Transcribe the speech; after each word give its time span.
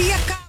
via 0.00 0.16
Alle 0.16 0.39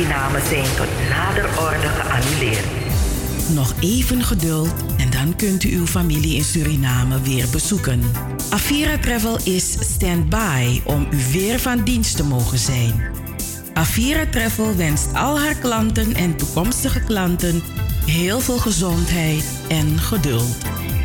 Suriname 0.00 0.40
zijn 0.48 0.76
tot 0.76 1.08
nader 1.10 1.44
orde 1.44 1.88
geannuleerd. 1.88 2.64
Nog 3.54 3.74
even 3.80 4.24
geduld 4.24 4.74
en 4.98 5.10
dan 5.10 5.36
kunt 5.36 5.64
u 5.64 5.76
uw 5.76 5.86
familie 5.86 6.36
in 6.36 6.44
Suriname 6.44 7.20
weer 7.20 7.46
bezoeken. 7.52 8.02
Avira 8.50 8.98
Travel 8.98 9.38
is 9.44 9.72
stand-by 9.94 10.80
om 10.84 11.06
u 11.10 11.18
weer 11.32 11.58
van 11.58 11.84
dienst 11.84 12.16
te 12.16 12.24
mogen 12.24 12.58
zijn. 12.58 13.02
Avira 13.74 14.26
Travel 14.26 14.76
wenst 14.76 15.14
al 15.14 15.38
haar 15.40 15.54
klanten 15.54 16.14
en 16.14 16.36
toekomstige 16.36 17.04
klanten 17.04 17.62
heel 18.06 18.40
veel 18.40 18.58
gezondheid 18.58 19.44
en 19.68 19.98
geduld. 19.98 20.56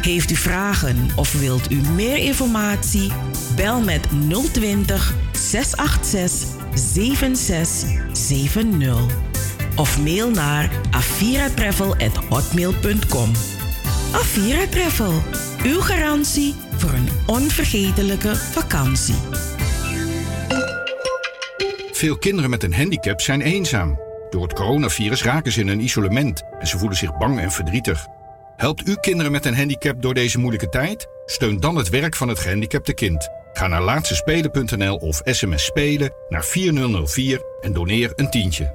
Heeft 0.01 0.31
u 0.31 0.35
vragen 0.35 1.09
of 1.15 1.39
wilt 1.39 1.71
u 1.71 1.81
meer 1.95 2.17
informatie? 2.17 3.11
Bel 3.55 3.81
met 3.81 4.07
020 4.51 5.13
686 5.31 6.49
7670 6.73 9.23
of 9.75 10.01
mail 10.01 10.29
naar 10.29 10.69
aviratravel@hotmail.com. 10.91 13.31
Avira 14.11 14.67
Travel, 14.67 15.13
uw 15.63 15.79
garantie 15.79 16.55
voor 16.77 16.89
een 16.89 17.09
onvergetelijke 17.25 18.35
vakantie. 18.35 19.15
Veel 21.91 22.17
kinderen 22.17 22.49
met 22.49 22.63
een 22.63 22.73
handicap 22.73 23.21
zijn 23.21 23.41
eenzaam. 23.41 23.99
Door 24.29 24.43
het 24.43 24.53
coronavirus 24.53 25.23
raken 25.23 25.51
ze 25.51 25.59
in 25.59 25.67
een 25.67 25.83
isolement 25.83 26.43
en 26.59 26.67
ze 26.67 26.77
voelen 26.77 26.97
zich 26.97 27.17
bang 27.17 27.39
en 27.39 27.51
verdrietig. 27.51 28.07
Helpt 28.55 28.87
u 28.87 28.95
kinderen 28.95 29.31
met 29.31 29.45
een 29.45 29.55
handicap 29.55 30.01
door 30.01 30.13
deze 30.13 30.39
moeilijke 30.39 30.69
tijd? 30.69 31.07
Steun 31.25 31.59
dan 31.59 31.75
het 31.75 31.89
werk 31.89 32.15
van 32.15 32.27
het 32.27 32.39
gehandicapte 32.39 32.93
kind. 32.93 33.29
Ga 33.57 33.67
naar 33.67 33.81
laatstespelen.nl 33.81 34.95
of 34.95 35.21
sms 35.25 35.65
spelen 35.65 36.13
naar 36.29 36.45
4004 36.45 37.41
en 37.61 37.73
doneer 37.73 38.11
een 38.15 38.29
tientje. 38.29 38.73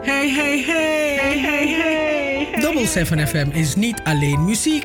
Hey, 0.00 0.30
hey, 0.30 0.62
hey, 0.66 1.16
hey, 1.20 1.38
hey, 1.38 1.68
hey. 1.68 2.60
Double 2.60 2.86
7 2.86 3.28
FM 3.28 3.48
is 3.52 3.74
niet 3.74 4.00
alleen 4.04 4.44
muziek. 4.44 4.84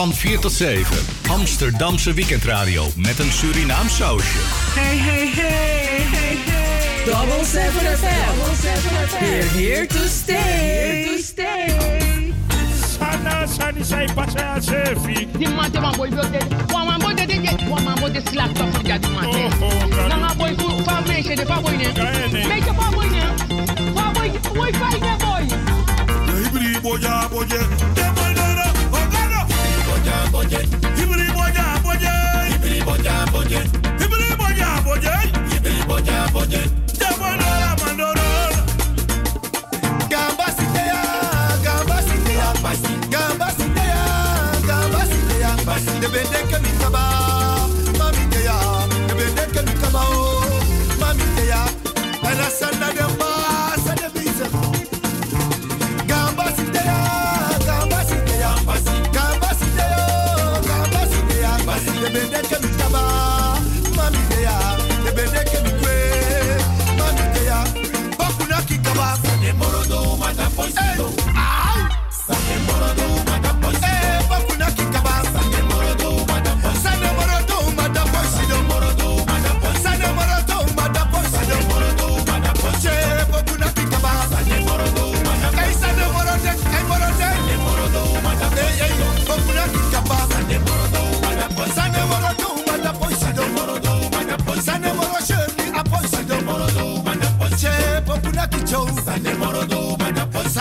Van 0.00 0.14
4 0.14 0.38
tot 0.38 0.52
7. 0.52 0.96
Amsterdamse 1.28 2.12
weekendradio 2.12 2.88
met 2.96 3.18
een 3.18 3.32
Surinaam 3.32 3.88
sausje. 3.88 4.38
Hey, 4.74 4.96
hey, 4.96 5.26
hey, 5.26 6.06
hey, 6.10 6.36
hey. 6.36 7.04
Double 7.04 7.44
7 7.44 7.70
FM. 7.98 8.08
We're 9.20 9.48
here 9.48 9.86
to 9.86 9.98
stay. 10.08 10.36
Here 10.36 11.16
to 11.16 11.22
stay. 11.22 12.34
Sana 12.98 13.46
sani 13.46 13.84
sai 13.84 14.08
pasa 14.14 14.60
sefi. 14.60 15.28
Di 15.38 15.48
mate 15.48 15.80
wan 15.80 15.96
boy 15.96 16.08
blote. 16.08 16.38
De 16.38 16.66
boy 18.00 18.12
top 18.12 18.56
from 18.56 18.72
mate. 19.14 19.50
Boy 20.38 20.54
fu 20.56 20.82
fa 20.82 21.00
meisje 21.06 21.34
de 21.36 21.46
fa 21.46 21.60
boy 21.60 21.76
ne. 21.76 21.92
Kaene. 21.92 22.46
Meisje 22.46 22.74
fa 22.74 22.90
boy 22.90 23.08
ne. 23.08 23.22
Fa 23.94 24.10
boy 24.12 24.30
boy 24.54 24.72
fa 24.72 24.88
ne 24.88 25.16
boy. 25.18 25.44
Ibri 26.44 26.80
boja 26.80 27.28
boje. 27.30 28.19
boje. 30.32 30.60
Ibiri 31.02 31.28
boja 31.32 31.64
boje. 31.84 32.12
Ibiri 32.54 32.80
boja 32.84 33.14
boje. 33.32 33.60
Ibiri 34.04 34.30
boja. 34.84 35.14
Ibiri 35.56 35.82
boja 35.88 36.20
mami 51.00 51.24
mami 51.34 52.92
demba. 52.96 53.49
Hey! 62.12 62.50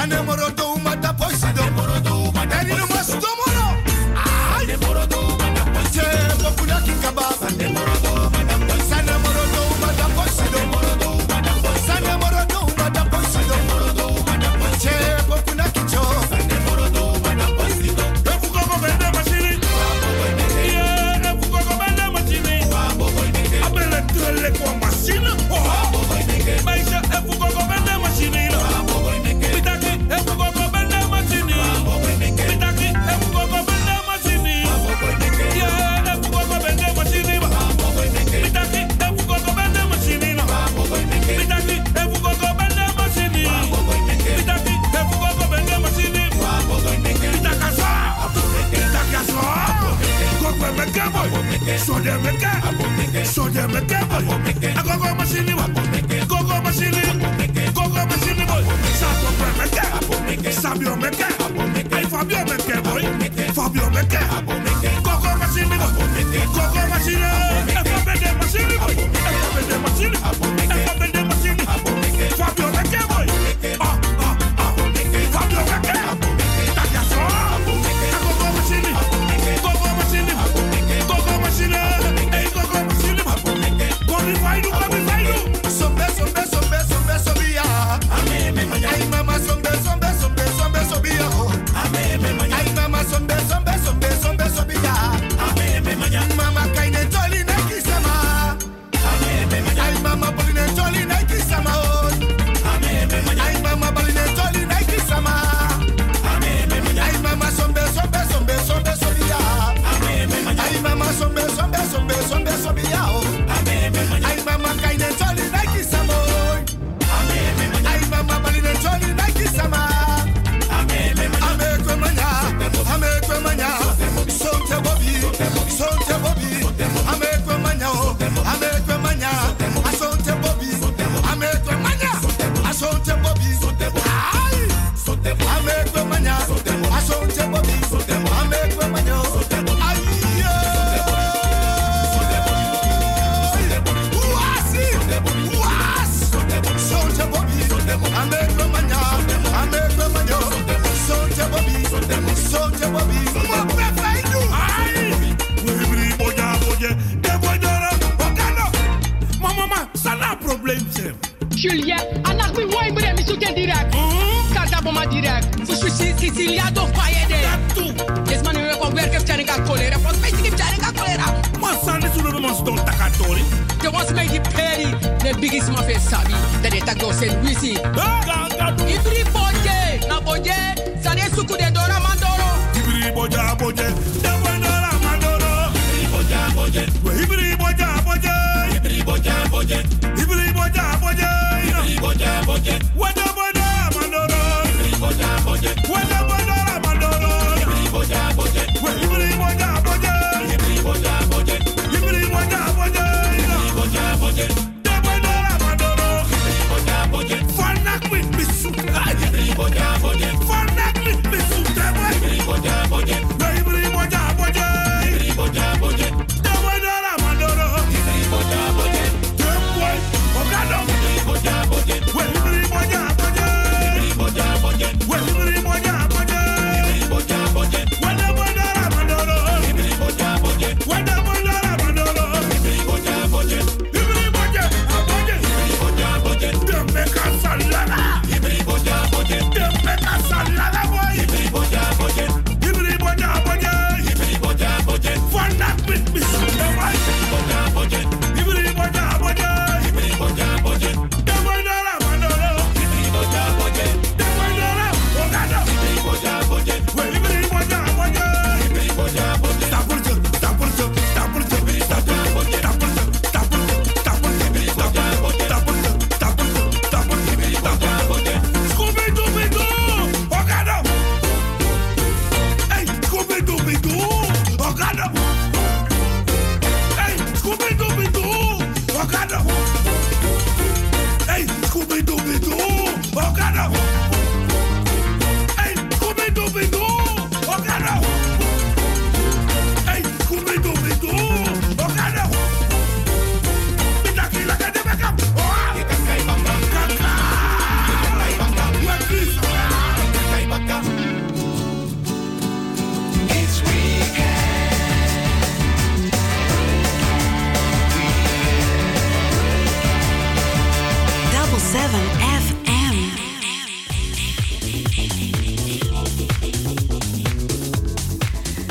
enamoró 0.10 0.52
todo. 0.56 0.69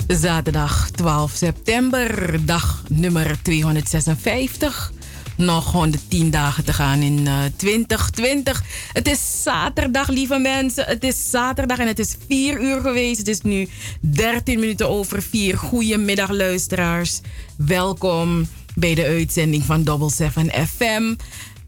Zaterdag 0.09 0.91
12 0.91 1.33
september, 1.33 2.39
dag 2.47 2.83
nummer 2.89 3.43
256. 3.43 4.93
Nog 5.37 5.73
110 5.73 6.31
dagen 6.31 6.65
te 6.65 6.73
gaan 6.73 7.01
in 7.01 7.27
eh, 7.27 7.35
2020. 7.57 8.63
Het 8.93 9.09
is 9.09 9.43
zaterdag, 9.43 10.09
lieve 10.09 10.39
mensen. 10.39 10.85
Het 10.85 11.05
is 11.05 11.31
zaterdag 11.31 11.79
en 11.79 11.87
het 11.87 11.99
is 11.99 12.17
4 12.29 12.61
uur 12.61 12.81
geweest. 12.81 13.19
Het 13.19 13.29
is 13.29 13.41
nu 13.41 13.69
13 14.01 14.61
minuten 14.61 14.89
over 14.89 15.23
4. 15.23 15.57
Goedemiddag, 15.57 16.31
luisteraars. 16.31 17.21
Welkom 17.57 18.49
bij 18.75 18.95
de 18.95 19.05
uitzending 19.05 19.65
van 19.65 19.83
Double 19.83 20.11
7 20.11 20.51
FM. 20.67 21.15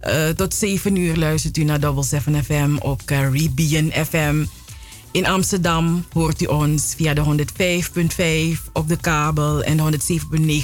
Uh, 0.08 0.28
tot 0.28 0.54
7 0.54 0.96
uur 0.96 1.16
luistert 1.16 1.56
u 1.56 1.64
naar 1.64 1.80
Double 1.80 2.04
7 2.04 2.44
FM 2.44 2.76
op 2.78 3.04
Caribbean 3.04 3.92
FM. 4.06 4.44
In 5.12 5.26
Amsterdam 5.26 6.04
hoort 6.12 6.42
u 6.42 6.46
ons 6.46 6.94
via 6.96 7.14
de 7.14 7.24
105.5 7.24 7.30
op 8.72 8.88
de 8.88 8.96
kabel 9.00 9.62
en 9.62 9.76
de 9.76 9.82
107.9 9.82 9.88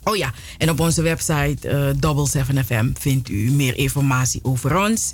oh 0.03 0.15
ja, 0.15 0.34
en 0.58 0.70
op 0.70 0.80
onze 0.80 1.01
website 1.01 1.70
uh, 1.70 1.89
Double 2.00 2.27
7FM 2.30 2.91
vindt 3.00 3.30
u 3.30 3.51
meer 3.51 3.77
informatie 3.77 4.39
over 4.44 4.77
ons. 4.77 5.13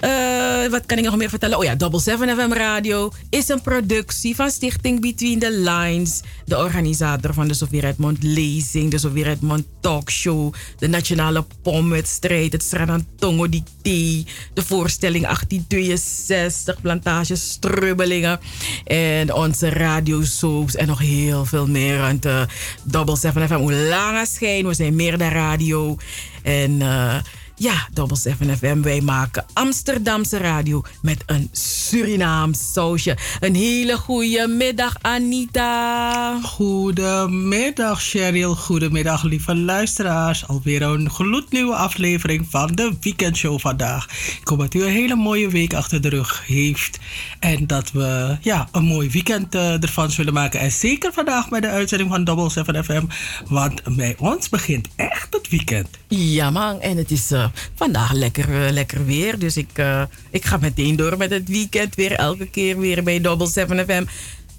Uh, 0.00 0.70
wat 0.70 0.86
kan 0.86 0.98
ik 0.98 1.04
nog 1.04 1.16
meer 1.16 1.28
vertellen? 1.28 1.58
Oh 1.58 1.64
ja, 1.64 1.74
Double 1.74 2.00
7 2.00 2.28
FM 2.28 2.52
Radio 2.52 3.12
is 3.30 3.48
een 3.48 3.60
productie 3.60 4.34
van 4.34 4.50
Stichting 4.50 5.00
Between 5.00 5.38
the 5.38 5.52
Lines. 5.52 6.20
De 6.44 6.58
organisator 6.58 7.34
van 7.34 7.48
de 7.48 7.54
Sofie 7.54 7.80
Redmond 7.80 8.22
Lezing, 8.22 8.90
de 8.90 8.98
Sofie 8.98 9.22
Redmond 9.22 9.64
Talkshow, 9.80 10.54
de 10.78 10.88
Nationale 10.88 11.44
Pomwedstrijd, 11.62 12.52
het 12.52 12.62
Sranantongo 12.62 13.48
Dicté, 13.48 14.30
de 14.54 14.62
voorstelling 14.62 15.24
1862, 15.24 16.80
Plantage 16.80 17.36
Strubbelingen 17.36 18.40
en 18.84 19.34
onze 19.34 19.68
radiosoaps 19.68 20.76
en 20.76 20.86
nog 20.86 20.98
heel 20.98 21.44
veel 21.44 21.66
meer. 21.66 22.20
De 22.20 22.46
Double 22.82 23.16
7 23.16 23.48
FM, 23.48 23.54
hoe 23.54 23.74
langer 23.74 24.26
schijn, 24.26 24.66
we 24.66 24.74
zijn 24.74 24.94
meer 24.94 25.18
dan 25.18 25.28
radio. 25.28 25.96
En... 26.42 26.80
Uh, 26.80 27.14
ja, 27.60 27.88
Double 27.92 28.16
7 28.16 28.56
FM. 28.58 28.82
Wij 28.82 29.00
maken 29.00 29.44
Amsterdamse 29.52 30.36
radio 30.36 30.82
met 31.02 31.22
een 31.26 31.48
Surinaam 31.52 32.54
sausje. 32.54 33.16
Een 33.40 33.54
hele 33.54 33.96
goede 33.96 34.48
middag, 34.48 34.96
Anita. 35.00 36.40
Goedemiddag, 36.42 38.02
Cheryl. 38.02 38.54
Goedemiddag, 38.54 39.22
lieve 39.22 39.56
luisteraars. 39.56 40.46
Alweer 40.46 40.82
een 40.82 41.10
gloednieuwe 41.10 41.74
aflevering 41.74 42.46
van 42.50 42.74
de 42.74 42.96
Weekendshow 43.00 43.60
vandaag. 43.60 44.08
Ik 44.40 44.48
hoop 44.48 44.58
dat 44.58 44.74
u 44.74 44.82
een 44.82 44.92
hele 44.92 45.16
mooie 45.16 45.48
week 45.48 45.74
achter 45.74 46.00
de 46.00 46.08
rug 46.08 46.46
heeft. 46.46 46.98
En 47.38 47.66
dat 47.66 47.90
we 47.90 48.36
ja, 48.40 48.68
een 48.72 48.84
mooi 48.84 49.10
weekend 49.10 49.54
uh, 49.54 49.82
ervan 49.82 50.10
zullen 50.10 50.32
maken. 50.32 50.60
En 50.60 50.72
zeker 50.72 51.12
vandaag 51.12 51.50
met 51.50 51.62
de 51.62 51.68
uitzending 51.68 52.10
van 52.10 52.24
Double 52.24 52.50
7 52.50 52.84
FM. 52.84 53.04
Want 53.48 53.96
bij 53.96 54.14
ons 54.18 54.48
begint 54.48 54.88
echt 54.96 55.34
het 55.34 55.48
weekend. 55.48 55.88
Ja, 56.08 56.50
man. 56.50 56.80
En 56.80 56.96
het 56.96 57.10
is... 57.10 57.32
Uh, 57.32 57.48
vandaag 57.74 58.12
lekker, 58.12 58.48
uh, 58.48 58.70
lekker 58.70 59.04
weer. 59.04 59.38
Dus 59.38 59.56
ik, 59.56 59.78
uh, 59.78 60.02
ik 60.30 60.44
ga 60.44 60.56
meteen 60.56 60.96
door 60.96 61.16
met 61.16 61.30
het 61.30 61.48
weekend. 61.48 61.94
Weer 61.94 62.12
elke 62.12 62.50
keer 62.50 62.78
weer 62.78 63.02
bij 63.02 63.20
Double 63.20 63.46
7 63.46 63.84
FM. 63.84 64.04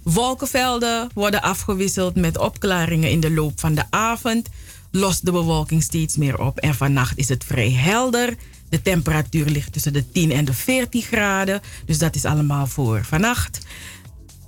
Wolkenvelden 0.04 1.10
worden 1.14 1.42
afgewisseld 1.42 2.16
met 2.16 2.38
opklaringen 2.38 3.10
in 3.10 3.20
de 3.20 3.32
loop 3.32 3.60
van 3.60 3.76
de 3.76 3.84
avond. 3.90 4.50
Lost 4.92 5.26
de 5.26 5.32
bewolking 5.32 5.84
steeds 5.84 6.16
meer 6.16 6.40
op. 6.40 6.60
En 6.60 6.76
vannacht 6.76 7.18
is 7.18 7.30
het 7.30 7.44
vrij 7.44 7.72
helder. 7.72 8.36
De 8.70 8.82
temperatuur 8.82 9.46
ligt 9.46 9.74
tussen 9.74 9.94
de 9.94 10.12
10 10.12 10.32
en 10.32 10.46
de 10.46 10.54
14 10.54 11.02
graden. 11.02 11.62
Dus 11.86 11.98
dat 11.98 12.16
is 12.16 12.26
allemaal 12.26 12.68
voor 12.68 13.06
vannacht. 13.06 13.60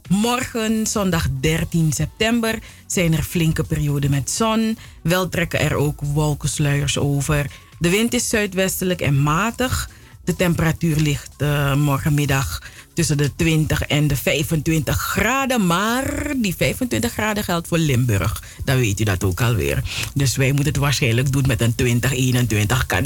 Morgen, 0.09 0.87
zondag 0.87 1.27
13 1.39 1.91
september, 1.91 2.59
zijn 2.87 3.13
er 3.13 3.23
flinke 3.23 3.63
perioden 3.63 4.09
met 4.09 4.31
zon. 4.31 4.77
Wel 5.01 5.29
trekken 5.29 5.59
er 5.59 5.75
ook 5.75 6.01
wolkensluiers 6.01 6.97
over. 6.97 7.51
De 7.83 7.89
wind 7.89 8.13
is 8.13 8.29
zuidwestelijk 8.29 9.01
en 9.01 9.21
matig. 9.21 9.89
De 10.23 10.35
temperatuur 10.35 10.95
ligt 10.95 11.33
uh, 11.37 11.75
morgenmiddag 11.75 12.61
tussen 12.93 13.17
de 13.17 13.35
20 13.35 13.81
en 13.81 14.07
de 14.07 14.15
25 14.15 15.01
graden. 15.01 15.65
Maar 15.65 16.33
die 16.37 16.55
25 16.55 17.11
graden 17.11 17.43
geldt 17.43 17.67
voor 17.67 17.77
Limburg. 17.77 18.43
Dan 18.65 18.77
weet 18.77 18.99
u 18.99 19.03
dat 19.03 19.23
ook 19.23 19.41
alweer. 19.41 19.83
Dus 20.13 20.35
wij 20.35 20.51
moeten 20.51 20.73
het 20.73 20.77
waarschijnlijk 20.77 21.31
doen 21.31 21.43
met 21.47 21.61
een 21.61 21.75
20, 21.75 22.11
21 22.11 22.85
kan 22.85 23.03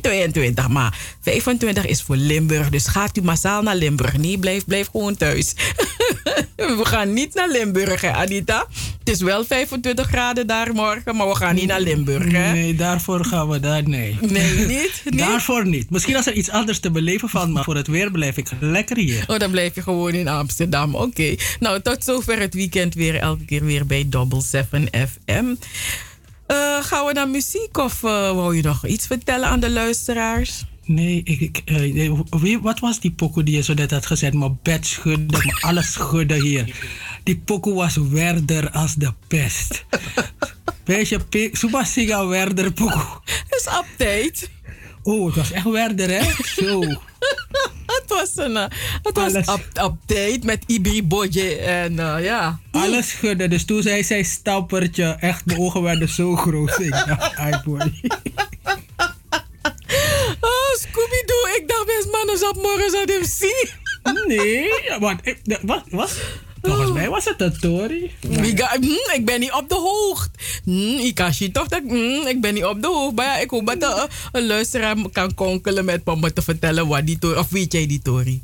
22. 0.00 0.68
Maar 0.68 0.98
25 1.20 1.86
is 1.86 2.02
voor 2.02 2.16
Limburg. 2.16 2.70
Dus 2.70 2.86
gaat 2.86 3.16
u 3.16 3.22
massaal 3.22 3.62
naar 3.62 3.76
Limburg. 3.76 4.16
Nee, 4.16 4.38
blijf, 4.38 4.64
blijf 4.64 4.88
gewoon 4.90 5.16
thuis. 5.16 5.54
we 6.56 6.84
gaan 6.84 7.12
niet 7.12 7.34
naar 7.34 7.48
Limburg, 7.48 8.00
hè, 8.00 8.12
Anita. 8.12 8.66
Het 8.98 9.08
is 9.08 9.20
wel 9.20 9.44
25 9.44 10.06
graden 10.06 10.46
daar 10.46 10.74
morgen, 10.74 11.16
maar 11.16 11.28
we 11.28 11.34
gaan 11.34 11.54
niet 11.54 11.66
naar 11.66 11.80
Limburg, 11.80 12.32
hè? 12.32 12.52
Nee, 12.52 12.74
daarvoor 12.74 13.24
gaan 13.24 13.48
we 13.48 13.60
daar, 13.60 13.88
nee. 13.88 14.18
Nee, 14.20 14.54
niet? 14.54 15.02
niet? 15.04 15.18
daarvoor 15.18 15.66
niet. 15.66 15.90
Misschien 15.90 16.16
als 16.16 16.26
er 16.26 16.32
iets 16.32 16.50
anders 16.50 16.78
te 16.78 16.90
beleven 16.90 17.28
valt, 17.28 17.50
maar 17.50 17.64
voor 17.64 17.76
het 17.76 17.86
weer 17.86 18.10
blijf 18.10 18.36
ik 18.36 18.48
lekker 18.60 18.96
hier. 18.96 19.17
Oh, 19.26 19.38
dan 19.38 19.50
blijf 19.50 19.74
je 19.74 19.82
gewoon 19.82 20.12
in 20.12 20.28
Amsterdam. 20.28 20.94
Oké. 20.94 21.04
Okay. 21.04 21.38
Nou, 21.60 21.80
tot 21.82 22.04
zover 22.04 22.40
het 22.40 22.54
weekend 22.54 22.94
weer. 22.94 23.14
Elke 23.14 23.44
keer 23.44 23.64
weer 23.64 23.86
bij 23.86 24.04
Double 24.08 24.42
7 24.42 24.88
FM. 24.90 25.44
Uh, 25.44 26.84
gaan 26.84 27.06
we 27.06 27.12
naar 27.12 27.28
muziek 27.28 27.76
of 27.76 28.02
uh, 28.02 28.10
wou 28.10 28.56
je 28.56 28.62
nog 28.62 28.86
iets 28.86 29.06
vertellen 29.06 29.48
aan 29.48 29.60
de 29.60 29.70
luisteraars? 29.70 30.64
Nee, 30.84 31.20
ik, 31.24 31.40
ik 31.40 31.62
uh, 32.40 32.58
wat 32.60 32.78
was 32.78 33.00
die 33.00 33.10
pokoe 33.10 33.42
die 33.42 33.56
je 33.56 33.62
zo 33.62 33.74
net 33.74 33.90
had 33.90 34.06
gezet? 34.06 34.34
Mijn 34.34 34.58
bed 34.62 34.86
schudden, 34.86 35.26
mijn 35.26 35.60
alles 35.60 35.92
schudden 35.92 36.42
hier. 36.42 36.74
Die 37.22 37.36
pokoe 37.44 37.74
was 37.74 37.96
werder 37.96 38.70
als 38.70 38.94
de 38.94 39.12
pest. 39.26 39.84
Weet 40.84 41.08
je, 41.08 41.50
Super 41.52 41.86
Siga 41.86 42.26
werder 42.26 42.72
pokoe. 42.72 43.20
is 43.50 43.66
update. 43.66 44.48
Oh, 45.02 45.26
het 45.26 45.34
was 45.34 45.50
echt 45.50 45.70
werder, 45.70 46.10
hè? 46.10 46.30
Zo. 46.44 46.82
het 47.96 48.04
was 48.06 48.36
een 48.36 48.50
uh, 48.50 48.64
het 49.02 49.16
was 49.16 49.34
up, 49.34 49.64
update 49.82 50.40
met 50.42 50.64
Ibri 50.66 51.02
Bodje 51.04 51.56
en 51.56 51.92
uh, 51.92 52.16
ja. 52.20 52.60
Alles 52.70 53.08
schudden. 53.08 53.50
Dus 53.50 53.64
toen 53.64 53.82
zei 53.82 54.04
zij 54.04 54.22
stappertje. 54.22 55.16
Echt, 55.20 55.46
mijn 55.46 55.58
ogen 55.58 55.82
werden 55.82 56.08
zo 56.08 56.36
groot. 56.36 56.78
Ik 56.78 56.90
dacht, 56.90 57.64
boy. 57.64 57.78
oh, 60.40 60.74
Scooby-Doo. 60.78 61.46
Ik 61.56 61.64
dacht 61.66 61.86
best 61.86 62.08
mannen 62.12 62.48
op 62.48 62.56
morgen 62.62 62.90
zou 62.90 63.12
hem 63.12 63.24
zien. 63.24 63.68
nee, 64.26 64.70
wat? 64.98 65.16
Wat? 65.62 65.82
Wat? 65.90 66.16
Volgens 66.62 66.92
mij 66.92 67.08
was 67.08 67.24
het 67.24 67.40
een 67.40 67.58
Tory. 67.58 68.10
Mm, 68.28 68.44
ik 69.14 69.22
ben 69.24 69.40
niet 69.40 69.52
op 69.52 69.68
de 69.68 69.74
hoogte. 69.74 70.38
Mm, 70.64 70.98
ik 70.98 71.14
kan 71.14 71.32
je 71.38 71.50
toch 71.50 71.68
dat 71.68 71.82
mm, 71.82 72.26
ik 72.26 72.40
ben 72.40 72.54
niet 72.54 72.64
op 72.64 72.82
de 72.82 72.86
hoogte. 72.88 73.14
Maar 73.14 73.24
ja, 73.24 73.36
ik 73.36 73.50
hoop 73.50 73.76
dat 73.78 73.98
een, 74.02 74.08
een 74.32 74.46
luisteraar 74.46 74.96
kan 75.12 75.34
konkelen 75.34 75.84
met 75.84 76.04
me 76.04 76.32
te 76.32 76.42
vertellen 76.42 76.86
wat 76.86 77.06
die 77.06 77.18
Tory. 77.18 77.36
Of 77.38 77.48
weet 77.50 77.72
jij 77.72 77.86
die 77.86 78.02
Tory? 78.02 78.42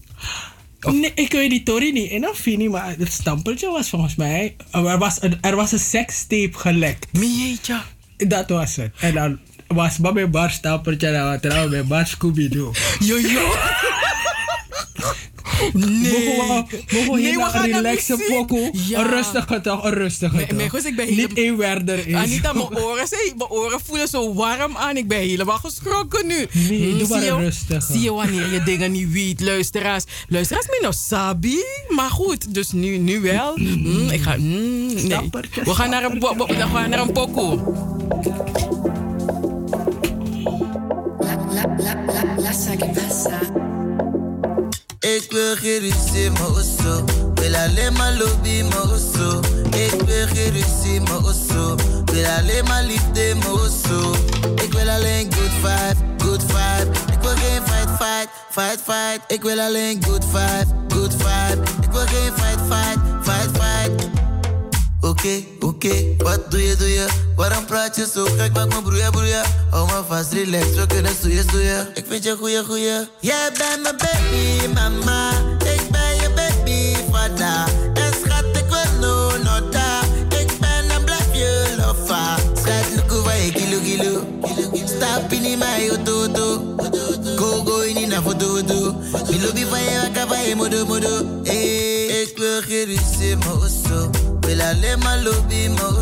Nee, 0.93 1.13
ik 1.15 1.33
weet 1.33 1.51
die 1.51 1.63
Tory 1.63 1.91
niet 1.93 2.11
in 2.11 2.29
of 2.29 2.47
niet, 2.47 2.71
maar 2.71 2.95
het 2.99 3.13
stampeltje 3.13 3.71
was 3.71 3.89
volgens 3.89 4.15
mij. 4.15 4.57
Er 4.71 4.99
was 4.99 5.23
een, 5.23 5.39
er 5.41 5.57
was 5.57 5.73
een 5.73 5.79
sekstape 5.79 6.59
gelekt. 6.59 7.07
Jeetje. 7.13 7.81
Dat 8.17 8.49
was 8.49 8.77
het. 8.77 8.93
En 9.01 9.15
dan 9.15 9.39
was 9.67 9.99
Babbe 9.99 10.29
Bar 10.29 10.51
stampeltje 10.51 11.07
en 11.07 11.13
dan 11.13 11.41
trouwens 11.41 11.71
bij 11.71 11.85
Bar 11.85 12.07
Scooby-Doo. 12.07 12.73
Yo, 13.01 13.19
yo. 13.19 13.93
Nee. 15.73 16.37
Mogen 16.37 16.67
we, 16.69 16.85
mogen 16.95 17.13
we 17.13 17.21
nee, 17.21 17.37
we 17.37 17.45
gaan 17.45 17.71
relaxen 17.71 18.19
pokoe? 18.29 18.71
Ja. 18.73 19.01
Een 19.01 19.11
rustige 19.11 19.61
toch, 19.61 19.85
een 19.85 19.93
rustige 19.93 20.47
toch. 20.47 20.57
Nee, 20.57 20.71
ik 20.85 20.97
ben 20.97 21.17
Niet 21.17 21.33
één 21.33 21.57
werder 21.57 22.07
is. 22.07 22.15
Anita, 22.15 22.53
mijn 22.53 22.77
oren, 22.79 23.07
mijn 23.37 23.51
oren 23.51 23.81
voelen 23.85 24.09
zo 24.09 24.35
warm 24.35 24.77
aan. 24.77 24.97
Ik 24.97 25.09
ben 25.09 25.19
helemaal 25.19 25.59
geschrokken 25.59 26.27
nu. 26.27 26.47
Nee, 26.53 26.89
hmm, 26.89 26.99
doe 26.99 27.09
maar 27.09 27.43
rustig. 27.43 27.85
Zie 27.85 28.01
je 28.01 28.13
wanneer 28.13 28.53
je 28.53 28.63
dingen 28.63 28.93
niet 28.93 29.13
weet, 29.13 29.41
luisteraars. 29.41 30.05
Luisteraars, 30.29 30.67
nog 30.81 30.95
sabi. 30.95 31.57
Maar 31.89 32.11
goed, 32.11 32.55
dus 32.55 32.73
nu, 32.73 32.97
nu 32.97 33.21
wel. 33.21 33.53
Mm, 33.57 34.11
ik 34.11 34.23
ga, 34.23 34.37
mm, 34.37 34.95
nee. 34.95 35.31
We 35.65 35.75
gaan 35.75 35.91
naar 35.91 36.05
een, 36.05 36.21
we 36.21 36.61
gaan 36.75 36.91
naar 36.91 37.01
een 37.01 37.13
pokoe. 37.13 37.61
La, 41.21 41.37
la, 41.51 41.75
la, 41.79 42.05
la, 42.07 42.53
la, 42.53 43.84
Ik 45.05 45.27
wil 45.31 45.57
geen 45.57 45.79
ruzie, 45.81 46.31
osso. 46.31 47.05
Wil 47.35 47.55
alleen 47.55 47.93
maar 47.93 48.13
lobby, 48.13 48.63
osso. 48.93 49.41
Ik 49.71 49.91
wil 50.07 50.27
geen 50.27 50.53
ruzie, 50.53 51.01
osso. 51.25 51.75
Wil 52.05 52.27
alleen 52.27 52.65
maar 52.65 52.83
liefde, 52.83 53.35
osso. 53.51 54.15
Ik 54.55 54.73
wil 54.73 54.89
alleen 54.89 55.33
good 55.35 55.51
vibe, 55.63 56.25
good 56.25 56.43
vibe. 56.43 56.91
Ik 57.13 57.21
wil 57.21 57.31
geen 57.31 57.63
fight, 57.67 57.91
fight, 57.99 58.29
fight, 58.51 58.81
fight. 58.85 59.21
Ik 59.27 59.43
wil 59.43 59.61
alleen 59.61 60.05
good 60.05 60.25
vibe, 60.25 60.67
good 60.89 61.13
vibe. 61.13 61.63
Ik 61.83 61.91
wil 61.91 62.07
geen 62.07 62.33
fight, 62.33 62.61
fight, 62.69 62.99
fight, 63.23 63.51
fight. 63.57 64.24
Oké, 65.05 65.11
okay, 65.11 65.47
oké, 65.61 66.25
wat 66.25 66.51
doe 66.51 66.63
je, 66.63 66.77
doe 66.77 66.89
je? 66.89 67.07
Waarom 67.37 67.65
praat 67.65 67.97
je 67.97 68.07
zo 68.15 68.25
gek? 68.25 68.53
Maak 68.53 68.75
me 68.75 68.83
broeien, 68.83 69.11
broeien. 69.11 69.43
Hou 69.71 69.87
me 69.87 70.03
vast, 70.09 70.33
relax, 70.33 70.75
we 70.75 70.87
kunnen 70.87 71.15
stoeien, 71.15 71.43
stoeien. 71.43 71.89
Ik 71.95 72.05
vind 72.09 72.25
je 72.25 72.37
goeie, 72.37 72.65
goeie. 72.65 73.09
Jij 73.21 73.51
bent 73.59 73.83
mijn 73.83 73.97
baby, 73.97 74.73
mama. 74.75 75.31
Ik 75.59 75.91
ben 75.91 76.15
je 76.21 76.31
baby, 76.35 76.97
vader. 77.13 77.73
En 77.95 78.13
schat, 78.25 78.45
ik 78.57 78.65
wil 78.69 79.01
no, 79.01 79.31
no 79.37 79.69
da. 79.71 80.01
Ik 80.29 80.59
ben 80.61 80.91
en 80.91 81.05
blijf 81.05 81.33
je 81.33 81.75
lofa. 81.77 82.37
Schat, 82.37 82.97
look 82.97 83.13
over 83.13 83.37
je 83.45 83.53
kilo, 83.53 83.79
kilo. 83.81 84.21
Stap 84.85 85.33
in 85.33 85.59
mijn 85.59 85.89
auto, 85.89 86.21
auto. 86.21 86.75
Go, 87.37 87.65
go 87.65 87.81
in 87.81 87.97
in 87.97 88.13
een 88.13 88.23
foto, 88.23 88.47
foto. 88.47 88.97
Milo 89.31 89.53
bi 89.53 89.65
van 89.71 89.83
je 89.83 90.01
wakker 90.03 90.29
van 90.29 90.49
je 90.49 90.55
modo, 90.57 90.87
modo. 90.87 91.43
Ik 92.67 92.87
wil 94.41 94.61
alleen 94.61 94.99
maar 94.99 95.19
lobby. 95.19 95.55
Ik 95.55 95.79
wil 95.79 95.97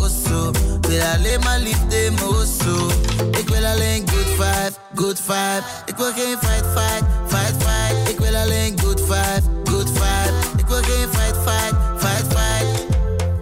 osso. 0.00 0.50
Wil 0.80 1.02
alleen 1.02 1.40
maar 1.40 1.58
liefde. 1.58 2.10
Ik 3.38 3.48
wil 3.48 3.64
alleen 3.64 4.08
good 4.08 4.26
vibe, 4.26 4.72
good 4.94 5.20
vibe. 5.20 5.62
Ik 5.86 5.96
wil 5.96 6.12
geen 6.12 6.36
fight, 6.40 6.66
fight, 6.74 7.04
fight, 7.26 7.62
fight. 7.62 8.08
Ik 8.08 8.18
wil 8.18 8.34
alleen 8.36 8.80
good 8.80 9.00
vibe, 9.00 9.42
good 9.64 9.90
vibe. 9.90 10.32
Ik 10.56 10.66
wil 10.66 10.82
geen 10.82 11.08
fight, 11.12 11.36
fight, 11.44 11.74
fight, 11.98 12.26
fight. 12.28 12.86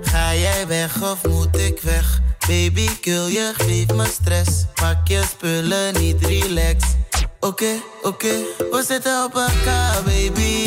Ga 0.02 0.34
jij 0.34 0.66
weg 0.66 1.02
of 1.02 1.18
moet 1.28 1.56
ik 1.56 1.80
weg? 1.82 2.20
Baby, 2.46 2.88
kill 3.00 3.26
je, 3.26 3.52
geef 3.56 3.94
me 3.94 4.06
stress. 4.20 4.50
Pak 4.74 5.08
je 5.08 5.22
spullen, 5.30 5.92
niet 6.00 6.26
relax. 6.26 6.84
Oké, 7.44 7.82
oké, 8.02 8.28
we 8.70 8.84
zitten 8.86 9.24
op 9.24 9.34
elkaar, 9.34 10.02
baby. 10.04 10.66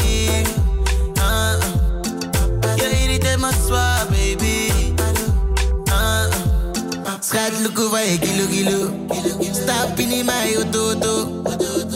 Ah, 1.14 1.54
ah. 2.62 2.76
je 2.76 3.02
irriteert 3.04 3.40
me 3.40 3.50
zwaar, 3.66 4.06
baby. 4.10 4.72
Ah, 5.92 6.28
ah. 7.04 7.14
Schat, 7.20 7.52
look 7.62 7.80
over 7.80 8.10
je 8.12 8.20
kilo, 8.20 8.46
kilo. 8.48 8.90
Stap 9.52 10.00
in 10.00 10.26
mijn 10.26 10.56
auto. 10.56 10.94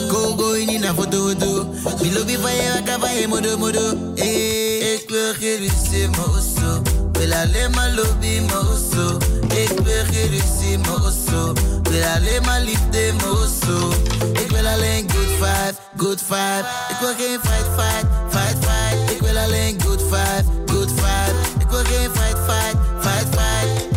Go, 0.08 0.36
go 0.36 0.52
in 0.52 0.68
in 0.68 0.84
een 0.84 0.94
foto, 0.94 1.28
foto. 1.28 1.66
Milo 2.00 2.24
bi 2.24 2.36
van 2.36 2.54
je 2.54 2.72
wakker 2.74 3.00
van 3.00 3.14
je 3.14 3.28
modo, 3.28 3.58
modo. 3.58 4.12
Ik 4.14 5.04
wil 5.08 5.32
geen 5.34 6.10
maar 6.10 6.28
osso. 6.28 6.89
Wil 7.20 7.32
alleen 7.34 7.70
maar 7.70 7.90
lobby, 7.90 8.40
osso. 8.54 9.16
Ik 9.48 9.68
wil 9.68 10.04
geen 10.10 10.28
ruzie, 10.28 10.78
osso. 11.04 11.52
Wil 11.82 12.04
alleen 12.16 12.42
maar 12.42 12.60
liefde, 12.60 13.12
osso. 13.24 13.92
Ik 14.32 14.50
wil 14.50 14.66
alleen 14.66 15.10
good 15.10 15.26
vibe, 15.26 15.74
good 15.96 16.22
vibe. 16.22 16.64
Ik 16.88 16.96
wil 17.00 17.14
geen 17.14 17.38
fight, 17.42 17.68
fight, 17.76 18.06
fight, 18.28 18.56
fight. 18.64 19.10
Ik 19.10 19.20
wil 19.20 19.36
alleen 19.38 19.80
good 19.82 20.02
vibe, 20.02 20.44
good 20.66 20.90
vibe. 20.90 21.34
Ik 21.58 21.68
wil 21.70 21.84
geen 21.84 22.10
fight, 22.10 22.38
fight, 22.46 22.76
fight, 23.00 23.26
fight. 23.34 23.88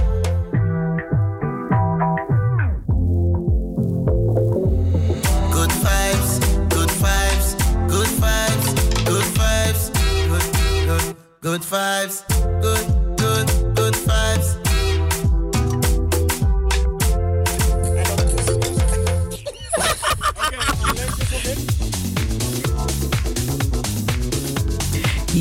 Good 5.52 5.72
vibes, 5.72 6.38
good 6.76 6.92
vibes, 6.92 7.56
good 7.88 8.08
vibes, 8.20 8.68
good 9.06 9.26
vibes, 9.38 9.90
good, 10.28 10.44
good, 10.88 11.16
good 11.42 11.66
vibes, 11.66 12.24
good, 12.62 13.03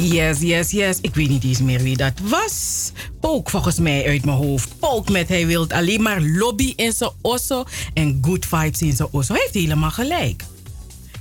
Yes, 0.02 0.40
yes, 0.40 0.70
yes. 0.70 0.98
Ik 1.00 1.14
weet 1.14 1.28
niet 1.28 1.44
eens 1.44 1.60
meer 1.60 1.82
wie 1.82 1.96
dat 1.96 2.12
was. 2.22 2.92
Pook 3.20 3.50
volgens 3.50 3.78
mij 3.78 4.06
uit 4.06 4.24
mijn 4.24 4.36
hoofd. 4.36 4.78
Pook 4.78 5.10
met 5.10 5.28
hij 5.28 5.46
wil 5.46 5.66
alleen 5.68 6.02
maar 6.02 6.20
lobby 6.22 6.72
in 6.76 6.92
zijn 6.92 7.10
osso 7.20 7.64
en 7.94 8.18
good 8.22 8.46
vibes 8.46 8.82
in 8.82 8.92
zijn 8.92 9.08
osso. 9.10 9.32
Hij 9.32 9.42
heeft 9.42 9.54
helemaal 9.54 9.90
gelijk. 9.90 10.44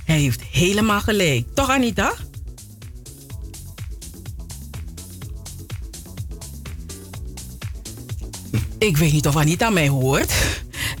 Hij 0.04 0.18
heeft 0.18 0.42
helemaal 0.42 1.00
gelijk. 1.00 1.46
Toch 1.54 1.68
Anita? 1.68 2.14
Ik 8.78 8.96
weet 8.96 9.12
niet 9.12 9.26
of 9.26 9.36
Anita 9.36 9.70
mij 9.70 9.88
hoort. 9.88 10.32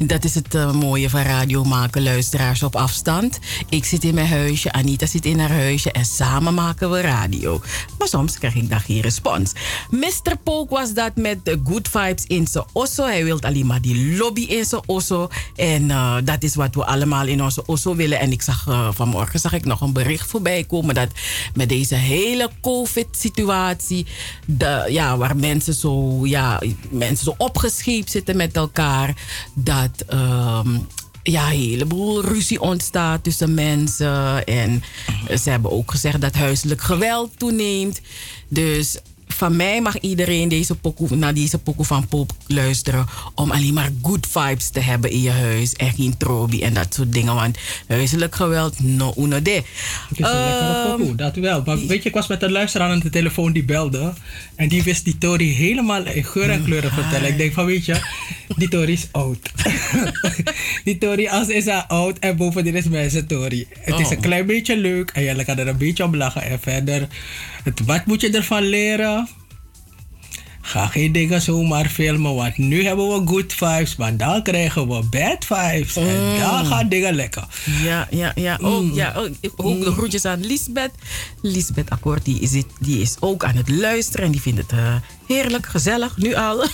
Dat 0.06 0.24
is 0.24 0.34
het 0.34 0.54
eh, 0.54 0.72
mooie 0.72 1.10
van 1.10 1.22
radio 1.22 1.64
maken, 1.64 2.02
luisteraars 2.02 2.62
op 2.62 2.76
afstand. 2.76 3.38
Ik 3.68 3.84
zit 3.84 4.04
in 4.04 4.14
mijn 4.14 4.28
huisje, 4.28 4.72
Anita 4.72 5.06
zit 5.06 5.24
in 5.24 5.38
haar 5.38 5.50
huisje 5.52 5.92
en 5.92 6.04
samen 6.04 6.54
maken 6.54 6.90
we 6.90 7.00
radio. 7.00 7.60
Maar 7.98 8.08
soms 8.08 8.38
krijg 8.38 8.54
ik 8.54 8.70
dan 8.70 8.80
geen 8.80 9.00
respons. 9.00 9.52
Mr. 9.90 10.36
Poke 10.42 10.74
was 10.74 10.94
dat 10.94 11.16
met 11.16 11.44
de 11.44 11.60
good 11.64 11.88
vibes 11.88 12.24
in 12.26 12.46
zijn 12.46 12.64
osso. 12.72 13.04
Hij 13.04 13.24
wil 13.24 13.40
alleen 13.40 13.66
maar 13.66 13.80
die 13.80 14.16
lobby 14.16 14.40
in 14.40 14.64
zijn 14.64 14.82
osso. 14.86 15.28
En 15.56 15.90
eh, 15.90 16.16
dat 16.24 16.42
is 16.42 16.54
wat 16.54 16.74
we 16.74 16.84
allemaal 16.84 17.26
in 17.26 17.42
onze 17.42 17.66
osso 17.66 17.94
willen. 17.94 18.20
En 18.20 18.32
ik 18.32 18.42
zag 18.42 18.66
eh, 18.68 18.88
vanmorgen 18.92 19.40
zag 19.40 19.52
ik 19.52 19.64
nog 19.64 19.80
een 19.80 19.92
bericht 19.92 20.28
voorbij 20.28 20.64
komen 20.64 20.94
dat 20.94 21.08
met 21.54 21.68
deze 21.68 21.94
hele 21.94 22.50
COVID-situatie, 22.60 24.06
ja, 24.88 25.16
waar 25.16 25.36
mensen 25.36 25.74
zo, 25.74 26.20
ja, 26.26 26.60
mensen 26.90 27.24
zo 27.24 27.34
opgescheept 27.38 28.10
zitten 28.10 28.36
met 28.36 28.56
elkaar, 28.56 29.14
dat 29.54 29.91
ehm, 30.06 30.78
ja, 31.22 31.46
een 31.46 31.58
heleboel 31.58 32.24
ruzie 32.24 32.60
ontstaat 32.60 33.24
tussen 33.24 33.54
mensen. 33.54 34.44
En 34.44 34.82
ze 35.40 35.50
hebben 35.50 35.70
ook 35.70 35.90
gezegd 35.90 36.20
dat 36.20 36.34
huiselijk 36.34 36.80
geweld 36.80 37.38
toeneemt. 37.38 38.00
Dus 38.48 38.98
van 39.34 39.56
mij 39.56 39.80
mag 39.80 39.98
iedereen 40.00 40.48
deze 40.48 40.74
pokoe, 40.74 41.16
naar 41.16 41.34
deze 41.34 41.58
pokoe 41.58 41.84
van 41.84 42.08
Pop 42.08 42.32
luisteren. 42.46 43.06
Om 43.34 43.50
alleen 43.50 43.74
maar 43.74 43.90
good 44.02 44.26
vibes 44.30 44.68
te 44.68 44.80
hebben 44.80 45.10
in 45.10 45.20
je 45.22 45.30
huis. 45.30 45.72
En 45.72 45.92
geen 45.92 46.16
trobi 46.16 46.62
en 46.62 46.74
dat 46.74 46.94
soort 46.94 47.12
dingen. 47.12 47.34
Want 47.34 47.58
huiselijk 47.88 48.34
geweld, 48.34 48.80
no 48.80 49.14
uno 49.18 49.42
de. 49.42 49.50
Het 50.08 50.18
is 50.18 50.26
een 50.26 50.44
lekkere 50.44 50.82
Ehm, 50.84 50.96
pokoe, 50.98 51.14
dat 51.14 51.36
wel. 51.36 51.62
Maar 51.66 51.78
weet 51.86 52.02
je, 52.02 52.08
ik 52.08 52.14
was 52.14 52.26
met 52.26 52.42
een 52.42 52.52
luisteraar 52.52 52.90
aan 52.90 52.98
de 53.00 53.10
telefoon 53.10 53.52
die 53.52 53.64
belde. 53.64 54.12
En 54.54 54.68
die 54.68 54.82
wist 54.82 55.04
die 55.04 55.18
Tori 55.18 55.54
helemaal 55.54 56.06
in 56.06 56.24
geur 56.24 56.50
en 56.50 56.64
kleuren 56.64 56.92
vertellen. 56.92 57.28
Ik 57.28 57.36
denk 57.36 57.52
van, 57.52 57.66
weet 57.66 57.84
je, 57.84 58.00
die 58.56 58.68
Tori 58.68 58.92
is 58.92 59.08
oud. 59.10 59.50
die 60.84 60.98
Tori, 60.98 61.28
als 61.28 61.48
is 61.48 61.64
hij 61.64 61.84
oud 61.88 62.18
en 62.18 62.36
bovendien 62.36 62.74
is 62.74 62.84
mensen 62.88 63.26
Tori. 63.26 63.66
Het 63.80 63.98
is 63.98 64.06
Oh. 64.06 64.10
een 64.12 64.20
klein 64.20 64.46
beetje 64.46 64.76
leuk 64.76 65.10
en 65.10 65.22
je 65.22 65.44
kan 65.44 65.58
er 65.58 65.68
een 65.68 65.76
beetje 65.76 66.04
om 66.04 66.16
lachen. 66.16 66.42
En 66.42 66.58
verder, 66.60 67.08
het, 67.62 67.84
wat 67.84 68.06
moet 68.06 68.20
je 68.20 68.30
ervan 68.30 68.62
leren? 68.62 69.28
Ga 70.64 70.86
geen 70.86 71.12
dingen 71.12 71.42
zomaar 71.42 71.88
filmen, 71.88 72.34
want 72.34 72.56
nu 72.58 72.84
hebben 72.84 73.08
we 73.08 73.26
good 73.28 73.52
vibes, 73.52 73.96
maar 73.96 74.16
dan 74.16 74.42
krijgen 74.42 74.88
we 74.88 75.02
bad 75.10 75.44
vibes. 75.44 75.96
En 75.96 76.38
dan 76.40 76.66
gaan 76.66 76.88
dingen 76.88 77.14
lekker. 77.14 77.44
Ja, 77.82 78.06
ja, 78.10 78.32
ja. 78.34 78.58
Ook, 78.62 78.94
ja 78.94 79.12
ook, 79.16 79.28
ik- 79.40 79.52
ook 79.56 79.84
de 79.84 79.90
groetjes 79.92 80.24
aan 80.24 80.46
Lisbeth. 80.46 80.90
Lisbeth 81.40 81.90
Akkoord, 81.90 82.24
die 82.24 82.40
is, 82.40 82.52
het- 82.54 82.66
die 82.78 83.00
is 83.00 83.16
ook 83.20 83.44
aan 83.44 83.56
het 83.56 83.68
luisteren. 83.68 84.26
En 84.26 84.32
die 84.32 84.40
vindt 84.40 84.60
het 84.60 84.72
eh, 84.72 84.94
heerlijk, 85.26 85.66
gezellig, 85.66 86.16
nu 86.16 86.34
al. 86.34 86.64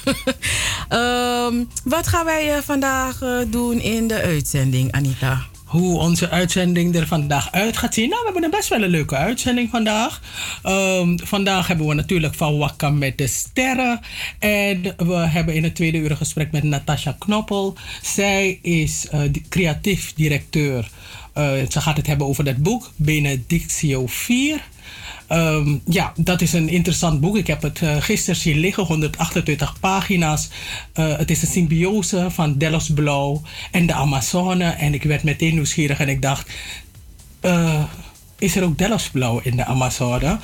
Ehm, 0.88 1.54
wat 1.84 2.06
gaan 2.06 2.24
wij 2.24 2.54
eh, 2.56 2.62
vandaag 2.62 3.22
eh, 3.22 3.38
doen 3.46 3.80
in 3.80 4.06
de 4.08 4.20
uitzending, 4.20 4.92
Anita? 4.92 5.46
Hoe 5.68 5.98
onze 5.98 6.30
uitzending 6.30 6.94
er 6.94 7.06
vandaag 7.06 7.52
uit 7.52 7.76
gaat 7.76 7.94
zien. 7.94 8.08
Nou, 8.08 8.20
we 8.26 8.32
hebben 8.32 8.50
best 8.50 8.68
wel 8.68 8.82
een 8.82 8.90
leuke 8.90 9.16
uitzending 9.16 9.70
vandaag. 9.70 10.20
Ehm, 10.62 11.16
vandaag 11.24 11.66
hebben 11.66 11.86
we 11.86 11.94
natuurlijk 11.94 12.34
van 12.34 12.58
Wakka 12.58 12.90
met 12.90 13.18
de 13.18 13.26
Sterren. 13.26 14.00
En 14.38 14.82
we 14.96 15.14
hebben 15.14 15.54
in 15.54 15.64
het 15.64 15.74
tweede 15.74 15.98
uur 15.98 16.10
een 16.10 16.16
gesprek 16.16 16.52
met 16.52 16.62
Natasha 16.62 17.16
Knoppel. 17.18 17.76
Zij 18.02 18.58
is 18.62 19.06
di- 19.30 19.44
creatief 19.48 20.12
directeur. 20.14 20.88
Eh, 21.32 21.50
ze 21.68 21.80
gaat 21.80 21.96
het 21.96 22.06
hebben 22.06 22.26
over 22.26 22.44
dat 22.44 22.56
boek 22.56 22.90
Benedictio 22.96 24.06
4. 24.06 24.60
Ehm, 25.28 25.76
ja, 25.84 26.12
dat 26.16 26.40
is 26.40 26.52
een 26.52 26.68
interessant 26.68 27.20
boek. 27.20 27.36
Ik 27.36 27.46
heb 27.46 27.62
het 27.62 27.82
eh, 27.82 27.96
gisteren 28.00 28.40
zien 28.40 28.58
liggen, 28.58 28.84
128 28.84 29.80
pagina's. 29.80 30.48
Eh, 30.92 31.16
het 31.16 31.30
is 31.30 31.42
een 31.42 31.48
symbiose 31.48 32.26
van 32.30 32.58
Delos 32.58 32.90
Blauw 32.94 33.42
en 33.70 33.86
de 33.86 33.92
Amazone. 33.92 34.64
En 34.64 34.94
ik 34.94 35.02
werd 35.02 35.22
meteen 35.22 35.54
nieuwsgierig 35.54 36.00
en 36.00 36.08
ik 36.08 36.22
dacht... 36.22 36.50
eh, 37.40 37.82
is 38.38 38.56
er 38.56 38.64
ook 38.64 38.78
Delos 38.78 39.10
Blauw 39.10 39.40
in 39.42 39.56
de 39.56 39.64
Amazone? 39.64 40.38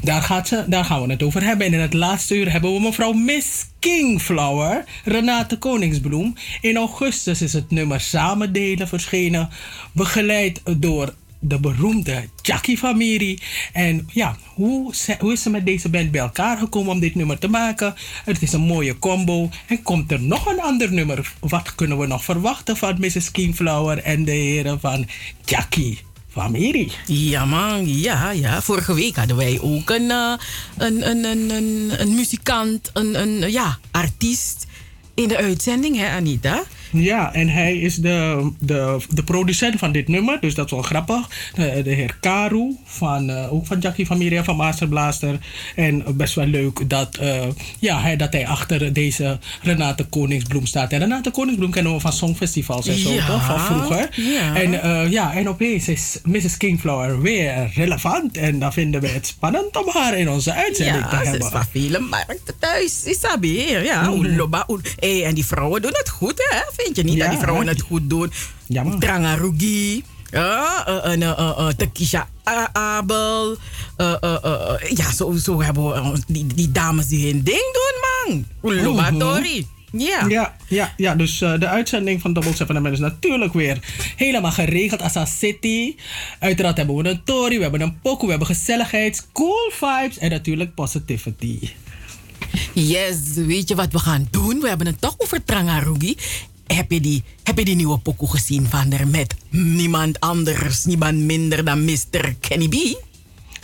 Daar, 0.00 0.22
gaat 0.22 0.48
ze, 0.48 0.64
daar 0.66 0.84
gaan 0.84 1.02
we 1.02 1.12
het 1.12 1.22
over 1.22 1.42
hebben. 1.42 1.66
En 1.66 1.72
in 1.72 1.80
het 1.80 1.92
laatste 1.92 2.36
uur 2.36 2.52
hebben 2.52 2.72
we 2.72 2.80
mevrouw 2.80 3.12
Miss 3.12 3.66
Kingflower, 3.78 4.84
Renate 5.04 5.58
Koningsbloem. 5.58 6.34
In 6.60 6.76
augustus 6.76 7.42
is 7.42 7.52
het 7.52 7.70
nummer 7.70 8.00
Samen 8.00 8.52
Delen 8.52 8.88
verschenen. 8.88 9.48
Begeleid 9.92 10.60
door 10.76 11.14
de 11.38 11.60
beroemde 11.60 12.28
Jackie 12.42 12.78
familie. 12.78 13.42
En 13.72 14.08
ja, 14.12 14.36
hoe, 14.54 14.94
hoe 15.18 15.32
is 15.32 15.42
ze 15.42 15.50
met 15.50 15.66
deze 15.66 15.88
band 15.88 16.10
bij 16.10 16.20
elkaar 16.20 16.58
gekomen 16.58 16.92
om 16.92 17.00
dit 17.00 17.14
nummer 17.14 17.38
te 17.38 17.48
maken? 17.48 17.94
Het 18.24 18.42
is 18.42 18.52
een 18.52 18.60
mooie 18.60 18.98
combo. 18.98 19.50
En 19.66 19.82
komt 19.82 20.12
er 20.12 20.20
nog 20.20 20.46
een 20.46 20.60
ander 20.60 20.92
nummer? 20.92 21.32
Wat 21.40 21.74
kunnen 21.74 21.98
we 21.98 22.06
nog 22.06 22.24
verwachten 22.24 22.76
van 22.76 22.96
Mrs. 23.00 23.30
Kingflower 23.30 23.98
en 23.98 24.24
de 24.24 24.30
heren 24.30 24.80
van 24.80 25.06
Jackie 25.44 25.98
familie? 26.28 26.92
Ja, 27.06 27.44
man. 27.44 27.88
Ja, 27.88 28.30
ja. 28.30 28.62
Vorige 28.62 28.94
week 28.94 29.16
hadden 29.16 29.36
wij 29.36 29.58
ook 29.60 29.90
een, 29.90 30.10
eh, 30.10 30.32
een, 30.76 31.08
een, 31.08 31.24
een, 31.24 31.50
een, 31.50 31.90
een 32.00 32.14
muzikant, 32.14 32.90
een, 32.92 33.20
een 33.20 33.50
ja, 33.50 33.78
artiest 33.90 34.66
in 35.14 35.28
de 35.28 35.36
uitzending, 35.36 35.96
hè, 35.96 36.08
Anita? 36.08 36.64
Ja, 36.92 37.32
en 37.34 37.48
hij 37.48 37.76
is 37.78 37.94
de, 37.96 38.50
de, 38.58 38.96
de 39.10 39.22
producent 39.22 39.78
van 39.78 39.92
dit 39.92 40.08
nummer, 40.08 40.40
dus 40.40 40.54
dat 40.54 40.64
is 40.64 40.70
wel 40.70 40.82
grappig. 40.82 41.28
De, 41.54 41.80
de 41.82 41.90
heer 41.90 42.16
Karu, 42.20 42.76
van, 42.84 43.30
eh, 43.30 43.52
ook 43.52 43.66
van 43.66 43.78
Jackie 43.78 44.06
van 44.06 44.18
Miriam 44.18 44.44
van 44.44 44.56
Master 44.56 44.88
Blaster. 44.88 45.38
En 45.76 46.04
best 46.16 46.34
wel 46.34 46.46
leuk 46.46 46.90
dat, 46.90 47.16
eh, 47.16 47.42
ja, 47.78 48.00
hij, 48.00 48.16
dat 48.16 48.32
hij 48.32 48.46
achter 48.46 48.92
deze 48.92 49.38
Renate 49.62 50.04
Koningsbloem 50.04 50.66
staat. 50.66 50.92
En 50.92 50.98
Renate 50.98 51.30
Koningsbloem 51.30 51.70
kennen 51.70 51.92
we 51.94 52.00
van 52.00 52.12
songfestivals 52.12 52.86
en 52.86 52.98
zo, 52.98 53.12
Ja, 53.12 53.26
toch? 53.26 53.44
Van 53.44 53.60
vroeger. 53.60 54.08
ja. 54.12 54.54
En, 54.56 54.82
eh, 54.82 55.10
ja, 55.10 55.34
en 55.34 55.48
opeens 55.48 55.88
is 55.88 56.18
Mrs. 56.24 56.56
Kingflower 56.56 57.20
weer 57.20 57.70
relevant. 57.74 58.36
En 58.36 58.58
dan 58.58 58.72
vinden 58.72 59.00
we 59.00 59.08
het 59.08 59.26
spannend 59.26 59.76
om 59.76 59.84
haar 59.92 60.18
in 60.18 60.30
onze 60.30 60.52
uitzending 60.54 61.06
te 61.08 61.16
Ja, 61.16 61.22
ze 61.22 61.28
hebben. 61.28 61.46
is 61.46 61.52
van 61.52 61.64
vele 61.72 61.98
markten 61.98 62.58
thuis. 62.58 63.04
Isabi, 63.04 63.66
ja. 63.84 64.12
Hey, 64.96 65.24
en 65.24 65.34
die 65.34 65.46
vrouwen 65.46 65.82
doen 65.82 65.90
het 65.94 66.08
goed, 66.08 66.48
hè? 66.48 66.77
Vind 66.84 66.96
je 66.96 67.02
niet 67.02 67.14
Ja, 67.14 67.22
dat 67.22 67.30
die 67.30 67.40
vrouwen 67.40 67.66
het 67.66 67.80
goed 67.80 68.10
doen? 68.10 68.32
Ja, 68.66 68.82
man. 68.82 68.98
Trangarugi. 68.98 70.04
Ja, 70.30 70.86
eh, 70.86 71.12
en, 71.12 71.22
eh, 71.22 71.28
eh, 71.30 71.54
eh, 71.58 71.68
Tekisha 71.68 72.28
Abel. 72.72 73.56
ja, 74.94 75.12
zo, 75.16 75.32
zo 75.32 75.62
hebben 75.62 76.12
we 76.12 76.22
die, 76.26 76.46
die 76.46 76.72
dames 76.72 77.06
die 77.06 77.32
hun 77.32 77.42
ding 77.42 77.64
doen, 77.72 78.42
man. 78.62 78.94
Mhm. 78.96 79.18
Tori. 79.18 79.66
Ja. 79.92 80.26
Ja, 80.28 80.56
ja, 80.68 80.94
ja 80.96 81.14
dus 81.14 81.38
de 81.38 81.66
uitzending 81.68 82.20
van 82.20 82.32
Double 82.32 82.56
7 82.56 82.86
is 82.86 82.98
natuurlijk 82.98 83.52
weer 83.52 83.78
helemaal 84.16 84.50
geregeld 84.50 85.02
als 85.02 85.14
een 85.14 85.26
city. 85.26 85.96
Uiteraard 86.38 86.76
hebben 86.76 86.96
we 86.96 87.08
een 87.08 87.22
Tory, 87.24 87.56
we 87.56 87.62
hebben 87.62 87.80
een 87.80 88.00
pokoe, 88.00 88.24
we 88.24 88.30
hebben 88.30 88.46
gezelligheid, 88.56 89.28
cool 89.32 89.70
vibes 89.72 90.18
en 90.18 90.30
natuurlijk 90.30 90.74
positivity. 90.74 91.58
Yes, 92.72 93.16
weet 93.34 93.68
je 93.68 93.74
wat 93.74 93.92
we 93.92 93.98
gaan 93.98 94.28
doen? 94.30 94.60
We 94.60 94.68
hebben 94.68 94.86
het 94.86 95.00
toch 95.00 95.14
over 95.18 95.44
Trangarugi. 95.44 96.16
Heb 96.68 96.90
je 96.90 97.00
die, 97.00 97.22
heb 97.42 97.58
je 97.58 97.64
die 97.64 97.74
nieuwe 97.74 97.98
pokoe 97.98 98.30
gezien 98.30 98.66
van 98.66 98.92
er 98.92 99.08
met 99.08 99.34
niemand 99.50 100.20
anders, 100.20 100.84
niemand 100.84 101.18
minder 101.18 101.64
dan 101.64 101.84
Mr. 101.84 102.34
Kenny 102.40 102.68
B? 102.68 102.76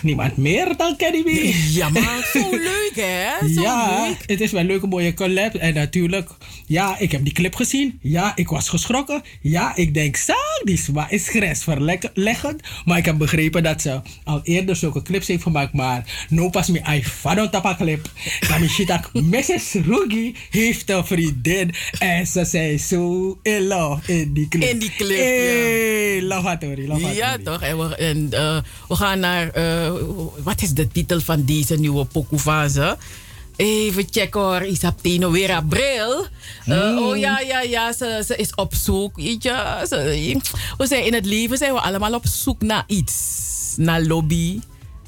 Niemand 0.04 0.36
meer 0.36 0.76
dan 0.76 0.96
Kenny 0.96 1.22
B. 1.22 1.54
Ja, 1.70 1.88
maar 1.88 2.28
zo 2.32 2.50
leuk 2.50 2.92
hè? 2.94 3.48
Zo 3.54 3.60
ja, 3.62 4.06
leuk. 4.06 4.16
het 4.26 4.40
is 4.40 4.50
wel 4.50 4.60
een 4.60 4.66
leuke 4.66 4.86
mooie 4.86 5.14
collab. 5.14 5.54
En 5.54 5.74
natuurlijk, 5.74 6.30
ja, 6.66 6.98
ik 6.98 7.12
heb 7.12 7.24
die 7.24 7.32
clip 7.32 7.54
gezien. 7.54 7.98
Ja, 8.02 8.32
ik 8.36 8.48
was 8.48 8.68
geschrokken. 8.68 9.22
Ja, 9.40 9.76
ik 9.76 9.94
denk, 9.94 10.16
zo, 10.16 10.32
die 10.64 10.80
is 11.08 11.28
grensverleggend. 11.28 12.62
Maar 12.84 12.98
ik 12.98 13.04
heb 13.04 13.18
begrepen 13.18 13.62
dat 13.62 13.82
ze 13.82 14.00
al 14.24 14.40
eerder 14.42 14.76
zulke 14.76 15.02
clips 15.02 15.26
heeft 15.26 15.42
gemaakt. 15.42 15.72
Maar 15.72 16.26
no 16.28 16.50
pas 16.50 16.68
me 16.68 16.80
I 16.96 17.04
fado 17.04 17.48
tapa 17.48 17.74
clip. 17.76 18.10
Kami 18.40 18.68
shitak, 18.68 19.10
Mrs. 19.32 19.72
Rugi 19.72 20.34
heeft 20.50 20.90
een 20.90 21.06
vriendin. 21.06 21.74
En 21.98 22.26
ze 22.26 22.44
zijn 22.44 22.78
zo 22.78 23.38
in 23.42 23.66
love 23.66 24.12
in 24.12 24.32
die 24.32 24.48
clip. 24.48 24.62
In 24.70 24.78
die 24.78 24.92
clip, 24.96 25.18
hey, 25.18 26.22
love 26.22 26.46
Hatori, 26.46 26.86
love 26.86 27.14
Ja, 27.14 27.36
toch? 27.44 27.62
En 27.62 27.78
we, 27.78 27.96
en, 27.96 28.28
eh, 28.30 28.56
we 28.88 28.94
gaan 28.94 29.20
naar. 29.20 29.50
eh, 29.50 29.93
wat 30.42 30.62
is 30.62 30.72
de 30.72 30.88
titel 30.88 31.20
van 31.20 31.44
deze 31.44 31.74
nieuwe 31.74 32.04
pokoe 32.04 32.38
van 32.38 32.70
ze? 32.70 32.96
Even 33.56 34.04
checken 34.10 34.40
hoor. 34.40 34.62
Isaptino 34.62 35.30
weer 35.30 35.52
april. 35.54 36.26
Eh, 36.64 36.80
Hmm. 36.80 36.98
Oh 36.98 37.16
ja, 37.16 37.40
ja, 37.40 37.60
ja. 37.60 37.92
Ze, 37.92 38.22
ze 38.26 38.36
is 38.36 38.54
op 38.54 38.74
zoek. 38.74 39.16
Weet 39.16 39.42
je. 39.42 39.84
Ze- 39.88 40.40
we 40.76 40.86
zijn 40.86 41.04
in 41.04 41.14
het 41.14 41.26
leven 41.26 41.58
zijn 41.58 41.72
we 41.72 41.80
allemaal 41.80 42.14
op 42.14 42.26
zoek 42.26 42.62
naar 42.62 42.84
iets. 42.86 43.14
Naar 43.76 44.02
lobby. 44.02 44.60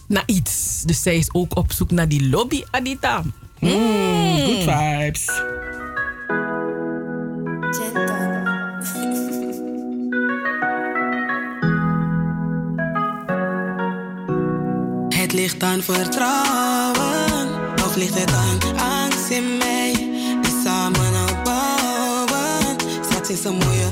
Naar 0.08 0.22
iets. 0.26 0.82
Dus 0.84 1.02
zij 1.02 1.16
is 1.16 1.28
ook 1.32 1.56
op 1.56 1.72
zoek 1.72 1.90
naar 1.90 2.08
die 2.08 2.28
lobby, 2.28 2.62
Adita. 2.70 3.22
Mm, 3.60 3.70
good 4.44 4.62
vibes. 4.62 5.24
Het 15.26 15.34
ligt 15.34 15.62
aan 15.62 15.82
vertrouwen, 15.82 17.48
of 17.84 17.96
ligt 17.96 18.18
het 18.18 18.32
aan 18.32 18.58
angst 18.78 19.30
in 19.30 19.56
mij? 19.56 19.92
Die 20.42 20.60
samen 20.64 21.28
opbouwen, 21.30 22.76
straks 23.04 23.28
is 23.28 23.44
een 23.44 23.56
mooie 23.56 23.90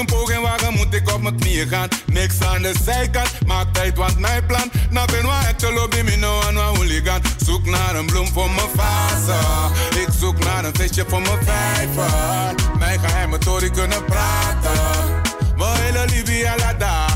een 0.00 0.06
poging 0.06 0.42
wagen? 0.42 0.74
Moet 0.74 0.94
ik 0.94 1.12
op 1.14 1.22
mijn 1.22 1.36
knieën 1.36 1.68
gaan? 1.68 1.88
Niks 2.06 2.40
aan 2.40 2.62
de 2.62 2.74
zijkant, 2.84 3.46
maak 3.46 3.74
tijd, 3.74 3.96
want 3.96 4.18
mijn 4.18 4.46
plan. 4.46 4.70
Nou 4.90 5.12
ben 5.12 5.26
waar 5.26 5.46
het 5.46 5.62
lobby, 5.62 6.00
me 6.02 6.16
no 6.16 6.40
aan 6.42 6.54
waar 6.54 6.64
hooligan. 6.64 7.20
Zoek 7.44 7.66
naar 7.66 7.94
een 7.96 8.06
bloem 8.06 8.26
voor 8.26 8.50
mijn 8.50 8.68
fase. 8.76 9.38
Ik 10.00 10.08
zoek 10.18 10.44
naar 10.44 10.64
een 10.64 10.74
visje 10.74 11.04
voor 11.08 11.22
mijn 11.22 11.38
vijver. 11.44 12.54
Mijn 12.78 13.00
geheime 13.00 13.38
tory 13.38 13.70
kunnen 13.70 14.04
praten. 14.04 14.72
We 15.56 15.64
hele 15.64 16.04
liefie 16.06 16.50
alle 16.50 16.76
dagen. 16.78 17.09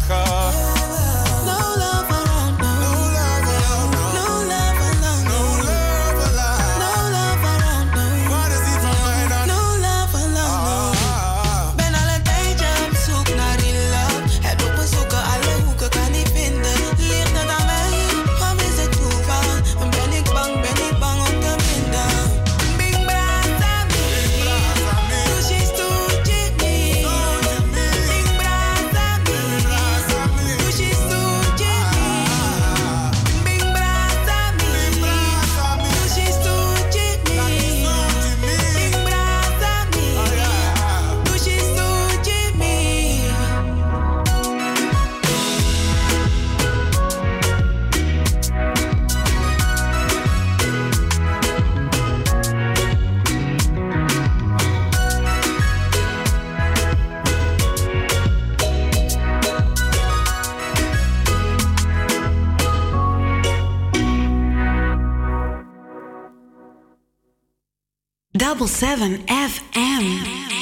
Double 68.45 68.69
seven 68.69 69.25
FM. 69.27 70.54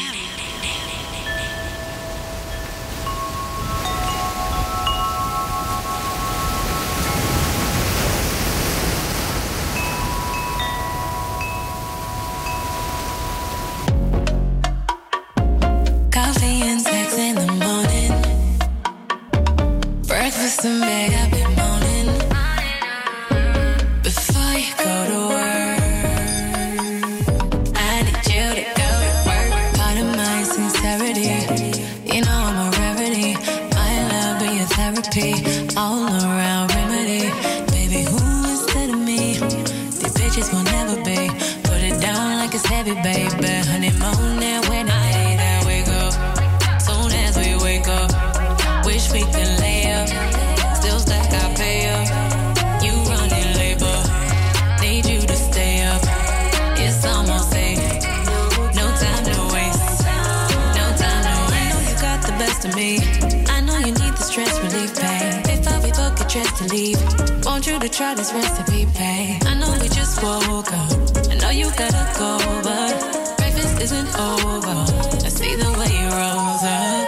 Dress 66.33 66.59
to 66.59 66.65
leave, 66.73 66.97
want 67.45 67.67
you 67.67 67.79
to 67.79 67.89
try 67.91 68.15
this 68.15 68.33
recipe, 68.33 68.87
babe. 68.87 69.43
I 69.45 69.55
know 69.61 69.71
we 69.83 69.89
just 69.89 70.23
woke 70.23 70.73
up. 70.73 70.93
I 71.31 71.35
know 71.35 71.51
you 71.51 71.69
gotta 71.77 72.05
go, 72.19 72.39
but 72.65 73.37
breakfast 73.37 73.83
isn't 73.83 74.09
over. 74.19 74.79
I 75.27 75.29
see 75.29 75.55
the 75.57 75.71
way 75.79 75.91
you 76.01 76.09
rose 76.21 76.65
up. 76.81 77.07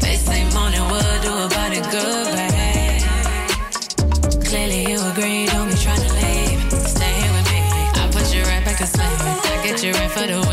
They 0.00 0.14
say 0.14 0.40
morning 0.54 0.86
would 0.90 1.22
do 1.26 1.32
about 1.46 1.72
it 1.78 1.84
good, 1.90 2.26
babe. 2.38 3.02
Clearly 4.46 4.80
you 4.92 4.98
agree, 5.10 5.46
don't 5.46 5.68
be 5.70 5.74
trying 5.74 6.02
to 6.06 6.12
leave. 6.22 6.60
Stay 6.94 7.12
here 7.20 7.32
with 7.36 7.48
me. 7.50 7.60
I 8.00 8.08
put 8.12 8.26
you 8.32 8.42
right 8.42 8.64
back 8.64 8.78
to 8.78 8.86
sleep. 8.86 9.20
I 9.54 9.60
get 9.64 9.82
you 9.82 9.92
right 9.92 10.10
for 10.10 10.26
the 10.32 10.49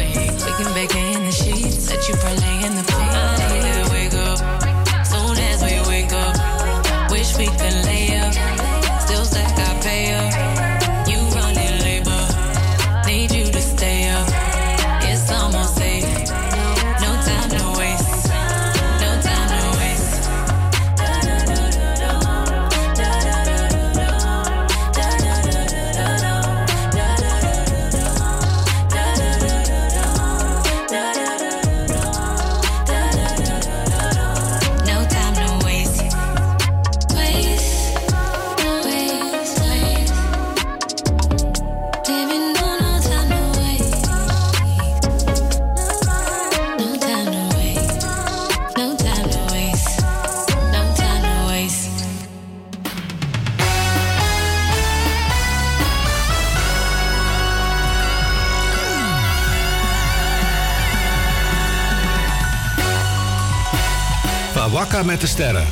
met 65.08 65.22
de 65.22 65.28
sterren. 65.28 65.66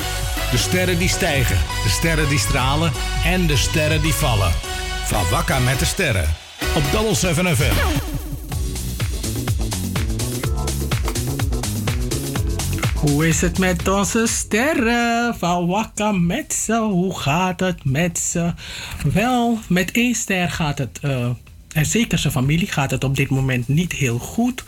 De 0.50 0.56
sterren 0.56 0.98
die 0.98 1.08
stijgen, 1.08 1.56
de 1.82 1.88
sterren 1.88 2.28
die 2.28 2.38
stralen 2.38 2.92
en 3.24 3.46
de 3.46 3.56
sterren 3.56 4.02
die 4.02 4.12
vallen. 4.12 4.52
Van 5.04 5.28
Wakka 5.30 5.58
met 5.58 5.78
de 5.78 5.84
sterren. 5.84 6.34
Op 6.74 6.82
Double 6.92 7.14
7 7.14 7.56
FM. 7.56 7.74
Hoe 12.94 13.28
is 13.28 13.40
het 13.40 13.58
met 13.58 13.88
onze 13.88 14.26
sterren 14.26 15.34
van 15.38 15.66
Wakka 15.66 16.12
met 16.12 16.54
ze? 16.54 16.76
Hoe 16.76 17.18
gaat 17.18 17.60
het 17.60 17.84
met 17.84 18.18
ze? 18.18 18.52
Wel, 19.12 19.58
met 19.68 19.90
één 19.90 20.14
ster 20.14 20.50
gaat 20.50 20.78
het, 20.78 20.98
eh, 21.02 21.28
en 21.72 21.86
zeker 21.86 22.18
zijn 22.18 22.32
familie, 22.32 22.66
gaat 22.66 22.90
het 22.90 23.04
op 23.04 23.16
dit 23.16 23.30
moment 23.30 23.68
niet 23.68 23.92
heel 23.92 24.18
goed. 24.18 24.64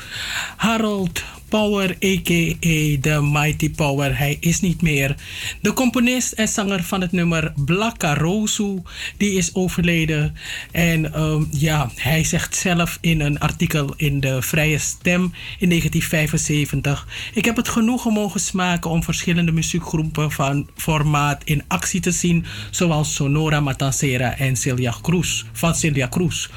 Harold 0.56 1.22
Power, 1.48 1.90
a.k.a. 1.90 3.00
de 3.00 3.28
Mighty 3.32 3.70
Power, 3.70 4.18
hij 4.18 4.36
is 4.40 4.60
niet 4.60 4.82
meer. 4.82 5.14
De 5.60 5.72
componist 5.72 6.32
en 6.32 6.48
zanger 6.48 6.82
van 6.82 7.00
het 7.00 7.12
nummer 7.12 7.52
Blakarosu, 7.64 8.82
die 9.16 9.32
is 9.32 9.54
overleden. 9.54 10.36
En 10.70 11.14
ehm, 11.14 11.44
ja, 11.50 11.90
hij 11.94 12.24
zegt 12.24 12.56
zelf 12.56 12.98
in 13.00 13.20
een 13.20 13.38
artikel 13.38 13.94
in 13.96 14.20
de 14.20 14.42
Vrije 14.42 14.78
Stem 14.78 15.22
in 15.58 15.68
1975... 15.68 17.06
Ik 17.34 17.44
heb 17.44 17.56
het 17.56 17.68
genoegen 17.68 18.12
mogen 18.12 18.40
smaken 18.40 18.90
om 18.90 19.02
verschillende 19.02 19.52
muziekgroepen 19.52 20.30
van 20.30 20.68
formaat 20.76 21.42
in 21.44 21.62
actie 21.68 22.00
te 22.00 22.10
zien... 22.10 22.44
zoals 22.70 23.14
Sonora 23.14 23.60
Matancera 23.60 24.36
en 24.36 24.56
Celia 24.56 24.94
Cruz, 25.02 25.44
van 25.52 25.74
Celia 25.74 26.08
Cruz. 26.08 26.48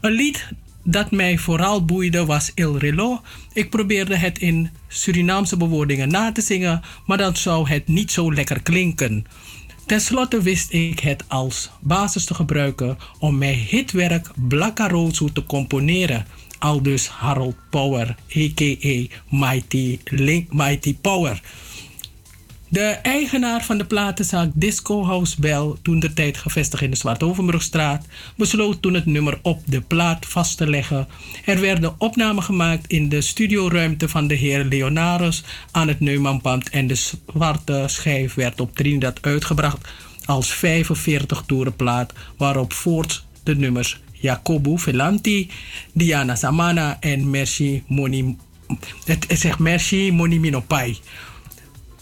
Een 0.00 0.12
lied 0.12 0.48
dat 0.84 1.10
mij 1.10 1.38
vooral 1.38 1.84
boeide 1.84 2.24
was 2.24 2.52
Il 2.54 2.78
Relo. 2.78 3.22
Ik 3.52 3.70
probeerde 3.70 4.16
het 4.16 4.38
in 4.38 4.70
Surinaamse 4.88 5.56
bewoordingen 5.56 6.08
na 6.08 6.32
te 6.32 6.40
zingen, 6.40 6.82
maar 7.06 7.18
dan 7.18 7.36
zou 7.36 7.68
het 7.68 7.88
niet 7.88 8.12
zo 8.12 8.32
lekker 8.32 8.62
klinken. 8.62 9.26
Ten 9.86 10.00
slotte 10.00 10.42
wist 10.42 10.72
ik 10.72 11.00
het 11.00 11.24
als 11.28 11.70
basis 11.80 12.24
te 12.24 12.34
gebruiken 12.34 12.98
om 13.18 13.38
mijn 13.38 13.58
hitwerk 13.58 14.30
Blakarozu 14.48 15.32
te 15.32 15.46
componeren. 15.46 16.26
Aldus 16.58 17.08
Harold 17.08 17.56
Power, 17.70 18.16
a.k.a. 18.36 19.06
Mighty, 19.28 19.98
Link, 20.04 20.52
Mighty 20.52 20.96
Power. 21.00 21.42
De 22.74 22.98
eigenaar 23.02 23.64
van 23.64 23.78
de 23.78 23.84
platenzaak 23.84 24.50
Disco 24.54 25.04
House 25.04 25.40
Bell, 25.40 25.72
toen 25.82 25.98
de 26.00 26.12
tijd 26.12 26.36
gevestigd 26.36 26.82
in 26.82 26.90
de 26.90 26.96
Zwartovenbrugstraat, 26.96 28.06
besloot 28.36 28.82
toen 28.82 28.94
het 28.94 29.06
nummer 29.06 29.38
op 29.42 29.60
de 29.64 29.80
plaat 29.80 30.26
vast 30.26 30.56
te 30.56 30.66
leggen. 30.66 31.08
Er 31.44 31.60
werden 31.60 31.94
opnamen 31.98 32.42
gemaakt 32.42 32.86
in 32.86 33.08
de 33.08 33.20
studioruimte 33.20 34.08
van 34.08 34.26
de 34.26 34.34
heer 34.34 34.64
Leonarus 34.64 35.44
aan 35.70 35.88
het 35.88 36.00
Neumannpand 36.00 36.70
en 36.70 36.86
de 36.86 36.94
zwarte 36.94 37.84
schijf 37.86 38.34
werd 38.34 38.60
op 38.60 38.76
Trinidad 38.76 39.18
uitgebracht 39.22 39.88
als 40.24 40.52
45 40.54 41.42
toerenplaat 41.46 42.12
waarop 42.36 42.72
voorts 42.72 43.26
de 43.42 43.56
nummers 43.56 44.00
Jacobo 44.12 44.76
Velanti, 44.76 45.50
Diana 45.92 46.34
Samana 46.34 46.96
en 47.00 47.30
Merci 47.30 47.82
Moni. 47.86 48.36
Het 49.04 49.26
zegt 49.28 49.58
Merci 49.58 50.12
Moni 50.12 50.40
Minopai. 50.40 50.98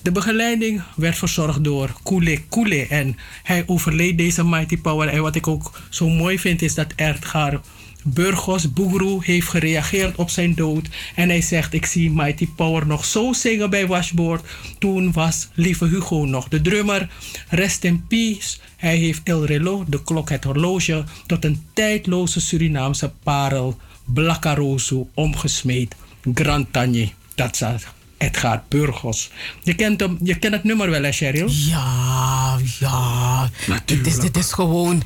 De 0.03 0.13
begeleiding 0.13 0.83
werd 0.97 1.19
verzorgd 1.19 1.65
door 1.65 1.91
Kule 2.03 2.41
Kule. 2.49 2.87
En 2.87 3.17
hij 3.43 3.63
overleed 3.67 4.19
deze 4.19 4.45
Mighty 4.45 4.79
Power. 4.79 5.09
En 5.09 5.23
wat 5.23 5.35
ik 5.35 5.47
ook 5.47 5.81
zo 5.91 6.09
mooi 6.09 6.39
vind 6.39 6.63
is 6.63 6.75
dat 6.75 6.93
Erdgar 6.97 7.61
Burgos 8.05 8.73
Boegru 8.73 9.19
heeft 9.21 9.49
gereageerd 9.49 10.17
op 10.17 10.31
zijn 10.31 10.55
dood. 10.55 10.89
En 11.15 11.29
hij 11.29 11.41
zegt, 11.41 11.73
ik 11.73 11.87
zie 11.87 12.11
Mighty 12.11 12.49
Power 12.57 12.87
nog 12.87 13.05
zo 13.05 13.33
zingen 13.33 13.71
bij 13.71 13.87
Washboard. 13.87 14.45
Toen 14.79 15.13
was 15.13 15.49
lieve 15.55 15.87
Hugo 15.87 16.25
nog 16.25 16.49
de 16.49 16.61
drummer. 16.61 17.09
Rest 17.49 17.85
in 17.85 18.07
peace. 18.07 18.59
Hij 18.77 18.97
heeft 18.97 19.21
El 19.25 19.45
Relo, 19.45 19.85
de 19.89 20.03
klok, 20.03 20.29
het 20.31 20.45
horloge, 20.45 21.05
tot 21.27 21.45
een 21.45 21.65
tijdloze 21.73 22.41
Surinaamse 22.41 23.13
parel, 23.23 23.79
Blakarozu, 24.05 25.05
omgesmeed. 25.15 25.95
Grand 26.35 26.73
Tanje. 26.73 27.11
Dat 27.35 27.57
Edgar 28.23 28.63
Burgos. 28.69 29.31
Je 29.63 29.75
kent, 29.75 30.01
hem, 30.01 30.19
je 30.23 30.39
kent 30.39 30.53
het 30.55 30.65
nummer 30.65 30.91
wel, 30.91 31.03
hè, 31.03 31.13
Cheryl? 31.13 31.49
Ja, 31.49 32.59
ja. 32.79 33.51
Dit 33.85 34.07
is, 34.07 34.19
dit 34.19 34.37
is 34.37 34.53
gewoon... 34.53 35.03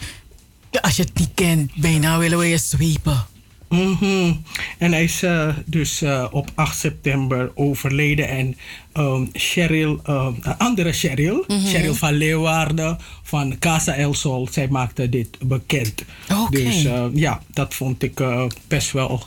Als 0.80 0.96
je 0.96 1.02
het 1.02 1.18
niet 1.18 1.30
kent, 1.34 1.74
bijna 1.74 2.18
willen 2.18 2.38
we 2.38 2.46
je 2.46 2.58
sweepen. 2.58 3.24
Mhm. 3.68 4.32
En 4.78 4.92
hij 4.92 5.04
is 5.04 5.22
eh, 5.22 5.48
dus 5.64 6.02
eh, 6.02 6.26
op 6.30 6.50
8 6.54 6.78
september 6.78 7.50
overleden. 7.54 8.28
En 8.28 8.56
um, 8.94 9.28
Cheryl, 9.32 10.00
uh, 10.06 10.28
een 10.40 10.56
andere 10.58 10.92
Cheryl, 10.92 11.44
Mhm. 11.46 11.66
Cheryl 11.66 11.94
van 11.94 12.12
Leeuwarden 12.12 12.98
van 13.22 13.58
Casa 13.58 13.94
El 13.94 14.14
Sol, 14.14 14.48
zij 14.50 14.68
maakte 14.68 15.08
dit 15.08 15.38
bekend. 15.40 16.04
Oké. 16.40 16.50
Dus 16.62 16.86
ja, 17.14 17.42
dat 17.52 17.74
vond 17.74 18.02
ik 18.02 18.22
best 18.68 18.92
wel. 18.92 19.26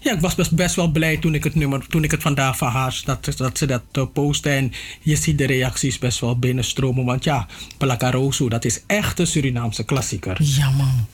Ja, 0.00 0.12
ik 0.12 0.20
was 0.20 0.34
best, 0.34 0.54
best 0.54 0.74
wel 0.74 0.88
blij 0.90 1.16
toen 1.16 1.34
ik 1.34 1.44
het 1.44 1.54
nummer, 1.54 1.86
toen 1.86 2.04
ik 2.04 2.10
het 2.10 2.22
vandaag 2.22 2.56
van 2.56 2.68
haar, 2.68 3.00
dat, 3.04 3.34
dat 3.36 3.58
ze 3.58 3.66
dat 3.66 3.82
uh, 3.92 4.04
postte. 4.12 4.50
En 4.50 4.72
je 5.00 5.16
ziet 5.16 5.38
de 5.38 5.46
reacties 5.46 5.98
best 5.98 6.20
wel 6.20 6.38
binnenstromen. 6.38 7.04
Want 7.04 7.24
ja, 7.24 7.46
Plakaroso, 7.78 8.48
dat 8.48 8.64
is 8.64 8.82
echt 8.86 9.18
een 9.18 9.26
Surinaamse 9.26 9.84
klassieker. 9.84 10.36
Ja, 10.40 10.70
man. 10.70 11.06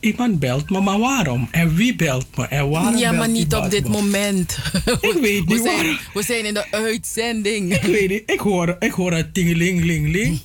Iemand 0.00 0.38
belt 0.38 0.70
me, 0.70 0.80
maar 0.80 0.98
waarom? 0.98 1.48
En 1.50 1.74
wie 1.74 1.96
belt 1.96 2.36
me? 2.36 2.46
En 2.46 2.68
waarom 2.68 2.96
ja, 2.96 3.12
maar 3.12 3.28
niet 3.28 3.54
op 3.54 3.70
dit 3.70 3.82
me? 3.82 3.90
moment. 3.90 4.58
Ik 5.00 5.18
weet 5.20 5.44
we 5.44 5.54
niet 5.54 5.62
zijn, 5.62 5.76
waarom. 5.76 5.98
we 6.14 6.22
zijn 6.22 6.44
in 6.44 6.54
de 6.54 6.70
uitzending. 6.70 7.74
Ik 7.74 7.82
weet 7.82 8.08
niet, 8.08 8.22
ik 8.26 8.40
hoor, 8.40 8.76
ik 8.78 8.92
hoor 8.92 9.12
een 9.12 9.32
tingeling, 9.32 9.84
ling, 9.84 10.12
ling. 10.12 10.40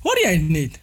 Hoor 0.00 0.18
jij 0.22 0.32
het 0.32 0.48
niet? 0.48 0.78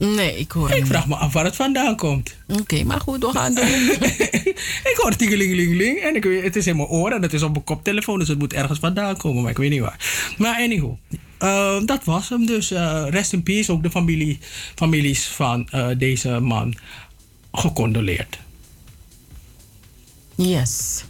Nee, 0.00 0.38
ik 0.38 0.52
hoor 0.52 0.70
Ik 0.70 0.86
vraag 0.86 1.06
me 1.06 1.14
af 1.14 1.32
waar 1.32 1.44
het 1.44 1.56
vandaan 1.56 1.96
komt. 1.96 2.36
Oké, 2.60 2.84
maar 2.84 3.00
goed, 3.00 3.20
we 3.20 3.30
gaan 3.30 3.54
doen. 3.54 3.64
ik 4.92 4.94
hoor 4.96 5.16
tingeling, 5.16 5.54
ling, 5.54 5.76
ling. 5.76 5.98
En 5.98 6.16
ik 6.16 6.24
weet, 6.24 6.42
het 6.42 6.56
is 6.56 6.66
in 6.66 6.76
mijn 6.76 6.88
oren 6.88 7.16
en 7.16 7.22
het 7.22 7.32
is 7.32 7.42
op 7.42 7.52
mijn 7.52 7.64
koptelefoon, 7.64 8.18
dus 8.18 8.28
het 8.28 8.38
moet 8.38 8.52
ergens 8.52 8.78
vandaan 8.78 9.16
komen, 9.16 9.42
maar 9.42 9.50
ik 9.50 9.56
weet 9.56 9.70
niet 9.70 9.80
waar. 9.80 10.34
Maar 10.38 10.56
anyhow, 10.60 10.92
eh, 11.38 11.80
dat 11.84 12.04
was 12.04 12.28
hem 12.28 12.46
dus. 12.46 12.70
eh, 12.70 13.04
rest 13.08 13.32
in 13.32 13.42
peace, 13.42 13.72
ook 13.72 13.82
de 13.82 13.90
familie, 13.90 14.38
families 14.74 15.26
van 15.26 15.68
eh, 15.70 15.88
deze 15.98 16.40
man 16.40 16.74
gecondoleerd. 17.52 18.38
Yes. 20.34 21.04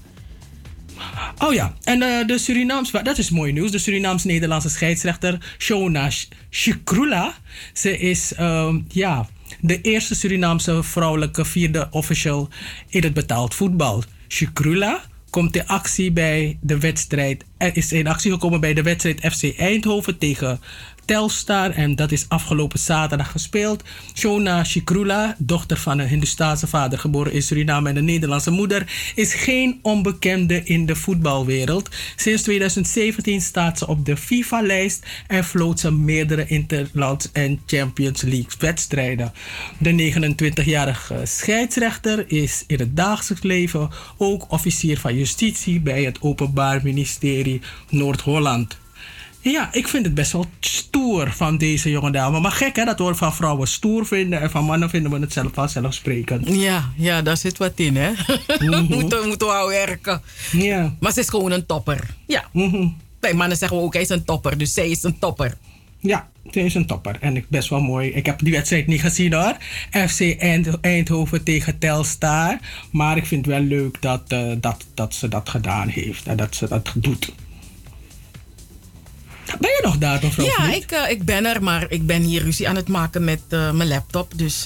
Oh 1.38 1.54
ja, 1.54 1.74
en 1.82 2.02
eh, 2.02 2.26
de 2.26 2.38
Surinaams, 2.38 2.90
dat 2.90 3.18
is 3.18 3.30
mooi 3.30 3.52
nieuws. 3.52 3.70
De 3.70 3.78
Surinaams-Nederlandse 3.78 4.68
scheidsrechter 4.70 5.54
Shona 5.58 6.10
Sh- 6.10 6.26
Shikrula. 6.50 7.34
Ze 7.72 7.98
is 7.98 8.34
ehm, 8.34 8.80
ja, 8.88 9.28
de 9.60 9.80
eerste 9.80 10.14
Surinaamse 10.14 10.82
vrouwelijke 10.82 11.44
vierde 11.44 11.88
official 11.90 12.48
in 12.88 13.02
het 13.02 13.14
betaald 13.14 13.54
voetbal. 13.54 14.02
Shikrula 14.28 15.02
komt 15.30 15.56
in 15.56 15.66
actie 15.66 16.12
bij 16.12 16.58
de 16.60 16.78
wedstrijd. 16.78 17.44
Is 17.72 17.92
in 17.92 18.06
actie 18.06 18.32
gekomen 18.32 18.60
bij 18.60 18.74
de 18.74 18.82
wedstrijd 18.82 19.34
FC 19.34 19.58
Eindhoven 19.58 20.18
tegen 20.18 20.60
Telstar. 21.10 21.70
En 21.70 21.96
dat 21.96 22.12
is 22.12 22.28
afgelopen 22.28 22.78
zaterdag 22.78 23.30
gespeeld. 23.30 23.82
Shona 24.14 24.64
Shikrula, 24.64 25.36
dochter 25.38 25.76
van 25.76 25.98
een 25.98 26.08
Hindustaanse 26.08 26.66
vader, 26.66 26.98
geboren 26.98 27.32
in 27.32 27.42
Suriname 27.42 27.88
en 27.88 27.96
een 27.96 28.04
Nederlandse 28.04 28.50
moeder, 28.50 29.12
is 29.14 29.34
geen 29.34 29.78
onbekende 29.82 30.62
in 30.64 30.86
de 30.86 30.96
voetbalwereld. 30.96 31.88
Sinds 32.16 32.42
2017 32.42 33.40
staat 33.40 33.78
ze 33.78 33.86
op 33.86 34.04
de 34.04 34.16
FIFA-lijst 34.16 35.06
en 35.26 35.44
floot 35.44 35.80
ze 35.80 35.92
meerdere 35.92 36.46
Interlands 36.46 37.32
en 37.32 37.60
Champions 37.66 38.22
League 38.22 38.52
wedstrijden. 38.58 39.32
De 39.78 40.12
29-jarige 40.12 41.20
scheidsrechter 41.24 42.24
is 42.32 42.64
in 42.66 42.78
het 42.78 42.96
dagelijks 42.96 43.44
leven 43.44 43.90
ook 44.16 44.52
officier 44.52 44.98
van 44.98 45.16
justitie 45.16 45.80
bij 45.80 46.02
het 46.02 46.20
Openbaar 46.20 46.80
Ministerie 46.82 47.60
Noord-Holland. 47.88 48.79
Ja, 49.42 49.68
ik 49.72 49.88
vind 49.88 50.04
het 50.04 50.14
best 50.14 50.32
wel 50.32 50.46
stoer 50.60 51.32
van 51.32 51.58
deze 51.58 51.90
jonge 51.90 52.10
dame. 52.10 52.40
Maar 52.40 52.50
gek 52.52 52.76
hè, 52.76 52.84
dat 52.84 52.98
we 52.98 53.14
van 53.14 53.34
vrouwen 53.34 53.68
stoer 53.68 54.06
vinden 54.06 54.40
en 54.40 54.50
van 54.50 54.64
mannen 54.64 54.90
vinden 54.90 55.10
we 55.12 55.18
het 55.18 55.32
zelf 55.32 55.50
vanzelfsprekend. 55.52 56.48
Ja, 56.48 56.90
ja, 56.96 57.22
daar 57.22 57.36
zit 57.36 57.58
wat 57.58 57.72
in, 57.74 57.96
hè? 57.96 58.10
Mhm. 58.58 58.84
moeten, 58.94 59.26
moeten 59.28 59.46
we 59.46 59.52
aan 59.52 59.66
werken. 59.68 60.22
Ja. 60.52 60.94
Maar 61.00 61.12
ze 61.12 61.20
is 61.20 61.28
gewoon 61.28 61.50
een 61.50 61.66
topper. 61.66 62.14
Ja. 62.26 62.44
Bij 63.20 63.34
mannen 63.34 63.56
zeggen 63.56 63.76
we 63.78 63.82
ook, 63.82 63.92
hij 63.92 64.02
is 64.02 64.08
een 64.08 64.24
topper. 64.24 64.58
Dus 64.58 64.74
zij 64.74 64.88
is 64.90 65.02
een 65.02 65.18
topper. 65.18 65.56
Ja, 65.98 66.28
ze 66.50 66.60
is 66.60 66.74
een 66.74 66.86
topper. 66.86 67.16
En 67.20 67.36
ik 67.36 67.48
best 67.48 67.68
wel 67.68 67.80
mooi. 67.80 68.08
Ik 68.10 68.26
heb 68.26 68.38
die 68.38 68.52
wedstrijd 68.52 68.86
niet 68.86 69.00
gezien 69.00 69.32
hoor. 69.32 69.56
FC 70.08 70.20
Eind- 70.38 70.80
Eindhoven 70.80 71.42
tegen 71.42 71.78
Telstar. 71.78 72.58
Maar 72.92 73.16
ik 73.16 73.26
vind 73.26 73.46
het 73.46 73.54
wel 73.54 73.64
leuk 73.64 73.96
dat, 74.02 74.22
eh, 74.28 74.52
dat, 74.60 74.84
dat 74.94 75.14
ze 75.14 75.28
dat 75.28 75.48
gedaan 75.48 75.88
heeft. 75.88 76.26
En 76.26 76.36
dat 76.36 76.54
ze 76.54 76.68
dat 76.68 76.92
doet. 76.94 77.32
Ben 79.58 79.70
je 79.70 79.80
nog 79.82 79.98
daar, 79.98 80.18
mevrouw? 80.22 80.44
Ja, 80.44 80.72
ik, 80.74 80.90
eh, 80.90 81.10
ik 81.10 81.24
ben 81.24 81.46
er, 81.46 81.62
maar 81.62 81.86
ik 81.88 82.06
ben 82.06 82.22
hier 82.22 82.42
ruzie 82.42 82.68
aan 82.68 82.76
het 82.76 82.88
maken 82.88 83.24
met 83.24 83.40
eh, 83.48 83.70
mijn 83.70 83.88
laptop. 83.88 84.32
Dus 84.36 84.64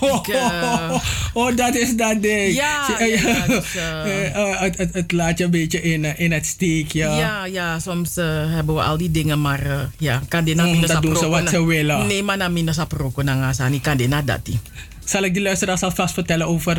ik, 0.00 0.28
eh, 0.34 0.94
oh, 1.32 1.56
dat 1.56 1.74
is 1.74 1.96
dat 1.96 2.22
ding. 2.22 2.54
Ja, 2.54 2.86
ja, 2.98 3.04
ja, 3.04 3.46
dus, 3.54 3.74
eh, 3.74 4.60
het, 4.60 4.78
het, 4.78 4.94
het 4.94 5.12
laat 5.12 5.38
je 5.38 5.44
een 5.44 5.50
beetje 5.50 5.82
in, 5.82 6.18
in 6.18 6.32
het 6.32 6.46
steekje. 6.46 6.98
ja, 6.98 7.44
ja, 7.44 7.78
soms 7.78 8.16
eh, 8.16 8.26
hebben 8.54 8.74
we 8.74 8.82
al 8.82 8.96
die 8.96 9.10
dingen, 9.10 9.40
maar 9.40 9.90
ja, 9.98 10.22
kan 10.28 10.44
die 10.44 10.56
Mm, 10.58 10.86
dat 10.86 11.02
doen 11.02 11.16
ze 11.16 11.28
wat 11.28 11.48
ze 11.48 11.64
willen. 11.64 12.06
Nee, 12.06 12.22
maar 12.22 12.36
na 12.36 12.48
mina 12.48 12.72
saproko 12.72 13.22
na 13.22 13.52
ni 13.68 13.80
kan 13.80 13.96
die 13.96 14.08
na 14.08 14.22
dati. 14.22 14.58
Zal 15.04 15.22
ik 15.22 15.34
die 15.34 15.42
luisteraars 15.42 15.82
alvast 15.82 16.14
vertellen 16.14 16.46
over 16.46 16.74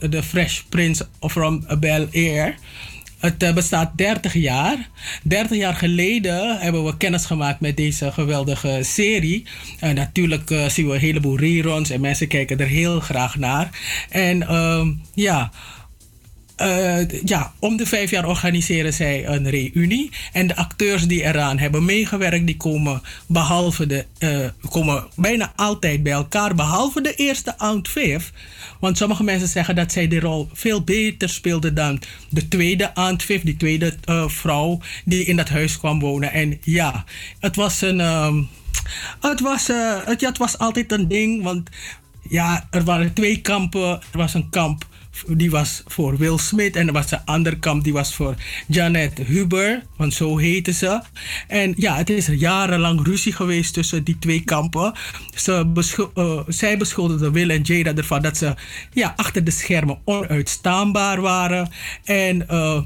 de 0.00 0.22
Fresh 0.22 0.60
Prince 0.68 1.06
from 1.20 1.64
Bel 1.80 2.06
Air. 2.12 2.54
Het 3.24 3.42
eh, 3.42 3.54
bestaat 3.54 3.90
30 3.96 4.34
jaar. 4.34 4.88
30 5.22 5.56
jaar 5.56 5.74
geleden 5.74 6.58
hebben 6.58 6.84
we 6.84 6.96
kennis 6.96 7.26
gemaakt 7.26 7.60
met 7.60 7.76
deze 7.76 8.12
geweldige 8.12 8.78
serie. 8.82 9.46
En 9.80 9.94
natuurlijk 9.94 10.50
eh, 10.50 10.68
zien 10.68 10.86
we 10.86 10.94
een 10.94 11.00
heleboel 11.00 11.38
reruns 11.38 11.90
en 11.90 12.00
mensen 12.00 12.28
kijken 12.28 12.58
er 12.58 12.66
heel 12.66 13.00
graag 13.00 13.36
naar. 13.36 13.70
En 14.08 14.42
ehm, 14.42 14.92
ja. 15.14 15.50
Eh, 16.56 17.10
ja, 17.24 17.52
om 17.58 17.76
de 17.76 17.86
vijf 17.86 18.10
jaar 18.10 18.28
organiseren 18.28 18.92
zij 18.92 19.26
een 19.26 19.50
reunie. 19.50 20.10
En 20.32 20.46
de 20.46 20.56
acteurs 20.56 21.06
die 21.06 21.22
eraan 21.22 21.58
hebben 21.58 21.84
meegewerkt, 21.84 22.46
die 22.46 22.56
komen, 22.56 23.02
behalve 23.26 23.86
de, 23.86 24.06
eh, 24.18 24.70
komen 24.70 25.04
bijna 25.16 25.52
altijd 25.56 26.02
bij 26.02 26.12
elkaar. 26.12 26.54
Behalve 26.54 27.00
de 27.00 27.14
eerste 27.14 27.54
Aunt 27.56 27.88
Viv. 27.88 28.28
Want 28.80 28.96
sommige 28.96 29.24
mensen 29.24 29.48
zeggen 29.48 29.74
dat 29.74 29.92
zij 29.92 30.08
de 30.08 30.20
rol 30.20 30.48
veel 30.52 30.82
beter 30.82 31.28
speelde 31.28 31.72
dan 31.72 32.00
de 32.28 32.48
tweede 32.48 32.90
Aunt 32.92 33.22
Viv, 33.22 33.42
die 33.42 33.56
tweede 33.56 33.94
eh, 34.04 34.28
vrouw 34.28 34.80
die 35.04 35.24
in 35.24 35.36
dat 35.36 35.48
huis 35.48 35.78
kwam 35.78 36.00
wonen. 36.00 36.32
En 36.32 36.58
ja, 36.62 37.04
het 37.40 37.56
was 37.56 37.80
een. 37.80 38.00
ehm, 38.00 38.42
het, 39.20 39.40
was, 39.40 39.66
het, 40.04 40.20
ja, 40.20 40.28
het 40.28 40.38
was 40.38 40.58
altijd 40.58 40.92
een 40.92 41.08
ding, 41.08 41.42
want 41.42 41.68
ja, 42.28 42.66
er 42.70 42.84
waren 42.84 43.12
twee 43.12 43.40
kampen. 43.40 43.90
Er 43.90 44.18
was 44.18 44.34
een 44.34 44.50
kamp 44.50 44.86
die 45.26 45.50
was 45.50 45.82
voor 45.86 46.16
Will 46.16 46.38
Smith 46.38 46.76
en 46.76 46.86
er 46.86 46.92
was 46.92 47.10
een 47.10 47.24
ander 47.24 47.58
kamp 47.58 47.84
die 47.84 47.92
was 47.92 48.14
voor 48.14 48.34
Janet 48.66 49.18
Huber, 49.18 49.82
want 49.96 50.14
zo 50.14 50.36
heette 50.36 50.72
ze. 50.72 51.00
En 51.48 51.74
ja, 51.76 51.96
het 51.96 52.10
is 52.10 52.26
jarenlang 52.26 53.06
ruzie 53.06 53.32
geweest 53.32 53.74
tussen 53.74 54.04
die 54.04 54.18
twee 54.18 54.40
kampen. 54.40 54.92
Ze 55.34 55.72
eh, 56.14 56.40
zij 56.48 56.78
beschuldigden 56.78 57.32
Will 57.32 57.50
en 57.50 57.62
Jada 57.62 57.94
ervan 57.94 58.22
dat 58.22 58.36
ze 58.36 58.54
ja, 58.92 59.12
achter 59.16 59.44
de 59.44 59.50
schermen 59.50 59.98
onuitstaanbaar 60.04 61.20
waren. 61.20 61.70
En 62.04 62.48
eh, 62.48 62.80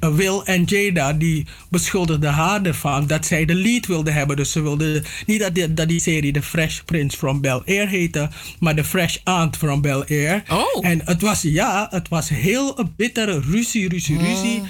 Will 0.00 0.40
en 0.44 0.64
Jada 0.64 1.12
die 1.12 1.46
beschuldigden 1.68 2.32
haar 2.32 2.62
ervan 2.62 3.06
dat 3.06 3.26
zij 3.26 3.44
de 3.44 3.54
lead 3.54 3.86
wilde 3.86 4.10
hebben. 4.10 4.36
Dus 4.36 4.52
ze 4.52 4.62
wilden 4.62 5.04
niet 5.26 5.40
dat 5.40 5.54
die, 5.54 5.74
dat 5.74 5.88
die 5.88 6.00
serie 6.00 6.32
The 6.32 6.42
Fresh 6.42 6.80
Prince 6.80 7.16
from 7.16 7.40
Bel 7.40 7.62
Air 7.66 7.88
heette, 7.88 8.28
maar 8.58 8.74
The 8.74 8.84
Fresh 8.84 9.16
Aunt 9.24 9.56
from 9.56 9.80
Bel 9.80 10.04
Air. 10.04 10.42
Oh. 10.48 10.86
En 10.86 11.00
het 11.04 11.22
was, 11.22 11.42
ja, 11.42 11.86
het 11.90 12.08
was 12.08 12.28
heel 12.28 12.78
een 12.78 12.92
bittere 12.96 13.40
ruzie, 13.40 13.88
ruzie, 13.88 14.18
ruzie. 14.18 14.62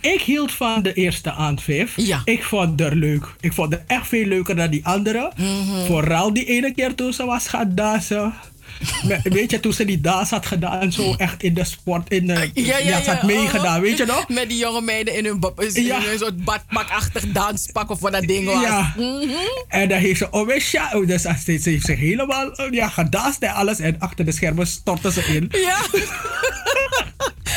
Ik 0.00 0.20
hield 0.20 0.52
van 0.52 0.82
de 0.82 0.92
eerste 0.92 1.30
Aunt 1.30 1.62
Viv. 1.62 1.92
Ja. 1.96 2.22
Ik 2.24 2.42
vond 2.42 2.80
haar 2.80 2.94
leuk. 2.94 3.34
Ik 3.40 3.52
vond 3.52 3.72
haar 3.72 3.84
echt 3.86 4.08
veel 4.08 4.26
leuker 4.26 4.56
dan 4.56 4.70
die 4.70 4.86
andere. 4.86 5.32
Vooral 5.86 6.32
die 6.32 6.44
ene 6.44 6.72
keer 6.74 6.94
toen 6.94 7.12
ze 7.12 7.24
was 7.24 7.48
gaan 7.48 7.74
dansen. 7.74 8.34
Weet 9.22 9.50
je, 9.50 9.60
toen 9.60 9.72
ze 9.72 9.84
die 9.84 10.00
dans 10.00 10.30
had 10.30 10.46
gedaan, 10.46 10.92
zo 10.92 11.14
echt 11.14 11.42
in 11.42 11.54
de 11.54 11.64
sport, 11.64 12.10
in 12.10 12.26
de, 12.26 12.50
Ja, 12.54 12.78
ja, 12.78 13.02
ze 13.02 13.10
had 13.10 13.22
meegedaan, 13.22 13.80
weet 13.80 13.98
je 13.98 14.04
nog? 14.04 14.28
Met 14.28 14.48
die 14.48 14.58
jonge 14.58 14.80
meiden 14.80 15.14
in 15.14 15.24
hun, 15.24 15.40
in 15.72 15.84
Ja. 15.84 16.00
hun 16.00 16.18
soort 16.18 16.44
badpakachtig 16.44 17.24
danspak 17.32 17.90
of 17.90 18.00
wat 18.00 18.12
dat 18.12 18.22
ding 18.22 18.46
was. 18.46 18.62
Ja. 18.62 18.94
Mhm. 18.96 19.28
En 19.68 19.88
dan 19.88 19.98
heeft 19.98 20.18
ze 20.18 20.30
Owesha, 20.30 20.90
oh, 20.94 21.06
dus 21.06 21.22
ze 21.22 21.58
ze 21.62 21.70
heeft 21.70 21.84
zich 21.84 21.98
helemaal 21.98 22.70
ja, 22.70 22.88
gedanst 22.88 23.42
en 23.42 23.52
alles. 23.52 23.78
En 23.78 23.96
achter 23.98 24.24
de 24.24 24.32
schermen 24.32 24.66
stortte 24.66 25.12
ze 25.12 25.20
in. 25.20 25.48
Ja. 25.50 25.78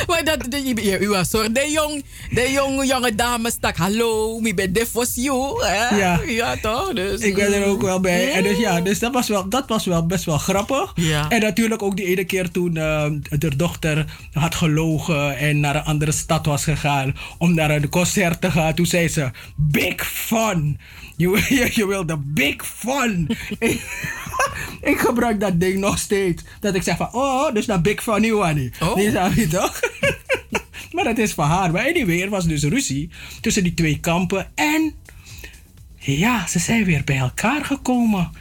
maar 0.08 0.24
dat, 0.24 0.46
de, 0.50 0.84
je, 0.84 1.00
u 1.00 1.10
was 1.10 1.30
soort 1.30 1.56
de 1.56 1.72
jong, 1.72 2.04
de 2.30 2.52
jonge, 2.52 2.86
jonge 2.86 3.16
dame 3.16 3.52
stak. 3.52 3.78
Hallo, 3.78 4.40
ik 4.44 4.56
ben 4.56 4.74
dit 4.74 4.88
for 4.88 5.06
you. 5.14 5.66
Hè? 5.66 5.98
Ja. 5.98 6.22
ja, 6.28 6.56
toch? 6.62 6.94
Dus, 6.94 7.20
Ik 7.20 7.36
ben 7.36 7.54
er 7.54 7.66
ook 7.66 7.82
wel 7.82 8.00
bij. 8.00 8.32
En 8.32 8.44
dus 8.44 8.58
ja, 8.58 8.82
dus 8.82 9.00
dat 9.00 9.14
was 9.14 9.28
wel, 9.28 9.50
dat 9.50 9.68
was 9.68 9.86
wel 9.86 10.06
best 10.06 10.26
wel 10.26 10.38
grappig. 10.38 10.92
Ja. 10.96 11.30
En 11.30 11.42
natuurlijk 11.42 11.82
ook 11.82 11.98
die 11.98 12.06
ene 12.06 12.24
keer 12.24 12.52
toen 12.52 12.78
eh, 12.78 13.06
de 13.30 13.56
dochter 13.56 14.06
had 14.34 14.56
gelogen 14.56 15.38
en 15.38 15.60
naar 15.60 15.76
een 15.76 15.84
andere 15.84 16.12
stad 16.12 16.46
was 16.46 16.64
gegaan 16.64 17.16
om 17.38 17.54
naar 17.54 17.70
een 17.70 17.90
concert 17.90 18.42
te 18.42 18.52
gaan. 18.52 18.74
Toen 18.74 18.86
zei 18.86 19.08
ze, 19.08 19.32
big 19.56 20.08
fun. 20.08 20.80
Je, 21.18 21.30
wil- 21.30 21.58
je, 21.58 21.70
je 21.74 21.88
wil 21.88 22.06
de 22.06 22.18
big 22.18 22.66
fun. 22.66 23.30
ik 24.92 24.98
gebruik 25.00 25.40
dat 25.40 25.60
ding 25.60 25.80
nog 25.80 25.98
steeds. 25.98 26.44
Dat 26.60 26.76
ik 26.76 26.84
zeg 26.84 26.98
van, 26.98 27.14
oh, 27.14 27.54
dus 27.54 27.66
dat 27.66 27.82
big 27.82 28.04
fun 28.04 28.22
niet. 28.22 28.78
Oh. 28.80 28.96
Die 28.96 29.10
snap 29.10 29.34
je 29.34 29.48
toch? 29.48 29.80
maar 30.94 31.04
dat 31.04 31.18
is 31.18 31.34
voor 31.34 31.44
haar. 31.44 31.72
Maar 31.72 31.88
anyway, 31.88 32.22
er 32.22 32.30
was 32.30 32.46
dus 32.46 32.64
ruzie 32.64 33.10
tussen 33.42 33.64
die 33.64 33.74
twee 33.74 34.00
kampen. 34.00 34.52
En 34.56 34.94
ja, 35.98 36.48
ze 36.48 36.60
zijn 36.60 36.84
weer 36.84 37.04
bij 37.04 37.18
elkaar 37.18 37.66
gekomen. 37.66 38.32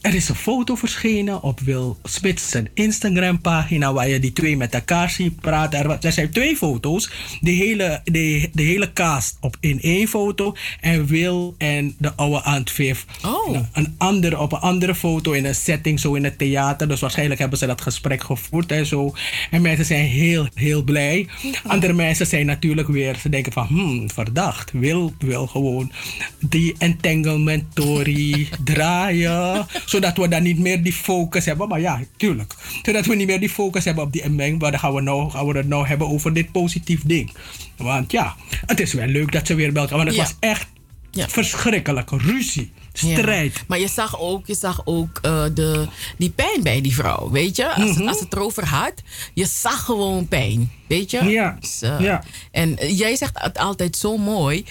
Er 0.00 0.14
is 0.14 0.28
een 0.28 0.34
foto 0.34 0.74
verschenen 0.74 1.42
op 1.42 1.60
Wil 1.60 1.98
zijn 2.34 2.68
Instagram 2.74 3.40
pagina 3.40 3.92
waar 3.92 4.08
je 4.08 4.18
die 4.18 4.32
twee 4.32 4.56
met 4.56 4.74
elkaar 4.74 5.10
ziet 5.10 5.40
praten. 5.40 6.02
Er, 6.02 6.12
zijn 6.12 6.30
twee 6.30 6.56
foto's. 6.56 7.10
De 7.40 7.50
hele, 7.50 8.00
de, 8.04 8.48
de 8.52 8.62
hele 8.62 8.92
cast 8.92 9.36
op 9.40 9.56
in 9.60 9.80
één 9.80 10.08
foto. 10.08 10.56
En 10.80 11.06
Wil 11.06 11.54
en 11.58 11.94
de 11.98 12.14
oude 12.14 12.40
Antwif. 12.40 13.04
Oh. 13.24 13.58
Een 13.72 13.94
andere, 13.98 14.38
op 14.38 14.52
een 14.52 14.58
andere 14.58 14.94
foto 14.94 15.32
in 15.32 15.44
een 15.44 15.54
setting, 15.54 16.00
zo 16.00 16.14
in 16.14 16.24
het 16.24 16.38
theater. 16.38 16.88
Dus 16.88 17.00
waarschijnlijk 17.00 17.40
hebben 17.40 17.58
ze 17.58 17.66
dat 17.66 17.80
gesprek 17.80 18.22
gevoerd 18.24 18.72
en 18.72 18.86
zo. 18.86 19.14
En 19.50 19.62
mensen 19.62 19.84
zijn 19.84 20.04
heel, 20.04 20.46
heel 20.54 20.82
blij. 20.82 21.26
Andere 21.66 21.92
mensen 21.92 22.26
zijn 22.26 22.46
natuurlijk 22.46 22.88
weer, 22.88 23.16
ze 23.16 23.28
denken 23.28 23.52
van, 23.52 23.66
hmm, 23.66 24.10
verdacht. 24.10 24.72
Wil, 24.72 25.12
wil 25.18 25.46
gewoon 25.46 25.92
die 26.40 26.74
entanglement 26.78 27.64
story 27.72 28.48
draaien. 28.64 29.66
Zodat 29.88 30.16
we 30.16 30.28
dan 30.28 30.42
niet 30.42 30.58
meer 30.58 30.82
die 30.82 30.92
focus 30.92 31.44
hebben. 31.44 31.68
Maar 31.68 31.80
ja, 31.80 32.00
tuurlijk. 32.16 32.54
Zodat 32.82 33.06
we 33.06 33.14
niet 33.14 33.26
meer 33.26 33.40
die 33.40 33.48
focus 33.50 33.84
hebben 33.84 34.04
op 34.04 34.12
die 34.12 34.22
emmeng. 34.22 34.60
Maar 34.60 34.70
dan 34.70 34.80
gaan 34.80 34.94
we, 34.94 35.00
nou, 35.00 35.30
gaan 35.30 35.46
we 35.46 35.56
het 35.56 35.68
nou 35.68 35.86
hebben 35.86 36.08
over 36.08 36.32
dit 36.34 36.52
positief 36.52 37.02
ding. 37.04 37.32
Want 37.76 38.12
ja, 38.12 38.36
het 38.66 38.80
is 38.80 38.92
wel 38.92 39.06
leuk 39.06 39.32
dat 39.32 39.46
ze 39.46 39.54
weer 39.54 39.72
bij 39.72 39.82
elkaar... 39.82 39.96
Want 39.96 40.08
het 40.08 40.16
Ja. 40.16 40.22
was 40.22 40.34
echt 40.40 40.66
verschrikkelijk. 41.12 42.10
Ruzie, 42.10 42.72
strijd. 42.92 43.54
Ja. 43.54 43.60
Maar 43.66 43.78
je 43.78 43.88
zag 43.88 44.20
ook, 44.20 44.46
je 44.46 44.54
zag 44.54 44.80
ook 44.84 45.18
eh, 45.22 45.44
de, 45.54 45.86
die 46.18 46.30
pijn 46.30 46.62
bij 46.62 46.80
die 46.80 46.94
vrouw, 46.94 47.30
weet 47.30 47.56
je? 47.56 47.68
Als, 47.74 47.90
Mhm. 47.90 47.98
het, 48.00 48.08
als 48.08 48.20
het 48.20 48.32
erover 48.32 48.64
had, 48.66 48.92
je 49.34 49.46
zag 49.46 49.84
gewoon 49.84 50.28
pijn, 50.28 50.70
weet 50.88 51.10
je? 51.10 51.24
Ja, 51.24 51.56
Dus, 51.60 51.82
eh, 51.82 52.00
ja. 52.00 52.22
En 52.50 52.78
eh, 52.78 52.98
jij 52.98 53.16
zegt 53.16 53.38
het 53.42 53.58
altijd 53.58 53.96
zo 53.96 54.16
mooi, 54.16 54.64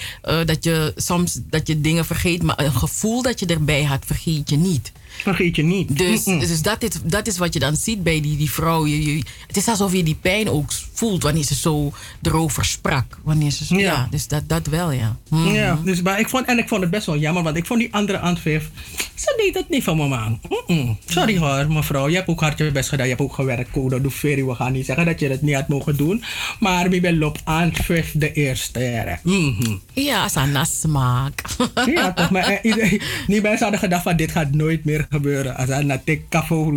dat 0.46 0.64
je 0.64 0.94
soms 0.96 1.40
dat 1.50 1.68
je 1.68 1.82
dingen 1.82 2.06
vergeet, 2.06 2.44
maar 2.44 2.60
een 2.60 2.72
gevoel 2.74 3.22
dat 3.22 3.40
je 3.40 3.46
erbij 3.46 3.84
had, 3.84 4.04
vergeet 4.06 4.50
je 4.50 4.58
niet. 4.58 4.92
Vergeet 5.24 5.56
je 5.56 5.64
niet. 5.64 5.98
Dus, 5.98 6.24
dus 6.24 6.62
dat, 6.62 6.84
is, 6.84 6.90
dat 7.04 7.28
is 7.28 7.38
wat 7.38 7.54
je 7.54 7.60
dan 7.60 7.76
ziet 7.76 8.04
bij 8.04 8.22
die, 8.22 8.38
die 8.38 8.52
vrouw. 8.52 8.86
Je, 8.86 9.16
je- 9.16 9.24
het 9.48 9.58
is 9.58 9.68
alsof 9.68 9.94
je 9.94 10.04
die 10.04 10.18
pijn 10.22 10.50
ook 10.50 10.72
voelt 10.94 11.24
wanneer 11.24 11.44
ze 11.44 11.56
zo 11.56 11.92
erover 12.22 12.66
sprak. 12.66 13.20
Wanneer 13.24 13.52
ze, 13.52 13.76
ja. 13.76 13.80
Ja. 13.80 14.08
dus 14.12 14.28
dat, 14.28 14.44
dat 14.48 14.68
wel, 14.68 14.92
ja. 14.92 15.18
Mhm. 15.30 15.48
Ja, 15.54 15.80
dus, 15.84 16.02
maar 16.02 16.20
ik 16.20 16.30
vond, 16.30 16.46
en 16.46 16.58
ik 16.58 16.68
vond 16.68 16.82
het 16.82 16.90
best 16.90 17.06
wel 17.06 17.18
jammer, 17.18 17.44
want 17.44 17.58
ik 17.58 17.66
vond 17.66 17.80
die 17.80 17.94
andere 17.94 18.20
Antwerp, 18.20 18.64
ze 19.16 19.34
deed 19.38 19.54
het 19.54 19.70
niet 19.70 19.84
van. 19.84 19.96
Mm-mm. 19.98 20.98
Sorry 21.06 21.38
hoor, 21.38 21.72
mevrouw, 21.72 22.08
je 22.10 22.16
hebt 22.16 22.28
ook 22.28 22.40
hard 22.40 22.58
je 22.58 22.72
best 22.72 22.90
gedaan, 22.90 23.06
je 23.06 23.12
hebt 23.12 23.24
ook 23.26 23.34
gewerkt, 23.34 23.72
code, 23.72 24.02
doe 24.02 24.12
very, 24.12 24.46
we 24.46 24.56
gaan 24.56 24.72
niet 24.72 24.86
zeggen 24.86 25.06
dat 25.06 25.20
je 25.20 25.28
het 25.30 25.42
niet 25.42 25.56
had 25.56 25.68
mogen 25.68 25.98
doen, 25.98 26.24
maar 26.60 26.90
wie 26.90 27.02
ben 27.02 27.24
op 27.24 27.38
Antwerp 27.44 28.06
de 28.14 28.32
eerste. 28.34 28.80
Ja, 28.80 29.20
Mhm. 29.24 29.76
Ja, 29.94 30.28
Sana 30.28 30.64
smaak. 30.64 31.44
ja 31.86 32.14
toch, 32.14 32.30
maar 32.32 32.44
eh, 32.48 32.58
iedereen- 32.62 33.02
die 33.28 33.42
mensen 33.42 33.62
hadden 33.62 33.80
gedacht 33.80 34.04
van 34.04 34.16
dit 34.16 34.32
gaat 34.32 34.52
nooit 34.52 34.86
meer 34.86 35.07
gebeuren. 35.10 35.56
Als 35.56 35.70
hij 35.70 35.84
naar 35.84 36.02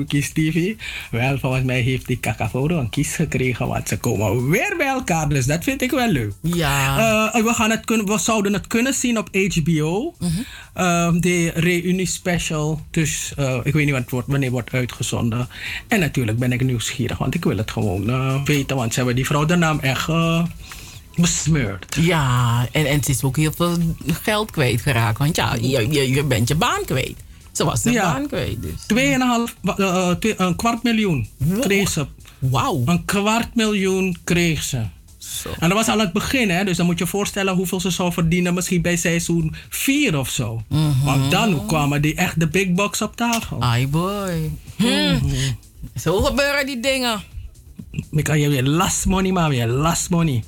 kiest 0.07 0.35
TV, 0.35 0.75
wel 1.11 1.39
volgens 1.39 1.65
mij 1.65 1.81
heeft 1.81 2.07
die 2.07 2.19
Kaforo 2.19 2.79
een 2.79 2.91
kies 2.91 3.15
gekregen, 3.15 3.67
want 3.69 3.89
ze 3.89 3.99
komen 3.99 4.49
weer 4.49 4.75
bij 4.77 4.87
elkaar, 4.87 5.29
dus 5.29 5.47
dat 5.47 5.65
vind 5.65 5.83
ik 5.83 5.91
wel 5.91 6.09
leuk. 6.09 6.33
Ja. 6.43 6.99
Eh, 7.33 7.43
we, 7.45 7.55
gaan 7.55 7.71
het 7.71 7.85
kunnen, 7.85 8.07
we 8.07 8.19
zouden 8.19 8.53
het 8.53 8.67
kunnen 8.67 8.95
zien 8.95 9.19
op 9.19 9.29
HBO. 9.33 10.15
Ehm, 10.75 11.21
de 11.21 11.51
reunie 11.55 12.07
special. 12.07 12.81
Dus 12.91 13.33
eh, 13.37 13.61
ik 13.63 13.73
weet 13.73 13.85
niet 13.85 13.93
wat 13.93 14.03
het 14.03 14.11
wordt, 14.11 14.27
wanneer 14.27 14.45
het 14.45 14.53
wordt 14.53 14.73
uitgezonden. 14.73 15.49
En 15.89 16.01
natuurlijk 16.01 16.39
ben 16.39 16.53
ik 16.53 16.65
nieuwsgierig, 16.65 17.19
want 17.19 17.35
ik 17.35 17.45
wil 17.45 17.57
het 17.57 17.71
gewoon 17.71 18.11
eh, 18.11 18.45
weten. 18.45 18.77
Want 18.77 18.91
ze 18.93 18.97
hebben 18.97 19.17
die 19.17 19.27
vrouw 19.27 19.45
de 19.45 19.57
naam 19.57 19.79
echt 19.81 20.09
eh, 20.09 20.45
besmeurd. 21.15 21.97
Ja, 22.01 22.67
en, 22.73 22.87
en 22.87 23.05
ze 23.05 23.11
is 23.11 23.23
ook 23.23 23.37
heel 23.37 23.53
veel 23.53 23.77
geld 24.07 24.51
kwijtgeraakt. 24.51 25.19
Want 25.19 25.37
ja, 25.37 25.55
je, 25.55 25.89
je, 25.91 26.11
je 26.11 26.25
bent 26.25 26.49
je 26.49 26.55
baan 26.55 26.85
kwijt. 26.85 27.17
Ze 27.61 27.67
was 27.67 27.83
Ja. 27.83 28.13
baan 28.13 28.27
kwijt 28.27 28.63
dus. 28.63 28.83
2,5, 28.87 29.55
wa- 29.61 29.77
eh, 29.77 30.11
twee- 30.11 30.35
een 30.37 30.57
kwart 30.57 30.83
miljoen 30.83 31.29
kreeg 31.61 31.89
ze. 31.91 32.07
Wauw. 32.39 32.83
Een 32.87 33.05
kwart 33.05 33.55
miljoen 33.55 34.17
kreeg 34.25 34.63
ze. 34.63 34.83
En 35.59 35.69
dat 35.69 35.73
was 35.79 35.89
al 35.89 35.99
het 35.99 36.13
begin, 36.13 36.51
hè? 36.51 36.65
dus 36.65 36.77
dan 36.77 36.87
moet 36.87 36.99
je 36.99 37.05
je 37.05 37.11
voorstellen 37.11 37.55
hoeveel 37.55 37.81
ze 37.81 37.91
zou 37.91 38.13
verdienen, 38.13 38.55
misschien 38.55 38.83
bij 38.83 38.97
seizoen 38.97 39.55
4 39.69 40.19
of 40.19 40.31
zo. 40.31 40.63
Want 41.05 41.31
dan 41.31 41.67
kwamen 41.67 42.03
die 42.03 42.15
echt 42.15 42.41
de 42.41 42.49
big 42.49 42.73
box 42.73 43.03
op 43.03 43.17
tafel. 43.17 43.63
Ai 43.63 43.89
boy. 43.89 44.51
Hm. 44.77 45.19
Zo 46.01 46.21
gebeuren 46.23 46.67
die 46.67 46.81
dingen. 46.81 47.21
Ik 48.11 48.25
kan 48.25 48.41
je 48.41 48.49
weer 48.49 48.63
last 48.65 49.07
money, 49.07 49.33
maar 49.33 49.49
weer 49.49 49.67
last 49.67 50.11
money. 50.11 50.45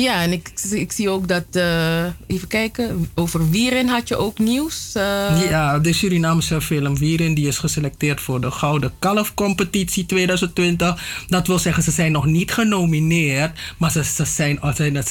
Ja, 0.00 0.22
en 0.22 0.32
ik, 0.32 0.50
ik 0.70 0.92
zie 0.92 1.08
ook 1.10 1.28
dat... 1.28 1.44
eh, 1.50 2.04
even 2.26 2.48
kijken, 2.48 3.10
over 3.14 3.50
Wieren 3.50 3.88
had 3.88 4.08
je 4.08 4.16
ook 4.16 4.38
nieuws. 4.38 4.90
eh, 4.94 5.02
Ja, 5.50 5.78
de 5.78 5.92
Surinaamse 5.92 6.60
film 6.60 6.96
Wierin 6.98 7.34
die 7.34 7.46
is 7.46 7.58
geselecteerd 7.58 8.20
voor 8.20 8.40
de 8.40 8.50
Gouden 8.50 8.92
Kalf 8.98 9.34
competitie 9.34 10.06
2020. 10.06 11.24
Dat 11.28 11.46
wil 11.46 11.58
zeggen, 11.58 11.82
ze 11.82 11.90
zijn 11.90 12.12
nog 12.12 12.26
niet 12.26 12.52
genomineerd, 12.52 13.58
maar 13.78 13.90
ze, 13.90 14.04
ze 14.04 14.24
zijn, 14.24 14.60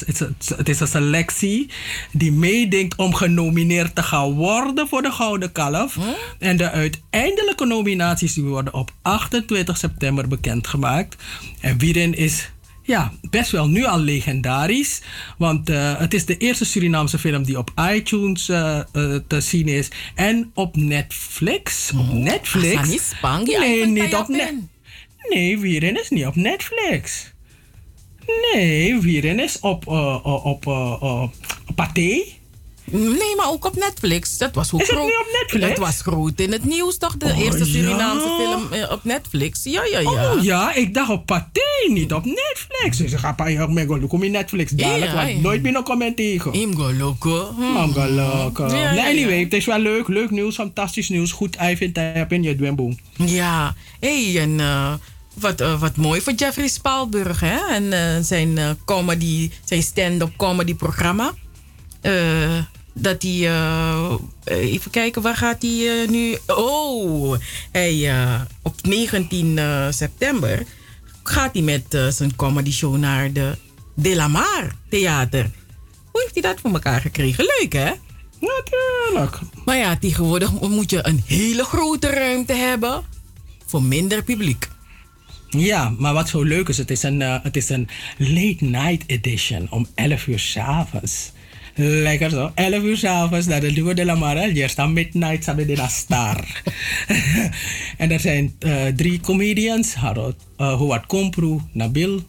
is- 0.06 0.20
het 0.56 0.68
is 0.68 0.80
een 0.80 0.86
selectie 0.86 1.70
die 2.12 2.32
meedenkt 2.32 2.96
om 2.96 3.14
genomineerd 3.14 3.94
te 3.94 4.02
gaan 4.02 4.32
worden 4.32 4.88
voor 4.88 5.02
de 5.02 5.10
Gouden 5.10 5.52
Kalf. 5.52 5.96
En 6.38 6.56
de 6.56 6.70
uiteindelijke 6.70 7.64
nominaties 7.66 8.34
die 8.34 8.44
worden 8.44 8.74
op 8.74 8.90
28 9.02 9.76
september 9.76 10.28
bekendgemaakt. 10.28 11.16
En 11.60 11.78
Wierin 11.78 12.14
is 12.14 12.50
ja, 12.86 13.12
best 13.30 13.50
wel 13.50 13.68
nu 13.68 13.84
al 13.84 13.98
legendarisch. 13.98 15.00
Want 15.38 15.70
eh, 15.70 15.98
het 15.98 16.14
is 16.14 16.24
de 16.24 16.36
eerste 16.36 16.64
Surinaamse 16.64 17.18
film 17.18 17.42
die 17.42 17.58
op 17.58 17.70
iTunes 17.92 18.48
eh, 18.48 18.78
eh, 18.78 18.84
te 19.26 19.40
zien 19.40 19.68
is. 19.68 19.88
En 20.14 20.50
op 20.54 20.76
Netflix. 20.76 21.92
Op 21.98 22.12
Netflix. 22.12 22.88
Niet 22.88 23.00
Spang, 23.16 23.46
die 23.46 23.58
Nee, 23.58 23.86
niet 23.86 24.14
op 24.14 24.28
Netflix. 24.28 24.52
Nee, 25.28 25.58
Wierin 25.58 26.00
is 26.00 26.08
niet 26.08 26.26
op 26.26 26.34
Netflix. 26.34 27.32
Nee, 28.52 29.00
Wierin 29.00 29.40
is 29.40 29.60
op, 29.60 29.86
op 30.44 30.64
Pathé. 31.74 32.22
Nee, 32.90 33.36
maar 33.36 33.48
ook 33.50 33.64
op 33.64 33.76
Netflix. 33.76 34.38
Dat 34.38 34.54
was 34.54 34.72
ook 34.72 34.80
Is 34.80 34.86
het 34.88 34.96
groot. 34.96 35.08
nu 35.08 35.14
op 35.16 35.26
Netflix? 35.40 35.68
Dat 35.68 35.78
was 35.78 36.00
groot 36.02 36.40
in 36.40 36.52
het 36.52 36.64
nieuws, 36.64 36.96
toch? 36.98 37.16
De 37.16 37.26
Oh, 37.26 37.38
eerste 37.38 37.58
ja. 37.58 37.64
Surinaamse 37.64 38.36
film 38.38 38.72
eh, 38.72 38.90
op 38.90 39.04
Netflix. 39.04 39.64
Ja, 39.64 39.84
ja, 39.84 39.98
ja. 39.98 40.32
Oh 40.34 40.42
ja, 40.42 40.74
ik 40.74 40.94
dacht 40.94 41.10
op 41.10 41.26
Pathé, 41.26 41.60
niet 41.88 42.12
op 42.12 42.24
Netflix. 42.24 42.96
Dus 42.96 43.12
ik 43.12 43.18
ga 43.18 43.34
bij 43.34 43.52
jou 43.52 43.72
met 43.72 44.08
kom 44.08 44.22
in 44.22 44.30
Netflix 44.30 44.70
dadelijk, 44.70 45.10
Ja, 45.10 45.16
want 45.16 45.30
ja. 45.30 45.40
nooit 45.40 45.62
meer 45.62 45.72
nog 45.72 45.84
comment 45.84 46.16
tegen. 46.16 46.52
Galoka. 47.92 48.66
Ja, 48.66 48.76
ja, 48.76 48.92
Nee, 48.92 49.04
anyway, 49.04 49.40
het 49.40 49.52
is 49.54 49.64
wel 49.64 49.78
leuk. 49.78 50.08
Leuk 50.08 50.30
nieuws, 50.30 50.54
fantastisch 50.54 51.08
nieuws. 51.08 51.32
Goed, 51.32 51.56
I 51.62 51.76
vind 51.76 51.96
heb 51.96 52.32
in 52.32 52.42
je 52.42 52.56
dwimboom. 52.56 52.98
Ja, 53.16 53.74
hey, 54.00 54.40
en 54.40 54.60
eh, 54.60 54.92
wat, 55.34 55.60
eh, 55.60 55.80
wat 55.80 55.96
mooi 55.96 56.20
voor 56.20 56.32
Jeffrey 56.32 56.68
Spaalburg, 56.68 57.40
hè? 57.40 57.74
En 57.74 57.92
eh, 57.92 58.22
zijn 58.22 58.58
eh, 58.58 58.70
comedy, 58.84 59.50
zijn 59.64 59.82
stand-up 59.82 60.32
comedy 60.36 60.74
programma. 60.74 61.32
Eh, 62.00 62.12
dat 62.98 63.22
hij, 63.22 63.46
eh, 63.46 64.14
even 64.44 64.90
kijken, 64.90 65.22
waar 65.22 65.36
gaat 65.36 65.62
hij 65.62 66.02
eh, 66.02 66.08
nu? 66.08 66.36
Oh, 66.46 67.38
hij, 67.72 68.10
eh, 68.10 68.40
op 68.62 68.74
19 68.82 69.58
eh, 69.58 69.86
september 69.90 70.62
gaat 71.22 71.52
hij 71.52 71.62
met 71.62 72.14
zijn 72.14 72.36
comedy 72.36 72.72
show 72.72 72.96
naar 72.96 73.32
de 73.32 73.56
De 73.94 74.16
La 74.16 74.28
Mar 74.28 74.72
Theater. 74.88 75.50
Hoe 76.10 76.20
heeft 76.20 76.32
hij 76.32 76.42
dat 76.42 76.60
voor 76.60 76.72
elkaar 76.72 77.00
gekregen? 77.00 77.44
Leuk, 77.44 77.72
hè? 77.72 77.90
Natuurlijk. 78.40 79.38
Maar 79.64 79.76
ja, 79.76 79.96
tegenwoordig 79.96 80.60
moet 80.60 80.90
je 80.90 81.06
een 81.06 81.22
hele 81.26 81.64
grote 81.64 82.10
ruimte 82.10 82.52
hebben 82.52 83.02
voor 83.66 83.82
minder 83.82 84.22
publiek. 84.22 84.68
Ja, 85.48 85.94
maar 85.98 86.12
wat 86.12 86.28
zo 86.28 86.42
leuk 86.42 86.68
is, 86.68 86.78
het 86.78 86.90
is 86.90 87.02
een, 87.02 87.20
het 87.20 87.56
is 87.56 87.68
een 87.68 87.88
late 88.16 88.64
night 88.64 89.04
edition 89.06 89.66
om 89.70 89.86
11 89.94 90.26
uur 90.26 90.38
s'avonds. 90.38 91.30
Lekker 91.78 92.30
zo, 92.30 92.50
11 92.54 92.82
uur 92.82 92.96
s'avonds 92.96 93.46
naar 93.46 93.60
de 93.60 93.72
Duo 93.72 93.94
de 93.94 94.04
la 94.04 94.14
Mara. 94.14 94.48
Hier 94.48 94.68
staan 94.68 94.92
midnight 94.92 95.44
samen 95.44 95.70
een 95.70 95.88
star. 95.88 96.62
en 97.96 98.10
er 98.10 98.20
zijn 98.20 98.54
eh, 98.58 98.86
drie 98.86 99.20
comedians, 99.20 99.94
Harold, 99.94 100.36
uh, 100.58 100.74
Howard 100.74 101.06
Komproe, 101.06 101.60
Nabil. 101.72 102.22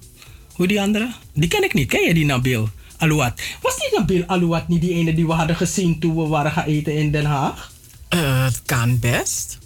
Hoe 0.53 0.67
die 0.67 0.81
andere? 0.81 1.11
Die 1.33 1.47
ken 1.49 1.63
ik 1.63 1.73
niet. 1.73 1.87
Ken 1.89 2.03
je 2.03 2.13
die 2.13 2.25
Nabil? 2.25 2.69
Alouat. 2.97 3.41
Was 3.61 3.75
die 3.77 3.99
Nabil 3.99 4.23
Alouat 4.25 4.67
niet 4.67 4.81
die 4.81 4.93
ene 4.93 5.13
die 5.13 5.25
we 5.27 5.33
hadden 5.33 5.55
gezien 5.55 5.99
toen 5.99 6.15
we 6.15 6.27
waren 6.27 6.51
gaan 6.51 6.65
eten 6.65 6.93
in 6.93 7.11
Den 7.11 7.25
Haag? 7.25 7.71
Eh, 8.09 8.45
het 8.45 8.61
kan 8.65 8.99
best. 8.99 9.57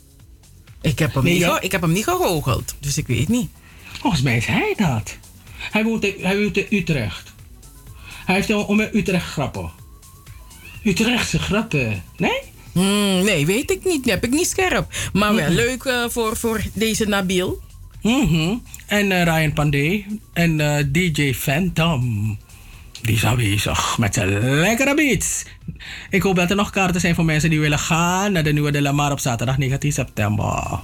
Ik 0.81 0.99
heb, 0.99 1.13
hem 1.13 1.23
Nee, 1.23 1.33
niet 1.33 1.41
ja. 1.41 1.61
ik 1.61 1.71
heb 1.71 1.81
hem 1.81 1.91
niet 1.91 2.03
gegoogeld, 2.03 2.75
dus 2.79 2.97
ik 2.97 3.07
weet 3.07 3.27
niet. 3.27 3.49
Volgens 3.99 4.21
mij 4.21 4.37
is 4.37 4.45
hij 4.45 4.73
dat. 4.77 5.17
Hij 5.71 5.83
woont 5.83 6.03
in, 6.03 6.13
hij 6.21 6.37
woont 6.37 6.57
in 6.57 6.65
Utrecht. 6.69 7.30
Hij 8.31 8.39
heeft 8.47 8.65
om 8.65 8.79
in 8.79 8.89
Utrecht 8.93 9.25
grappen. 9.25 9.69
Utrechtse 10.83 11.39
grappen. 11.39 12.03
Nee? 12.17 12.39
Hmm, 12.71 13.23
nee, 13.23 13.45
weet 13.45 13.71
ik 13.71 13.85
niet. 13.85 14.05
Heb 14.05 14.23
ik 14.23 14.29
niet 14.29 14.47
scherp. 14.47 14.93
Maar 15.13 15.35
wel 15.35 15.45
Mhm. 15.45 15.53
leuk 15.53 15.83
eh, 15.83 16.03
voor, 16.09 16.37
voor 16.37 16.61
deze 16.73 17.05
Nabil. 17.05 17.61
Mhm. 18.01 18.53
En 18.85 19.11
eh, 19.11 19.23
Ryan 19.23 19.53
Pandey. 19.53 20.05
En 20.33 20.59
eh, 20.77 20.83
DJ 20.91 21.33
Phantom. 21.33 22.37
Die 23.01 23.15
is 23.15 23.25
aanwezig 23.25 23.97
met 23.97 24.13
zijn 24.13 24.39
lekkere 24.59 24.95
beats. 24.95 25.43
Ik 26.09 26.21
hoop 26.21 26.35
dat 26.35 26.49
er 26.49 26.55
nog 26.55 26.69
kaarten 26.69 27.01
zijn 27.01 27.15
voor 27.15 27.25
mensen 27.25 27.49
die 27.49 27.59
willen 27.59 27.79
gaan 27.79 28.31
naar 28.31 28.43
de 28.43 28.53
nieuwe 28.53 28.71
De 28.71 28.81
La 28.81 28.91
Mar 28.91 29.11
op 29.11 29.19
zaterdag 29.19 29.57
19 29.57 29.91
september. 29.91 30.79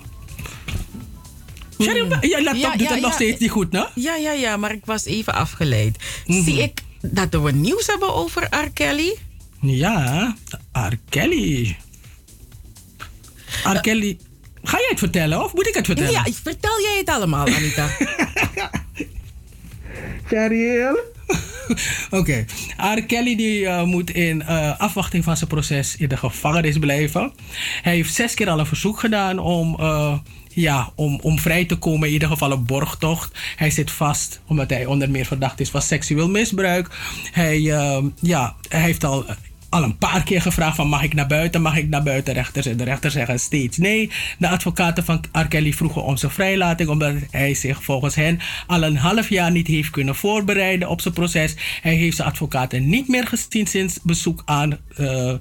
Cheryl, 1.78 2.06
je 2.22 2.42
laptop 2.44 2.78
doet 2.80 2.90
het 2.90 3.02
nog 3.02 3.14
steeds 3.14 3.40
niet 3.40 3.50
goed, 3.52 3.72
ne? 3.72 3.88
Ja, 3.96 4.16
ja, 4.16 4.32
ja, 4.32 4.58
maar 4.58 4.72
ik 4.72 4.86
was 4.86 5.06
even 5.06 5.34
afgeleid. 5.34 5.98
Zie 6.28 6.62
ik 6.62 6.82
dat 7.02 7.42
we 7.42 7.52
nieuws 7.52 7.88
hebben 7.88 8.14
over 8.14 8.44
R. 8.44 8.70
Kelly? 8.74 9.18
Ja, 9.62 10.36
R. 10.72 10.94
Kelly. 11.10 11.78
R. 13.64 13.82
Kelly. 13.82 14.18
Ga 14.64 14.78
jij 14.78 14.88
het 14.90 15.00
vertellen 15.00 15.44
of 15.44 15.54
moet 15.54 15.68
ik 15.68 15.74
het 15.74 15.86
vertellen? 15.86 16.12
Ja, 16.12 16.24
vertel 16.44 16.82
jij 16.82 16.98
het 16.98 17.10
allemaal, 17.10 17.48
Anita. 17.48 17.90
Cheryl? 20.28 20.98
Oké. 22.20 22.46
R. 22.96 23.02
Kelly 23.06 23.36
die, 23.36 23.68
eh, 23.68 23.84
moet 23.84 24.10
in 24.10 24.42
eh, 24.42 24.80
afwachting 24.80 25.24
van 25.24 25.38
zijn 25.38 25.50
proces 25.50 25.96
in 25.98 26.10
de 26.10 26.18
gevangenis 26.18 26.78
blijven. 26.78 27.34
Hij 27.82 27.94
heeft 27.94 28.14
zes 28.14 28.34
keer 28.34 28.50
al 28.50 28.60
een 28.60 28.66
verzoek 28.66 29.00
gedaan 29.00 29.40
om, 29.40 29.76
eh, 29.80 30.18
ja, 30.62 30.92
om, 30.96 31.20
om 31.22 31.40
vrij 31.40 31.66
te 31.66 31.76
komen. 31.76 32.08
In 32.08 32.14
ieder 32.14 32.28
geval 32.28 32.52
een 32.52 32.66
borgtocht. 32.66 33.40
Hij 33.56 33.70
zit 33.70 33.92
vast 33.92 34.42
omdat 34.48 34.70
hij 34.70 34.86
onder 34.86 35.10
meer 35.10 35.26
verdacht 35.26 35.60
is 35.60 35.70
van 35.70 35.82
seksueel 35.82 36.30
misbruik. 36.30 36.90
Hij, 37.32 37.62
ja, 38.20 38.56
hij 38.70 38.82
heeft 38.82 39.04
al 39.04 39.26
al 39.70 39.84
een 39.84 39.98
paar 39.98 40.24
keer 40.24 40.42
gevraagd 40.42 40.76
van 40.76 40.88
mag 40.88 41.04
ik 41.04 41.14
naar 41.14 41.28
buiten, 41.28 41.62
mag 41.62 41.78
ik 41.78 41.90
naar 41.90 42.04
buiten. 42.04 42.34
Rechters 42.34 42.66
en 42.66 42.78
de 42.78 42.84
rechter 42.84 43.12
zeggen 43.12 43.40
steeds 43.40 43.78
nee. 43.78 44.12
De 44.38 44.48
advocaten 44.48 45.06
van 45.06 45.24
R. 45.32 45.74
Vroegen 45.74 46.04
om 46.04 46.18
zijn 46.18 46.32
vrijlating 46.32 46.90
omdat 46.90 47.14
hij 47.32 47.54
zich 47.54 47.84
volgens 47.84 48.16
hen 48.16 48.40
al 48.68 48.84
een 48.84 48.98
half 48.98 49.30
jaar 49.30 49.52
niet 49.52 49.68
heeft 49.68 49.90
kunnen 49.90 50.16
voorbereiden 50.16 50.90
op 50.90 51.02
zijn 51.02 51.14
proces. 51.14 51.56
Hij 51.82 51.94
heeft 51.94 52.16
zijn 52.16 52.28
advocaten 52.28 52.90
niet 52.90 53.08
meer 53.08 53.28
gezien 53.28 53.68
sinds 53.68 54.00
bezoek 54.04 54.42
aan 54.46 54.78
uh, 55.00 55.34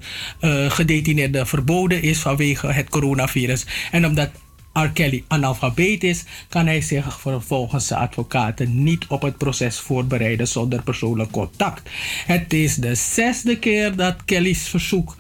gedetineerden 0.69 1.47
verboden 1.47 2.03
is 2.03 2.19
vanwege 2.19 2.67
het 2.67 2.89
coronavirus. 2.89 3.67
En 3.91 4.07
omdat 4.07 4.31
R. 4.77 4.89
Kelly 4.93 5.25
analfabeet 5.29 6.05
is, 6.05 6.25
kan 6.49 6.67
hij 6.67 6.81
zich 6.81 7.21
volgens 7.39 7.87
zijn 7.87 8.01
advocaten 8.01 8.83
niet 8.83 9.07
op 9.09 9.23
het 9.23 9.39
proces 9.39 9.79
voorbereiden 9.79 10.49
zonder 10.49 10.83
persoonlijk 10.83 11.31
contact. 11.31 11.91
Het 12.27 12.53
is 12.53 12.75
de 12.75 12.95
zesde 12.95 13.59
keer 13.59 13.97
dat 13.97 14.25
Kelly's 14.25 14.69
verzoek 14.69 15.17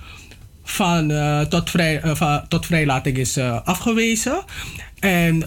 van, 0.62 1.10
uh, 1.10 1.40
tot, 1.40 1.70
vrij, 1.70 2.04
uh, 2.04 2.14
van, 2.14 2.48
tot 2.48 2.66
vrijlating 2.66 3.16
is 3.16 3.36
uh, 3.36 3.60
afgewezen. 3.64 4.44
En 5.00 5.46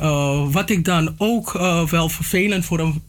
wat 0.51 0.69
ik 0.69 0.85
dan 0.85 1.15
ook 1.17 1.51
wel 1.89 2.09
vervelend 2.09 2.65
voor 2.65 2.79
hem 2.79 3.03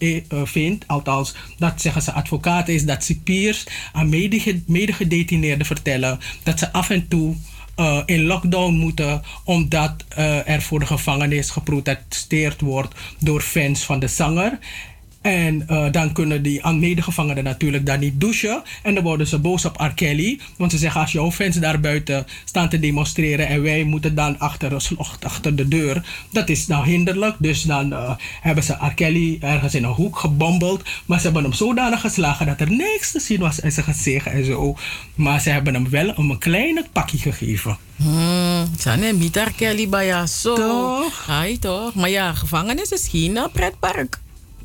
vind, 0.46 0.84
althans 0.86 1.34
dat 1.58 1.80
zeggen 1.80 2.02
ze 2.02 2.12
advocaten, 2.12 2.74
is 2.74 2.84
dat 2.84 3.04
cipiers 3.04 3.66
aan 3.92 4.08
medegedetineerden 4.66 5.66
vertellen 5.66 6.18
dat 6.42 6.58
ze 6.58 6.72
af 6.72 6.90
en 6.90 7.08
toe 7.08 7.36
uh, 7.80 8.02
in 8.04 8.26
lockdown 8.26 8.72
moeten, 8.72 9.22
omdat 9.44 10.04
uh, 10.18 10.48
er 10.48 10.62
voor 10.62 10.78
de 10.78 10.86
gevangenis 10.86 11.50
geprotesteerd 11.50 12.60
wordt 12.60 12.94
door 13.18 13.40
fans 13.40 13.84
van 13.84 13.98
de 13.98 14.08
zanger. 14.08 14.58
En 15.20 15.66
uh, 15.70 15.86
dan 15.90 16.12
kunnen 16.12 16.42
die 16.42 16.72
medegevangenen 16.72 17.44
natuurlijk 17.44 17.86
daar 17.86 17.98
niet 17.98 18.20
douchen. 18.20 18.62
En 18.82 18.94
dan 18.94 19.02
worden 19.02 19.26
ze 19.26 19.38
boos 19.38 19.64
op 19.64 19.76
R. 19.80 19.94
Kelly. 19.94 20.38
Want 20.56 20.72
ze 20.72 20.78
zeggen 20.78 21.00
als 21.00 21.12
jouw 21.12 21.30
fans 21.30 21.56
daar 21.56 21.80
buiten 21.80 22.26
staan 22.44 22.68
te 22.68 22.78
demonstreren 22.78 23.46
en 23.48 23.62
wij 23.62 23.84
moeten 23.84 24.14
dan 24.14 24.38
achter, 24.38 24.76
achter 25.20 25.56
de 25.56 25.68
deur. 25.68 26.04
Dat 26.30 26.48
is 26.48 26.66
nou 26.66 26.86
hinderlijk. 26.86 27.36
Dus 27.38 27.62
dan 27.62 27.92
uh, 27.92 28.10
hebben 28.40 28.64
ze 28.64 28.72
R. 28.72 28.94
Kelly 28.94 29.38
ergens 29.40 29.74
in 29.74 29.84
een 29.84 29.90
hoek 29.90 30.18
gebombeld. 30.18 30.82
Maar 31.06 31.18
ze 31.18 31.24
hebben 31.24 31.42
hem 31.42 31.52
zodanig 31.52 32.00
geslagen 32.00 32.46
dat 32.46 32.60
er 32.60 32.70
niks 32.70 33.10
te 33.10 33.20
zien 33.20 33.40
was 33.40 33.60
in 33.60 33.72
zijn 33.72 33.86
gezicht 33.86 34.26
en 34.26 34.44
zo. 34.44 34.76
Maar 35.14 35.40
ze 35.40 35.50
hebben 35.50 35.74
hem 35.74 35.90
wel 35.90 36.12
een 36.16 36.38
kleine 36.38 36.84
pakje 36.92 37.18
gegeven. 37.18 37.76
Hmm, 37.96 38.66
zijn 38.78 39.18
niet 39.18 39.36
R. 39.36 39.52
Kelly 39.56 39.88
bij 39.88 40.06
jou 40.06 40.26
zo. 40.26 40.54
Toch? 40.54 41.26
Hij 41.26 41.56
toch? 41.60 41.94
Maar 41.94 42.10
ja, 42.10 42.34
gevangenis 42.34 42.90
is 42.90 43.08
geen 43.08 43.38
pretpark. 43.52 44.18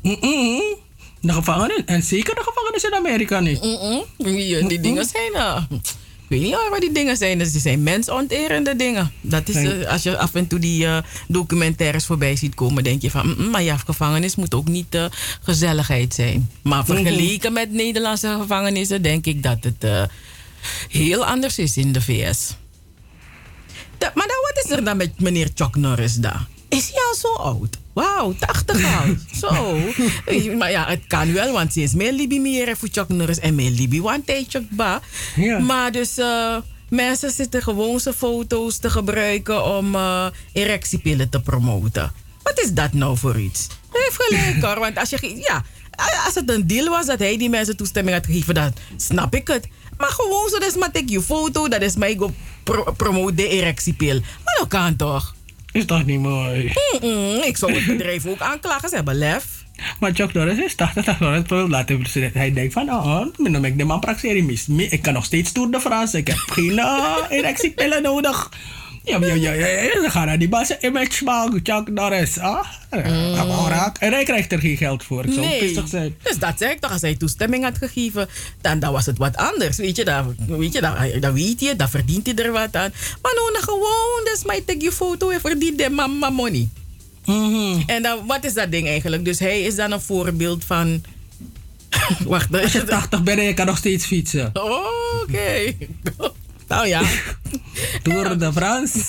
Mm 0.06 0.16
-mm. 0.20 0.76
De 1.20 1.32
gevangenis. 1.32 1.82
En 1.86 2.02
zeker 2.02 2.34
de 2.34 2.42
gevangenis 2.42 2.84
in 2.84 2.94
Amerika 2.94 3.40
niet. 3.40 3.62
Mm 3.62 4.04
die, 4.16 4.66
die 4.66 4.80
dingen 4.80 5.04
zijn... 5.04 5.32
Uh, 5.34 5.62
ik 6.28 6.38
weet 6.38 6.40
niet 6.40 6.56
wat 6.70 6.80
die 6.80 6.92
dingen 6.92 7.16
zijn. 7.16 7.38
Dus 7.38 7.52
die 7.52 7.60
zijn 7.60 7.82
mensonterende 7.82 8.76
dingen. 8.76 9.12
Dat 9.20 9.48
is, 9.48 9.56
uh, 9.56 9.86
als 9.86 10.02
je 10.02 10.18
af 10.18 10.34
en 10.34 10.46
toe 10.46 10.58
die 10.58 10.84
uh, 10.84 10.98
documentaires 11.28 12.04
voorbij 12.04 12.36
ziet 12.36 12.54
komen, 12.54 12.84
denk 12.84 13.02
je 13.02 13.10
van, 13.10 13.34
mm, 13.38 13.50
maar 13.50 13.62
ja, 13.62 13.76
gevangenis 13.76 14.36
moet 14.36 14.54
ook 14.54 14.68
niet 14.68 14.94
uh, 14.94 15.04
gezelligheid 15.42 16.14
zijn. 16.14 16.50
Maar 16.62 16.84
vergeleken 16.84 17.52
met 17.52 17.72
Nederlandse 17.72 18.36
gevangenissen, 18.40 19.02
denk 19.02 19.26
ik 19.26 19.42
dat 19.42 19.58
het 19.60 20.08
heel 20.88 21.24
anders 21.24 21.58
is 21.58 21.76
in 21.76 21.92
de 21.92 22.02
VS. 22.02 22.56
Da, 23.98 24.12
maar 24.14 24.26
dan, 24.26 24.36
wat 24.52 24.64
is 24.64 24.70
er 24.70 24.84
dan 24.84 24.96
met 24.96 25.20
meneer 25.20 25.50
Chuck 25.54 25.76
Norris 25.76 26.14
daar? 26.14 26.46
Is 26.68 26.90
hij 26.92 27.02
al 27.08 27.14
zo 27.14 27.32
oud? 27.32 27.78
Wauw, 27.92 28.34
80 28.38 28.84
al. 28.84 29.14
Zo. 29.40 29.76
maar 30.56 30.70
ja, 30.70 30.86
het 30.86 31.06
kan 31.06 31.32
wel, 31.32 31.52
want 31.52 31.72
ze 31.72 31.80
is 31.80 31.94
meer 31.94 32.12
Libi 32.12 32.40
meer 32.40 32.76
voor 32.76 32.88
Chuck 32.92 33.08
Norris 33.08 33.38
en 33.38 33.54
meer 33.54 33.70
Libi 33.70 34.00
want 34.00 34.24
Chuck 34.48 34.70
ba. 34.70 35.00
Ja. 35.36 35.58
Maar 35.58 35.92
dus 35.92 36.18
uh, 36.18 36.56
mensen 36.88 37.30
zitten 37.30 37.62
gewoon 37.62 38.00
zijn 38.00 38.14
foto's 38.14 38.78
te 38.78 38.90
gebruiken 38.90 39.76
om 39.76 39.94
uh, 39.94 40.26
erectiepillen 40.52 41.28
te 41.28 41.40
promoten. 41.40 42.12
Wat 42.42 42.60
is 42.60 42.72
dat 42.72 42.92
nou 42.92 43.16
voor 43.16 43.40
iets? 43.40 43.66
Hij 43.92 44.00
heeft 44.02 44.22
gelijk 44.22 44.64
hoor, 44.64 44.78
want 44.78 44.98
als 44.98 45.10
je... 45.10 45.36
Ja, 45.36 45.64
als 46.24 46.34
het 46.34 46.50
een 46.50 46.66
deal 46.66 46.88
was 46.88 47.06
dat 47.06 47.18
hij 47.18 47.36
die 47.36 47.50
mensen 47.50 47.76
toestemming 47.76 48.16
had 48.16 48.26
gegeven, 48.26 48.54
dan 48.54 48.72
snap 48.96 49.34
ik 49.34 49.48
het. 49.48 49.68
Maar 49.96 50.10
gewoon 50.10 50.48
zo, 50.48 50.58
dat 50.58 50.68
is 50.68 50.76
maar 50.76 50.90
take 50.90 51.12
je 51.12 51.22
foto, 51.22 51.68
dat 51.68 51.82
is 51.82 51.96
mij 51.96 52.16
go 52.16 52.32
pro 52.62 52.92
promote 52.96 53.34
de 53.34 53.48
erectiepil. 53.48 54.20
Maar 54.44 54.56
dat 54.58 54.68
kan 54.68 54.96
toch? 54.96 55.35
Is 55.76 55.84
toch 55.84 56.04
niet 56.04 56.20
mooi? 56.20 56.72
Mm 57.00 57.10
-mm, 57.10 57.42
ik 57.42 57.56
zou 57.56 57.72
het 57.72 57.86
bedrijf 57.86 58.26
ook 58.26 58.40
aanklagen, 58.40 58.88
ze 58.88 58.94
hebben 58.94 59.14
lef. 59.14 59.44
Maar 60.00 60.14
Chuck 60.14 60.32
Norris 60.32 60.58
is 60.58 60.74
80, 60.74 61.04
dat 61.04 61.18
Norris 61.18 61.68
laten 61.68 62.30
Hij 62.32 62.52
denkt 62.52 62.72
van, 62.72 62.90
oh, 62.90 63.26
dan 63.36 63.64
ik 63.64 63.78
de 63.78 63.84
man 63.84 64.00
praxerie 64.00 64.44
mis. 64.44 64.68
Ik 64.68 65.02
kan 65.02 65.12
nog 65.12 65.24
steeds 65.24 65.52
Tour 65.52 65.70
de 65.70 65.80
France. 65.80 66.16
Ik 66.18 66.26
heb 66.26 66.36
geen 66.36 66.72
uh, 66.72 67.16
erectiepillen 67.28 68.02
nodig. 68.02 68.50
Ja, 69.06 69.18
ja, 69.26 69.52
ja, 69.52 69.66
ja. 69.66 70.00
Dan 70.00 70.10
gaan 70.10 70.38
die 70.38 70.48
bassen 70.48 70.76
image 70.80 71.24
maken, 71.24 71.60
Chuck 71.62 71.88
Norris. 71.88 72.38
Ah, 72.38 72.66
mm. 72.90 73.02
En 73.98 74.12
hij 74.12 74.24
krijgt 74.24 74.52
er 74.52 74.58
geen 74.58 74.76
geld 74.76 75.04
voor. 75.04 75.24
Ik 75.24 75.32
zou 75.32 75.46
nee. 75.46 75.82
zijn. 75.84 76.16
Dus 76.22 76.38
dat 76.38 76.54
zeg 76.58 76.70
ik 76.70 76.80
toch, 76.80 76.92
als 76.92 77.00
hij 77.00 77.16
toestemming 77.16 77.64
had 77.64 77.78
gegeven, 77.78 78.28
dan, 78.60 78.78
dan 78.78 78.92
was 78.92 79.06
het 79.06 79.18
wat 79.18 79.36
anders. 79.36 79.76
Weet 79.76 79.96
je, 79.96 80.04
dan, 80.04 80.36
weet 80.46 80.72
je, 80.72 80.80
dan, 80.80 80.94
dan 81.20 81.32
weet 81.32 81.60
je, 81.60 81.76
dan 81.76 81.88
verdient 81.88 82.26
hij 82.26 82.34
er 82.34 82.52
wat 82.52 82.76
aan. 82.76 82.92
Maar 83.22 83.32
nou, 83.34 83.62
gewoon, 83.62 84.24
dus 84.24 84.44
mij 84.44 84.60
take 84.60 84.84
je 84.84 84.92
foto 84.92 85.30
en 85.30 85.40
verdient 85.40 85.78
de 85.78 85.90
mama 85.90 86.30
money. 86.30 86.68
Mm 87.24 87.52
-hmm. 87.52 87.82
En 87.86 88.02
dan, 88.02 88.26
wat 88.26 88.44
is 88.44 88.54
dat 88.54 88.70
ding 88.70 88.86
eigenlijk? 88.86 89.24
Dus 89.24 89.38
hij 89.38 89.62
is 89.62 89.76
dan 89.76 89.92
een 89.92 90.00
voorbeeld 90.00 90.64
van... 90.64 91.04
Wacht, 92.24 92.62
Als 92.62 92.72
je 92.72 92.84
80 93.08 93.22
bent 93.22 93.38
en 93.38 93.44
je 93.44 93.54
kan 93.54 93.66
nog 93.66 93.76
steeds 93.76 94.04
fietsen. 94.06 94.46
Oké. 94.46 94.70
Okay. 95.22 95.76
Nou 96.66 96.86
ja. 96.86 97.02
Tour 98.02 98.38
de 98.38 98.52
France. 98.52 99.04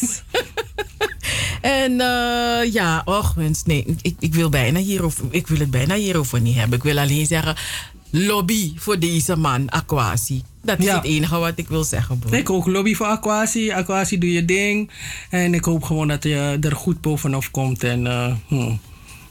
en 1.61 1.91
uh, 1.91 2.73
ja, 2.73 3.01
och 3.05 3.33
wens, 3.33 3.63
nee, 3.63 3.85
ik, 4.01 4.15
ik, 4.19 4.33
wil 4.33 4.49
bijna 4.49 4.79
hierover, 4.79 5.25
ik 5.29 5.47
wil 5.47 5.59
het 5.59 5.71
bijna 5.71 5.95
hierover 5.95 6.41
niet 6.41 6.55
hebben. 6.55 6.77
Ik 6.77 6.83
wil 6.83 6.97
alleen 6.97 7.25
zeggen, 7.25 7.55
lobby 8.09 8.73
voor 8.75 8.99
deze 8.99 9.35
man, 9.35 9.69
Aquasi. 9.69 10.41
Dat 10.61 10.79
is 10.79 10.85
ja. 10.85 10.95
het 10.95 11.05
enige 11.05 11.37
wat 11.37 11.53
ik 11.55 11.67
wil 11.67 11.83
zeggen. 11.83 12.21
Ik 12.29 12.49
ook 12.49 12.65
lobby 12.65 12.95
voor 12.95 13.05
Aquasi. 13.05 13.71
Aquasi, 13.71 14.17
doe 14.17 14.31
je 14.31 14.45
ding. 14.45 14.91
En 15.29 15.53
ik 15.53 15.65
hoop 15.65 15.83
gewoon 15.83 16.07
dat 16.07 16.23
je 16.23 16.57
er 16.61 16.75
goed 16.75 17.01
bovenop 17.01 17.47
komt. 17.51 17.83
En, 17.83 18.05
uh, 18.05 18.33
hmm. 18.47 18.79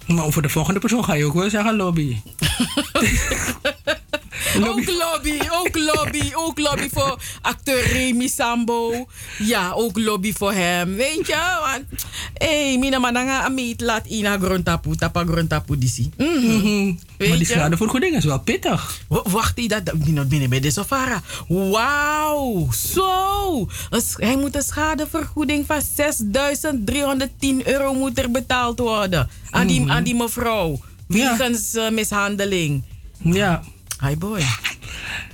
Maar 0.07 0.25
over 0.25 0.43
de 0.43 0.49
volgende 0.49 0.81
persoon 0.81 1.05
ga 1.05 1.15
je 1.15 1.25
ook 1.25 1.35
wel 1.35 1.51
zeggen 1.51 1.77
lobby. 1.77 2.17
Ook 4.55 4.87
lobby, 4.87 5.39
ook 5.51 5.77
lobby, 5.77 6.31
ook 6.35 6.59
lobby 6.59 6.89
voor 6.93 7.19
acteur 7.43 7.87
Remy 7.93 8.29
Sambo. 8.29 9.07
Ja, 9.39 9.73
ook 9.73 9.99
lobby 9.99 10.33
voor 10.33 10.53
hem. 10.53 10.95
Weet 10.95 11.27
je? 11.27 11.59
Want, 11.65 12.05
hé, 12.35 12.69
hey, 12.69 12.79
mina 12.79 12.99
mananga 12.99 13.43
amit 13.45 13.81
laat 13.81 14.07
ina 14.07 14.39
grondtapu, 14.39 14.97
tapa 14.97 15.25
grondtapu 15.25 15.79
disi. 15.79 16.11
Mm 16.17 16.61
-hmm. 16.61 16.99
Maar 17.19 17.37
die 17.37 17.47
schadevergoeding 17.47 18.17
is 18.17 18.25
wel 18.25 18.41
pittig. 18.41 19.01
Wacht, 19.09 19.57
die 19.57 19.69
dat 19.69 19.93
binnen 20.29 20.49
bij 20.51 20.61
de 20.61 20.71
Safara. 20.71 21.23
Wauw, 21.49 22.69
zo. 22.73 23.69
Hij 24.17 24.37
moet 24.37 24.57
een 24.57 24.63
schadevergoeding 24.63 25.67
van 25.67 25.81
6.310 25.83 27.67
euro 27.67 27.95
moet 27.95 28.19
er 28.19 28.31
betaald 28.31 28.79
worden. 28.79 29.29
Aan 29.51 29.67
die, 29.67 29.81
mm 29.81 29.87
-hmm. 29.87 29.97
aan 29.97 30.05
die 30.05 30.15
mevrouw. 30.15 30.81
Wegens 31.07 31.73
ja. 31.73 31.87
uh, 31.87 31.93
mishandeling. 31.93 32.83
Ja. 33.23 33.63
Hi 34.01 34.17
boy. 34.17 34.41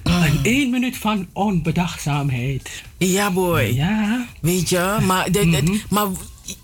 En 0.03 0.41
één 0.43 0.71
minuut 0.71 0.97
van 0.97 1.29
onbedachtzaamheid. 1.33 2.83
Ja 2.99 3.31
boy. 3.31 3.61
Ja. 3.61 4.27
Weet 4.41 4.69
je, 4.69 4.97
maar, 5.07 5.31
dit, 5.33 5.45
mm 5.45 5.55
-hmm. 5.55 5.81
maar 5.89 6.07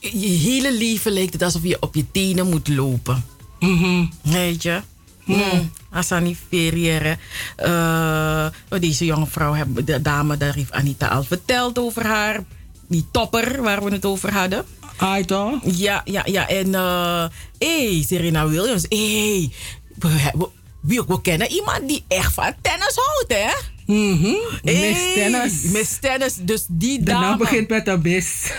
je 0.01 0.29
hele 0.29 0.73
leven 0.79 1.13
lijkt 1.13 1.33
het 1.33 1.43
alsof 1.43 1.63
je 1.63 1.77
op 1.81 1.95
je 1.95 2.11
tenen 2.11 2.49
moet 2.49 2.69
lopen. 2.69 3.25
Mm 3.59 3.77
-hmm. 3.79 4.11
Weet 4.23 4.63
je? 4.63 4.81
Mm, 5.25 5.71
Asani 5.91 6.37
Ferriere. 6.49 7.19
Eh, 7.57 8.47
deze 8.81 9.05
jonge 9.05 9.27
vrouw, 9.27 9.53
hebben, 9.55 9.85
de 9.85 10.03
dame, 10.03 10.37
daar 10.37 10.55
heeft 10.55 10.73
Anita 10.73 11.07
al 11.07 11.23
verteld 11.23 11.79
over 11.79 12.07
haar. 12.07 12.45
Die 12.89 13.07
topper 13.11 13.63
waar 13.63 13.85
we 13.85 13.91
het 13.91 14.05
over 14.05 14.33
hadden. 14.33 14.65
Ah, 14.97 15.25
toch? 15.25 15.61
Ja, 15.65 16.03
ja, 16.05 16.23
ja. 16.25 16.49
En 16.49 16.75
eh 16.75 17.25
hey, 17.59 18.05
Serena 18.07 18.49
Williams. 18.49 18.87
hey, 18.89 19.53
we, 19.99 20.31
we, 20.35 20.49
we, 20.81 21.05
we 21.09 21.21
kennen 21.21 21.51
iemand 21.51 21.89
die 21.89 22.05
echt 22.09 22.33
van 22.35 22.53
tennis 22.63 22.95
houdt, 22.95 23.33
hè? 23.33 23.51
Mhm. 23.95 24.35
Hey, 24.63 24.91
Miss 24.91 25.15
Tennis. 25.15 25.63
Miss 25.63 25.99
Tennis, 26.01 26.35
dus 26.41 26.65
die 26.69 26.99
De 26.99 27.05
dame. 27.05 27.27
naam 27.27 27.39
begint 27.39 27.69
met 27.69 27.89
een 27.89 28.03
bis. 28.03 28.51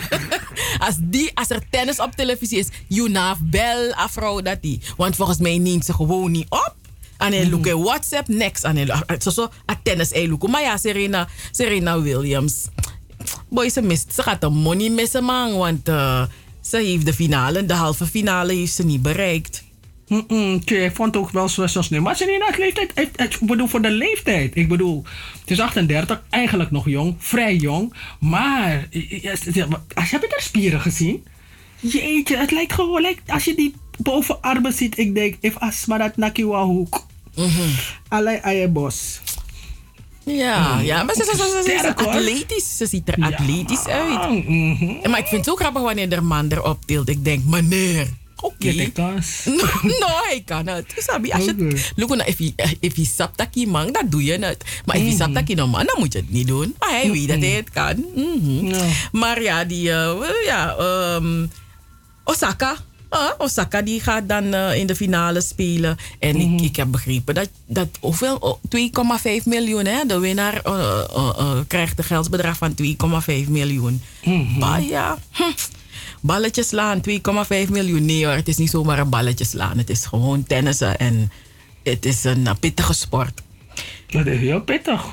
als, 0.86 0.94
die, 1.00 1.30
als 1.34 1.50
er 1.50 1.62
tennis 1.70 1.98
op 2.00 2.12
televisie 2.12 2.58
is, 2.58 2.68
Junaf, 2.88 3.38
bel 3.42 3.94
a 3.98 4.08
vrouw 4.08 4.40
dat 4.40 4.62
die. 4.62 4.80
Want 4.96 5.16
volgens 5.16 5.38
mij 5.38 5.58
neemt 5.58 5.84
ze 5.84 5.92
gewoon 5.92 6.30
niet 6.30 6.46
op. 6.48 6.74
En 7.18 7.32
hij 7.32 7.48
look 7.48 7.66
in 7.66 7.82
WhatsApp, 7.82 8.28
next. 8.28 8.64
En 8.64 8.76
hij 8.76 8.86
zo 9.18 9.30
zo 9.30 9.48
a 9.70 9.80
tennis 9.82 10.10
hij 10.10 10.28
look. 10.28 10.48
Maar 10.48 10.62
ja, 10.62 10.76
Serena, 10.76 11.28
Serena 11.50 12.00
Williams. 12.00 12.54
Boy, 13.48 13.68
ze 13.68 13.82
mist. 13.82 14.14
Ze 14.14 14.22
gaat 14.22 14.40
de 14.40 14.48
money 14.48 14.88
missen, 14.88 15.24
man. 15.24 15.56
Want 15.56 15.88
eh, 15.88 16.22
ze 16.60 16.76
heeft 16.76 17.06
de 17.06 17.12
finale, 17.14 17.64
de 17.66 17.74
halve 17.74 18.06
finale 18.06 18.52
heeft 18.54 18.72
ze 18.74 18.84
niet 18.84 19.02
bereikt. 19.02 19.64
Tje, 20.64 20.84
ik 20.84 20.94
vond 20.94 21.14
het 21.14 21.22
ook 21.22 21.30
wel 21.30 21.48
zo, 21.48 21.66
snel. 21.66 22.00
Maar 22.00 22.16
Serena, 22.16 22.46
het 22.46 22.58
leeftijd, 22.58 22.92
ik, 22.94 23.22
ik 23.22 23.38
bedoel 23.40 23.66
voor 23.66 23.82
de 23.82 23.90
leeftijd. 23.90 24.56
Ik 24.56 24.68
bedoel, 24.68 25.04
het 25.40 25.50
is 25.50 25.60
38, 25.60 26.22
eigenlijk 26.30 26.70
nog 26.70 26.88
jong, 26.88 27.14
vrij 27.18 27.56
jong. 27.56 27.94
Maar, 28.20 28.88
als 29.94 30.10
heb 30.10 30.22
je 30.22 30.28
haar 30.30 30.40
spieren 30.40 30.80
gezien? 30.80 31.24
Jeetje, 31.80 32.36
het 32.36 32.50
lijkt 32.50 32.72
gewoon, 32.72 33.00
lijkt, 33.00 33.30
als 33.30 33.44
je 33.44 33.54
die 33.54 33.74
bovenarmen 33.98 34.72
ziet, 34.72 34.98
ik 34.98 35.14
denk, 35.14 35.36
if 35.40 35.56
asma 35.56 35.98
dat 35.98 36.16
nakiwa 36.16 36.64
hoek. 36.64 37.06
Allee, 38.08 38.40
aye 38.40 38.68
bos. 38.68 39.20
Ja, 40.24 40.80
ja, 40.80 41.02
maar 41.02 41.14
ze, 41.14 41.24
ze, 41.24 41.36
ze, 41.36 41.42
ze, 41.42 41.62
ze 41.64 41.72
is 41.72 41.82
atletisch. 41.82 42.76
Ze 42.76 42.86
ziet 42.86 43.08
er 43.08 43.24
atletisch 43.24 43.86
uit. 43.86 44.44
mhm. 44.48 45.10
Maar 45.10 45.18
ik 45.18 45.26
vind 45.26 45.44
het 45.44 45.50
ook 45.50 45.60
grappig 45.60 45.82
wanneer 45.82 46.08
de 46.08 46.20
man 46.20 46.48
erop 46.48 46.84
tilt. 46.86 47.08
Ik 47.08 47.24
denk, 47.24 47.44
meneer, 47.44 48.08
als. 48.98 49.44
No, 49.82 49.98
no, 49.98 50.06
hij 50.06 50.42
kan 50.44 50.66
het. 50.66 50.94
Sabi, 50.96 51.30
als 51.30 51.44
je 51.44 51.54
het... 51.58 51.92
Look, 51.96 52.14
if 52.14 52.38
je 52.38 52.52
if 52.80 52.96
je 52.96 53.04
saptaki 53.04 53.66
man, 53.66 53.92
dan 53.92 54.08
doe 54.08 54.24
je 54.24 54.38
het. 54.38 54.64
Maar 54.84 54.96
if 54.96 55.02
je 55.02 55.16
saptaki 55.16 55.54
no 55.54 55.66
man, 55.66 55.86
dan 55.86 55.96
moet 55.98 56.12
je 56.12 56.18
het 56.18 56.30
niet 56.30 56.46
doen. 56.46 56.74
Maar 56.78 56.90
hij 56.90 57.10
weet 57.10 57.28
dat 57.28 57.38
hij 57.40 57.50
het 57.50 57.70
kan. 57.70 58.04
Maar 59.12 59.42
ja, 59.42 59.64
die... 59.64 59.82
ja, 60.44 60.76
Osaka. 62.24 62.76
Osaka 63.38 63.82
die 63.82 64.00
gaat 64.00 64.28
dan 64.28 64.54
eh, 64.54 64.74
in 64.74 64.86
de 64.86 64.96
finale 64.96 65.40
spelen. 65.40 65.96
En 66.18 66.36
ik, 66.36 66.60
ik 66.60 66.76
heb 66.76 66.90
begrepen 66.90 67.34
dat, 67.34 67.48
dat 67.66 67.88
hoeveel? 68.00 68.36
Oh, 68.36 68.58
2,5 69.38 69.44
miljoen. 69.44 69.84
Hè? 69.84 70.06
De 70.06 70.18
winnaar 70.18 70.60
eh, 70.64 71.58
krijgt 71.66 71.98
een 71.98 72.04
geldsbedrag 72.04 72.56
van 72.56 72.74
2,5 73.44 73.48
miljoen. 73.48 74.02
Maar 74.58 74.82
ja, 74.82 75.18
hm, 75.30 75.42
balletjes 76.26 76.68
slaan, 76.68 77.00
2,5 77.08 77.68
miljoen. 77.68 78.04
Nee 78.04 78.26
hoor, 78.26 78.34
het 78.34 78.48
is 78.48 78.56
niet 78.56 78.70
zomaar 78.70 78.98
een 78.98 79.08
balletje 79.08 79.44
slaan. 79.44 79.78
Het 79.78 79.90
is 79.90 80.06
gewoon 80.06 80.44
tennissen 80.44 80.98
en 80.98 81.30
het 81.82 82.04
is 82.04 82.24
een 82.24 82.46
eh, 82.46 82.54
pittige 82.60 82.92
sport. 82.92 83.42
Dat 84.06 84.26
is 84.26 84.38
heel 84.38 84.60
pittig. 84.60 85.04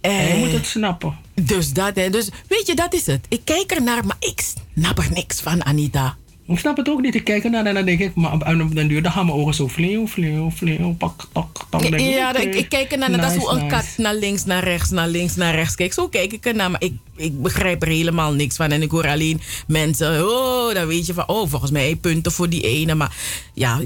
En 0.00 0.28
je 0.28 0.44
moet 0.44 0.52
het 0.52 0.66
snappen. 0.66 1.16
Dus 1.34 1.72
dat, 1.72 1.96
hè. 1.96 2.10
Dus 2.10 2.28
weet 2.48 2.66
je, 2.66 2.74
dat 2.74 2.94
is 2.94 3.06
het. 3.06 3.26
Ik 3.28 3.40
kijk 3.44 3.70
er 3.70 3.82
naar, 3.82 4.06
maar 4.06 4.16
ik 4.18 4.52
snap 4.74 4.98
er 4.98 5.12
niks 5.12 5.40
van, 5.40 5.64
Anita. 5.64 6.16
Ik 6.46 6.58
snap 6.58 6.76
het 6.76 6.88
ook 6.88 7.00
niet. 7.00 7.14
Ik 7.14 7.24
kijk 7.24 7.44
ernaar 7.44 7.66
en 7.66 7.74
dan 7.74 7.84
denk 7.84 8.00
ik, 8.00 8.14
maar 8.14 8.32
op 8.32 8.74
den 8.74 8.88
duur 8.88 9.02
dan 9.02 9.12
gaan 9.12 9.26
mijn 9.26 9.38
ogen 9.38 9.54
zo 9.54 9.68
vleeuw, 9.68 10.06
vleeuw, 10.06 10.50
vleeuw, 10.50 10.94
pak, 10.94 11.26
tak, 11.32 11.66
tak. 11.70 11.82
ik, 11.82 12.00
Ja, 12.00 12.36
ik, 12.36 12.54
ik 12.54 12.68
kijk 12.68 12.92
ernaar. 12.92 13.10
dat 13.10 13.20
is 13.20 13.26
Nice, 13.26 13.38
hoe 13.38 13.50
een 13.50 13.64
nice. 13.64 13.76
kat 13.76 13.86
naar 13.96 14.14
links, 14.14 14.44
naar 14.44 14.64
rechts, 14.64 14.90
naar 14.90 15.08
links, 15.08 15.36
naar 15.36 15.54
rechts 15.54 15.74
kijkt. 15.74 15.94
Zo 15.94 16.08
kijk 16.08 16.32
ik 16.32 16.46
ernaar, 16.46 16.70
maar 16.70 16.82
ik, 16.82 16.92
ik 17.16 17.42
begrijp 17.42 17.82
er 17.82 17.88
helemaal 17.88 18.32
niks 18.32 18.56
van. 18.56 18.70
En 18.70 18.82
ik 18.82 18.90
hoor 18.90 19.08
alleen 19.08 19.40
mensen, 19.66 20.28
oh, 20.28 20.74
dan 20.74 20.86
weet 20.86 21.06
je 21.06 21.14
van, 21.14 21.28
oh, 21.28 21.48
volgens 21.48 21.70
mij 21.70 21.96
punten 21.96 22.32
voor 22.32 22.48
die 22.48 22.62
ene. 22.62 22.94
Maar 22.94 23.16
ja, 23.54 23.80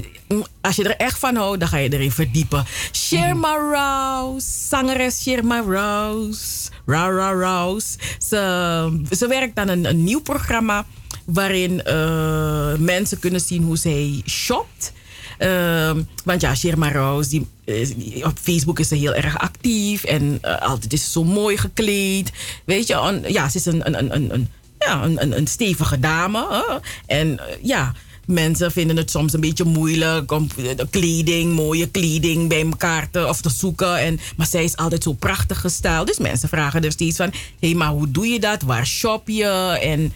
als 0.61 0.75
je 0.75 0.83
er 0.83 0.95
echt 0.95 1.19
van 1.19 1.35
houdt, 1.35 1.59
dan 1.59 1.69
ga 1.69 1.77
je 1.77 1.93
erin 1.93 2.11
verdiepen. 2.11 2.65
Sherma 2.91 3.55
Rouse, 3.55 4.47
zangeres 4.67 5.21
Sherma 5.21 5.63
Rouse, 5.67 6.69
Ra 6.89 7.09
Ra 7.09 7.31
Rouse. 7.31 7.97
Ze, 8.27 9.01
ze 9.11 9.27
werkt 9.27 9.57
aan 9.57 9.67
een, 9.67 10.03
nieuw 10.03 10.21
programma 10.21 10.85
waarin 11.25 11.83
eh, 11.83 12.75
mensen 12.77 13.19
kunnen 13.19 13.41
zien 13.41 13.63
hoe 13.63 13.77
zij 13.77 14.21
shopt. 14.25 14.93
Ehm, 15.37 16.01
want 16.23 16.41
ja, 16.41 16.55
Sherma 16.55 16.91
Rouse, 16.91 17.29
die, 17.29 17.47
eh, 17.65 18.25
op 18.25 18.37
Facebook 18.41 18.79
is 18.79 18.87
ze 18.87 18.95
heel 18.95 19.13
erg 19.13 19.37
actief. 19.37 20.03
En 20.03 20.37
eh, 20.41 20.61
altijd 20.61 20.93
is 20.93 21.03
ze 21.03 21.11
zo 21.11 21.23
mooi 21.23 21.57
gekleed. 21.57 22.31
Weet 22.65 22.87
je, 22.87 23.21
ja, 23.27 23.49
ze 23.49 23.57
is 23.57 23.65
een, 23.65 23.87
een, 23.87 24.15
een, 24.15 24.33
een, 24.33 24.47
ja, 24.79 25.03
een, 25.03 25.47
stevige 25.47 25.99
dame. 25.99 26.81
En 27.05 27.39
ja, 27.61 27.93
mensen 28.29 28.71
vinden 28.71 28.97
het 28.97 29.11
soms 29.11 29.33
een 29.33 29.39
beetje 29.39 29.63
moeilijk 29.63 30.31
om 30.31 30.47
eh, 30.57 30.77
de 30.77 30.87
kleding, 30.89 31.53
mooie 31.53 31.89
kleding 31.89 32.49
bij 32.49 32.65
elkaar 32.65 33.09
te, 33.09 33.27
of 33.27 33.41
te 33.41 33.49
zoeken. 33.49 33.97
En, 33.99 34.19
maar 34.37 34.47
zij 34.47 34.63
is 34.63 34.77
altijd 34.77 35.03
zo 35.03 35.13
prachtig 35.13 35.61
gestyled. 35.61 36.07
Dus 36.07 36.17
mensen 36.17 36.49
vragen 36.49 36.83
er 36.83 36.91
steeds 36.91 37.17
van, 37.17 37.29
hé, 37.59 37.67
hey, 37.67 37.73
maar 37.73 37.89
hoe 37.89 38.11
doe 38.11 38.27
je 38.27 38.39
dat? 38.39 38.61
Waar 38.61 38.87
shop 38.87 39.27
je? 39.27 39.77
En 39.81 40.13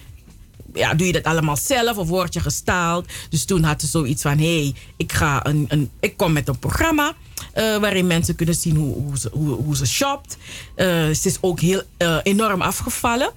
ja, 0.74 0.94
doe 0.94 1.08
je 1.08 1.14
dat 1.14 1.24
allemaal 1.24 1.58
zelf 1.58 1.98
of 1.98 2.08
word 2.08 2.34
je 2.34 2.40
gestaald? 2.40 3.06
Dus 3.30 3.46
toen 3.46 3.64
had 3.64 3.82
ze 3.82 3.88
zoiets 3.88 4.22
van: 4.22 4.38
hé, 4.38 4.60
hey, 4.62 4.74
ik, 4.98 5.12
ga 5.12 5.46
een, 5.46 5.66
een, 5.68 5.90
ik 6.00 6.18
kom 6.18 6.34
met 6.34 6.48
een 6.48 6.60
programma. 6.60 7.14
eh, 7.54 7.78
waarin 7.78 8.08
mensen 8.08 8.36
kunnen 8.36 8.56
zien 8.56 8.76
hoe, 8.76 8.94
hoe, 8.96 9.18
ze, 9.18 9.30
hoe, 9.32 9.76
ze 9.76 9.86
shopt. 9.86 10.38
Eh, 10.76 10.88
ze 10.88 11.22
is 11.24 11.38
ook 11.42 11.60
heel 11.60 11.82
enorm 12.24 12.62
afgevallen. 12.62 13.32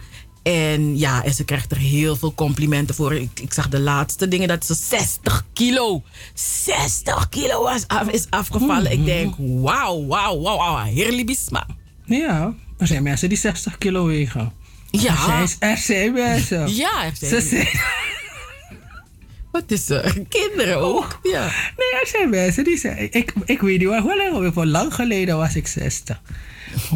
En 0.53 0.99
ja, 0.99 1.25
en 1.25 1.35
ze 1.35 1.45
krijgt 1.45 1.71
er 1.71 1.77
heel 1.77 2.17
veel 2.17 2.35
complimenten 2.35 2.95
voor. 2.95 3.15
Ik, 3.15 3.41
ik 3.41 3.53
zag 3.53 3.69
de 3.69 3.81
laatste 3.81 4.29
dingen 4.29 4.49
dat 4.49 4.67
ze 4.67 4.75
60 4.75 5.47
kilo, 5.53 6.03
60 6.35 7.29
kilo 7.29 7.63
was, 7.63 7.85
af- 7.89 8.09
is 8.09 8.27
afgevallen. 8.31 8.93
Ik 8.93 9.05
denk, 9.05 9.35
wauw, 9.39 10.07
wauw, 10.07 10.41
wauw, 10.41 10.57
wauw, 10.57 10.85
heerlijk 10.85 11.27
bisma. 11.27 11.67
Ja, 12.05 12.55
er 12.79 12.87
zijn 12.87 13.03
mensen 13.03 13.29
die 13.29 13.39
60 13.39 13.79
kilo 13.79 14.05
wegen. 14.07 14.53
Ja. 14.91 15.11
Er 15.13 15.49
zijn, 15.49 15.71
er 15.71 15.77
zijn 15.77 16.13
mensen. 16.13 16.75
Ja, 16.75 17.05
er 17.05 17.13
zijn- 17.17 17.31
Ze 17.43 17.49
zijn... 17.49 17.69
Wat 19.53 19.65
is 19.71 19.89
er? 19.91 20.23
Kinderen 20.29 20.79
ook. 20.79 21.19
Ja. 21.23 21.45
Nee, 21.77 22.01
er 22.01 22.07
zijn 22.07 22.31
mensen 22.31 22.65
die 22.65 22.77
zijn... 22.79 22.99
Ik, 23.13 23.33
ik 23.45 23.61
weet 23.61 23.79
niet 23.79 23.89
waar, 23.89 24.01
hoe 24.55 24.67
lang 24.67 24.95
geleden 24.95 25.37
was 25.37 25.55
ik 25.57 25.67
60. 25.67 26.21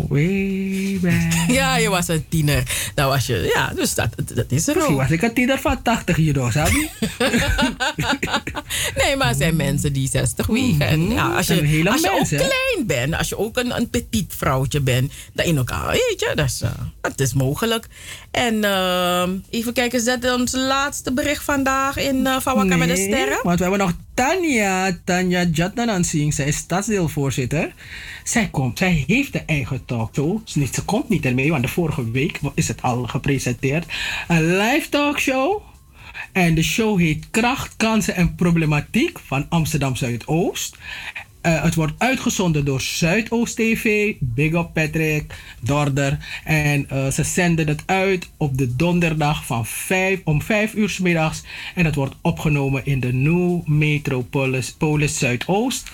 Way 0.09 0.99
back. 1.03 1.33
Ja, 1.49 1.77
je 1.77 1.89
was 1.89 2.09
een 2.09 2.25
tiener. 2.29 2.63
Dan 2.95 3.09
was 3.09 3.27
je, 3.27 3.51
ja, 3.55 3.73
dus 3.75 3.95
dat, 3.95 4.09
dat 4.35 4.45
is 4.49 4.69
er 4.69 4.75
Misschien 4.75 4.95
ook. 4.95 5.01
was 5.01 5.11
ik 5.11 5.23
een 5.23 5.35
tiener 5.35 5.59
van 5.59 5.83
80 5.83 6.15
kilo, 6.15 6.51
sabi? 6.51 6.91
Nee, 8.97 9.17
maar 9.17 9.29
er 9.29 9.35
zijn 9.35 9.57
mensen 9.57 9.93
die 9.93 10.09
60 10.09 10.47
wegen. 10.47 10.81
En 10.81 11.11
ja, 11.11 11.37
als 11.37 11.47
je, 11.47 11.83
als 11.91 12.01
je 12.01 12.11
ook 12.11 12.27
klein 12.29 12.87
bent, 12.87 13.15
als 13.15 13.29
je 13.29 13.39
ook 13.39 13.57
een, 13.57 13.77
een 13.77 13.91
petit 13.91 14.35
vrouwtje 14.37 14.81
bent, 14.81 15.13
dan 15.33 15.47
in 15.47 15.57
elkaar, 15.57 15.87
weet 15.91 16.17
je, 16.17 16.33
dat 16.35 16.47
is, 16.47 16.61
eh, 16.61 16.71
dat 17.01 17.21
is 17.21 17.33
mogelijk. 17.35 17.87
En 18.31 18.65
ehm, 18.65 19.31
even 19.51 19.73
kijken, 19.73 20.05
dat 20.05 20.35
ons 20.35 20.53
laatste 20.53 21.13
bericht 21.13 21.45
vandaag 21.45 21.97
in 21.97 22.17
uh, 22.17 22.41
Van 22.41 22.55
Wakka 22.55 22.77
met 22.77 22.89
de 22.89 22.97
Sterren? 22.97 23.39
Want 23.43 23.59
we 23.59 23.63
hebben 23.65 23.81
nog 23.87 23.93
Tanja, 24.15 24.99
Tanja 25.05 25.43
Jatnanan 25.53 26.05
zien. 26.05 26.33
Zij 26.33 26.47
is 26.47 26.57
stadsdeelvoorzitter. 26.57 27.75
Zij 28.25 28.49
komt, 28.51 28.79
zij 28.79 29.05
heeft 29.07 29.33
de 29.33 29.43
eigen 29.47 29.85
talkshow. 29.85 30.39
Ze 30.45 30.69
Ze 30.73 30.85
komt 30.85 31.09
niet 31.09 31.25
ermee, 31.25 31.51
want 31.51 31.63
de 31.63 31.69
vorige 31.69 32.11
week 32.11 32.41
is 32.55 32.69
het 32.69 32.83
al 32.83 33.07
gepresenteerd. 33.07 33.87
Een 34.29 34.57
live 34.57 34.89
talkshow. 34.89 35.63
En 36.33 36.55
de 36.55 36.63
show 36.63 36.99
heet 36.99 37.31
Kracht, 37.31 37.77
Kansen 37.77 38.15
en 38.15 38.35
Problematiek 38.35 39.19
van 39.19 39.47
Amsterdam 39.49 39.97
Zuidoost. 39.97 40.77
Eh, 41.41 41.63
het 41.63 41.75
wordt 41.75 41.93
uitgezonden 41.99 42.65
door 42.65 42.81
Zuidoost 42.81 43.57
TV, 43.57 44.15
Big 44.19 44.53
Up 44.53 44.71
Patrick, 44.73 45.35
Dorder. 45.61 46.19
En 46.45 46.89
eh, 46.89 47.09
ze 47.09 47.25
zenden 47.25 47.69
het 47.69 47.83
uit 47.87 48.31
op 48.37 48.59
de 48.59 48.77
donderdag 48.77 49.47
van 49.47 49.67
5, 49.67 50.21
om 50.25 50.43
5 50.43 50.75
uur 50.75 50.89
's 50.89 50.99
middags. 50.99 51.43
En 51.75 51.85
het 51.85 51.95
wordt 51.95 52.15
opgenomen 52.21 52.87
in 52.87 53.01
de 53.01 53.13
New 53.13 53.67
Metropolis 53.67 54.73
Polis 54.73 55.19
Zuidoost. 55.19 55.91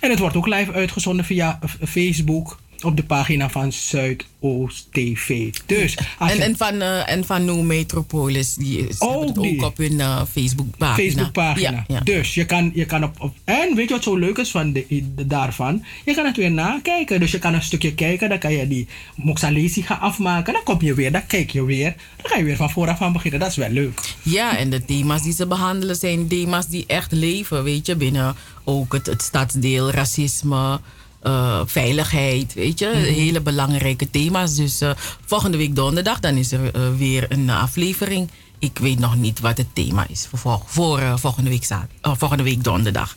En 0.00 0.10
het 0.10 0.18
wordt 0.18 0.36
ook 0.36 0.46
live 0.46 0.72
uitgezonden 0.72 1.24
via 1.24 1.58
eh, 1.62 1.88
Facebook. 1.88 2.58
Op 2.82 2.96
de 2.96 3.02
pagina 3.02 3.50
van 3.50 3.72
Zuidoost 3.72 4.86
TV. 4.92 5.50
Dus 5.66 5.96
En, 6.18 6.36
je- 6.36 6.42
en 6.42 6.56
van, 6.56 6.80
eh, 6.80 7.10
en 7.10 7.24
van 7.24 7.44
No 7.44 7.62
Metropolis, 7.62 8.54
die 8.54 8.88
is 8.88 9.00
Ook 9.00 9.20
het 9.28 9.38
ook 9.38 9.44
die. 9.44 9.64
op 9.64 9.76
hun 9.76 10.00
eh, 10.00 10.22
Facebookpagina. 10.32 10.94
Facebookpagina. 11.08 11.70
Ja, 11.70 11.84
ja. 11.88 12.00
Dus 12.00 12.34
je 12.34 12.44
kan, 12.46 12.70
je 12.74 12.84
kan 12.84 13.04
op, 13.04 13.14
op. 13.20 13.34
En 13.44 13.74
weet 13.74 13.88
je 13.88 13.94
wat 13.94 14.02
zo 14.04 14.16
leuk 14.16 14.38
is 14.38 14.50
van 14.50 14.72
de, 14.72 14.86
de- 14.88 15.26
daarvan? 15.26 15.84
Je 16.04 16.14
kan 16.14 16.24
het 16.26 16.36
weer 16.36 16.50
nakijken. 16.50 17.20
Dus 17.20 17.30
je 17.30 17.38
kan 17.38 17.54
een 17.54 17.62
stukje 17.62 17.94
kijken, 17.94 18.28
dan 18.28 18.38
kan 18.38 18.52
je 18.52 18.68
die 18.68 18.86
Moxalesi 19.14 19.82
gaan 19.82 20.00
afmaken. 20.00 20.52
Dan 20.52 20.62
kom 20.62 20.82
je 20.82 20.94
weer, 20.94 21.12
dan 21.12 21.26
kijk 21.26 21.50
je 21.50 21.64
weer. 21.64 21.94
Dan 22.22 22.30
ga 22.30 22.36
je 22.36 22.44
weer 22.44 22.56
van 22.56 22.70
vooraf 22.70 23.00
aan 23.02 23.12
beginnen. 23.12 23.40
Dat 23.40 23.50
is 23.50 23.56
wel 23.56 23.70
leuk. 23.70 24.00
Ja, 24.22 24.56
en 24.58 24.70
de 24.70 24.84
thema's 24.84 25.22
die 25.22 25.32
ze 25.32 25.46
behandelen 25.46 25.96
zijn 25.96 26.28
thema's 26.28 26.66
die 26.66 26.84
echt 26.86 27.12
leven, 27.12 27.64
weet 27.64 27.86
je, 27.86 27.96
binnen 27.96 28.34
ook 28.64 28.92
het, 28.92 29.06
het 29.06 29.22
stadsdeel, 29.22 29.90
racisme, 29.90 30.80
eh, 31.22 31.60
veiligheid, 31.66 32.54
weet 32.54 32.78
je, 32.78 32.86
Mhm. 32.86 33.02
hele 33.02 33.40
belangrijke 33.40 34.10
thema's. 34.10 34.54
Dus 34.54 34.80
eh, 34.80 34.90
volgende 35.26 35.56
week 35.56 35.76
donderdag, 35.76 36.20
dan 36.20 36.34
is 36.34 36.52
er 36.52 36.74
eh, 36.74 36.82
weer 36.96 37.26
een 37.28 37.50
aflevering. 37.50 38.30
Ik 38.58 38.78
weet 38.78 38.98
nog 38.98 39.16
niet 39.16 39.40
wat 39.40 39.56
het 39.56 39.74
thema 39.74 40.06
is 40.08 40.26
voor, 40.34 40.62
voor 40.66 41.18
volgende, 41.18 41.50
week 41.50 41.64
zaad, 41.64 41.86
volgende 42.02 42.42
week 42.42 42.64
donderdag. 42.64 43.16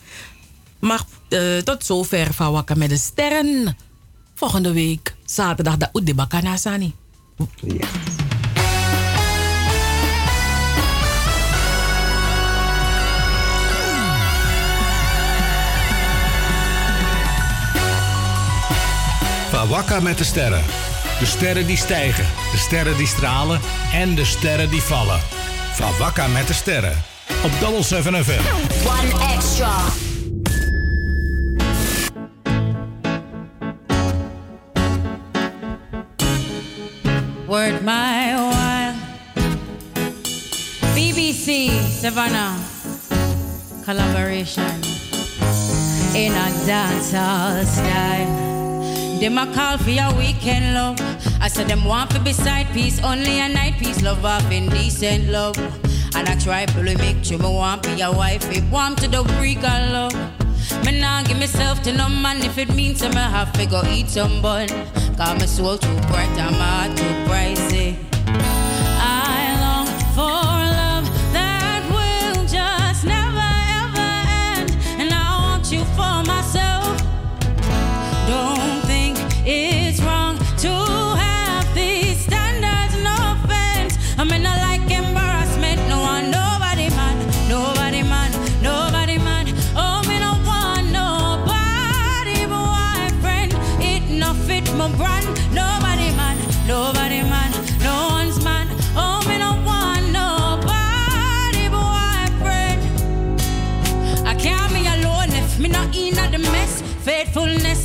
Maar 0.78 1.02
eh, 1.28 1.56
tot 1.58 1.84
zover 1.84 2.34
van 2.34 2.52
Wakka 2.52 2.74
met 2.74 2.88
de 2.88 2.96
Sterren. 2.96 3.76
Volgende 4.34 4.72
week 4.72 5.14
zaterdag, 5.24 5.76
de 5.76 5.88
Udebakana 5.92 6.56
Sani. 6.56 6.94
Ja. 7.66 7.86
Wakka 19.68 20.00
met 20.00 20.18
de 20.18 20.24
sterren. 20.24 20.64
De 21.18 21.26
sterren 21.26 21.66
die 21.66 21.76
stijgen, 21.76 22.24
de 22.52 22.58
sterren 22.58 22.96
die 22.96 23.06
stralen 23.06 23.60
en 23.92 24.14
de 24.14 24.24
sterren 24.24 24.70
die 24.70 24.82
vallen. 24.82 25.20
Van 25.72 26.32
met 26.32 26.46
de 26.46 26.52
sterren. 26.52 27.02
Op 27.44 27.50
Double 27.60 27.82
7 27.82 28.24
FM. 28.24 28.40
One 28.86 29.32
extra. 29.34 29.78
Word 37.46 37.82
my 37.82 38.34
while. 38.34 38.94
BBC 40.94 41.70
Savannah 42.00 42.72
collaboration 43.84 44.80
in 46.14 46.32
a 46.32 46.50
dancehall 46.66 47.64
style. 47.64 48.61
Them 49.22 49.38
a 49.38 49.46
call 49.54 49.78
for 49.78 49.90
your 49.90 50.12
weekend 50.14 50.74
love. 50.74 50.98
I 51.40 51.46
said 51.46 51.68
them 51.68 51.84
want 51.84 52.12
for 52.12 52.18
beside 52.18 52.66
peace, 52.72 53.00
only 53.04 53.38
a 53.38 53.48
night 53.48 53.74
peace 53.78 54.02
love 54.02 54.24
of 54.24 54.50
indecent 54.50 55.28
love. 55.28 55.56
And 56.16 56.28
I 56.28 56.34
try 56.40 56.66
to 56.66 56.82
make 56.82 57.24
sure 57.24 57.38
me 57.38 57.44
want 57.44 57.84
be 57.84 57.92
your 57.92 58.12
wife, 58.12 58.44
it 58.50 58.64
want 58.64 58.98
to 58.98 59.06
the 59.06 59.20
of 59.20 59.92
love. 59.92 60.84
Me 60.84 61.00
nah 61.00 61.22
give 61.22 61.38
myself 61.38 61.84
to 61.84 61.92
no 61.92 62.08
man 62.08 62.42
if 62.42 62.58
it 62.58 62.74
means 62.74 63.00
me 63.00 63.14
have 63.14 63.52
to 63.52 63.66
go 63.66 63.84
eat 63.92 64.08
some 64.08 64.42
bun. 64.42 64.66
Cause 65.16 65.38
my 65.38 65.46
soul 65.46 65.78
too 65.78 65.94
bright 66.08 66.34
my 66.34 66.88
heart 66.88 66.96
too 66.96 67.04
pricey. 67.30 68.11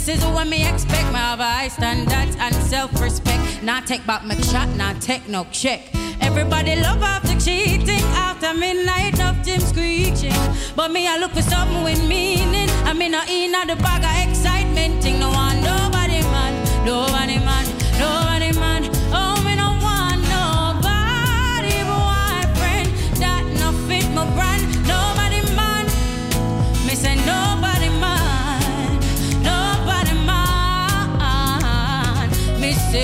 Is 0.08 0.24
what 0.24 0.48
me 0.48 0.66
expect. 0.66 1.12
My 1.12 1.36
high 1.36 1.68
standards 1.68 2.38
and 2.40 2.56
self-respect. 2.56 3.62
Not 3.62 3.86
take 3.86 4.08
back 4.08 4.24
my 4.24 4.36
shot, 4.36 4.70
not 4.78 5.02
take 5.02 5.28
no 5.28 5.46
check. 5.52 5.82
Everybody 6.22 6.78
love 6.78 7.04
after 7.04 7.38
cheating, 7.38 8.06
after 8.16 8.54
midnight 8.54 9.20
of 9.20 9.44
Jim 9.44 9.60
screeching. 9.60 10.32
But 10.78 10.92
me 10.92 11.10
I 11.10 11.18
look 11.18 11.32
for 11.32 11.42
something 11.42 11.84
with 11.84 12.02
meaning. 12.08 12.70
I 12.86 12.94
mean 12.94 13.12
not 13.12 13.30
in 13.30 13.52
the 13.52 13.76
bag 13.76 14.06
of 14.06 14.30
excitement. 14.32 15.04
Thing 15.04 15.20
no 15.20 15.30
one, 15.30 15.58
nobody 15.62 16.22
man, 16.32 16.54
nobody 16.86 17.40
man, 17.40 17.66
nobody 18.00 18.58
man. 18.58 18.90
Oh 19.12 19.36
me 19.44 19.56
no 19.58 19.76
want 19.84 20.22
nobody 20.32 21.84
boyfriend 21.84 22.88
that 23.20 23.44
no 23.60 23.74
fit 23.90 24.10
my. 24.16 24.57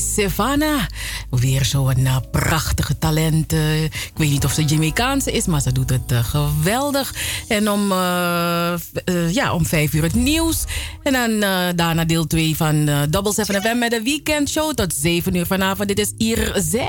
Savannah. 0.00 0.82
Weer 1.30 1.64
zo'n 1.64 1.98
uh, 1.98 2.16
prachtige 2.30 2.98
talent. 2.98 3.52
Uh, 3.52 3.84
ik 3.84 4.12
weet 4.14 4.30
niet 4.30 4.44
of 4.44 4.52
ze 4.52 4.64
Jamaicaanse 4.64 5.32
is, 5.32 5.46
maar 5.46 5.60
ze 5.60 5.72
doet 5.72 5.90
het 5.90 6.12
uh, 6.12 6.24
geweldig. 6.24 7.14
En 7.48 7.70
om, 7.70 7.88
ja, 9.30 9.52
om 9.52 9.66
vijf 9.66 9.92
uur 9.92 10.02
het 10.02 10.14
nieuws. 10.14 10.64
En 11.02 11.12
dan 11.12 11.40
daarna 11.76 12.04
deel 12.04 12.26
2 12.26 12.56
van 12.56 12.90
Double 13.10 13.32
7 13.32 13.62
FM 13.62 13.78
met 13.78 13.90
de 13.90 14.02
weekendshow 14.02 14.74
tot 14.74 14.94
7 14.94 15.34
uur 15.34 15.46
vanavond. 15.46 15.88
Dit 15.88 15.98
is 15.98 16.12
Irze. 16.16 16.88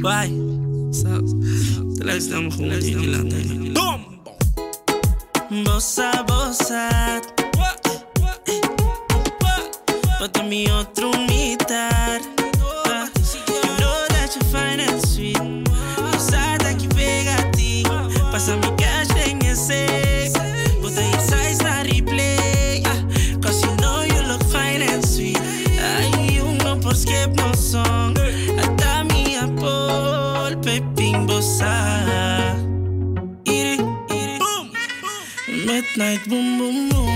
Bye. 0.00 0.58
Luister 1.98 2.42
me 2.42 2.50
gewoon 2.50 3.10
laten. 3.10 3.72
Bom! 3.72 4.10
Bossa, 5.64 6.24
bossa. 6.24 7.20
Bota 10.20 10.42
mi 10.42 10.66
otro 10.70 11.10
mitad. 11.28 12.20
You 13.48 13.62
know 13.80 14.06
that 14.10 14.30
you're 14.36 14.44
fine 14.52 14.80
and 14.80 15.00
sweet. 15.06 15.38
Usada 16.14 16.74
que 16.76 16.88
pega 16.88 17.36
a 17.36 17.50
ti. 17.52 17.82
Passa 18.30 18.56
mi 18.56 18.70
cash 18.76 19.08
en 19.26 19.42
ese. 19.44 20.30
Bota 20.82 21.02
your 21.02 21.20
size 21.20 21.62
na 21.64 21.82
replay. 21.84 22.82
Ah, 22.84 23.00
Cause 23.42 23.62
you 23.64 23.74
know 23.76 24.02
you 24.02 24.20
look 24.28 24.44
fine 24.52 24.82
and 24.82 25.04
sweet. 25.04 25.38
Ay, 25.80 26.34
you 26.36 26.44
know 26.64 26.76
por 26.76 26.94
skip 26.94 27.30
no 27.36 27.52
song. 27.54 28.14
Ata 28.62 29.04
mi 29.04 29.36
apol, 29.36 30.54
pepin 30.62 31.26
bossa. 31.26 31.74
Iri, 33.46 33.78
iri, 34.10 34.38
boom. 34.38 34.70
Midnight 35.66 36.20
boom, 36.28 36.58
boom, 36.58 36.88
boom. 36.90 37.09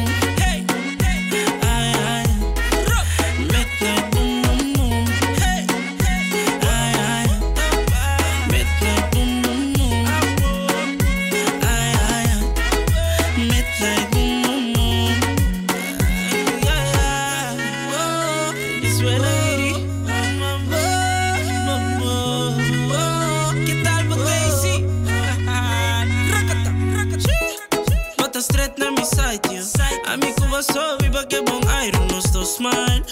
Que 31.29 31.41
bon 31.41 31.61
iron 31.87 32.07
nos 32.09 32.33
dos 32.33 32.57
smile. 32.57 33.05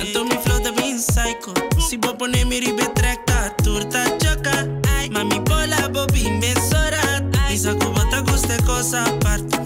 Ento 0.00 0.24
mi 0.24 0.36
flow 0.42 0.58
de 0.60 0.70
bin 0.72 0.98
psycho. 0.98 1.52
Si 1.88 1.96
vos 1.96 2.14
pones 2.14 2.46
mi 2.46 2.60
ribe 2.60 2.86
treca, 2.94 3.54
turta 3.62 4.04
choca. 4.18 4.66
Mami 5.10 5.40
bola 5.40 5.88
bobi 5.88 6.30
me 6.40 6.54
sorat. 6.54 7.24
Isa 7.50 7.74
Cuba 7.74 8.04
te 8.10 8.20
guste 8.30 8.56
cosa 8.64 9.04
aparte. 9.04 9.58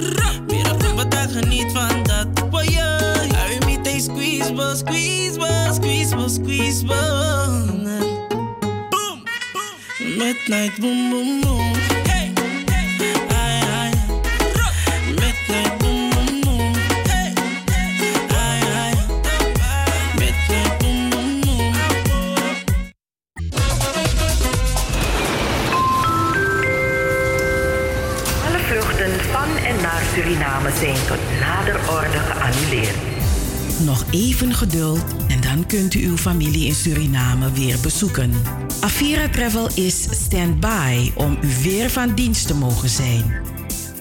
Mira 0.49 0.75
Cuba 0.79 1.09
te 1.09 1.29
geniet 1.29 1.73
van 1.73 2.03
dat. 2.05 2.29
Boy, 2.51 2.69
I 2.69 3.59
me 3.67 3.79
te 3.79 4.01
squeeze, 4.01 4.53
bo, 4.53 4.75
squeeze, 4.75 5.39
bo, 5.39 5.49
squeeze, 5.75 6.15
bo, 6.15 6.29
squeeze, 6.29 6.85
bo. 6.85 6.95
Boom, 8.91 9.25
Midnight 10.19 10.79
boom, 10.81 11.11
boom, 11.11 11.41
boom. 11.41 11.92
Zijn 30.83 31.07
tot 31.07 31.19
nader 31.41 31.75
orde 31.75 32.19
geannuleerd. 32.19 32.97
Nog 33.85 34.05
even 34.11 34.55
geduld 34.55 35.05
en 35.29 35.41
dan 35.41 35.67
kunt 35.67 35.95
u 35.95 36.07
uw 36.07 36.17
familie 36.17 36.67
in 36.67 36.75
Suriname 36.75 37.53
weer 37.53 37.77
bezoeken. 37.83 38.33
Avira 38.81 39.29
Travel 39.29 39.69
is 39.75 40.07
stand-by 40.11 41.13
om 41.15 41.39
u 41.43 41.49
weer 41.63 41.91
van 41.91 42.15
dienst 42.15 42.47
te 42.47 42.55
mogen 42.55 42.89
zijn. 42.89 43.33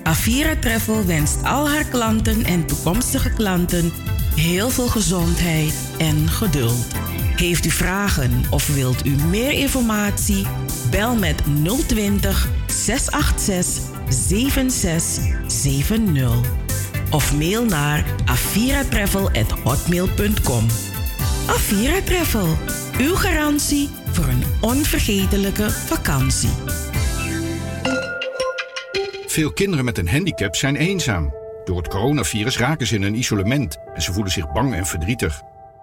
Avira 0.03 0.55
Travel 0.55 1.05
wenst 1.05 1.43
al 1.43 1.69
haar 1.69 1.85
klanten 1.85 2.43
en 2.43 2.65
toekomstige 2.65 3.33
klanten 3.33 3.91
heel 4.35 4.69
veel 4.69 4.87
gezondheid 4.87 5.73
en 5.97 6.29
geduld. 6.29 6.85
Heeft 7.35 7.65
u 7.65 7.69
vragen 7.69 8.43
of 8.49 8.75
wilt 8.75 9.05
u 9.05 9.15
meer 9.29 9.51
informatie? 9.51 10.45
Bel 10.89 11.15
met 11.15 11.41
020 11.87 12.49
686 12.67 13.89
7670 14.09 16.70
of 17.11 17.37
mail 17.37 17.65
naar 17.65 18.05
aviratravel@hotmail.com. 18.25 20.65
Avira 21.47 22.01
Travel, 22.01 22.57
uw 22.99 23.15
garantie 23.15 23.89
voor 24.11 24.25
een 24.25 24.43
onvergetelijke 24.61 25.69
vakantie. 25.69 26.49
Veel 29.27 29.53
kinderen 29.53 29.85
met 29.85 29.97
een 29.97 30.09
handicap 30.09 30.55
zijn 30.55 30.75
eenzaam. 30.75 31.33
Door 31.63 31.77
het 31.77 31.87
coronavirus 31.87 32.57
raken 32.57 32.87
ze 32.87 32.95
in 32.95 33.03
een 33.03 33.15
isolement 33.15 33.77
en 33.93 34.01
ze 34.01 34.13
voelen 34.13 34.31
zich 34.31 34.51
bang 34.51 34.73
en 34.73 34.85
verdrietig. 34.85 35.41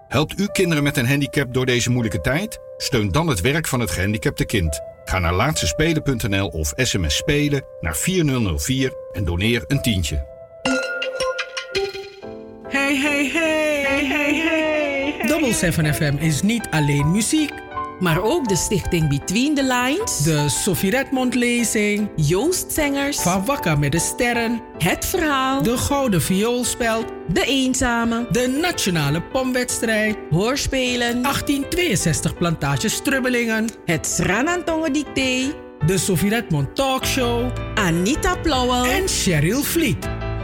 Helpt 0.09 0.41
u 0.41 0.47
kinderen 0.53 0.83
met 0.83 0.97
een 0.97 1.09
handicap 1.09 1.55
door 1.55 1.67
deze 1.67 1.91
moeilijke 1.91 2.21
tijd? 2.21 2.59
Steun 2.77 3.13
dan 3.13 3.27
het 3.27 3.41
werk 3.41 3.67
van 3.67 3.81
het 3.81 3.91
gehandicapte 3.91 4.45
kind. 4.45 4.81
Ga 5.05 5.19
naar 5.19 5.35
laatstespelen.nl 5.35 6.49
of 6.49 6.73
sms 6.77 7.17
spelen 7.17 7.65
naar 7.81 7.97
4004 7.97 8.93
en 9.13 9.25
doneer 9.25 9.65
een 9.67 9.83
tientje. 9.83 10.38
Hey, 12.99 13.29
hey, 13.29 14.05
hey, 14.07 14.35
hey. 14.35 15.27
Double 15.27 15.53
7 15.53 15.95
FM 15.95 16.17
is 16.19 16.43
niet 16.43 16.67
alleen 16.71 17.11
muziek, 17.11 17.53
maar 17.99 18.23
ook 18.23 18.49
de 18.49 18.57
stichting 18.57 19.09
Between 19.09 19.55
the 19.55 19.63
Lines, 19.63 20.19
de 20.19 20.49
Sophie 20.49 20.91
Redmond 20.91 21.35
lezing, 21.35 22.09
Joost 22.17 22.73
Zengers, 22.73 23.21
Van 23.21 23.45
Wakka 23.45 23.75
met 23.75 23.93
de 23.93 23.99
Sterren, 23.99 24.61
Het 24.79 25.07
Verhaal, 25.07 25.63
de 25.63 25.77
Gouden 25.77 26.23
Vioolspeld, 26.23 27.05
De 27.29 27.45
Eenzame, 27.45 28.27
de 28.31 28.59
Nationale 28.61 29.23
Pomwedstrijd, 29.23 30.17
Hoorspelen, 30.31 31.23
1862 31.23 32.35
Plantage 32.35 32.89
Strubbelingen, 32.89 33.69
Het 33.85 34.07
Sranantongen 34.07 34.93
Dicté, 34.93 35.55
de 35.87 35.99
Sophie 35.99 36.31
Redmond 36.31 36.75
Talkshow, 36.75 37.51
Anita 37.75 38.37
Plauwel 38.37 38.85
en 38.85 39.09
Cheryl 39.09 39.63
Vliet. 39.63 40.18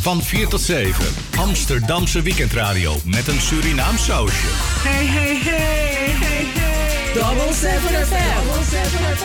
Van 0.00 0.22
4 0.22 0.48
tot 0.48 0.60
7. 0.60 1.04
Amsterdamse 1.38 2.22
weekendradio 2.22 2.96
met 3.04 3.28
een 3.28 3.40
Surinaam 3.40 3.98
sausje. 3.98 4.46
Hey, 4.46 5.06
hey, 5.06 5.36
hey, 5.36 6.14
hey, 6.24 6.44
hey. 6.54 7.14
Double 7.14 7.54
7 7.54 8.06
FM, 8.06 8.40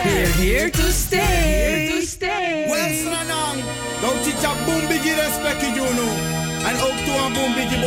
we're 0.03 0.27
here 0.27 0.69
to 0.69 0.91
stay. 0.91 1.19
Here 1.19 1.99
to 1.99 2.05
stay. 2.05 2.65
Well, 2.67 2.93
Sanang, 3.03 3.59
don't 4.01 4.65
boom 4.65 4.87
biggie 4.87 5.15
respect 5.15 5.61
you 5.61 5.93
know. 5.93 6.13
En 6.69 6.75
ook 6.87 6.97
toe 7.05 7.17
een 7.25 7.33
boom 7.33 7.53
biggie. 7.53 7.79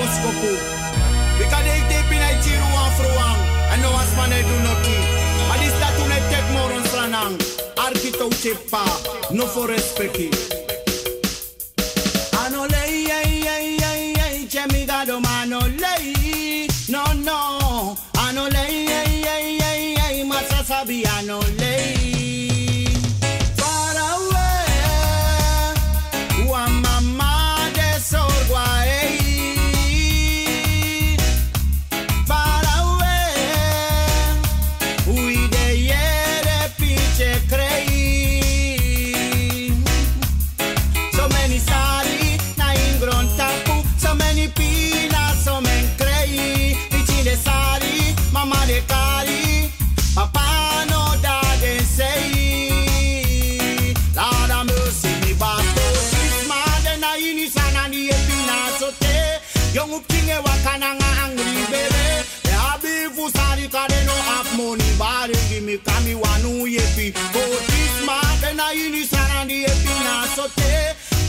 Because 1.38 1.64
they 1.64 1.80
tape 1.90 2.14
in 2.14 2.22
a 2.22 2.40
chiru 2.42 2.70
aan 2.82 2.92
vrouwang. 2.92 3.36
En 3.72 3.80
no 3.80 3.90
as 3.90 4.14
man 4.16 4.28
do 4.28 4.56
nothing. 4.68 5.04
Maar 5.48 5.58
die 5.58 5.70
staat 5.76 5.96
toen 5.96 6.10
het 6.10 6.28
tek 6.30 6.46
moron 6.52 6.84
Sanang. 6.92 7.36
Arkito 7.74 8.28
chepa, 8.40 8.84
no 9.30 9.46
for 9.46 9.66
respect. 9.66 10.67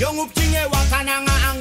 Yung 0.10 0.26
upchinge 0.26 0.66
wakananga 0.74 1.36
ang 1.54 1.59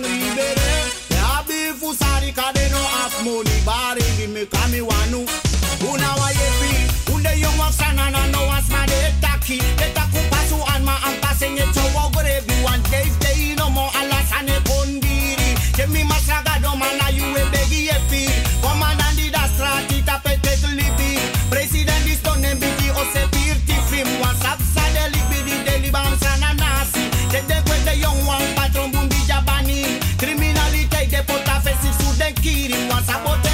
feeling 32.68 32.88
was 32.88 33.08
about 33.08 33.47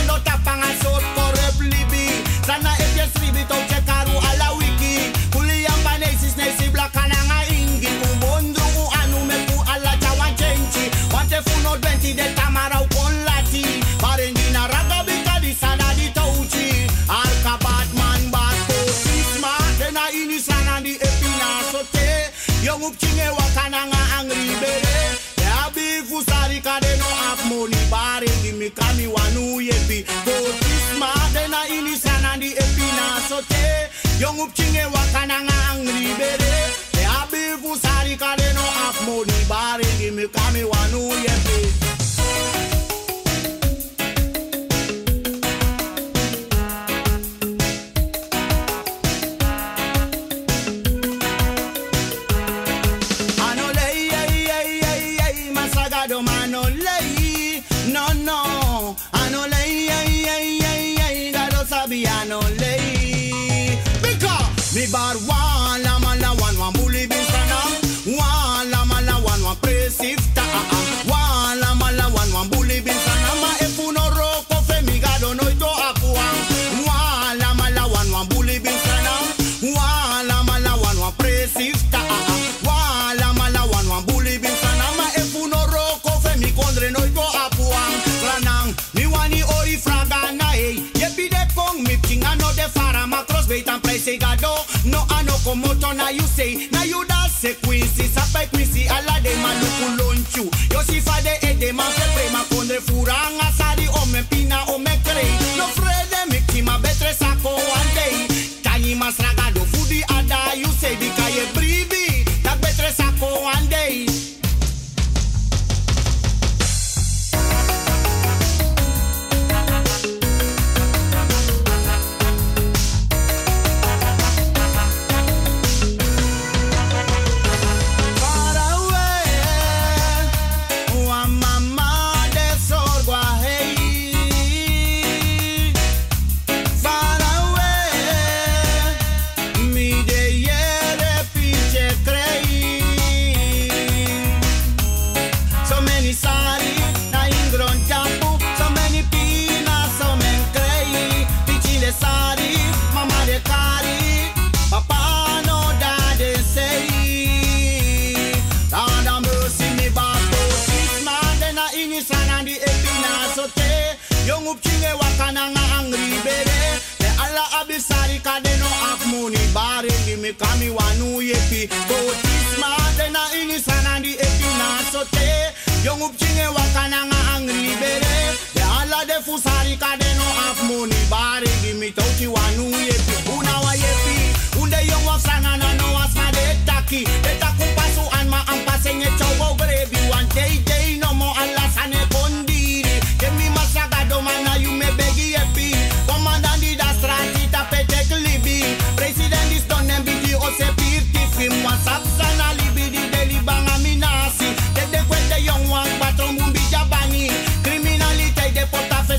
group 164.55 164.63
chinge 164.63 164.93
wakana 165.01 165.51
nga 165.51 165.63
angry 165.79 166.19
baby. 166.25 166.59
Me 167.01 167.09
ala 167.25 167.45
abisari 167.61 168.23
ka 168.23 168.41
de 168.41 168.57
no 168.59 168.67
have 168.67 169.07
money. 169.11 169.39
Bare 169.55 169.89
give 170.07 170.21
me 170.21 170.33
kami 170.33 170.69
wanu 170.71 171.23
yepi 171.23 171.69
Go 171.89 171.99
this 172.23 172.47
smart 172.55 173.01
and 173.01 173.17
a 173.17 173.25
inisana 173.39 174.03
di 174.03 174.13
epi 174.19 174.49
na 174.59 174.79
sote 174.93 175.55
Young 175.85 176.03
up 176.03 176.17
chinge 176.17 176.47
wakana 176.55 177.07
nga 177.11 177.21
angry 177.35 177.75
baby. 177.81 178.15
Me 178.55 178.63
ala 178.63 179.05
de 179.07 179.19
fusari 179.27 179.75
no 180.19 180.27
have 180.39 180.63
money. 180.69 181.01
Bare 181.11 181.44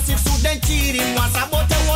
Progressive 0.06 0.34
student 0.34 0.64
cheating 0.68 1.16
was 1.16 1.32
about 1.32 1.72
a 1.72 1.95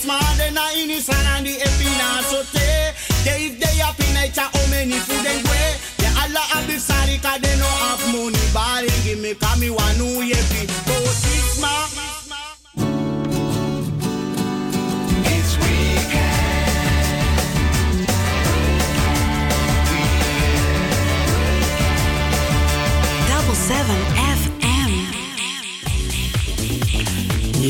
smart 0.00 0.40
and 0.40 0.58
I 0.58 0.72
innocent 0.76 1.26
and 1.36 1.46
the 1.46 1.52
happy 1.52 1.84
now 1.84 2.20
so 2.22 2.59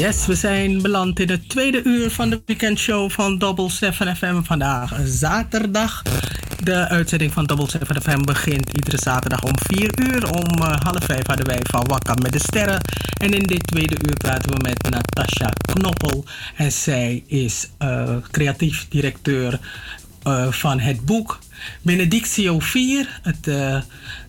Yes, 0.00 0.26
we 0.26 0.34
zijn 0.34 0.82
beland 0.82 1.20
in 1.20 1.30
het 1.30 1.48
tweede 1.48 1.82
uur 1.84 2.10
van 2.10 2.30
de 2.30 2.42
weekendshow 2.46 3.10
van 3.10 3.38
Double 3.38 3.70
7 3.70 4.16
FM. 4.16 4.42
Vandaag 4.42 4.92
zaterdag. 5.04 6.02
De 6.62 6.88
uitzending 6.88 7.32
van 7.32 7.44
Double 7.44 7.70
7 7.70 8.02
FM 8.02 8.24
begint 8.24 8.70
iedere 8.72 8.98
zaterdag 8.98 9.42
om 9.42 9.52
4 9.56 9.90
uur. 9.98 10.30
Om 10.30 10.58
uh, 10.58 10.76
half 10.80 11.04
5 11.04 11.26
hadden 11.26 11.46
wij 11.46 11.60
van 11.62 11.86
Wakka 11.86 12.14
met 12.22 12.32
de 12.32 12.38
Sterren. 12.38 12.80
En 13.16 13.32
in 13.32 13.42
dit 13.42 13.66
tweede 13.66 13.96
uur 14.08 14.16
praten 14.16 14.50
we 14.50 14.58
met 14.62 14.90
Natasha 14.90 15.52
Knoppel. 15.72 16.24
En 16.56 16.72
zij 16.72 17.24
is 17.26 17.68
uh, 17.78 18.16
creatief 18.30 18.86
directeur 18.88 19.60
uh, 20.26 20.52
van 20.52 20.80
het 20.80 21.04
boek 21.04 21.38
Benedictio 21.82 22.58
4. 22.58 23.20
Het, 23.22 23.46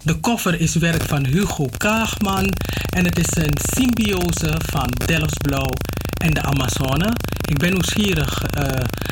de 0.03 0.19
cover 0.19 0.59
is 0.59 0.75
werk 0.75 1.03
van 1.03 1.25
Hugo 1.25 1.69
Kaagman. 1.77 2.53
En 2.89 3.05
het 3.05 3.17
is 3.17 3.43
een 3.43 3.57
symbiose 3.73 4.55
van 4.65 4.89
Delftsblauw 5.05 5.69
en 6.17 6.33
de 6.33 6.41
Amazone. 6.41 7.13
Ik 7.47 7.57
ben 7.57 7.71
nieuwsgierig 7.71 8.43
uh, 8.57 8.63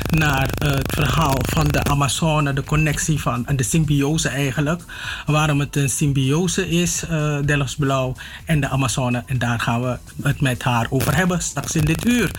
naar 0.10 0.50
het 0.58 0.94
verhaal 0.96 1.38
van 1.42 1.68
de 1.68 1.84
Amazone, 1.84 2.54
de 2.54 2.64
connectie 2.64 3.20
van 3.20 3.46
de 3.56 3.64
symbiose 3.64 4.30
eigenlijk. 4.30 4.82
Waarom 5.26 5.60
het 5.60 5.76
een 5.76 5.90
symbiose 5.90 6.70
is, 6.70 7.04
uh, 7.12 7.38
Delftsblauw 7.46 8.16
en 8.46 8.60
de 8.60 8.70
Amazone. 8.70 9.24
En 9.26 9.38
daar 9.38 9.60
gaan 9.60 9.82
we 9.82 9.98
het 10.24 10.42
met 10.42 10.64
haar 10.64 10.88
over 10.90 11.16
hebben 11.16 11.42
straks 11.42 11.76
in 11.76 11.86
dit 11.86 12.06
uur. 12.06 12.32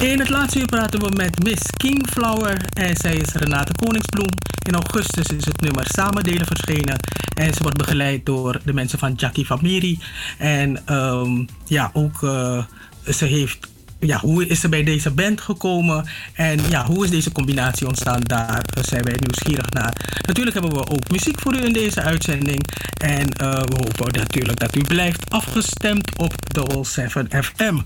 In 0.00 0.18
het 0.18 0.28
laatste 0.28 0.58
uur 0.58 0.66
praten 0.66 1.00
we 1.00 1.08
met 1.16 1.42
Miss 1.42 1.62
Kingflower 1.76 2.64
en 2.72 2.96
zij 2.96 3.16
is 3.16 3.32
Renate 3.32 3.72
Koningsbloem. 3.72 4.30
In 4.66 4.74
augustus 4.74 5.26
is 5.26 5.44
het 5.44 5.60
nummer 5.60 5.86
Samendelen 5.88 6.46
verschenen 6.46 6.96
en 7.34 7.54
ze 7.54 7.62
wordt 7.62 7.76
begeleid 7.76 8.26
door 8.26 8.60
de 8.64 8.72
mensen 8.72 8.98
van 8.98 9.14
Jackie 9.14 9.44
Famiri. 9.44 9.98
En 10.38 10.94
um, 10.94 11.46
ja, 11.64 11.90
ook 11.92 12.22
uh, 12.22 12.64
ze 13.06 13.24
heeft 13.24 13.68
ja, 14.00 14.18
hoe 14.18 14.46
is 14.46 14.60
ze 14.60 14.68
bij 14.68 14.84
deze 14.84 15.10
band 15.10 15.40
gekomen 15.40 16.06
en 16.32 16.60
ja, 16.68 16.86
hoe 16.86 17.04
is 17.04 17.10
deze 17.10 17.32
combinatie 17.32 17.86
ontstaan? 17.86 18.20
Daar 18.20 18.64
zijn 18.82 19.02
wij 19.02 19.16
nieuwsgierig 19.20 19.70
naar. 19.70 19.92
Natuurlijk 20.26 20.56
hebben 20.56 20.74
we 20.74 20.90
ook 20.90 21.10
muziek 21.10 21.40
voor 21.40 21.54
u 21.54 21.64
in 21.64 21.72
deze 21.72 22.02
uitzending. 22.02 22.66
En 23.00 23.28
uh, 23.42 23.52
we 23.52 23.76
hopen 23.76 24.12
natuurlijk 24.12 24.58
dat 24.58 24.76
u 24.76 24.80
blijft 24.80 25.30
afgestemd 25.30 26.18
op 26.18 26.34
Double 26.52 26.84
7 26.84 27.28
FM. 27.42 27.78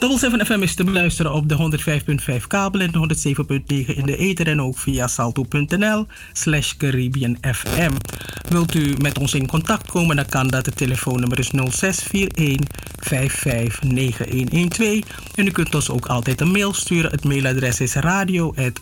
Double 0.00 0.18
7 0.18 0.46
FM 0.46 0.62
is 0.62 0.74
te 0.74 0.84
beluisteren 0.84 1.32
op 1.32 1.48
de 1.48 1.78
105.5 2.40 2.46
kabel 2.46 2.80
en 2.80 2.90
de 2.90 3.84
107.9 3.88 3.96
in 3.96 4.06
de 4.06 4.16
ether 4.16 4.46
en 4.46 4.62
ook 4.62 4.78
via 4.78 5.06
salto.nl 5.06 6.06
slash 6.32 6.76
Caribbean 6.76 7.36
FM. 7.40 7.92
Wilt 8.48 8.74
u 8.74 8.94
met 9.00 9.18
ons 9.18 9.34
in 9.34 9.46
contact 9.46 9.90
komen, 9.90 10.16
dan 10.16 10.26
kan 10.26 10.48
dat. 10.48 10.66
Het 10.66 10.76
telefoonnummer 10.76 11.38
is 11.38 11.48
0641 11.48 12.66
559112. 12.96 15.04
En 15.34 15.46
u 15.46 15.50
kunt 15.50 15.74
ons 15.74 15.90
ook 15.90 16.06
altijd 16.06 16.40
een 16.40 16.50
mail 16.50 16.72
sturen. 16.72 17.10
Het 17.10 17.24
mailadres 17.24 17.80
is 17.80 17.94
radio 17.94 18.54
at 18.56 18.80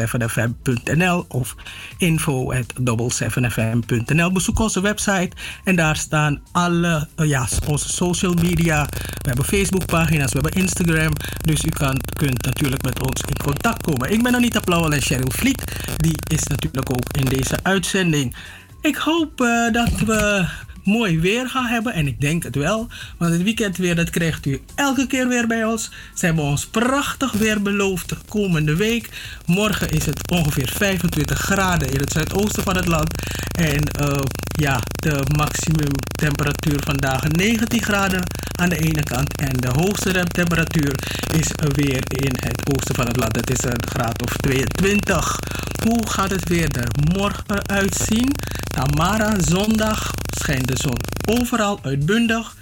7fm.nl 0.00 1.24
of 1.28 1.54
info 1.98 2.52
at 2.52 2.74
7fm.nl. 3.22 4.32
Bezoek 4.32 4.58
onze 4.58 4.80
website 4.80 5.30
en 5.64 5.76
daar 5.76 5.96
staan 5.96 6.40
alle 6.52 7.08
ja, 7.16 7.48
onze 7.66 7.88
social 7.88 8.34
media. 8.34 8.86
We 8.90 9.28
hebben 9.28 9.44
Facebookpagina's, 9.44 10.32
we 10.32 10.38
hebben 10.40 10.53
Instagram. 10.54 11.12
Dus 11.40 11.64
u 11.64 11.68
kan, 11.68 11.96
kunt 12.16 12.44
natuurlijk 12.44 12.82
met 12.82 13.06
ons 13.06 13.20
in 13.20 13.36
contact 13.36 13.82
komen. 13.82 14.10
Ik 14.10 14.22
ben 14.22 14.34
Anita 14.34 14.60
Plauwel 14.60 14.92
en 14.92 15.02
Cheryl 15.02 15.30
Vliet. 15.30 15.62
Die 15.96 16.16
is 16.28 16.42
natuurlijk 16.42 16.90
ook 16.90 17.16
in 17.18 17.24
deze 17.24 17.58
uitzending. 17.62 18.34
Ik 18.80 18.96
hoop 18.96 19.40
uh, 19.40 19.72
dat 19.72 20.00
we 20.06 20.46
mooi 20.84 21.20
weer 21.20 21.48
gaan 21.48 21.66
hebben. 21.66 21.92
En 21.92 22.06
ik 22.06 22.20
denk 22.20 22.42
het 22.42 22.54
wel. 22.54 22.88
Want 23.18 23.32
het 23.32 23.42
weekend 23.42 23.76
weer, 23.76 23.96
dat 23.96 24.10
krijgt 24.10 24.46
u 24.46 24.60
elke 24.74 25.06
keer 25.06 25.28
weer 25.28 25.46
bij 25.46 25.64
ons. 25.64 25.90
Ze 26.14 26.26
hebben 26.26 26.44
ons 26.44 26.66
prachtig 26.66 27.32
weer 27.32 27.62
beloofd 27.62 28.14
komende 28.28 28.76
week. 28.76 29.08
Morgen 29.46 29.88
is 29.90 30.06
het 30.06 30.30
ongeveer 30.30 30.72
25 30.74 31.38
graden 31.38 31.90
in 31.90 32.00
het 32.00 32.12
zuidoosten 32.12 32.62
van 32.62 32.76
het 32.76 32.86
land. 32.86 33.22
En 33.58 33.82
uh, 34.00 34.16
ja, 34.58 34.80
de 34.94 35.22
maximum 35.36 35.92
temperatuur 36.06 36.80
vandaag 36.84 37.28
19 37.28 37.82
graden 37.82 38.22
aan 38.58 38.68
de 38.68 38.78
ene 38.78 39.02
kant. 39.02 39.40
En 39.40 39.52
de 39.56 39.68
hoogste 39.68 40.24
temperatuur 40.24 40.94
is 41.38 41.50
weer 41.74 42.02
in 42.08 42.32
het 42.36 42.62
oosten 42.74 42.94
van 42.94 43.06
het 43.06 43.16
land. 43.16 43.34
Dat 43.34 43.50
is 43.50 43.64
een 43.64 43.86
graad 43.88 44.22
of 44.22 44.36
22. 44.36 45.38
Hoe 45.84 46.06
gaat 46.08 46.30
het 46.30 46.48
weer 46.48 46.68
er 46.76 46.88
morgen 47.14 47.68
uitzien? 47.68 48.32
Tamara, 48.74 49.34
zondag 49.40 50.14
schijnt 50.38 50.68
de 50.68 50.73
zon 50.76 50.96
overal 51.38 51.78
uitbundig. 51.82 52.56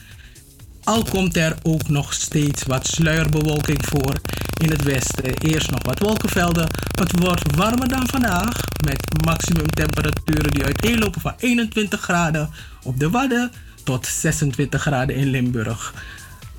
Al 0.84 1.04
komt 1.04 1.36
er 1.36 1.56
ook 1.62 1.88
nog 1.88 2.12
steeds 2.12 2.62
wat 2.62 2.86
sluierbewolking 2.86 3.78
voor 3.86 4.20
in 4.62 4.70
het 4.70 4.82
westen. 4.82 5.34
Eerst 5.34 5.70
nog 5.70 5.82
wat 5.82 5.98
wolkenvelden. 5.98 6.68
Het 7.00 7.18
wordt 7.20 7.56
warmer 7.56 7.88
dan 7.88 8.08
vandaag 8.08 8.60
met 8.84 9.24
maximumtemperaturen 9.24 10.50
die 10.50 10.64
uiteenlopen 10.64 11.20
van 11.20 11.34
21 11.38 12.00
graden 12.00 12.50
op 12.82 12.98
de 12.98 13.10
Wadden 13.10 13.50
tot 13.84 14.06
26 14.06 14.80
graden 14.80 15.16
in 15.16 15.30
Limburg. 15.30 15.94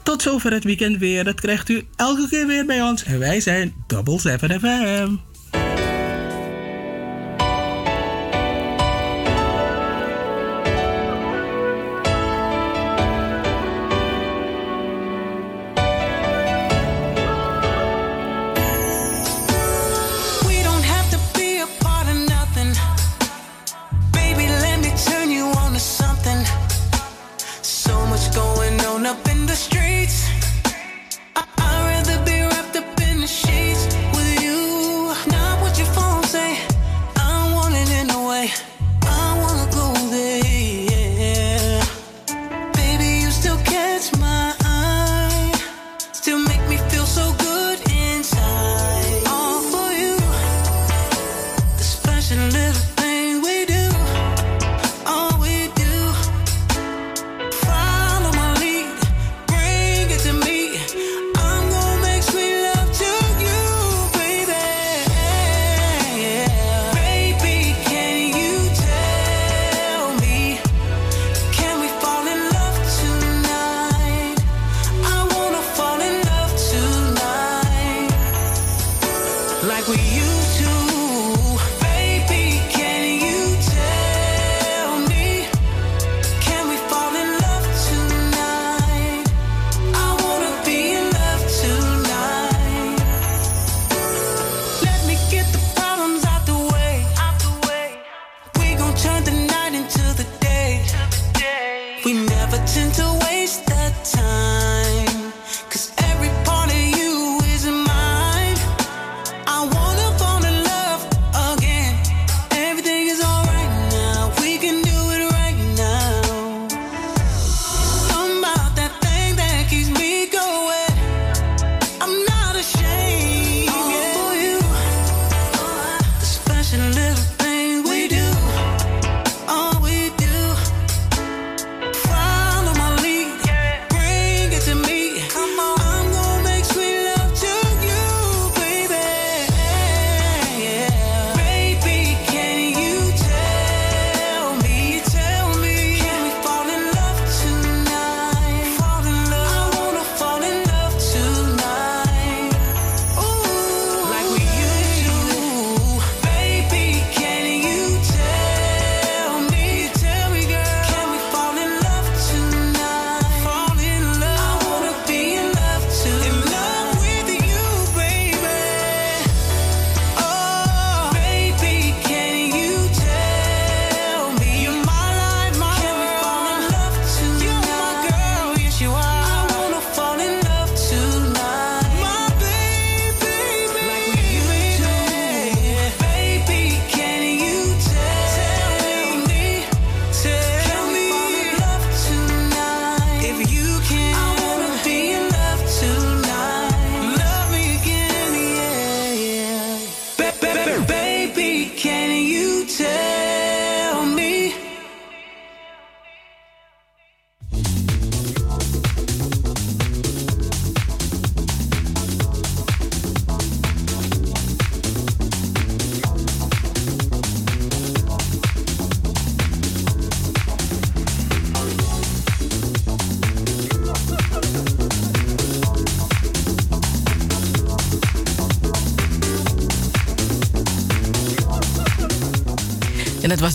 Tot 0.04 0.22
zover 0.22 0.52
het 0.52 0.64
weekend 0.64 0.98
weer. 0.98 1.24
Dat 1.24 1.42
krijgt 1.42 1.70
u 1.70 1.84
elke 1.96 2.28
keer 2.30 2.48
weer 2.48 2.66
bij 2.66 2.82
ons. 2.82 3.04
En 3.04 3.20
wij 3.20 3.40
zijn 3.40 3.74
Double 3.88 4.20
7 4.20 4.60
FM. 4.60 5.33
up 29.14 29.28
in 29.30 29.46
the 29.46 29.56
street. 29.56 29.83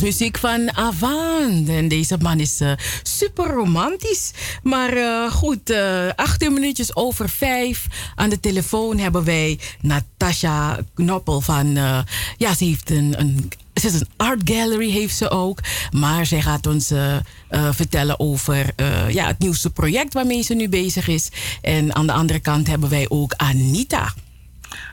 Muziek 0.00 0.38
van 0.38 0.76
Avan. 0.76 1.64
En 1.68 1.88
deze 1.88 2.16
man 2.20 2.40
is 2.40 2.60
eh, 2.60 2.72
super 3.02 3.46
romantisch. 3.46 4.30
Maar 4.62 4.92
eh, 4.92 5.32
goed, 5.32 5.70
eh 5.70 6.08
18 6.16 6.52
minuutjes 6.52 6.96
over 6.96 7.28
vijf. 7.28 7.86
Aan 8.14 8.30
de 8.30 8.40
telefoon 8.40 8.98
hebben 8.98 9.24
wij 9.24 9.58
Natasha 9.80 10.78
Knoppel 10.94 11.40
van... 11.40 11.74
ja, 12.36 12.54
ze 12.56 12.64
heeft 12.64 12.90
een... 12.90 13.14
een 13.18 13.50
ze 13.74 13.86
is 13.86 13.94
een 13.94 14.08
art 14.16 14.40
gallery, 14.44 14.90
heeft 14.90 15.16
ze 15.16 15.30
ook. 15.30 15.58
Maar 15.90 16.26
zij 16.26 16.42
gaat 16.42 16.66
ons 16.66 16.92
vertellen 17.50 18.20
over 18.20 18.72
ja, 19.08 19.26
het 19.26 19.38
nieuwste 19.38 19.70
project 19.70 20.12
waarmee 20.12 20.42
ze 20.42 20.54
nu 20.54 20.68
bezig 20.68 21.08
is. 21.08 21.28
En 21.62 21.94
aan 21.94 22.06
de 22.06 22.12
andere 22.12 22.38
kant 22.38 22.66
hebben 22.66 22.88
wij 22.88 23.06
ook 23.08 23.34
Anita. 23.36 24.14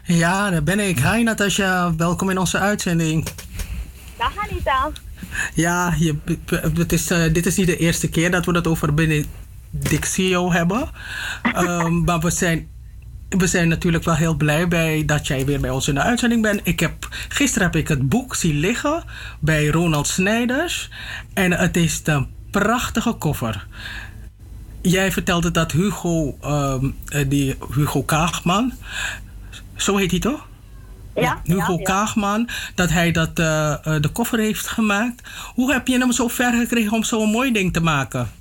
Ja, 0.04 0.50
daar 0.50 0.64
ben 0.64 0.80
ik. 0.80 1.00
Hi 1.00 1.24
Natasja, 1.24 1.96
welkom 1.96 2.30
in 2.30 2.38
onze 2.38 2.58
uitzending. 2.58 3.28
Ja, 5.54 5.94
je, 5.98 6.16
het 6.78 6.94
is, 6.94 7.12
eh, 7.12 7.34
dit 7.34 7.46
is 7.46 7.56
niet 7.56 7.68
de 7.68 7.78
eerste 7.78 8.10
keer 8.10 8.32
dat 8.32 8.46
we 8.46 8.52
het 8.52 8.68
over 8.68 8.94
Benedictio 8.94 10.52
hebben. 10.52 10.90
Ehm, 11.42 12.00
maar 12.06 12.20
we 12.20 12.30
zijn, 12.30 12.68
we 13.30 13.48
zijn 13.48 13.68
natuurlijk 13.68 14.04
wel 14.04 14.16
heel 14.16 14.36
blij 14.36 14.68
bij 14.68 15.06
dat 15.06 15.28
jij 15.28 15.46
weer 15.46 15.60
bij 15.60 15.70
ons 15.70 15.88
in 15.88 15.94
de 15.94 16.02
uitzending 16.02 16.42
bent. 16.42 16.62
Ik 16.64 16.80
heb, 16.80 17.08
gisteren 17.28 17.68
heb 17.68 17.76
ik 17.76 17.88
het 17.88 18.10
boek 18.10 18.36
zien 18.36 18.60
liggen 18.60 19.04
bij 19.40 19.68
Ronald 19.68 20.08
Snijders. 20.08 20.90
En 21.34 21.52
het 21.52 21.78
is 21.78 22.02
een 22.04 22.28
prachtige 22.52 23.14
koffer. 23.14 23.68
Jij 24.82 25.12
vertelde 25.12 25.52
dat 25.52 25.72
Hugo, 25.72 26.38
ehm, 26.42 26.90
eh, 27.08 27.26
die 27.30 27.56
Hugo 27.74 28.04
Kaagman, 28.04 28.74
zo 29.76 29.98
heet 29.98 30.12
hij 30.12 30.20
toch? 30.20 30.48
Ja, 31.16 31.42
Hugo 31.44 31.78
ja. 31.78 31.84
Kaagman, 31.84 32.50
dat 32.76 32.90
hij 32.90 33.12
dat, 33.12 33.40
eh, 33.40 33.72
eh, 33.74 34.02
de 34.02 34.10
koffer 34.10 34.40
heeft 34.40 34.68
gemaakt. 34.68 35.22
Hoe 35.54 35.74
heb 35.74 35.88
je 35.88 35.98
hem 35.98 36.12
zo 36.12 36.28
ver 36.28 36.54
gekregen 36.54 36.94
om 36.94 37.04
zo'n 37.04 37.30
mooi 37.30 37.52
ding 37.52 37.74
te 37.74 37.82
maken? 37.82 38.32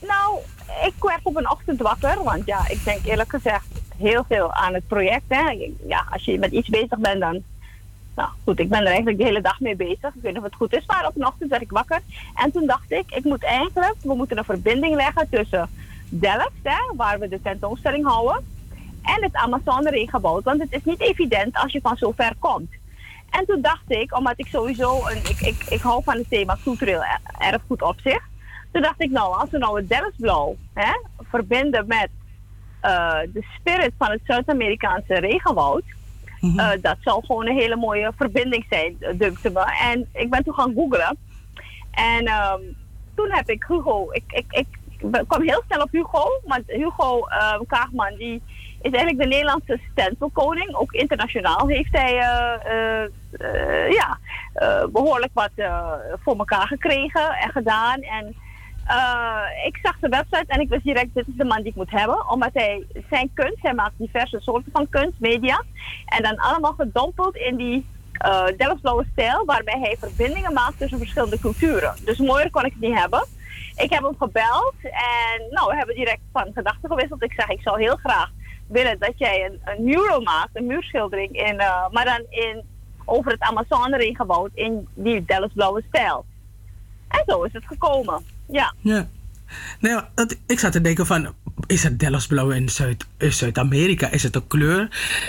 Nou, 0.00 0.38
ik 0.86 0.94
werd 1.00 1.20
op 1.22 1.36
een 1.36 1.50
ochtend 1.50 1.80
wakker, 1.80 2.22
want 2.22 2.46
ja, 2.46 2.68
ik 2.68 2.84
denk 2.84 3.04
eerlijk 3.04 3.30
gezegd 3.30 3.66
heel 3.96 4.24
veel 4.28 4.52
aan 4.52 4.74
het 4.74 4.86
project. 4.86 5.24
Hè. 5.28 5.70
Ja, 5.86 6.06
als 6.10 6.24
je 6.24 6.38
met 6.38 6.52
iets 6.52 6.68
bezig 6.68 6.98
bent, 6.98 7.20
dan. 7.20 7.42
Nou 8.16 8.28
goed, 8.44 8.58
ik 8.58 8.68
ben 8.68 8.80
er 8.80 8.86
eigenlijk 8.86 9.18
de 9.18 9.24
hele 9.24 9.40
dag 9.40 9.60
mee 9.60 9.76
bezig. 9.76 10.14
Ik 10.14 10.22
weet 10.22 10.32
niet 10.32 10.36
of 10.36 10.44
het 10.44 10.54
goed 10.54 10.74
is, 10.74 10.86
maar 10.86 11.06
op 11.06 11.16
een 11.16 11.26
ochtend 11.26 11.50
werd 11.50 11.62
ik 11.62 11.70
wakker. 11.70 12.00
En 12.34 12.52
toen 12.52 12.66
dacht 12.66 12.92
ik, 12.92 13.04
ik 13.10 13.24
moet 13.24 13.44
eigenlijk, 13.44 13.94
we 14.02 14.14
moeten 14.14 14.38
een 14.38 14.44
verbinding 14.44 14.94
leggen 14.94 15.28
tussen 15.30 15.68
Delft, 16.08 16.50
hè, 16.62 16.96
waar 16.96 17.18
we 17.18 17.28
de 17.28 17.42
tentoonstelling 17.42 18.06
houden, 18.06 18.44
en 19.04 19.22
het 19.22 19.34
Amazone 19.34 19.90
regenwoud. 19.90 20.44
Want 20.44 20.60
het 20.60 20.72
is 20.72 20.84
niet 20.84 21.00
evident 21.00 21.56
als 21.56 21.72
je 21.72 21.80
van 21.82 21.96
zo 21.96 22.12
ver 22.16 22.32
komt. 22.38 22.70
En 23.30 23.46
toen 23.46 23.60
dacht 23.60 23.82
ik, 23.86 24.16
omdat 24.16 24.34
ik 24.36 24.46
sowieso, 24.46 25.06
een, 25.06 25.16
ik, 25.16 25.40
ik, 25.40 25.64
ik 25.68 25.80
hou 25.80 26.02
van 26.02 26.16
het 26.16 26.28
thema 26.28 26.56
cultureel 26.62 27.02
er- 27.04 27.20
erfgoed 27.52 27.82
op 27.82 28.00
zich. 28.00 28.22
Toen 28.72 28.82
dacht 28.82 29.02
ik, 29.02 29.10
nou, 29.10 29.38
als 29.40 29.50
we 29.50 29.58
nou 29.58 29.76
het 29.76 29.88
Delftsblauw 29.88 30.56
hè, 30.74 30.92
verbinden 31.30 31.86
met 31.86 32.08
eh, 32.80 33.18
de 33.32 33.44
spirit 33.58 33.92
van 33.98 34.10
het 34.10 34.20
Zuid-Amerikaanse 34.26 35.14
regenwoud. 35.14 35.82
eh, 36.56 36.70
dat 36.80 36.96
zou 37.00 37.24
gewoon 37.26 37.46
een 37.46 37.58
hele 37.58 37.76
mooie 37.76 38.12
verbinding 38.16 38.66
zijn, 38.70 38.96
dunkte 39.18 39.50
me. 39.50 39.76
En 39.80 40.08
ik 40.12 40.30
ben 40.30 40.44
toen 40.44 40.54
gaan 40.54 40.72
googlen. 40.74 41.16
En 41.90 42.24
ehm, 42.26 42.60
toen 43.14 43.30
heb 43.30 43.48
ik 43.48 43.64
Hugo, 43.68 44.06
ik, 44.12 44.24
ik, 44.26 44.44
ik 44.48 44.66
kwam 45.26 45.42
heel 45.42 45.62
snel 45.66 45.82
op 45.82 45.90
Hugo. 45.92 46.40
Want 46.44 46.62
Hugo 46.66 47.26
eh, 47.26 47.60
Kaagman, 47.66 48.14
die 48.16 48.42
is 48.84 48.92
eigenlijk 48.92 49.22
de 49.22 49.36
Nederlandse 49.36 49.80
stencilkoning. 49.92 50.74
Ook 50.74 50.92
internationaal 50.92 51.68
heeft 51.68 51.92
hij 51.92 52.18
eh, 52.18 52.54
eh, 52.64 53.04
eh, 53.30 53.90
ja, 53.90 54.18
eh, 54.52 54.84
behoorlijk 54.92 55.32
wat 55.32 55.50
voor 56.22 56.36
elkaar 56.38 56.66
gekregen 56.66 57.30
en 57.30 57.50
gedaan. 57.50 58.00
En 58.00 58.34
ik 59.66 59.78
zag 59.82 59.98
de 60.00 60.08
website 60.08 60.44
en 60.46 60.60
ik 60.60 60.68
wist 60.68 60.84
direct, 60.84 61.14
dit 61.14 61.28
is 61.28 61.36
de 61.36 61.44
man 61.44 61.56
die 61.56 61.70
ik 61.70 61.74
moet 61.74 61.90
hebben. 61.90 62.30
Omdat 62.30 62.50
hij 62.52 62.86
zijn 63.10 63.30
kunst, 63.34 63.62
hij 63.62 63.74
maakt 63.74 63.98
diverse 63.98 64.40
soorten 64.40 64.72
van 64.72 64.88
kunst, 64.88 65.20
media. 65.20 65.62
En 66.06 66.22
dan 66.22 66.36
allemaal 66.36 66.72
gedompeld 66.72 67.36
in 67.36 67.56
die 67.56 67.86
Delftsblauwe 68.56 69.04
stijl, 69.12 69.44
waarbij 69.44 69.78
hij 69.80 69.96
verbindingen 69.98 70.52
maakt 70.52 70.78
tussen 70.78 70.98
verschillende 70.98 71.38
culturen. 71.38 71.94
Dus 72.04 72.18
mooier 72.18 72.50
kon 72.50 72.64
ik 72.64 72.72
het 72.72 72.88
niet 72.88 72.98
hebben. 72.98 73.24
Ik 73.76 73.92
heb 73.92 74.02
hem 74.02 74.16
gebeld 74.18 74.74
en 74.82 75.46
nou, 75.50 75.70
we 75.70 75.76
hebben 75.76 75.94
direct 75.94 76.22
van 76.32 76.50
gedachten 76.54 76.90
gewisseld. 76.90 77.22
Ik 77.22 77.32
zeg, 77.32 77.48
ik 77.48 77.62
zou 77.62 77.80
heel 77.80 77.96
graag 77.96 78.30
willen 78.66 78.98
dat 78.98 79.12
jij 79.16 79.44
een, 79.44 79.60
een 79.64 79.84
mural 79.84 80.20
maakt, 80.20 80.50
een 80.52 80.66
muurschildering, 80.66 81.32
in, 81.32 81.58
eh, 81.58 81.88
maar 81.90 82.04
dan 82.04 82.22
in, 82.28 82.62
over 83.04 83.30
het 83.32 83.40
Amazone 83.40 83.96
regenwoud 83.96 84.50
in 84.54 84.88
die 84.94 85.24
Delftsblauwe 85.24 85.82
stijl. 85.88 86.24
En 87.08 87.22
zo 87.26 87.42
is 87.42 87.52
het 87.52 87.66
gekomen. 87.66 88.24
Ja. 88.46 88.74
Ja. 88.80 89.08
Maar 89.80 90.10
dat, 90.14 90.36
ik 90.46 90.58
zat 90.58 90.72
te 90.72 90.80
denken 90.80 91.06
van, 91.06 91.34
is 91.66 91.82
het 91.82 91.98
Delftsblauw 91.98 92.50
in 92.50 92.68
in 93.18 93.32
Zuid-Amerika? 93.32 94.10
is 94.10 94.22
het 94.22 94.34
een 94.34 94.46
kleur? 94.46 94.88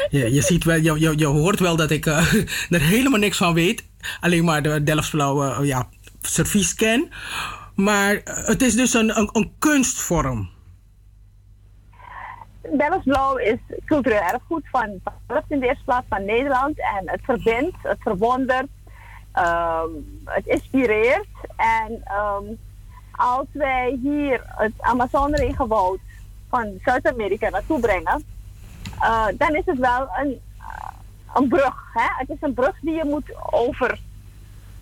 Je, 0.09 0.33
je, 0.33 0.41
ziet 0.41 0.63
wel, 0.63 0.75
je, 0.75 1.13
je, 1.17 1.25
hoort 1.25 1.59
wel 1.59 1.75
dat 1.75 1.91
ik 1.91 2.05
eh, 2.05 2.33
er 2.69 2.81
helemaal 2.81 3.19
niks 3.19 3.37
van 3.37 3.53
weet. 3.53 3.83
Alleen 4.19 4.43
maar 4.43 4.61
de 4.61 4.83
Delftsblauwe 4.83 5.49
eh, 5.49 5.65
ja, 5.65 5.87
servies 6.21 6.75
ken. 6.75 7.09
Maar 7.75 8.15
eh, 8.15 8.47
het 8.47 8.61
is 8.61 8.75
dus 8.75 8.93
een, 8.93 9.17
een 9.17 9.51
kunstvorm. 9.59 10.49
Delftsblauw 12.71 13.37
is 13.37 13.57
cultureel 13.85 14.21
erfgoed 14.21 14.63
van 14.71 15.01
Delft 15.27 15.51
in 15.51 15.59
de 15.59 15.67
eerste 15.67 15.83
plaats 15.83 16.05
van 16.09 16.25
Nederland. 16.25 16.79
En 16.79 17.09
het 17.09 17.21
verbindt, 17.23 17.77
het 17.81 17.97
verwondert, 17.99 18.69
ehm, 19.31 19.89
het 20.25 20.45
inspireert. 20.45 21.27
En 21.55 22.01
ehm, 22.03 22.43
als 23.11 23.47
wij 23.51 23.99
hier 24.01 24.41
het 24.45 24.73
Amazone 24.79 25.35
regenwoud 25.35 25.99
van 26.49 26.79
Zuid-Amerika 26.83 27.49
naartoe 27.49 27.79
brengen, 27.79 28.23
eh, 28.99 29.27
dan 29.37 29.55
is 29.55 29.65
het 29.65 29.77
wel 29.77 30.07
een, 30.21 30.39
eh, 30.57 30.87
een 31.33 31.47
brug. 31.47 31.89
Hè? 31.93 32.07
Het 32.17 32.29
is 32.29 32.37
een 32.39 32.53
brug 32.53 32.79
die 32.81 32.93
je 32.93 33.05
moet 33.05 33.31
over, 33.51 33.99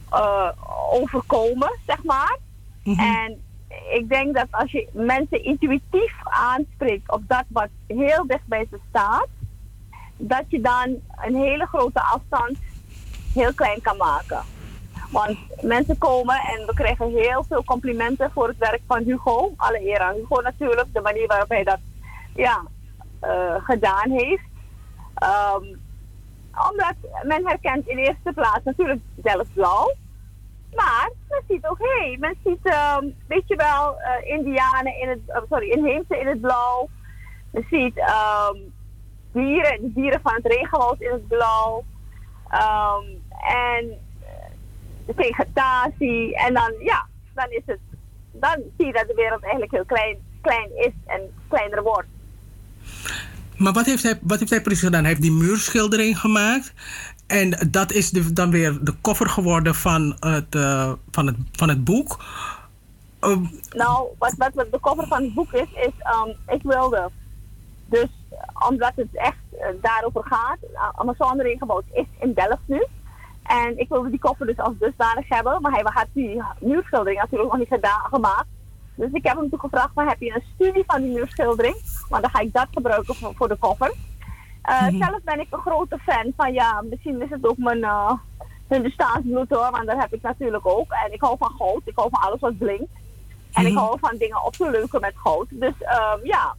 eh, 0.10 0.50
overkomen, 0.92 1.80
zeg 1.86 2.04
maar. 2.04 2.38
En 2.84 3.43
ik 3.94 4.10
denk 4.10 4.36
dat 4.36 4.48
als 4.52 4.72
je 4.72 4.88
mensen 4.91 5.44
intuïtief 5.44 6.14
aanspreekt 6.24 7.12
op 7.12 7.22
dat 7.28 7.44
wat 7.48 7.70
heel 7.88 8.28
dicht 8.28 8.45
bij 8.45 8.68
ze 8.70 8.80
staat, 8.90 9.28
dat 10.18 10.44
je 10.48 10.62
dan 10.62 11.00
een 11.26 11.36
hele 11.36 11.66
grote 11.66 12.02
afstand 12.02 12.58
heel 13.34 13.54
klein 13.54 13.82
kan 13.82 13.98
maken. 13.98 14.41
Want 15.12 15.38
mensen 15.62 15.98
komen 15.98 16.36
en 16.36 16.66
we 16.66 16.74
krijgen 16.74 17.10
heel 17.10 17.44
veel 17.44 17.64
complimenten 17.64 18.32
voor 18.32 18.48
het 18.48 18.58
werk 18.58 18.82
van 18.88 19.04
Hugo. 19.04 19.54
Alle 19.58 19.88
eer 19.88 20.00
aan 20.00 20.16
Hugo 20.16 20.41
natuurlijk, 20.41 20.88
de 20.94 21.02
manier 21.02 21.28
waarop 21.28 21.50
hij 21.50 21.64
dat 21.64 21.80
ja, 22.36 22.64
eh, 23.20 23.56
gedaan 23.58 24.12
heeft. 24.12 24.44
Ehm, 25.14 25.66
omdat 26.70 26.95
men 27.24 27.48
herkent 27.48 27.88
in 27.88 27.98
eerste 27.98 28.32
plaats 28.34 28.64
natuurlijk 28.64 29.02
Delft-Blauw. 29.16 29.94
Maar 30.76 31.12
men 31.30 31.41
ziet 31.48 31.66
ook, 31.68 31.78
hé, 31.78 32.08
hey, 32.08 32.18
men 32.20 32.36
ziet, 32.44 32.66
ehm, 32.66 33.06
weet 33.28 33.48
je 33.48 33.56
wel, 33.56 34.00
eh, 34.00 34.30
Indianen 34.30 35.00
in 35.02 35.10
het, 35.10 35.20
eh, 35.28 35.41
sorry, 35.50 35.70
inheemse 35.70 36.20
in 36.20 36.28
het 36.28 36.41
blauw. 36.41 36.90
Men 37.52 37.66
ziet 37.70 37.98
ehm, 37.98 38.58
dieren, 39.32 39.94
dieren 39.94 40.22
van 40.22 40.34
het 40.34 40.45
regenwoud 40.45 41.02
in 41.02 41.12
het 41.12 41.28
blauw. 41.28 41.84
Ehm, 42.50 43.06
en 43.48 44.00
eh, 45.08 45.16
vegetatie. 45.16 46.36
En 46.36 46.54
dan, 46.54 46.74
ja, 46.80 47.08
dan 47.34 47.50
is 47.50 47.64
het, 47.66 47.80
dan 48.32 48.56
zie 48.78 48.86
je 48.86 48.94
dat 48.94 49.08
de 49.08 49.14
wereld 49.14 49.41
eigenlijk 49.41 49.72
heel 49.72 49.86
klein, 49.86 50.18
klein 50.41 50.70
is 50.76 50.94
en 51.06 51.22
kleiner 51.48 51.84
wordt. 51.84 52.08
Maar 53.58 53.74
wat 53.74 53.86
heeft, 53.86 54.04
hij, 54.04 54.20
wat 54.22 54.40
heeft 54.40 54.52
hij 54.52 54.62
precies 54.62 54.84
gedaan? 54.84 55.00
Hij 55.00 55.10
heeft 55.10 55.22
die 55.22 55.32
muurschildering 55.32 56.20
gemaakt. 56.20 56.74
En 57.28 57.70
dat 57.70 57.91
is 57.91 58.10
de, 58.10 58.34
dan 58.34 58.52
weer 58.52 58.84
de 58.84 58.94
koffer 59.02 59.30
geworden 59.30 59.76
van 59.76 60.18
het, 60.20 60.56
eh, 60.56 60.91
van 61.12 61.28
het, 61.28 61.36
van 61.52 61.70
het 61.70 61.84
boek. 61.84 62.24
Ehm, 63.20 63.44
Nou, 63.76 64.08
wat, 64.18 64.34
wat, 64.38 64.54
de 64.54 64.80
cover 64.82 65.08
van 65.08 65.24
het 65.24 65.34
boek 65.34 65.52
is, 65.52 65.68
is 65.74 65.94
ehm, 66.00 66.30
ik 66.48 66.62
wilde. 66.64 67.10
Dus 67.86 68.10
eh, 68.30 68.68
omdat 68.70 68.91
het 68.95 69.16
echt 69.16 69.38
eh, 69.52 69.68
daarover 69.82 70.24
gaat, 70.24 70.58
uh, 70.74 70.90
Amazone 70.95 71.44
regenwoud 71.44 71.84
is 71.91 72.06
in 72.20 72.34
Delft 72.34 72.62
nu. 72.66 72.86
En 73.44 73.78
ik 73.78 73.90
wilde 73.90 74.10
die 74.10 74.20
koffer 74.20 74.45
dus 74.45 74.58
als 74.58 74.74
dusdanig 74.80 75.30
hebben, 75.30 75.62
maar 75.62 75.72
hij 75.72 75.82
had 75.84 76.08
die 76.14 76.41
muurschildering 76.60 77.20
natuurlijk 77.20 77.52
nog 77.52 77.60
niet 77.60 77.82
gemaakt. 78.10 78.48
Dus 78.95 79.12
ik 79.12 79.26
heb 79.26 79.38
hem 79.38 79.50
toen 79.50 79.60
gevraagd, 79.60 79.94
maar 79.94 80.08
heb 80.08 80.20
je 80.20 80.36
een 80.36 80.44
studie 80.56 80.84
van 80.88 81.02
die 81.02 81.14
muurschildering? 81.14 81.76
Want 82.10 82.22
dan 82.22 82.32
ga 82.32 82.40
ik 82.40 82.54
dat 82.54 82.68
gebruiken 82.72 83.16
voor 83.16 83.48
de 83.48 83.56
koffer. 83.56 83.94
Eh, 84.64 84.88
Zelf 84.88 85.23
ben 85.23 85.40
ik 85.40 85.48
een 85.49 85.60
grote 85.60 85.98
fan 85.99 86.34
van, 86.38 86.53
ja, 86.53 86.81
misschien 86.90 87.22
is 87.22 87.30
het 87.30 87.48
ook 87.48 87.57
mijn 87.57 87.77
uh, 87.77 88.11
Hindustaans 88.68 89.26
hoor, 89.49 89.72
want 89.72 89.85
dat 89.85 89.99
heb 89.99 90.14
ik 90.14 90.22
natuurlijk 90.22 90.65
ook. 90.68 90.91
En 91.06 91.14
ik 91.14 91.22
hou 91.22 91.38
van 91.38 91.52
goud, 91.57 91.81
ik 91.85 91.95
hou 91.95 92.10
van 92.10 92.22
alles 92.22 92.40
wat 92.40 92.57
blinkt. 92.57 92.91
En 93.53 93.65
ik 93.65 93.76
hou 93.76 93.99
van 93.99 94.18
dingen 94.18 94.45
op 94.45 94.53
te 94.53 94.69
leuken 94.69 95.02
met 95.02 95.14
goud. 95.15 95.48
Dus 95.49 95.73
ehm, 95.80 96.19
ja, 96.23 96.56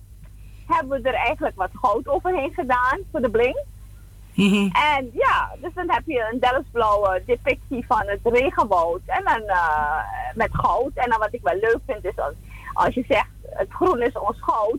hebben 0.67 1.03
we 1.03 1.09
er 1.09 1.15
eigenlijk 1.15 1.57
wat 1.57 1.71
goud 1.73 2.09
overheen 2.09 2.53
gedaan 2.55 2.99
voor 3.11 3.21
de 3.21 3.31
bling. 3.31 3.65
Mhm. 4.35 4.69
En 4.73 5.11
ja, 5.13 5.51
dus 5.61 5.75
dan 5.75 5.91
heb 5.91 6.03
je 6.07 6.29
een 6.33 6.41
Delftsblauwe 6.41 7.23
depictie 7.27 7.85
van 7.87 8.03
het 8.07 8.21
regenwoud. 8.23 9.01
En 9.07 9.25
dan 9.25 9.43
eh, 9.43 9.99
met 10.35 10.51
goud. 10.53 10.91
En 10.95 11.11
dan 11.11 11.19
wat 11.19 11.33
ik 11.35 11.43
wel 11.43 11.59
leuk 11.61 11.79
vind 11.87 12.05
is 12.05 12.19
als, 12.19 12.35
als 12.73 12.95
je 12.95 13.05
zegt 13.09 13.29
het 13.43 13.71
groen 13.71 14.03
is 14.03 14.19
ons 14.19 14.37
goud. 14.41 14.79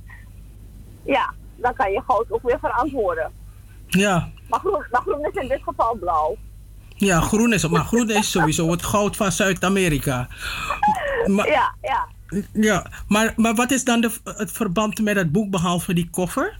Ja, 1.03 1.33
dan 1.55 1.73
kan 1.73 1.91
je 1.91 2.01
goud 2.07 2.31
ook 2.31 2.43
weer 2.43 2.59
verantwoorden. 2.59 3.31
Ja, 3.87 4.29
Maar 4.49 4.59
groen, 4.59 4.85
maar 4.91 5.01
groen 5.01 5.25
is 5.25 5.41
in 5.41 5.47
dit 5.47 5.61
geval 5.63 5.95
blauw. 5.95 6.35
ja 6.95 7.21
groen 7.21 7.53
is 7.53 7.61
het. 7.61 7.71
Maar 7.71 7.83
groen 7.83 8.09
is 8.09 8.31
sowieso 8.31 8.71
het 8.71 8.83
goud 8.83 9.15
van 9.15 9.31
Zuid-Amerika. 9.31 10.27
Maar, 11.25 11.47
Ja, 11.47 11.75
ja. 11.81 12.07
ja, 12.53 12.85
maar, 13.07 13.33
maar 13.35 13.55
wat 13.55 13.71
is 13.71 13.83
dan 13.83 14.01
de, 14.01 14.11
het 14.23 14.51
verband 14.51 15.01
met 15.01 15.15
het 15.15 15.31
boek 15.31 15.49
behalve 15.49 15.93
die 15.93 16.09
koffer? 16.09 16.59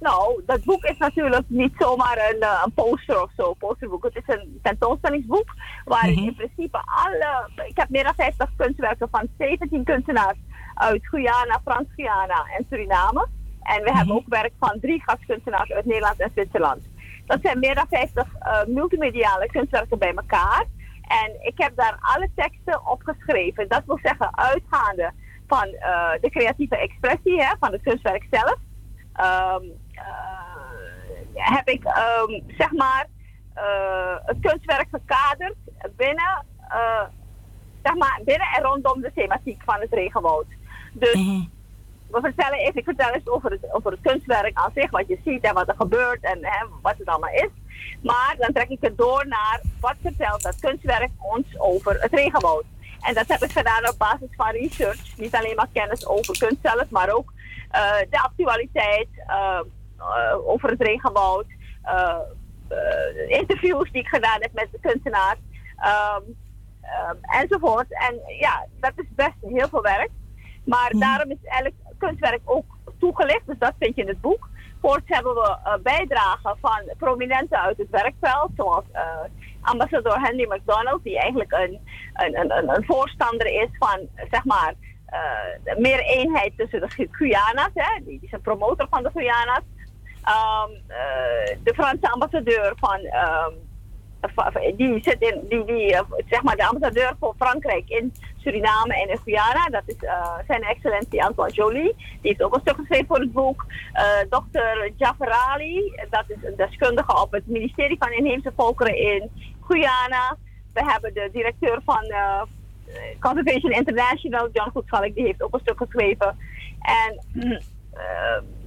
Nou, 0.00 0.42
dat 0.46 0.64
boek 0.64 0.84
is 0.84 0.98
natuurlijk 0.98 1.44
niet 1.46 1.72
zomaar 1.78 2.30
een, 2.30 2.40
eh, 2.40 2.62
een 2.64 2.72
poster 2.72 3.22
of 3.22 3.30
zo, 3.36 3.54
posterboek. 3.54 4.04
Het 4.04 4.16
is 4.16 4.34
een 4.34 4.58
tentoonstellingsboek 4.62 5.54
waarin 5.84 6.24
in 6.24 6.34
principe 6.34 6.82
alle... 6.84 7.50
Ik 7.68 7.76
heb 7.76 7.88
meer 7.88 8.04
dan 8.04 8.14
50 8.14 8.50
kunstwerken 8.56 9.08
van 9.10 9.28
17 9.38 9.84
kunstenaars 9.84 10.38
uit 10.74 11.06
Guyana, 11.06 11.60
Frans-Guyana 11.64 12.44
en 12.56 12.66
Suriname. 12.70 13.28
En 13.62 13.82
we 13.82 13.92
hebben 13.92 14.14
ook 14.14 14.26
werk 14.26 14.52
van 14.58 14.80
drie 14.80 15.02
gastkunstenaars 15.02 15.72
uit 15.72 15.84
Nederland 15.84 16.20
en 16.20 16.30
Zwitserland. 16.32 16.88
Dat 17.26 17.38
zijn 17.42 17.58
meer 17.58 17.74
dan 17.74 17.86
50 17.90 18.34
eh, 18.38 18.64
multimediale 18.66 19.46
kunstwerken 19.46 19.98
bij 19.98 20.14
elkaar. 20.14 20.64
En 21.02 21.46
ik 21.46 21.54
heb 21.56 21.76
daar 21.76 21.98
alle 22.00 22.30
teksten 22.34 22.86
opgeschreven. 22.86 23.68
Dat 23.68 23.82
wil 23.86 23.98
zeggen, 24.02 24.38
uitgaande 24.38 25.12
van 25.46 25.64
eh, 25.64 26.10
de 26.20 26.30
creatieve 26.30 26.76
expressie 26.76 27.42
hè, 27.42 27.54
van 27.60 27.72
het 27.72 27.82
kunstwerk 27.82 28.26
zelf. 28.30 28.56
Ehm, 29.12 29.64
eh, 29.92 30.04
heb 31.34 31.68
ik 31.68 31.84
ehm, 31.84 32.40
zeg 32.58 32.72
maar 32.72 33.06
het 34.24 34.36
kunstwerk 34.40 34.88
gekaderd 34.90 35.56
binnen, 35.96 36.44
zeg 37.82 37.94
maar, 37.94 38.20
binnen 38.24 38.48
en 38.56 38.62
rondom 38.62 39.00
de 39.00 39.12
thematiek 39.14 39.62
van 39.64 39.80
het 39.80 39.92
regenwoud. 39.92 40.46
Dus 40.92 41.48
we 42.12 42.20
vertellen 42.20 42.58
even, 42.58 42.76
ik 42.76 42.84
vertel 42.84 43.10
eens 43.10 43.28
over 43.28 43.50
het, 43.50 43.72
over 43.72 43.90
het 43.90 44.00
kunstwerk 44.02 44.56
aan 44.56 44.70
zich, 44.74 44.90
wat 44.90 45.08
je 45.08 45.18
ziet 45.24 45.44
en 45.44 45.54
wat 45.54 45.68
er 45.68 45.74
gebeurt 45.78 46.22
en 46.22 46.38
hè, 46.42 46.66
wat 46.82 46.98
het 46.98 47.08
allemaal 47.08 47.34
is. 47.34 47.50
Maar 48.02 48.34
dan 48.38 48.52
trek 48.52 48.68
ik 48.68 48.80
het 48.80 48.98
door 48.98 49.26
naar 49.26 49.60
wat 49.80 49.94
vertelt 50.02 50.42
dat 50.42 50.60
kunstwerk 50.60 51.10
ons 51.18 51.58
over 51.58 52.00
het 52.00 52.12
regenwoud. 52.12 52.64
En 53.00 53.14
dat 53.14 53.28
heb 53.28 53.42
ik 53.42 53.52
gedaan 53.52 53.88
op 53.88 53.98
basis 53.98 54.28
van 54.36 54.50
research. 54.50 55.16
Niet 55.16 55.34
alleen 55.34 55.56
maar 55.56 55.68
kennis 55.72 56.06
over 56.06 56.38
kunst 56.38 56.58
zelf, 56.62 56.90
maar 56.90 57.10
ook 57.10 57.32
eh, 57.70 57.98
de 58.10 58.20
actualiteit 58.20 59.08
eh, 59.26 59.60
eh, 59.98 60.48
over 60.48 60.70
het 60.70 60.82
regenwoud. 60.82 61.46
interviews 63.28 63.90
die 63.92 64.02
ik 64.02 64.08
gedaan 64.08 64.40
heb 64.40 64.52
met 64.52 64.68
de 64.72 64.78
kunstenaars. 64.80 65.38
ehm, 65.76 66.22
ehm, 66.80 67.16
enzovoort. 67.20 67.86
En 67.88 68.20
ja, 68.38 68.66
dat 68.80 68.92
is 68.96 69.06
best 69.14 69.36
heel 69.40 69.68
veel 69.68 69.82
werk. 69.82 70.10
Maar 70.64 70.92
daarom 70.98 71.30
is 71.30 71.38
elk 71.42 71.72
kunstwerk 72.04 72.40
ook 72.44 72.64
toegelicht. 72.98 73.46
Dus 73.46 73.58
dat 73.58 73.72
vind 73.78 73.96
je 73.96 74.02
in 74.02 74.08
het 74.08 74.20
boek. 74.20 74.48
Voorts 74.80 75.04
hebben 75.06 75.34
we 75.34 75.56
eh, 75.64 75.74
bijdragen 75.82 76.56
van 76.60 76.80
prominenten 76.98 77.60
uit 77.60 77.76
het 77.78 77.90
werkveld. 77.90 78.50
Zoals 78.56 78.84
eh, 78.92 79.02
ambassadeur 79.60 80.20
Henry 80.20 80.46
McDonald. 80.52 81.02
Die 81.04 81.18
eigenlijk 81.18 81.52
een, 81.52 81.80
een, 82.14 82.40
een, 82.40 82.68
een- 82.68 82.84
voorstander 82.84 83.46
is 83.46 83.68
van, 83.78 83.98
zeg 84.30 84.44
maar, 84.44 84.74
eh, 85.06 85.76
meer 85.76 86.00
eenheid 86.00 86.52
tussen 86.56 86.80
de 86.80 86.88
Gu- 86.88 87.08
Guyana's. 87.10 87.70
Hè? 87.74 88.04
Die, 88.04 88.18
is 88.22 88.32
een 88.32 88.40
promotor 88.40 88.86
van 88.90 89.02
de 89.02 89.10
Guyana's. 89.14 89.64
Ehm, 90.24 90.70
eh, 90.86 91.56
de 91.64 91.74
Franse 91.74 92.10
ambassadeur 92.10 92.72
van... 92.76 92.98
ehm, 92.98 93.52
va- 94.34 94.50
va- 94.52 94.72
die 94.76 95.02
zit 95.02 95.20
in, 95.20 95.40
die, 95.48 95.64
die, 95.64 95.96
zeg 96.28 96.42
maar 96.42 96.56
de 96.56 96.66
ambassadeur 96.66 97.14
voor 97.20 97.34
Frankrijk 97.38 97.88
in 97.88 98.12
Suriname 98.40 98.94
en 98.94 99.08
in 99.08 99.18
Guyana. 99.24 99.64
Dat 99.64 99.82
is 99.86 99.96
eh, 99.96 100.38
zijn 100.46 100.62
excellentie 100.62 101.24
Antoine 101.24 101.54
Joly. 101.54 101.94
Die 101.96 102.18
heeft 102.20 102.42
ook 102.42 102.54
een 102.54 102.60
stuk 102.60 102.76
geschreven 102.76 103.06
voor 103.06 103.20
het 103.20 103.32
boek. 103.32 103.66
Eh 103.92 104.20
Dr. 104.28 104.92
Jafar 104.96 105.30
Ali, 105.30 105.92
dat 106.10 106.24
is 106.26 106.36
een 106.42 106.56
deskundige 106.56 107.20
op 107.22 107.32
het 107.32 107.46
ministerie 107.46 107.96
van 107.98 108.12
Inheemse 108.12 108.52
Volkeren 108.56 108.96
in 108.96 109.30
Guyana. 109.60 110.36
We 110.72 110.84
hebben 110.84 111.14
de 111.14 111.28
directeur 111.32 111.80
van 111.84 112.02
eh, 112.02 112.42
Conservation 113.20 113.72
International, 113.72 114.48
John 114.52 114.70
Goedschalk, 114.70 115.14
die 115.14 115.24
heeft 115.24 115.42
ook 115.42 115.54
een 115.54 115.60
stuk 115.60 115.78
geschreven. 115.78 116.36
En 116.80 117.20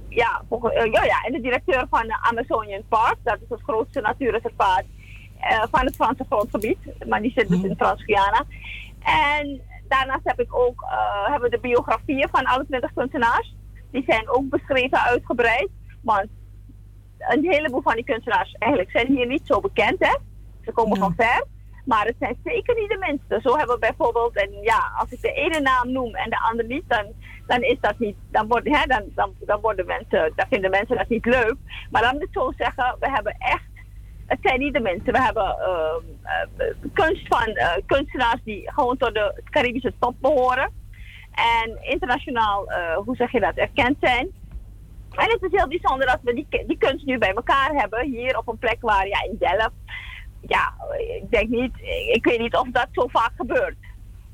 ja, 0.08 0.42
ja, 0.90 1.04
ja, 1.04 1.20
en 1.26 1.32
de 1.32 1.40
directeur 1.40 1.86
van 1.90 2.06
de 2.06 2.16
Amazonian 2.20 2.82
Park, 2.88 3.16
dat 3.22 3.38
is 3.40 3.48
het 3.48 3.60
grootste 3.62 4.00
natuurreservaat 4.00 4.84
eh, 5.40 5.62
van 5.70 5.84
het 5.84 5.94
Franse 5.94 6.24
grondgebied. 6.28 6.78
Maar 7.08 7.22
die 7.22 7.32
zit 7.34 7.48
dus 7.48 7.62
in 7.62 7.76
Frans-Guyana. 7.76 8.44
En 9.04 9.60
daarnaast 9.88 10.24
heb 10.24 10.40
ik 10.40 10.54
ook 10.54 10.82
eh, 10.82 11.30
hebben 11.30 11.50
we 11.50 11.56
de 11.56 11.62
biografieën 11.62 12.28
van 12.30 12.44
alle 12.44 12.66
20 12.66 12.92
kunstenaars. 12.94 13.56
Die 13.90 14.04
zijn 14.06 14.30
ook 14.30 14.48
beschreven 14.48 15.00
uitgebreid. 15.00 15.68
Want 16.02 16.28
een 17.18 17.44
heleboel 17.50 17.82
van 17.82 17.94
die 17.94 18.04
kunstenaars 18.04 18.52
eigenlijk 18.58 18.90
zijn 18.90 19.06
hier 19.06 19.26
niet 19.26 19.46
zo 19.46 19.60
bekend. 19.60 19.96
Hè? 19.98 20.14
Ze 20.64 20.72
komen 20.72 20.98
van 20.98 21.14
ver. 21.16 21.44
Maar 21.84 22.06
het 22.06 22.16
zijn 22.18 22.36
zeker 22.44 22.74
niet 22.74 22.88
de 22.88 22.98
minste. 22.98 23.48
Zo 23.48 23.56
hebben 23.56 23.74
we 23.74 23.80
bijvoorbeeld, 23.80 24.36
en 24.36 24.50
ja, 24.62 24.92
als 24.98 25.12
ik 25.12 25.20
de 25.20 25.32
ene 25.32 25.60
naam 25.60 25.92
noem 25.92 26.14
en 26.14 26.30
de 26.30 26.40
andere 26.50 26.68
niet, 26.68 26.84
dan, 26.86 27.06
dan 27.46 27.62
is 27.62 27.76
dat 27.80 27.98
niet, 27.98 28.16
dan, 28.30 28.46
worden, 28.46 28.74
hè, 28.74 28.86
dan, 28.86 29.02
dan, 29.14 29.34
dan 29.40 29.60
worden 29.60 29.86
mensen, 29.86 30.32
dan 30.36 30.46
vinden 30.48 30.70
mensen 30.70 30.96
dat 30.96 31.08
niet 31.08 31.24
leuk. 31.24 31.54
Maar 31.90 32.02
dan 32.02 32.12
moet 32.12 32.22
ik 32.22 32.28
zo 32.32 32.52
zeggen, 32.56 32.96
we 33.00 33.10
hebben 33.10 33.36
echt, 33.38 33.64
het 34.26 34.38
zijn 34.42 34.60
niet 34.60 34.74
de 34.74 34.80
minste. 34.80 35.10
We 35.12 35.22
hebben 35.22 35.58
ehm, 35.58 36.02
eh, 36.22 36.74
kunst 36.92 37.26
van 37.26 37.46
eh, 37.46 37.72
kunstenaars 37.86 38.40
die 38.44 38.72
gewoon 38.72 38.96
tot 38.96 39.14
de 39.14 39.42
Caribische 39.50 39.92
top 39.98 40.14
behoren. 40.20 40.70
En 41.34 41.78
internationaal, 41.82 42.70
eh, 42.70 42.96
hoe 42.96 43.16
zeg 43.16 43.32
je 43.32 43.40
dat, 43.40 43.54
erkend 43.54 43.96
zijn. 44.00 44.28
En 45.10 45.30
het 45.30 45.42
is 45.42 45.58
heel 45.58 45.68
bijzonder 45.68 46.06
dat 46.06 46.18
we 46.22 46.34
die, 46.34 46.46
die 46.66 46.78
kunst 46.78 47.06
nu 47.06 47.18
bij 47.18 47.32
elkaar 47.32 47.70
hebben. 47.72 48.04
Hier 48.04 48.38
op 48.38 48.48
een 48.48 48.58
plek 48.58 48.76
waar, 48.80 49.08
ja, 49.08 49.22
in 49.22 49.36
Delft. 49.38 49.74
Ja, 50.40 50.74
ik 50.98 51.30
denk 51.30 51.48
niet, 51.48 51.72
ik 52.12 52.24
weet 52.24 52.38
niet 52.38 52.56
of 52.56 52.68
dat 52.70 52.88
zo 52.92 53.06
vaak 53.06 53.32
gebeurt. 53.36 53.76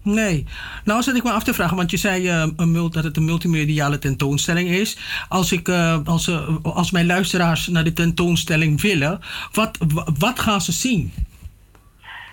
Nee. 0.03 0.47
Nou 0.85 1.03
zit 1.03 1.17
ik 1.17 1.23
me 1.23 1.31
af 1.33 1.43
te 1.45 1.55
vragen, 1.55 1.77
want 1.77 1.91
je 1.91 1.97
zei 1.97 2.29
eh, 2.29 2.47
een 2.57 2.73
dat 2.91 3.05
het 3.05 3.17
een 3.17 3.25
multimediale 3.25 3.99
tentoonstelling 3.99 4.69
is. 4.69 4.99
Als, 5.29 5.53
ik, 5.53 5.69
eh, 5.69 5.99
als, 6.05 6.29
eh, 6.29 6.57
als 6.63 6.91
mijn 6.91 7.07
luisteraars 7.07 7.67
naar 7.67 7.85
de 7.85 7.93
tentoonstelling 7.93 8.81
willen, 8.81 9.21
wat, 9.53 9.79
wa- 9.95 10.07
wat 10.19 10.39
gaan 10.39 10.61
ze 10.61 10.73
zien? 10.73 11.13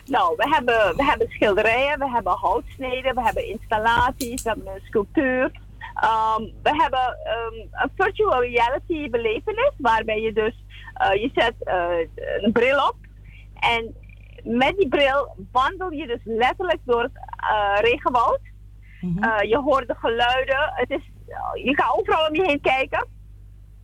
Nou, 0.06 0.34
we 0.38 0.49
hebben, 0.49 0.95
we 0.95 1.03
hebben 1.03 1.27
schilderijen, 1.30 1.99
we 1.99 2.10
hebben 2.10 2.34
houtsneden, 2.34 3.15
we 3.15 3.23
hebben 3.23 3.48
installaties, 3.49 4.41
we 4.41 4.49
hebben 4.49 4.81
sculptuur. 4.88 5.52
Ehm, 5.95 6.41
we 6.64 6.76
hebben 6.81 7.18
ehm, 7.26 7.84
een 7.84 7.91
virtual 7.98 8.41
reality 8.41 9.10
belevenis, 9.10 9.72
waarbij 9.77 10.22
je 10.22 10.34
dus, 10.34 10.53
je 11.14 11.31
zet 11.34 11.53
een 12.44 12.52
bril 12.52 12.77
op. 12.88 12.95
En 13.60 13.95
met 14.48 14.78
die 14.78 14.88
bril 14.88 15.36
wandel 15.52 15.91
je 15.91 16.07
dus 16.07 16.22
letterlijk 16.24 16.80
door 16.84 17.02
het 17.02 17.11
eh, 17.14 17.76
regenwoud. 17.80 18.40
Eh, 19.02 19.49
je 19.49 19.57
hoort 19.57 19.88
de 19.88 19.95
geluiden. 19.95 20.72
Het 20.74 20.90
is, 20.90 21.11
je 21.64 21.72
kan 21.76 21.98
overal 21.98 22.28
om 22.28 22.36
je 22.36 22.45
heen 22.45 22.61
kijken. 22.61 23.07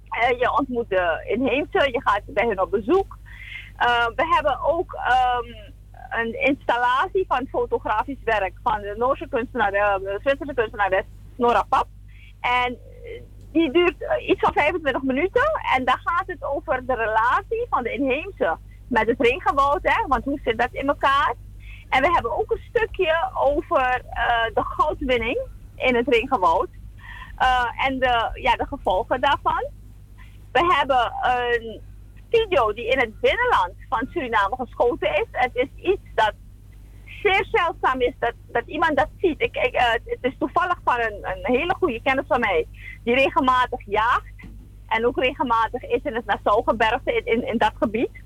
Eh, 0.09 0.39
je 0.39 0.57
ontmoet 0.57 0.89
de 0.89 1.25
inheemse, 1.27 1.91
je 1.91 2.01
gaat 2.01 2.21
bij 2.25 2.47
hen 2.47 2.61
op 2.61 2.71
bezoek. 2.71 3.17
We 4.15 4.27
hebben 4.35 4.59
ook 4.61 4.93
ehm, 4.93 5.71
een 6.19 6.41
installatie 6.41 7.25
van 7.27 7.47
fotografisch 7.47 8.23
werk 8.23 8.53
van 8.63 8.81
de 8.81 8.95
Noorse 8.97 9.27
kunstenaar, 9.29 9.71
de, 9.71 10.19
Zwitserse 10.21 10.53
kunstenares 10.53 11.05
Nora 11.35 11.63
Pap. 11.69 11.87
En 12.41 12.77
die 13.51 13.71
duurt 13.71 13.95
iets 14.27 14.39
van 14.39 14.53
25 14.53 15.01
minuten. 15.01 15.61
En 15.75 15.85
daar 15.85 16.01
gaat 16.03 16.27
het 16.27 16.43
over 16.43 16.85
de 16.85 16.95
relatie 16.95 17.65
van 17.69 17.83
de 17.83 17.93
inheemse 17.93 18.57
met 18.93 19.07
het 19.07 19.19
regenwoud. 19.19 19.79
Hè? 19.81 20.07
Want 20.07 20.23
hoe 20.23 20.39
zit 20.43 20.57
dat 20.57 20.69
in 20.71 20.87
elkaar? 20.87 21.33
En 21.89 22.01
we 22.01 22.11
hebben 22.11 22.37
ook 22.37 22.51
een 22.51 22.65
stukje 22.69 23.31
over 23.33 24.01
eh, 24.09 24.45
de 24.53 24.63
goudwinning 24.63 25.39
in 25.75 25.95
het 25.95 26.07
regenwoud. 26.07 26.69
Eh, 27.37 27.85
en 27.85 27.99
de, 27.99 28.29
ja, 28.33 28.55
de 28.55 28.65
gevolgen 28.65 29.21
daarvan. 29.21 29.65
We 30.51 30.73
hebben 30.77 31.13
een 31.21 31.81
video 32.29 32.73
die 32.73 32.87
in 32.87 32.99
het 32.99 33.19
binnenland 33.19 33.73
van 33.89 34.07
Suriname 34.09 34.55
geschoten 34.55 35.09
is. 35.09 35.27
Het 35.31 35.55
is 35.55 35.69
iets 35.75 36.07
dat 36.15 36.33
zeer 37.23 37.47
zeldzaam 37.51 38.01
is 38.01 38.13
dat, 38.19 38.33
dat 38.47 38.63
iemand 38.65 38.97
dat 38.97 39.09
ziet. 39.17 39.41
Ik, 39.41 39.55
eh, 39.55 39.91
het 39.91 40.17
is 40.21 40.35
toevallig 40.39 40.79
van 40.83 40.99
een, 40.99 41.19
een 41.21 41.55
hele 41.55 41.75
goede 41.79 42.01
kennis 42.01 42.25
van 42.27 42.39
mij 42.39 42.67
die 43.03 43.15
regelmatig 43.15 43.85
jaagt. 43.85 44.33
En 44.87 45.05
ook 45.05 45.17
regelmatig 45.17 45.83
is 45.83 46.01
in 46.03 46.15
het 46.15 46.25
Nassau-gebergte 46.25 47.21
in, 47.23 47.47
in 47.47 47.57
dat 47.57 47.73
gebied. 47.79 48.22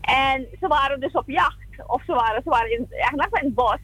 En 0.00 0.46
ze 0.60 0.66
waren 0.68 1.00
dus 1.00 1.12
op 1.12 1.30
jacht. 1.30 1.58
Of 1.86 2.04
ze 2.04 2.12
waren, 2.12 2.42
ze 2.42 2.50
waren 2.50 2.72
in, 2.72 2.86
eigenlijk 2.90 3.36
in 3.36 3.44
het 3.44 3.54
bos. 3.54 3.78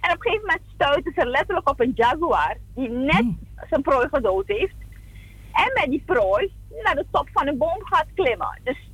En 0.00 0.10
op 0.10 0.16
een 0.16 0.30
gegeven 0.30 0.46
moment 0.46 0.62
stuiten 0.74 1.12
ze 1.14 1.26
letterlijk 1.26 1.68
op 1.68 1.80
een 1.80 1.92
jaguar 1.94 2.56
die 2.74 2.88
net 2.88 3.26
zijn 3.68 3.82
prooi 3.82 4.08
gedood 4.08 4.46
heeft. 4.46 4.74
En 5.52 5.70
met 5.74 5.86
die 5.90 6.02
prooi 6.06 6.52
naar 6.82 6.94
de 6.94 7.06
top 7.10 7.28
van 7.32 7.46
een 7.46 7.58
boom 7.58 7.84
gaat 7.84 8.06
klimmen. 8.14 8.60
Dus 8.64 8.90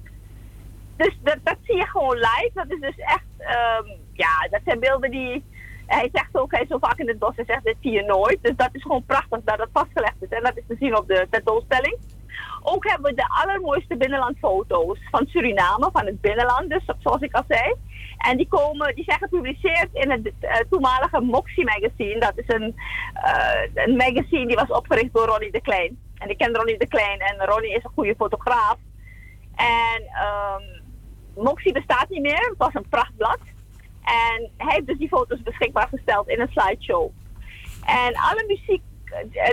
dus 0.97 1.19
dat, 1.23 1.39
dat 1.43 1.57
zie 1.63 1.77
je 1.77 1.87
gewoon 1.87 2.17
live. 2.17 2.51
Dat 2.55 2.71
is 2.71 2.81
dus 2.81 2.97
echt, 2.97 3.25
ehm, 3.39 3.87
ja, 4.13 4.49
dat 4.51 4.61
zijn 4.65 4.81
beelden 4.81 5.11
die. 5.11 5.45
Hij 5.87 6.09
zegt 6.13 6.37
ook, 6.37 6.51
hij 6.51 6.63
is 6.63 6.69
zo 6.69 6.79
vaak 6.79 6.99
in 6.99 7.09
het 7.09 7.19
bos, 7.19 7.37
hij 7.37 7.45
zegt, 7.45 7.65
dit 7.65 7.77
zie 7.81 7.93
je 7.93 8.03
nooit. 8.03 8.39
Dus 8.43 8.57
dat 8.57 8.69
is 8.73 8.83
gewoon 8.83 9.05
prachtig 9.05 9.41
dat 9.45 9.59
dat 9.59 9.69
vastgelegd 9.73 10.17
is. 10.21 10.29
En 10.29 10.43
dat 10.43 10.57
is 10.57 10.63
te 10.69 10.77
zien 10.79 10.97
op 10.97 11.09
de 11.09 11.27
tentoonstelling. 11.31 11.97
Ook 12.69 12.89
hebben 12.89 13.11
we 13.11 13.17
de 13.17 13.29
allermooiste 13.29 13.97
binnenlandfoto's 13.97 14.99
van 15.11 15.27
Suriname, 15.27 15.89
van 15.93 16.07
het 16.07 16.21
binnenland, 16.21 16.71
dus 16.71 16.85
zoals 16.99 17.21
ik 17.21 17.35
al 17.35 17.45
zei. 17.49 17.75
En 18.19 18.37
die, 18.37 18.49
komen, 18.49 18.95
die 18.95 19.05
zijn 19.05 19.19
gepubliceerd 19.19 19.89
in 19.93 20.11
het 20.11 20.33
eh, 20.41 20.57
toenmalige 20.71 21.21
Moxie 21.21 21.65
magazine. 21.65 22.21
Dat 22.21 22.33
is 22.37 22.49
een, 22.49 22.75
eh, 23.15 23.85
een 23.85 23.97
magazine 23.97 24.47
die 24.47 24.57
was 24.57 24.69
opgericht 24.69 25.15
door 25.15 25.27
Ronnie 25.27 25.53
de 25.53 25.61
Klein. 25.61 25.99
En 26.19 26.31
ik 26.31 26.39
ken 26.39 26.55
Ronnie 26.55 26.79
de 26.79 26.89
Klein 26.89 27.21
en 27.21 27.47
Ronnie 27.47 27.75
is 27.75 27.85
een 27.85 27.95
goede 27.95 28.15
fotograaf. 28.15 28.77
En 29.55 30.03
ehm 30.03 30.85
Moxie 31.35 31.73
bestaat 31.73 32.09
niet 32.09 32.23
meer, 32.23 32.49
het 32.49 32.59
was 32.59 32.75
een 32.75 32.89
prachtblad. 32.89 33.39
En 34.03 34.51
hij 34.57 34.75
heeft 34.75 34.87
dus 34.87 34.99
die 34.99 35.09
foto's 35.09 35.43
beschikbaar 35.43 35.89
gesteld 35.89 36.29
in 36.29 36.41
een 36.41 36.51
slideshow. 36.51 37.11
En 37.85 38.15
alle 38.15 38.45
muziek 38.47 38.83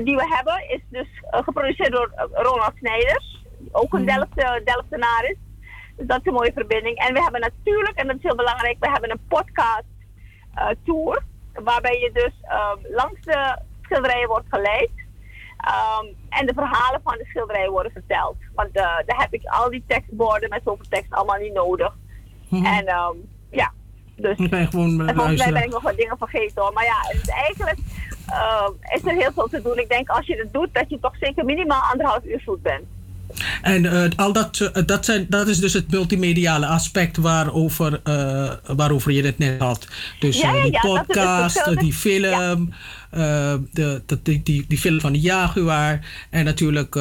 die 0.03 0.15
we 0.15 0.27
hebben 0.35 0.69
is 0.69 0.81
dus 0.89 1.07
eh, 1.29 1.43
geproduceerd 1.43 1.91
door 1.91 2.11
eh, 2.15 2.25
Ronald 2.31 2.73
Snijders, 2.77 3.45
ook 3.71 3.93
een 3.93 4.05
Delft, 4.05 4.37
eh, 4.37 4.53
Delftenaar 4.63 5.23
is. 5.23 5.37
Dus 5.97 6.07
dat 6.07 6.19
is 6.19 6.25
een 6.25 6.33
mooie 6.33 6.53
verbinding. 6.53 6.97
En 6.97 7.13
we 7.13 7.21
hebben 7.21 7.41
natuurlijk, 7.41 7.97
en 7.97 8.07
dat 8.07 8.15
is 8.15 8.23
heel 8.23 8.35
belangrijk, 8.35 8.77
we 8.79 8.91
hebben 8.91 9.11
een 9.11 9.27
podcast 9.27 9.93
eh, 10.53 10.69
tour. 10.83 11.23
Waarbij 11.53 11.99
je 11.99 12.11
dus 12.13 12.33
ehm, 12.41 12.77
langs 12.95 13.21
de 13.21 13.57
schilderijen 13.81 14.27
wordt 14.27 14.47
geleid. 14.49 14.91
Ehm, 15.57 16.05
en 16.29 16.45
de 16.45 16.53
verhalen 16.53 17.01
van 17.03 17.17
de 17.17 17.25
schilderijen 17.25 17.71
worden 17.71 17.91
verteld. 17.91 18.35
Want 18.55 18.75
eh, 18.75 18.83
daar 18.83 19.19
heb 19.19 19.33
ik 19.33 19.45
al 19.45 19.69
die 19.69 19.83
tekstborden 19.87 20.49
met 20.49 20.61
zoveel 20.65 20.85
tekst 20.89 21.13
allemaal 21.13 21.39
niet 21.39 21.53
nodig. 21.53 21.93
En 22.51 22.85
ehm, 22.85 23.15
ja, 23.49 23.71
dus 24.15 24.37
je 24.37 24.67
gewoon 24.69 25.01
eh, 25.01 25.09
en 25.09 25.15
volgens 25.15 25.43
mij 25.43 25.51
ben 25.51 25.63
ik 25.63 25.71
nog 25.71 25.81
wat 25.81 25.97
dingen 25.97 26.17
vergeten 26.17 26.61
hoor. 26.61 26.73
Maar 26.73 26.83
ja, 26.83 26.97
het 27.01 27.21
is 27.21 27.29
eigenlijk 27.29 27.77
ehm, 28.27 28.71
is 28.95 29.05
er 29.05 29.13
heel 29.13 29.31
veel 29.33 29.47
te 29.47 29.61
doen. 29.61 29.77
Ik 29.77 29.89
denk 29.89 30.09
als 30.09 30.25
je 30.25 30.35
het 30.35 30.53
doet, 30.53 30.69
dat 30.71 30.89
je 30.89 30.99
toch 30.99 31.15
zeker 31.19 31.45
minimaal 31.45 31.81
anderhalf 31.91 32.25
uur 32.25 32.41
zoet 32.45 32.61
bent. 32.61 32.85
En 33.61 33.85
eh, 33.85 34.09
al 34.15 34.33
dat, 34.33 34.59
eh, 34.59 34.83
dat, 34.85 35.05
zijn, 35.05 35.25
dat 35.29 35.47
is 35.47 35.59
dus 35.59 35.73
het 35.73 35.91
multimediale 35.91 36.65
aspect 36.65 37.17
waarover, 37.17 38.01
eh, 38.03 38.51
waarover 38.75 39.11
je 39.11 39.23
het 39.23 39.37
net 39.37 39.61
had. 39.61 39.87
Dus 40.19 40.39
Ja, 40.39 40.53
ja, 40.53 40.61
die 40.61 40.71
ja, 40.71 40.79
podcast, 40.79 41.79
die 41.79 41.93
film, 41.93 42.73
de, 43.09 44.01
de, 44.05 44.21
die, 44.23 44.43
die, 44.43 44.65
die 44.67 44.77
film 44.77 44.99
van 44.99 45.13
de 45.13 45.19
Jaguar 45.19 45.99
en 46.29 46.45
natuurlijk 46.45 46.95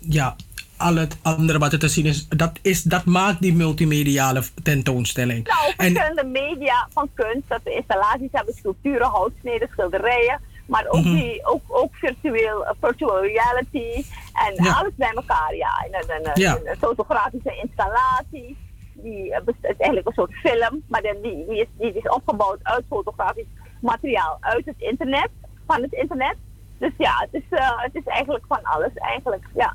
ja, 0.00 0.36
al 0.76 0.94
het 0.94 1.16
andere 1.22 1.58
wat 1.58 1.72
er 1.72 1.78
te 1.78 1.88
zien 1.88 2.06
is. 2.06 2.28
Dat, 2.28 2.58
is, 2.62 2.82
dat 2.82 3.04
maakt 3.04 3.40
die 3.40 3.54
multimediale 3.54 4.42
tentoonstelling. 4.62 5.46
Nou, 5.46 5.72
en, 5.76 5.94
verschillende 5.94 6.40
media 6.40 6.88
van 6.92 7.08
kunst, 7.14 7.48
dat 7.48 7.60
we 7.64 7.74
installaties 7.74 8.28
hebben, 8.32 8.54
sculpturen, 8.54 9.06
houtsneden, 9.06 9.68
schilderijen. 9.72 10.40
Maar 10.68 10.86
ook, 10.88 11.04
Mhm. 11.04 11.14
die, 11.14 11.46
ook, 11.46 11.62
ook 11.68 11.94
virtueel, 11.94 12.66
eh, 12.66 12.74
virtual 12.80 13.20
reality 13.24 14.04
en 14.46 14.64
Ja. 14.64 14.72
alles 14.72 14.92
bij 14.96 15.12
elkaar. 15.14 15.54
Ja. 15.54 15.86
En, 15.90 16.04
een- 16.16 16.30
Ja. 16.34 16.58
een 16.64 16.76
fotografische 16.76 17.56
installatie. 17.62 18.56
Die 18.94 19.32
eh, 19.34 19.40
het 19.46 19.54
is 19.62 19.76
eigenlijk 19.76 20.06
een 20.06 20.12
soort 20.14 20.32
film, 20.34 20.82
maar 20.88 21.02
dan 21.02 21.16
die, 21.22 21.46
die, 21.46 21.60
is, 21.60 21.66
die 21.78 21.92
is 21.92 22.08
opgebouwd 22.08 22.58
uit 22.62 22.84
fotografisch 22.88 23.46
materiaal 23.80 24.36
uit 24.40 24.64
het 24.64 24.74
internet, 24.78 25.28
van 25.66 25.82
het 25.82 25.92
internet. 25.92 26.36
Dus 26.78 26.92
ja, 26.98 27.26
het 27.30 27.42
is, 27.42 27.58
eh, 27.58 27.70
het 27.76 27.94
is 27.94 28.04
eigenlijk 28.04 28.44
van 28.48 28.62
alles 28.62 28.90
eigenlijk, 28.94 29.44
ja. 29.54 29.74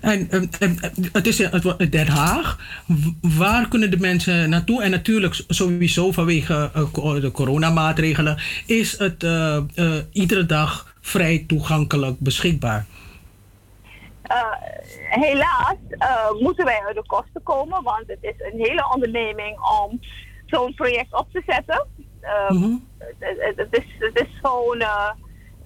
En 0.00 0.30
ehm, 0.30 0.46
ehm, 0.58 0.74
het 1.12 1.26
is 1.26 1.40
in- 1.40 1.90
Den 1.90 2.08
Haag. 2.08 2.58
Waar 3.20 3.68
kunnen 3.68 3.90
de 3.90 3.98
mensen 3.98 4.50
naartoe? 4.50 4.82
En 4.82 4.90
natuurlijk 4.90 5.42
sowieso 5.48 6.12
vanwege 6.12 6.70
eh, 6.74 7.14
de 7.20 7.30
coronamaatregelen 7.32 8.38
is 8.66 8.98
het 8.98 9.22
eh, 9.24 9.58
iedere 10.12 10.46
dag 10.46 10.94
vrij 11.00 11.44
toegankelijk 11.46 12.18
beschikbaar. 12.18 12.86
Helaas 15.10 15.74
moeten 16.40 16.64
wij 16.64 16.82
uit 16.86 16.94
de 16.96 17.04
kosten 17.06 17.42
komen, 17.42 17.82
want 17.82 18.04
het 18.06 18.18
is 18.20 18.34
een 18.38 18.58
hele 18.58 18.90
onderneming 18.94 19.58
om 19.82 20.00
zo'n 20.46 20.74
project 20.74 21.14
op 21.14 21.26
te 21.32 21.42
zetten. 21.46 21.86
Het, 22.20 23.36
het- 23.38 23.56
het 23.56 23.68
is, 23.70 23.84
het 23.98 24.20
is 24.20 24.38
gewoon, 24.42 24.78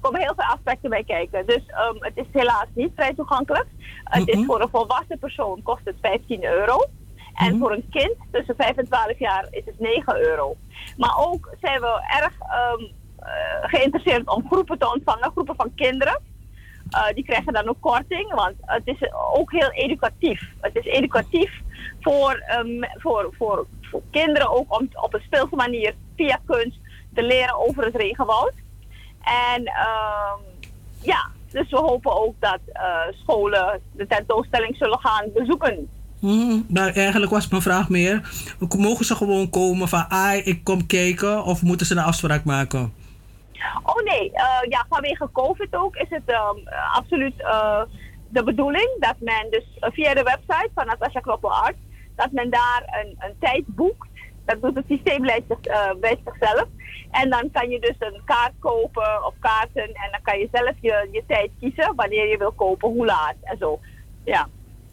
komen 0.05 0.21
heel 0.21 0.35
veel 0.37 0.55
aspecten 0.55 0.91
bij 0.91 1.05
kijken. 1.05 1.47
Dus 1.47 1.63
ehm, 1.67 1.97
het 1.99 2.17
is 2.17 2.27
helaas 2.33 2.67
niet 2.75 2.93
vrij 2.95 3.15
toegankelijk. 3.15 3.67
Het 4.05 4.29
is 4.29 4.45
voor 4.45 4.61
een 4.61 4.69
volwassen 4.69 5.19
persoon 5.19 5.63
kost 5.63 5.85
het 5.85 5.97
15 6.01 6.45
euro. 6.45 6.85
En 7.35 7.59
voor 7.59 7.73
een 7.73 7.89
kind 7.91 8.15
tussen 8.31 8.55
5 8.57 8.77
en 8.77 8.85
12 8.85 9.19
jaar 9.19 9.47
is 9.51 9.65
het 9.65 9.79
9 9.79 10.17
euro. 10.17 10.57
Maar 10.97 11.15
ook 11.19 11.55
zijn 11.61 11.81
we 11.81 12.05
erg 12.21 12.33
ehm, 12.39 12.83
eh, 13.19 13.69
geïnteresseerd 13.69 14.29
om 14.29 14.47
groepen 14.51 14.79
te 14.79 14.93
ontvangen, 14.93 15.31
groepen 15.31 15.57
van 15.57 15.75
kinderen. 15.75 16.21
Eh, 16.91 17.15
die 17.15 17.25
krijgen 17.25 17.53
dan 17.53 17.69
ook 17.69 17.81
korting, 17.81 18.35
want 18.35 18.55
het 18.61 18.87
is 18.87 19.13
ook 19.35 19.53
heel 19.53 19.71
educatief. 19.71 20.43
Het 20.61 20.77
is 20.77 20.85
educatief 20.85 21.61
voor, 22.01 22.43
ehm, 22.47 22.83
voor, 22.99 23.35
voor, 23.39 23.67
voor 23.81 24.03
kinderen 24.11 24.51
ook 24.51 24.79
om 24.79 24.89
op 24.93 25.15
een 25.15 25.23
speelse 25.25 25.57
manier 25.57 25.95
via 26.17 26.39
kunst 26.47 26.79
te 27.15 27.23
leren 27.23 27.59
over 27.59 27.85
het 27.85 27.97
regenwoud. 27.97 28.64
En 29.25 29.65
ehm, 29.65 30.41
ja, 31.01 31.29
dus 31.51 31.71
we 31.71 31.77
hopen 31.77 32.23
ook 32.23 32.35
dat 32.39 32.59
eh, 32.73 32.83
scholen 33.23 33.81
de 33.93 34.07
tentoonstelling 34.07 34.77
zullen 34.77 34.99
gaan 34.99 35.29
bezoeken. 35.35 35.89
Mhm. 36.19 36.61
Nou, 36.69 36.91
eigenlijk 36.91 37.33
was 37.33 37.49
mijn 37.49 37.63
vraag 37.63 37.89
meer: 37.89 38.29
mogen 38.77 39.05
ze 39.05 39.15
gewoon 39.15 39.51
komen 39.51 39.89
van, 39.89 40.05
ai, 40.09 40.41
ik 40.41 40.65
kom 40.65 40.87
kijken, 40.87 41.45
of 41.45 41.63
moeten 41.63 41.87
ze 41.87 41.95
een 41.95 42.03
afspraak 42.03 42.45
maken? 42.45 42.93
Oh 43.83 44.03
nee, 44.05 44.33
eh, 44.33 44.69
ja, 44.69 44.87
vanwege 44.89 45.29
COVID 45.33 45.77
ook 45.77 45.97
is 45.97 46.09
het 46.09 46.23
eh, 46.27 46.49
absoluut 46.93 47.41
eh, 47.41 47.83
de 48.29 48.45
bedoeling 48.45 48.89
dat 48.99 49.15
men 49.19 49.47
dus 49.51 49.65
via 49.81 50.15
de 50.15 50.23
website 50.23 50.71
van 50.75 50.87
Natasha 50.87 51.21
Knoppel 51.21 51.53
Art, 51.53 51.77
dat 52.17 52.33
men 52.33 52.51
daar 52.51 52.83
een, 53.03 53.17
een 53.19 53.35
tijd 53.41 53.65
boekt. 53.67 54.09
Dat 54.45 54.63
doet 54.63 54.75
het 54.75 54.85
systeem 54.89 55.23
bij, 55.23 55.45
zich, 55.49 55.61
eh, 55.61 55.91
bij 56.01 56.19
zichzelf. 56.25 56.67
En 57.11 57.31
dan 57.31 57.51
kan 57.53 57.69
je 57.71 57.81
dus 57.81 57.95
een 57.99 58.21
kaart 58.25 58.53
kopen 58.59 59.27
of 59.27 59.35
kaarten 59.41 59.83
en 59.83 60.09
dan 60.11 60.21
kan 60.23 60.39
je 60.39 60.49
zelf 60.53 60.73
je, 60.81 61.09
je 61.13 61.23
tijd 61.27 61.51
kiezen 61.61 61.93
wanneer 61.97 62.29
je 62.29 62.39
wil 62.39 62.53
kopen, 62.53 62.89
hoe 62.89 63.05
laat 63.07 63.35
en 63.43 63.57
zo. 63.59 63.81
Ja. 64.25 64.49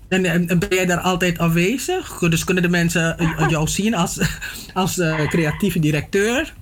En, 0.10 0.26
en, 0.26 0.48
en 0.48 0.60
ben 0.60 0.70
jij 0.70 0.86
daar 0.86 1.00
altijd 1.00 1.40
aanwezig? 1.40 2.20
Dus 2.20 2.44
kunnen 2.44 2.64
de 2.64 2.70
mensen 2.70 3.16
jou 3.50 3.68
zien 3.68 3.96
als, 3.96 4.40
als 4.74 5.00
eh, 5.00 5.28
creatieve 5.28 5.80
directeur? 5.80 6.54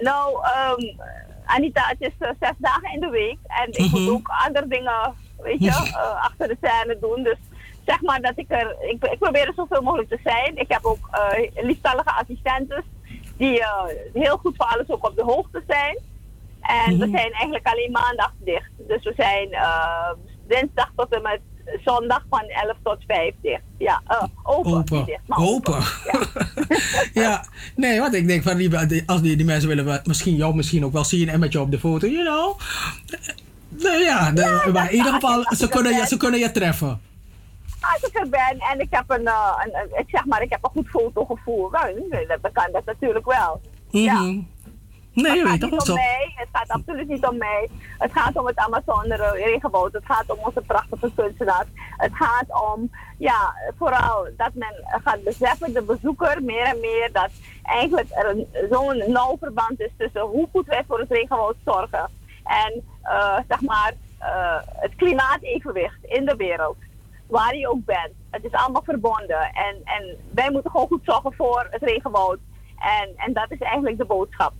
Nou, 0.00 0.38
ehm, 0.44 1.10
Anita, 1.44 1.82
het 1.86 2.00
is 2.00 2.12
eh, 2.18 2.30
zes 2.40 2.52
dagen 2.58 2.92
in 2.94 3.00
de 3.00 3.08
week. 3.08 3.38
En 3.46 3.68
ik 3.84 3.90
moet 3.90 4.00
Mhm. 4.00 4.10
ook 4.10 4.28
andere 4.46 4.68
dingen, 4.68 5.14
weet 5.42 5.60
je, 5.60 5.68
eh, 5.68 6.24
achter 6.24 6.48
de 6.48 6.56
scène 6.62 6.98
doen. 7.00 7.22
Dus 7.22 7.36
zeg 7.86 8.00
maar 8.02 8.20
dat 8.20 8.32
ik 8.36 8.46
er, 8.48 8.76
ik, 8.80 9.04
ik 9.04 9.18
probeer 9.18 9.46
er 9.46 9.52
zoveel 9.56 9.82
mogelijk 9.82 10.08
te 10.08 10.18
zijn. 10.24 10.56
Ik 10.56 10.68
heb 10.68 10.84
ook 10.84 11.08
eh 11.10 11.64
lieftallige 11.64 12.10
assistentes 12.12 12.82
die 13.36 13.60
eh, 13.60 13.82
heel 14.12 14.36
goed 14.36 14.56
voor 14.56 14.66
alles 14.66 14.88
ook 14.90 15.06
op 15.08 15.16
de 15.16 15.22
hoogte 15.24 15.62
zijn. 15.66 15.98
En 16.60 16.98
we 16.98 17.06
Mhm. 17.06 17.16
zijn 17.16 17.32
eigenlijk 17.32 17.66
alleen 17.66 17.90
maandag 17.90 18.32
dicht. 18.38 18.70
Dus 18.88 19.04
we 19.04 19.12
zijn 19.16 19.52
eh, 19.52 20.10
dinsdag 20.48 20.90
tot 20.96 21.14
en 21.14 21.22
met 21.22 21.40
zondag 21.84 22.24
van 22.30 22.40
11 22.48 22.76
tot 22.82 22.96
5 23.06 23.34
dicht. 23.42 23.62
Ja, 23.78 24.02
open. 24.42 24.72
Open. 24.72 25.04
Dicht, 25.04 25.20
Open. 25.28 25.82
ja, 27.22 27.44
nee, 27.76 28.00
want 28.00 28.14
ik 28.14 28.26
denk 28.26 28.42
van 28.42 28.56
die, 28.56 29.02
als 29.06 29.22
die, 29.22 29.36
die 29.36 29.46
mensen 29.46 29.68
willen 29.68 29.84
we- 29.84 30.00
misschien 30.04 30.36
jou 30.36 30.54
misschien 30.54 30.84
ook 30.84 30.92
wel 30.92 31.04
zien 31.04 31.28
en 31.28 31.40
met 31.40 31.52
jou 31.52 31.64
op 31.64 31.70
de 31.70 31.78
foto, 31.78 32.06
you 32.06 32.24
know. 32.24 32.58
Nou 33.68 33.98
ja, 34.02 34.30
de- 34.30 34.70
maar 34.72 34.90
in 34.90 34.96
ieder 34.96 35.12
geval, 35.12 35.44
ze 35.56 35.68
kunnen, 35.68 35.94
je, 35.94 36.06
ze 36.06 36.16
kunnen 36.16 36.40
je 36.40 36.50
treffen. 36.50 37.00
Als 37.80 38.02
ik 38.10 38.18
er 38.18 38.28
ben 38.28 38.58
en 38.58 38.80
ik 38.80 38.86
heb 38.90 39.04
een, 39.10 39.26
eh, 39.26 39.62
een, 39.64 39.98
ik 39.98 40.08
zeg 40.08 40.24
maar, 40.26 40.42
ik 40.42 40.50
heb 40.50 40.64
een 40.64 40.70
goed 40.70 40.88
fotogevoel, 40.88 41.70
nou, 41.70 42.06
dan 42.42 42.52
kan 42.52 42.68
dat 42.72 42.84
natuurlijk 42.84 43.24
wel. 43.26 43.60
Ja. 43.88 44.12
Mhm. 44.14 44.40
Nee, 45.14 45.32
je 45.34 45.38
het 45.40 45.48
gaat 45.48 45.60
niet 45.70 45.80
om 45.80 45.94
mij, 45.94 46.32
het 46.36 46.48
gaat 46.52 46.68
absoluut 46.68 47.08
niet 47.08 47.26
om 47.26 47.36
mij. 47.36 47.68
Het 47.98 48.12
gaat 48.12 48.36
om 48.36 48.46
het 48.46 48.56
Amazone 48.56 49.16
regenwoud. 49.32 49.92
Het 49.92 50.04
gaat 50.06 50.30
om 50.30 50.38
onze 50.38 50.60
prachtige 50.60 51.10
kunstenaars. 51.14 51.66
Het 51.96 52.12
gaat 52.14 52.44
om, 52.74 52.90
ja, 53.18 53.54
vooral 53.78 54.28
dat 54.36 54.50
men 54.54 54.74
gaat 55.04 55.24
beseffen, 55.24 55.72
de 55.72 55.82
bezoeker, 55.82 56.42
meer 56.42 56.64
en 56.64 56.80
meer, 56.80 57.08
dat 57.12 57.30
eigenlijk 57.62 58.08
er 58.10 58.30
een- 58.30 58.46
zo'n 58.70 59.02
nauw 59.12 59.36
verband 59.40 59.80
is 59.80 59.90
tussen 59.96 60.20
hoe 60.20 60.48
goed 60.52 60.66
wij 60.66 60.84
voor 60.86 60.98
het 60.98 61.10
regenwoud 61.10 61.56
zorgen 61.64 62.10
en, 62.44 62.82
eh, 63.02 63.38
zeg 63.48 63.60
maar, 63.60 63.92
eh, 64.18 64.56
het 64.66 64.94
klimaatevenwicht 64.96 65.98
in 66.04 66.24
de 66.24 66.36
wereld. 66.36 66.76
Waar 67.30 67.56
je 67.56 67.68
ook 67.68 67.84
bent. 67.84 68.12
Het 68.30 68.44
is 68.44 68.52
allemaal 68.52 68.82
verbonden. 68.84 69.40
En, 69.40 69.76
en 69.84 70.16
wij 70.34 70.50
moeten 70.50 70.70
gewoon 70.70 70.86
goed 70.86 71.04
zorgen 71.04 71.32
voor 71.32 71.66
het 71.70 71.82
regenwoud. 71.82 72.38
En, 72.78 73.12
en 73.16 73.32
dat 73.32 73.50
is 73.50 73.58
eigenlijk 73.58 73.98
de 73.98 74.04
boodschap. 74.04 74.52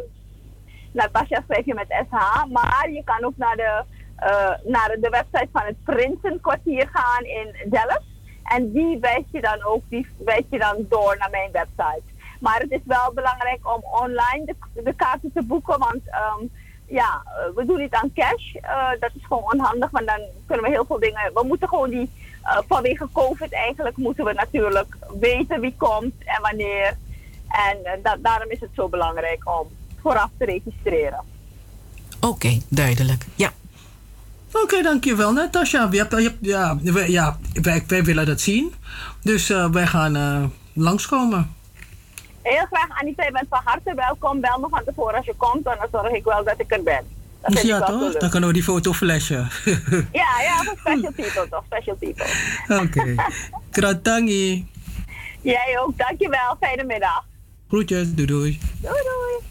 Natasha 0.92 1.42
schrijf 1.48 1.64
je 1.64 1.74
met 1.74 2.04
SH, 2.10 2.44
maar 2.46 2.90
je 2.90 3.04
kan 3.04 3.24
ook 3.24 3.36
naar 3.36 3.56
de, 3.56 3.82
uh, 4.20 4.72
naar 4.72 4.96
de 5.00 5.08
website 5.10 5.48
van 5.52 5.62
het 5.64 5.84
Prinsenkwartier 5.84 6.88
gaan 6.92 7.24
in 7.24 7.70
Delft. 7.70 8.08
En 8.44 8.72
die 8.72 8.98
wijs 8.98 9.24
je 9.30 9.40
dan 9.40 9.64
ook, 9.64 9.82
die 9.88 10.06
wijs 10.24 10.44
je 10.50 10.58
dan 10.58 10.86
door 10.88 11.16
naar 11.18 11.30
mijn 11.30 11.50
website. 11.52 12.02
Maar 12.40 12.60
het 12.60 12.70
is 12.70 12.80
wel 12.84 13.12
belangrijk 13.14 13.74
om 13.74 13.84
online 13.84 14.44
de, 14.44 14.82
de 14.82 14.92
kaarten 14.92 15.32
te 15.34 15.42
boeken, 15.42 15.78
want 15.78 16.02
um, 16.40 16.50
ja, 16.86 17.22
we 17.54 17.64
doen 17.66 17.78
niet 17.78 17.94
aan 17.94 18.12
cash. 18.14 18.54
Uh, 18.54 18.90
dat 19.00 19.10
is 19.14 19.26
gewoon 19.26 19.52
onhandig, 19.52 19.90
want 19.90 20.06
dan 20.06 20.20
kunnen 20.46 20.64
we 20.64 20.70
heel 20.70 20.84
veel 20.84 20.98
dingen. 20.98 21.30
We 21.34 21.42
moeten 21.46 21.68
gewoon 21.68 21.90
die, 21.90 22.10
vanwege 22.68 23.08
COVID 23.12 23.52
eigenlijk, 23.52 23.96
moeten 23.96 24.24
we 24.24 24.32
natuurlijk 24.32 24.96
weten 25.20 25.60
wie 25.60 25.74
komt 25.78 26.14
en 26.24 26.42
wanneer. 26.42 26.96
En 27.48 28.00
da 28.02 28.16
daarom 28.16 28.50
is 28.50 28.60
het 28.60 28.70
zo 28.74 28.88
belangrijk 28.88 29.48
om 29.60 29.68
vooraf 30.02 30.30
te 30.38 30.44
registreren. 30.44 31.20
Oké, 32.20 32.26
okay, 32.26 32.62
duidelijk. 32.68 33.24
Ja. 33.34 33.52
Oké, 34.48 34.62
okay, 34.62 34.82
dankjewel 34.82 35.32
Natasja. 35.32 35.88
Je 35.90 35.98
hebt, 35.98 36.38
ja, 36.40 36.78
ja 37.06 37.38
wij, 37.52 37.84
wij, 37.86 38.04
willen 38.04 38.26
dat 38.26 38.40
zien. 38.40 38.74
Dus 39.22 39.50
uh, 39.50 39.70
wij 39.70 39.86
gaan 39.86 40.16
uh, 40.16 40.44
langskomen. 40.72 41.54
Heel 42.42 42.66
graag, 42.66 43.00
Anita. 43.00 43.24
Je 43.24 43.32
bent 43.32 43.46
van 43.48 43.60
harte 43.64 43.94
welkom. 43.94 44.40
Bel 44.40 44.58
me 44.58 44.68
van 44.68 44.82
tevoren 44.84 45.14
als 45.14 45.26
je 45.26 45.34
komt. 45.36 45.66
En 45.66 45.76
dan 45.80 45.88
zorg 45.92 46.12
ik 46.12 46.24
wel 46.24 46.44
dat 46.44 46.54
ik 46.60 46.72
er 46.72 46.82
ben. 46.82 47.04
Dat 47.40 47.62
ja, 47.62 47.80
toch? 47.80 48.16
Dan 48.16 48.30
kunnen 48.30 48.48
we 48.48 48.54
die 48.54 48.64
foto 48.64 48.92
flashen. 48.92 49.48
ja, 50.12 50.40
ja, 50.42 50.62
voor 50.64 50.76
special 50.78 51.12
people 51.12 51.48
toch? 51.50 51.64
Special 51.66 51.96
people. 51.96 52.26
Oké. 52.68 52.82
Okay. 52.82 53.16
Kratangi. 53.70 54.66
Jij 55.40 55.78
ook. 55.78 55.98
Dankjewel. 55.98 56.56
Fijne 56.60 56.84
middag. 56.84 57.24
Groetjes. 57.68 58.14
Doei 58.14 58.26
doei. 58.26 58.58
Doei 58.80 59.02
doei. 59.02 59.49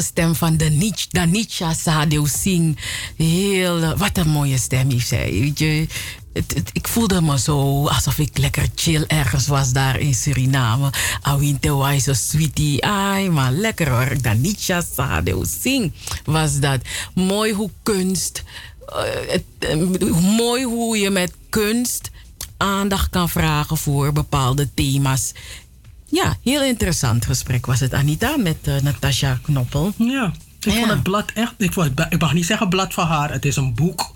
Stem 0.00 0.34
van 0.34 0.56
Danich- 0.56 1.06
Danica 1.10 1.72
Sadeo 1.74 2.26
Singh. 2.26 2.78
Heel, 3.16 3.96
wat 3.96 4.18
een 4.18 4.28
mooie 4.28 4.58
stem 4.58 4.90
heeft 4.90 5.08
zij. 5.08 5.52
Ik 6.72 6.88
voelde 6.88 7.20
me 7.22 7.38
zo 7.38 7.86
alsof 7.86 8.18
ik 8.18 8.38
lekker 8.38 8.68
chill 8.74 9.04
ergens 9.06 9.46
was 9.46 9.72
daar 9.72 9.98
in 10.00 10.14
Suriname. 10.14 10.90
Awinte 11.22 11.76
Wise 11.76 12.14
Sweetie. 12.14 12.84
Ai, 12.84 13.28
maar 13.30 13.52
lekker 13.52 13.90
hoor. 13.90 14.22
Danica 14.22 14.82
Sadeo 14.96 15.44
Singh 15.60 15.92
was 16.24 16.58
dat. 16.60 16.80
Mooi 17.14 17.52
hoe 17.52 17.70
kunst. 17.82 18.42
eh, 18.86 19.34
eh, 19.70 20.16
mooi 20.36 20.64
hoe 20.64 20.98
je 20.98 21.10
met 21.10 21.32
kunst 21.48 22.10
aandacht 22.56 23.10
kan 23.10 23.28
vragen 23.28 23.76
voor 23.76 24.12
bepaalde 24.12 24.68
thema's. 24.74 25.32
Ja, 26.14 26.36
heel 26.42 26.62
interessant 26.62 27.24
gesprek 27.26 27.66
was 27.66 27.80
het, 27.80 27.94
Anita, 27.94 28.36
met 28.36 28.56
eh, 28.62 28.74
Natasha 28.82 29.38
Knoppel. 29.42 29.92
Ja, 29.96 30.32
ik 30.60 30.72
vond 30.72 30.90
het 30.90 31.02
blad 31.02 31.30
echt. 31.34 31.54
Ik, 31.56 31.72
wou- 31.72 31.90
ik 32.08 32.20
mag 32.20 32.32
niet 32.32 32.46
zeggen 32.46 32.68
blad 32.68 32.94
van 32.94 33.06
haar. 33.06 33.32
Het 33.32 33.44
is 33.44 33.56
een 33.56 33.74
boek. 33.74 34.13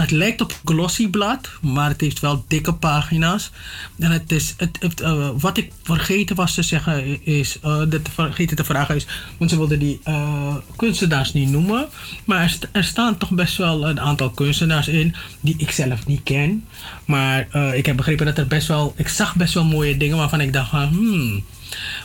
Het 0.00 0.10
lijkt 0.10 0.40
op 0.40 0.60
glossy 0.64 1.08
blad, 1.08 1.48
maar 1.60 1.88
het 1.88 2.00
heeft 2.00 2.20
wel 2.20 2.44
dikke 2.48 2.72
pagina's. 2.72 3.50
En 3.98 4.10
het 4.10 4.32
is, 4.32 4.54
het, 4.56 4.76
het, 4.80 5.00
eh, 5.00 5.28
wat 5.38 5.56
ik 5.56 5.72
vergeten 5.82 6.36
was 6.36 6.54
te 6.54 6.62
zeggen 6.62 7.24
is, 7.26 7.58
te 7.62 8.00
vergeten 8.14 8.56
te 8.56 8.64
vragen 8.64 8.94
is, 8.94 9.06
want 9.38 9.50
ze 9.50 9.56
wilden 9.56 9.78
die 9.78 10.00
eh, 10.04 10.54
kunstenaars 10.76 11.32
niet 11.32 11.50
noemen, 11.50 11.88
maar 12.24 12.42
er, 12.42 12.50
sta- 12.50 12.82
staan 12.82 13.18
toch 13.18 13.30
best 13.30 13.56
wel 13.56 13.88
een 13.88 14.00
aantal 14.00 14.30
kunstenaars 14.30 14.88
in 14.88 15.14
die 15.40 15.54
ik 15.58 15.70
zelf 15.70 16.06
niet 16.06 16.22
ken. 16.22 16.64
Maar 17.04 17.48
ik 17.74 17.86
heb 17.86 17.96
begrepen 17.96 18.26
dat 18.26 18.38
er 18.38 18.46
best 18.46 18.68
wel, 18.68 18.94
ik 18.96 19.08
zag 19.08 19.36
best 19.36 19.54
wel 19.54 19.64
mooie 19.64 19.96
dingen 19.96 20.16
waarvan 20.16 20.40
ik 20.40 20.52
dacht 20.52 20.70
hmm. 20.70 21.44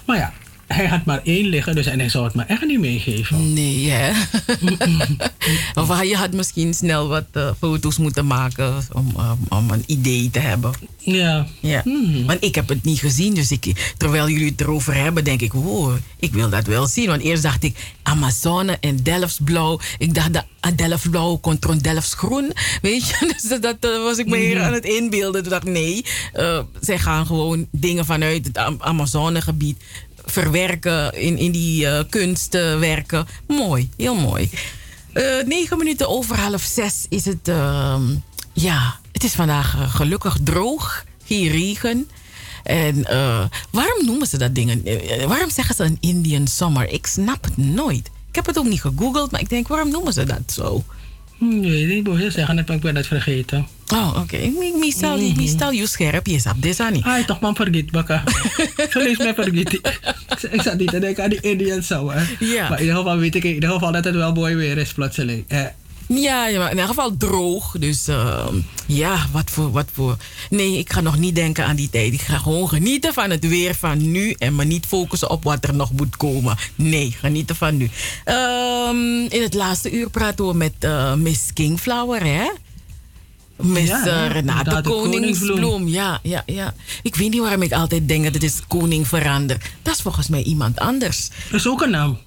Maar 0.06 0.18
ja, 0.18 0.34
hij 0.68 0.86
had 0.88 1.06
maar 1.06 1.22
één 1.24 1.46
liggen, 1.46 1.76
dus 1.76 1.86
en 1.86 2.00
hij 2.00 2.10
zou 2.10 2.24
het 2.26 2.34
me 2.34 2.44
echt 2.44 2.66
niet 2.66 2.80
meegeven. 2.80 3.54
Nee, 3.54 3.90
hè? 3.90 4.12
of 5.82 6.04
je 6.04 6.16
had 6.16 6.32
misschien 6.34 6.74
snel 6.74 7.08
wat 7.08 7.26
eh, 7.32 7.50
foto's 7.60 7.98
moeten 7.98 8.28
maken 8.28 8.74
om, 8.92 9.14
eh, 9.18 9.32
om 9.50 9.72
een 9.72 9.84
idee 9.88 10.30
te 10.30 10.40
hebben. 10.40 10.72
Ja. 10.98 11.48
ja. 11.60 11.84
Want 12.26 12.44
ik 12.44 12.56
heb 12.56 12.70
het 12.70 12.84
niet 12.84 13.00
gezien, 13.00 13.34
dus 13.34 13.52
ik, 13.52 13.94
terwijl 13.98 14.30
jullie 14.30 14.50
het 14.50 14.62
erover 14.62 14.96
hebben, 14.96 15.24
denk 15.24 15.42
ik, 15.42 15.54
wow, 15.54 15.96
ik 16.20 16.34
wil 16.34 16.50
dat 16.50 16.66
wel 16.68 16.88
zien. 16.88 17.08
Want 17.08 17.22
eerst 17.22 17.44
dacht 17.44 17.64
ik 17.64 17.78
Amazone 18.04 18.78
en 18.80 19.04
Delftsblauw. 19.04 19.80
Ik 19.98 20.14
dacht 20.14 20.34
dat 20.34 20.46
Delftsblauw 20.78 21.40
contra 21.40 21.74
Delftsgroen, 21.74 22.52
weet 22.82 23.08
je. 23.08 23.16
Dus 23.50 23.60
dat 23.62 23.76
was 23.80 24.18
ik 24.18 24.28
me 24.28 24.38
hier 24.38 24.56
Mhm. 24.56 24.66
aan 24.66 24.74
het 24.74 24.86
inbeelden. 24.86 25.42
Toen 25.42 25.52
dacht 25.52 25.68
ik, 25.68 25.74
nee, 25.74 26.06
eh, 26.34 26.60
zij 26.82 27.00
gaan 27.00 27.26
gewoon 27.26 27.68
dingen 27.72 28.06
vanuit 28.06 28.46
het 28.46 28.58
Am- 28.58 28.78
Amazonegebied 28.80 29.78
verwerken 30.26 31.14
in, 31.22 31.38
in 31.38 31.52
die 31.52 31.88
eh, 31.88 32.04
kunstwerken. 32.10 33.28
mooi, 33.48 33.90
heel 33.98 34.16
mooi. 34.16 34.50
Eh, 35.14 35.24
negen 35.46 35.78
minuten 35.78 36.08
over 36.10 36.40
half 36.40 36.62
zes 36.62 37.06
is 37.10 37.26
het. 37.26 37.48
ehm, 37.48 38.04
ja, 38.54 39.00
het 39.12 39.24
is 39.24 39.34
vandaag 39.34 39.74
eh, 39.76 39.96
gelukkig 39.96 40.38
droog. 40.44 41.06
Geen 41.26 41.48
regen. 41.48 42.10
En 42.64 43.06
eh, 43.06 43.46
waarom 43.70 44.06
noemen 44.06 44.28
ze 44.28 44.38
dat 44.38 44.56
dingen? 44.56 44.86
Eh, 44.86 45.26
waarom 45.26 45.50
zeggen 45.50 45.76
ze 45.76 45.84
een 45.84 45.98
Indian 46.00 46.48
summer? 46.48 46.90
Ik 46.90 47.06
snap 47.06 47.44
het 47.44 47.58
nooit. 47.58 48.12
Ik 48.30 48.36
heb 48.36 48.46
het 48.46 48.58
ook 48.58 48.66
niet 48.66 48.82
gegoogeld, 48.82 49.32
maar 49.32 49.42
ik 49.42 49.50
denk, 49.50 49.68
waarom 49.68 49.90
noemen 49.90 50.14
ze 50.14 50.24
dat 50.24 50.42
zo? 50.54 50.84
Nee, 51.50 51.86
niet 51.86 52.04
boos 52.04 52.20
zeggen, 52.34 52.56
maar 52.56 52.70
ik 52.76 52.82
ben 52.82 52.96
het 52.96 53.08
vergeten. 53.08 53.68
Oh, 53.94 54.18
oké. 54.22 54.38
Mi- 54.38 54.74
Mi 54.80 54.92
stel 54.92 55.18
mi 55.18 55.48
stel 55.48 55.72
je 55.72 55.88
scherp, 55.88 56.28
je 56.28 56.40
snapt 56.40 56.62
dit 56.62 56.82
niet. 56.92 57.04
Ah, 57.04 57.26
toch 57.26 57.40
man, 57.40 57.56
vergeet 57.56 57.92
bakka. 57.92 58.24
Vergeet 58.90 59.18
mij 59.18 59.34
vergeet. 59.34 59.74
Ik, 59.74 60.00
ik 60.52 60.62
zat 60.62 60.78
niet 60.78 60.90
te 60.90 61.00
denken 61.00 61.24
aan 61.24 61.30
die 61.30 61.42
Indian 61.42 61.84
summer. 61.84 62.30
Ja. 62.40 62.70
Maar 62.70 62.78
in 62.80 62.86
ieder 62.86 62.98
geval 63.00 63.18
weet 63.18 63.36
ik 63.36 63.44
in 63.44 63.54
ieder 63.54 63.70
geval 63.70 63.92
dat 63.92 64.04
het 64.06 64.16
wel 64.16 64.34
mooi 64.34 64.56
weer 64.56 64.78
is 64.78 64.94
plotseling. 64.94 65.46
Eh, 65.48 65.62
Ja, 66.16 66.48
ja, 66.48 66.58
maar 66.58 66.66
in 66.72 66.76
ieder 66.76 66.88
geval 66.88 67.18
droog. 67.18 67.76
Dus 67.80 68.08
ehm, 68.08 68.56
ja, 68.86 69.28
wat 69.32 69.50
voor, 69.50 69.72
wat 69.72 69.88
voor. 69.94 70.18
Nee, 70.50 70.78
ik 70.78 70.92
ga 70.94 71.02
nog 71.02 71.18
niet 71.18 71.36
denken 71.36 71.66
aan 71.66 71.76
die 71.76 71.90
tijd. 71.90 72.14
Ik 72.14 72.22
ga 72.22 72.38
gewoon 72.38 72.70
genieten 72.70 73.14
van 73.14 73.30
het 73.30 73.48
weer 73.48 73.76
van 73.76 74.12
nu. 74.12 74.32
En 74.38 74.56
me 74.56 74.64
niet 74.66 74.86
focussen 74.86 75.30
op 75.30 75.44
wat 75.44 75.64
er 75.66 75.74
nog 75.76 75.92
moet 75.92 76.18
komen. 76.18 76.58
Nee, 76.76 77.16
genieten 77.20 77.56
van 77.56 77.78
nu. 77.78 77.90
Ehm, 78.24 79.22
in 79.30 79.42
het 79.42 79.54
laatste 79.54 79.92
uur 79.92 80.10
praten 80.10 80.48
we 80.48 80.54
met 80.54 80.74
eh, 80.80 81.14
Miss 81.14 81.54
Kingflower, 81.54 82.24
hè? 82.26 82.50
Miss 83.58 83.88
Ja, 83.90 84.06
eh? 84.06 84.32
Renate 84.32 84.58
Inderdaad, 84.60 84.84
Koningsbloem. 84.84 85.12
koningsbloem. 85.12 85.88
Ja, 85.88 86.20
ja, 86.24 86.44
ja. 86.46 86.74
Ik 87.04 87.16
weet 87.16 87.30
niet 87.32 87.42
waarom 87.42 87.62
ik 87.62 87.72
altijd 87.72 88.08
denk 88.08 88.24
dat 88.24 88.34
het 88.34 88.44
is 88.44 88.60
koning 88.68 89.08
verander. 89.08 89.58
Dat 89.82 89.94
is 89.96 90.02
volgens 90.02 90.28
mij 90.28 90.44
iemand 90.44 90.80
anders. 90.80 91.30
Dat 91.52 91.60
is 91.60 91.68
ook 91.68 91.82
een 91.82 91.90
naam. 91.90 92.18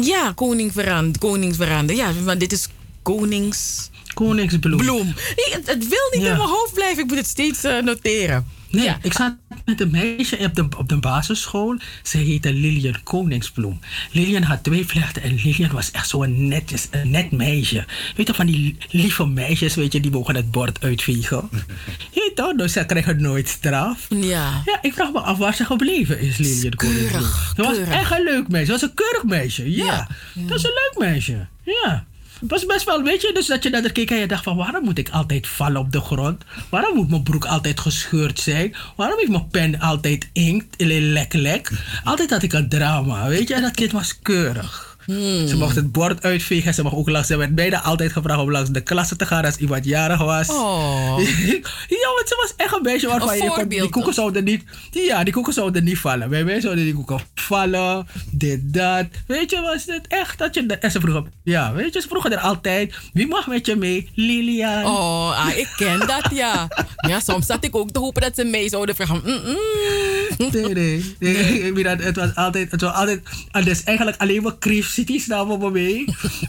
Ja, 0.00 0.32
koning 0.34 0.72
verander. 0.72 1.18
Koningsverander. 1.20 1.96
Ja, 1.96 2.12
want 2.24 2.40
dit 2.40 2.52
is 2.52 2.68
konings... 3.02 3.90
Koningsbloem. 4.14 4.76
Bloem. 4.76 5.04
Nee, 5.06 5.54
het, 5.54 5.66
het 5.66 5.88
wil 5.88 6.08
niet 6.12 6.22
Ja. 6.22 6.30
in 6.30 6.36
mijn 6.36 6.48
hoofd 6.48 6.74
blijven. 6.74 7.02
Ik 7.02 7.08
moet 7.08 7.18
het 7.18 7.26
steeds 7.26 7.64
eh, 7.64 7.78
noteren. 7.82 8.46
Nee, 8.70 8.94
ik 9.02 9.12
zat 9.12 9.36
met 9.64 9.80
een 9.80 9.90
meisje 9.90 10.38
op 10.38 10.54
de, 10.54 10.66
op 10.78 10.88
de 10.88 10.96
basisschool. 10.96 11.78
Ze 12.02 12.18
heette 12.18 12.52
Lilian 12.52 13.02
Koningsbloem. 13.02 13.80
Lilian 14.10 14.42
had 14.42 14.64
twee 14.64 14.86
vlechten 14.86 15.22
en 15.22 15.34
Lilian 15.34 15.70
was 15.70 15.90
echt 15.90 16.08
zo'n 16.08 16.48
netjes, 16.48 16.86
een 16.90 17.10
net 17.10 17.30
meisje. 17.30 17.84
Weet 18.16 18.26
je, 18.26 18.34
van 18.34 18.46
die 18.46 18.76
lieve 18.90 19.26
meisjes, 19.26 19.74
weet 19.74 19.92
je, 19.92 20.00
die 20.00 20.10
mogen 20.10 20.34
het 20.36 20.50
bord 20.50 20.80
uitvegen. 20.82 21.48
Je 22.10 22.32
toch, 22.34 22.54
dus 22.56 22.72
ze 22.72 22.86
kregen 22.86 23.20
nooit 23.22 23.48
straf. 23.48 24.06
Ja. 24.08 24.62
Ja, 24.64 24.78
ik 24.82 24.92
vraag 24.92 25.12
me 25.12 25.20
af 25.20 25.38
waar 25.38 25.54
ze 25.54 25.64
gebleven 25.64 26.20
is, 26.20 26.36
Lilian 26.36 26.74
Koningsbloem. 26.74 27.22
Ze 27.56 27.62
was 27.62 27.76
echt 27.78 28.10
een 28.10 28.22
leuk 28.24 28.48
meisje. 28.48 28.66
Ze 28.66 28.72
was 28.72 28.82
een 28.82 28.94
keurig 28.94 29.24
meisje, 29.24 29.70
ja. 29.74 30.08
Dat 30.34 30.48
was 30.48 30.64
een 30.64 30.70
leuk 30.70 30.94
meisje, 31.08 31.46
ja. 31.64 32.06
Het 32.42 32.50
was 32.50 32.66
best 32.66 32.84
wel, 32.84 33.02
weet 33.02 33.22
je, 33.22 33.30
dus 33.34 33.46
dat 33.46 33.62
je 33.62 33.70
naar 33.70 33.80
haar 33.80 33.92
keek 33.92 34.10
en 34.10 34.16
je 34.16 34.26
dacht 34.26 34.44
van... 34.44 34.56
waarom 34.56 34.84
moet 34.84 34.98
ik 34.98 35.10
altijd 35.10 35.48
vallen 35.48 35.80
op 35.80 35.92
de 35.92 36.00
grond? 36.00 36.44
Waarom 36.68 36.96
moet 36.96 37.10
mijn 37.10 37.22
broek 37.22 37.44
altijd 37.44 37.80
gescheurd 37.80 38.40
zijn? 38.40 38.74
Waarom 38.96 39.18
heeft 39.18 39.30
mijn 39.30 39.48
pen 39.48 39.80
altijd 39.80 40.28
inkt, 40.32 40.74
lek 40.78 41.32
lek? 41.32 41.70
Altijd 42.04 42.30
had 42.30 42.42
ik 42.42 42.52
een 42.52 42.68
drama, 42.68 43.28
weet 43.28 43.48
je. 43.48 43.54
En 43.54 43.62
dat 43.62 43.74
kind 43.74 43.92
was 43.92 44.18
keurig. 44.18 44.91
Ze 45.06 45.54
mocht 45.58 45.76
het 45.76 45.92
bord 45.92 46.22
uitvegen. 46.22 46.74
Ze, 46.74 46.82
mocht 46.82 46.94
ook 46.94 47.08
langs, 47.08 47.28
ze 47.28 47.36
werd 47.36 47.54
bijna 47.54 47.82
altijd 47.82 48.12
gevraagd 48.12 48.40
om 48.40 48.50
langs 48.50 48.70
de 48.70 48.80
klasse 48.80 49.16
te 49.16 49.26
gaan 49.26 49.44
als 49.44 49.56
iemand 49.56 49.84
jarig 49.84 50.18
was. 50.18 50.48
Oh. 50.48 51.18
ja, 52.02 52.08
want 52.14 52.28
ze 52.28 52.36
was 52.40 52.52
echt 52.56 52.74
een 52.74 52.82
meisje 52.82 53.06
waarvan 53.08 53.28
Een 53.28 53.42
je 53.42 53.48
kon- 53.50 53.68
die 53.68 53.88
koeken 53.88 54.14
zouden 54.14 54.44
niet... 54.44 54.64
Ja, 54.90 55.24
die 55.24 55.32
koeken 55.32 55.52
zouden 55.52 55.84
niet 55.84 55.98
vallen. 55.98 56.30
Bij 56.30 56.44
mij 56.44 56.60
zouden 56.60 56.84
die 56.84 56.94
koeken 56.94 57.20
vallen. 57.34 58.06
Dit, 58.30 58.60
dat. 58.62 59.06
Weet 59.26 59.50
je, 59.50 59.60
was 59.60 59.84
het 59.86 60.06
echt 60.08 60.38
dat 60.38 60.54
je... 60.54 60.66
En 60.80 60.90
ze 60.90 61.00
vroegen... 61.00 61.32
Ja, 61.42 61.72
weet 61.72 61.94
je, 61.94 62.00
ze 62.00 62.08
vroegen 62.08 62.32
er 62.32 62.38
altijd... 62.38 62.94
Wie 63.12 63.26
mag 63.26 63.46
met 63.46 63.66
je 63.66 63.76
mee? 63.76 64.10
Lilian. 64.14 64.84
Oh, 64.84 65.46
ah, 65.46 65.56
ik 65.56 65.68
ken 65.76 65.98
dat, 65.98 66.28
ja. 66.32 66.68
Ja, 67.08 67.20
soms 67.20 67.46
zat 67.46 67.64
ik 67.64 67.76
ook 67.76 67.90
te 67.90 67.98
hopen 67.98 68.22
dat 68.22 68.34
ze 68.34 68.44
mee 68.44 68.68
zouden 68.68 68.94
vragen. 68.94 69.20
Mm, 69.24 69.40
mm. 69.44 70.50
Nee, 70.52 70.74
nee. 70.74 71.16
nee. 71.18 71.72
Bedoel, 71.72 71.96
Het 71.96 72.16
was 72.16 72.34
altijd... 72.34 72.70
Het 72.70 72.80
was 72.80 72.92
altijd 72.92 73.20
dus 73.64 73.82
eigenlijk 73.84 74.20
alleen 74.20 74.42
maar 74.42 74.58
Crief 74.58 74.91
City 74.92 75.22
namen 75.26 75.58
me 75.58 75.70
mee. 75.70 76.04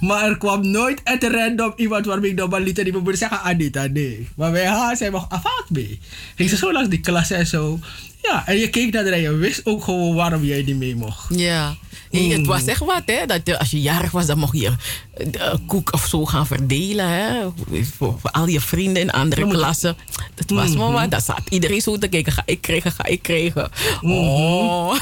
maar 0.08 0.24
er 0.24 0.38
kwam 0.38 0.72
nooit 0.72 1.02
uit 1.04 1.24
random 1.24 1.74
iemand 1.76 2.06
waarmee 2.06 2.32
ik 2.32 2.38
normaal 2.38 2.60
liet. 2.60 2.78
En 2.78 2.84
die 2.84 2.94
me 2.94 3.00
moeder 3.00 3.18
zeggen, 3.18 3.42
Anita, 3.42 3.88
nee. 3.88 4.28
Maar 4.36 4.52
bij 4.52 4.68
haar 4.68 4.98
zijn 4.98 5.12
we 5.12 5.18
afhaald 5.18 5.70
mee. 5.70 6.00
Ging 6.36 6.50
ze 6.50 6.58
zo 6.58 6.72
langs 6.72 6.90
die 6.90 7.00
klas 7.00 7.32
en 7.32 7.48
zo. 7.48 7.80
Ja, 8.24 8.48
en 8.48 8.58
je 8.58 8.70
keek 8.70 8.94
naar 8.94 9.04
haar 9.04 9.14
en 9.14 9.22
je 9.22 9.32
wist 9.32 9.66
ook 9.66 9.84
gewoon 9.84 10.16
waarom 10.16 10.44
jij 10.44 10.62
niet 10.62 10.76
mee 10.76 10.96
mocht. 10.96 11.26
Ja. 11.40 11.76
Hey, 12.12 12.22
Het 12.22 12.46
was 12.46 12.66
echt 12.66 12.80
wat, 12.80 13.02
hè? 13.06 13.26
Dat 13.26 13.42
je, 13.44 13.60
als 13.60 13.72
je 13.72 13.82
jarig 13.82 14.12
was, 14.12 14.26
dan 14.26 14.38
mocht 14.38 14.60
je 14.60 14.68
eh, 14.68 15.32
de 15.32 15.60
koek 15.68 15.94
of 15.94 16.06
zo 16.06 16.26
gaan 16.26 16.48
verdelen, 16.48 17.08
hè? 17.08 17.42
Voor, 17.98 18.20
voor 18.20 18.32
al 18.32 18.48
je 18.48 18.60
vrienden 18.62 19.02
in 19.02 19.12
andere 19.12 19.48
klassen. 19.48 19.98
Dat 20.36 20.50
was 20.50 20.76
maar 20.76 20.92
wat. 20.92 21.12
Daar 21.12 21.22
zat 21.22 21.42
iedereen 21.50 21.82
zo 21.82 21.98
te 21.98 22.08
kijken. 22.08 22.32
Ga 22.32 22.44
ik 22.46 22.62
krijgen, 22.62 22.92
ga 22.92 23.06
ik 23.06 23.22
krijgen. 23.22 23.70
Oh. 24.02 24.96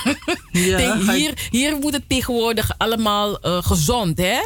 Ja, 0.52 0.98
hier, 1.14 1.48
hier 1.50 1.78
moet 1.80 1.94
het 1.94 2.04
tegenwoordig 2.10 2.72
allemaal 2.78 3.40
eh, 3.40 3.58
gezond, 3.62 4.18
hè? 4.18 4.40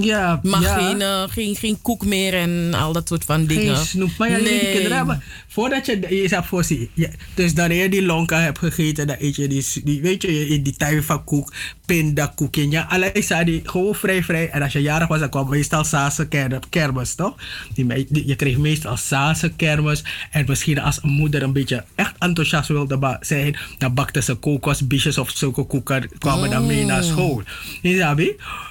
Ja, 0.00 0.40
Mag 0.42 0.62
ja. 0.62 0.78
geen, 0.78 1.00
eh, 1.02 1.22
geen, 1.28 1.56
geen 1.56 1.82
koek 1.82 2.04
meer 2.04 2.34
en 2.34 2.74
al 2.74 2.92
dat 2.92 3.08
soort 3.08 3.24
van 3.24 3.46
dingen. 3.46 3.76
Geen 3.76 3.86
snoep. 3.86 4.10
Maar 4.18 4.30
ja, 4.30 4.36
nee. 4.38 4.60
die 4.60 4.70
kinderen 4.70 4.96
hebben... 4.96 5.22
Voordat 5.48 5.86
je 5.86 5.98
je 6.08 6.16
jezelf 6.16 6.46
voorziet... 6.46 6.90
Ja, 6.94 7.08
dus 7.34 7.54
dan 7.54 7.74
je 7.74 7.88
die 7.88 8.02
lonka 8.02 8.40
hebt 8.40 8.58
gegeten, 8.58 9.06
dan 9.06 9.16
eet 9.18 9.36
je 9.36 9.48
die... 9.48 9.66
die 9.84 10.02
weet 10.02 10.22
je, 10.22 10.38
je 10.38 10.50
eet 10.50 10.64
die 10.64 10.76
tuivakoek, 10.76 11.52
pindakoek. 11.86 12.56
en 12.56 12.70
Ja, 12.70 12.86
allerlei 12.88 13.22
zijn 13.22 13.46
die 13.46 13.60
gewoon 13.64 13.94
vrij, 13.94 14.22
vrij. 14.22 14.50
En 14.50 14.62
als 14.62 14.72
je 14.72 14.82
jarig 14.82 15.08
was, 15.08 15.18
dan 15.20 15.28
kwam 15.28 15.48
meestal 15.48 15.84
Saanse 15.84 16.28
ker- 16.28 16.58
kermis, 16.70 17.14
toch? 17.14 17.34
Die, 17.74 18.26
je 18.26 18.36
kreeg 18.36 18.56
meestal 18.56 18.96
Saanse 18.96 19.52
kermis. 19.56 20.04
En 20.30 20.44
misschien 20.48 20.80
als 20.80 20.98
een 21.02 21.10
moeder 21.10 21.42
een 21.42 21.52
beetje 21.52 21.84
echt 21.94 22.14
enthousiast 22.18 22.68
wilde 22.68 23.16
zijn, 23.20 23.56
dan 23.78 23.94
bakte 23.94 24.22
ze 24.22 24.34
kokosbiesjes 24.34 25.18
of 25.18 25.30
zulke 25.34 25.62
koeken, 25.62 26.08
kwamen 26.18 26.50
dan 26.50 26.66
mee 26.66 26.84
naar 26.84 27.04
school. 27.04 27.42
Je 27.82 27.96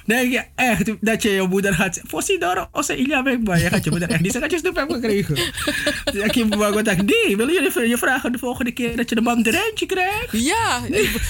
Denk 0.04 0.32
je 0.32 0.42
echt 0.54 0.90
dat 1.00 1.22
je 1.22 1.30
je 1.30 1.42
moeder 1.48 1.74
gaat 1.74 2.00
voorzien 2.06 2.40
door 2.40 2.68
onze 2.72 2.96
Ilja 2.96 3.22
maar 3.44 3.58
je 3.58 3.68
gaat 3.68 3.84
je 3.84 3.90
moeder 3.90 4.10
echt 4.10 4.20
niet 4.20 4.32
je 4.50 4.58
snoep 4.58 4.76
hebt 4.76 4.92
gekregen. 4.92 5.34
Dan 6.04 6.16
heb 6.22 6.34
gezegd, 6.72 7.02
nee, 7.02 7.36
wil 7.36 7.48
je 7.48 7.88
je 7.88 7.98
vragen 7.98 8.32
de 8.32 8.38
volgende 8.38 8.70
keer 8.72 8.96
dat 8.96 9.08
je 9.08 9.14
de 9.14 9.20
mandarijntje 9.20 9.86
krijgt? 9.86 10.28
Ja, 10.32 10.80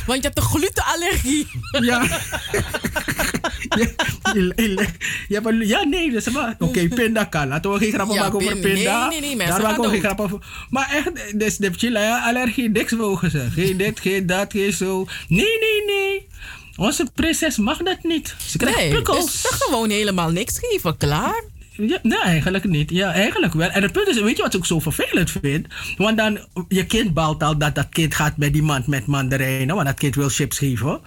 want 0.07 0.23
je 0.23 0.29
hebt 0.29 0.37
een 0.39 0.43
glutenallergie. 0.43 1.47
Ja. 1.81 2.07
Hebt 5.29 5.47
een- 5.47 5.67
ja, 5.67 5.85
nee, 5.85 6.11
dus 6.11 6.31
maar. 6.31 6.55
Oké, 6.59 6.89
pinda 6.89 7.25
kan. 7.25 7.49
Laten 7.49 7.73
we 7.73 7.79
geen 7.79 7.93
grappen 7.93 8.15
Ja, 8.15 8.23
maken 8.23 8.37
over 8.37 8.53
pin- 8.53 8.63
nee, 8.63 8.73
pinda. 8.75 9.09
nee, 9.09 9.21
nee, 9.21 9.37
mensen 9.37 9.57
Daar 9.57 9.67
maken 9.71 9.83
we 9.83 9.89
geen 9.89 10.01
grappen 10.01 10.25
over. 10.25 10.39
Maar 10.71 10.91
echt, 10.91 11.39
dus 11.39 11.57
de 11.57 11.71
chilla, 11.77 12.03
ja, 12.03 12.23
allergie, 12.29 12.71
niks 12.71 12.93
mogen 12.93 13.31
ze. 13.31 13.47
Geen 13.51 13.77
dit, 13.77 14.01
geen 14.01 14.27
dat, 14.27 14.53
geen 14.53 14.73
zo. 14.73 15.07
Nee, 15.29 15.59
nee, 15.61 15.85
nee. 15.87 16.27
Onze 16.77 17.07
prinses 17.15 17.57
mag 17.57 17.79
dat 17.79 18.03
niet. 18.03 18.35
Ze 18.47 18.59
krijgt 18.59 18.79
Nee, 18.79 18.91
prikkels. 18.91 19.43
dus 19.43 19.51
gewoon 19.51 19.91
helemaal 19.91 20.31
niks 20.31 20.59
geven, 20.59 20.97
klaar. 20.97 21.43
Ja, 21.77 21.99
nee, 22.03 22.19
eigenlijk 22.19 22.65
niet. 22.65 22.91
Ja, 22.91 23.13
eigenlijk 23.13 23.53
wel. 23.53 23.69
En 23.69 23.83
het 23.83 23.93
punt 23.93 24.09
is, 24.09 24.21
weet 24.21 24.37
je 24.37 24.43
wat 24.43 24.55
ik 24.55 24.65
zo 24.65 24.81
vervelend 24.81 25.31
vind? 25.31 25.67
Want 25.97 26.17
dan, 26.17 26.39
je 26.69 26.87
kind 26.87 27.15
balt 27.15 27.43
al 27.43 27.59
dat 27.59 27.75
dat 27.75 27.89
kind 27.89 28.15
gaat 28.15 28.37
met 28.37 28.53
die 28.53 28.63
man 28.63 28.83
met 28.87 29.07
mandarijnen, 29.07 29.75
want 29.75 29.87
dat 29.87 29.99
kind 29.99 30.15
wil 30.15 30.29
chips 30.29 30.59
geven. 30.59 31.01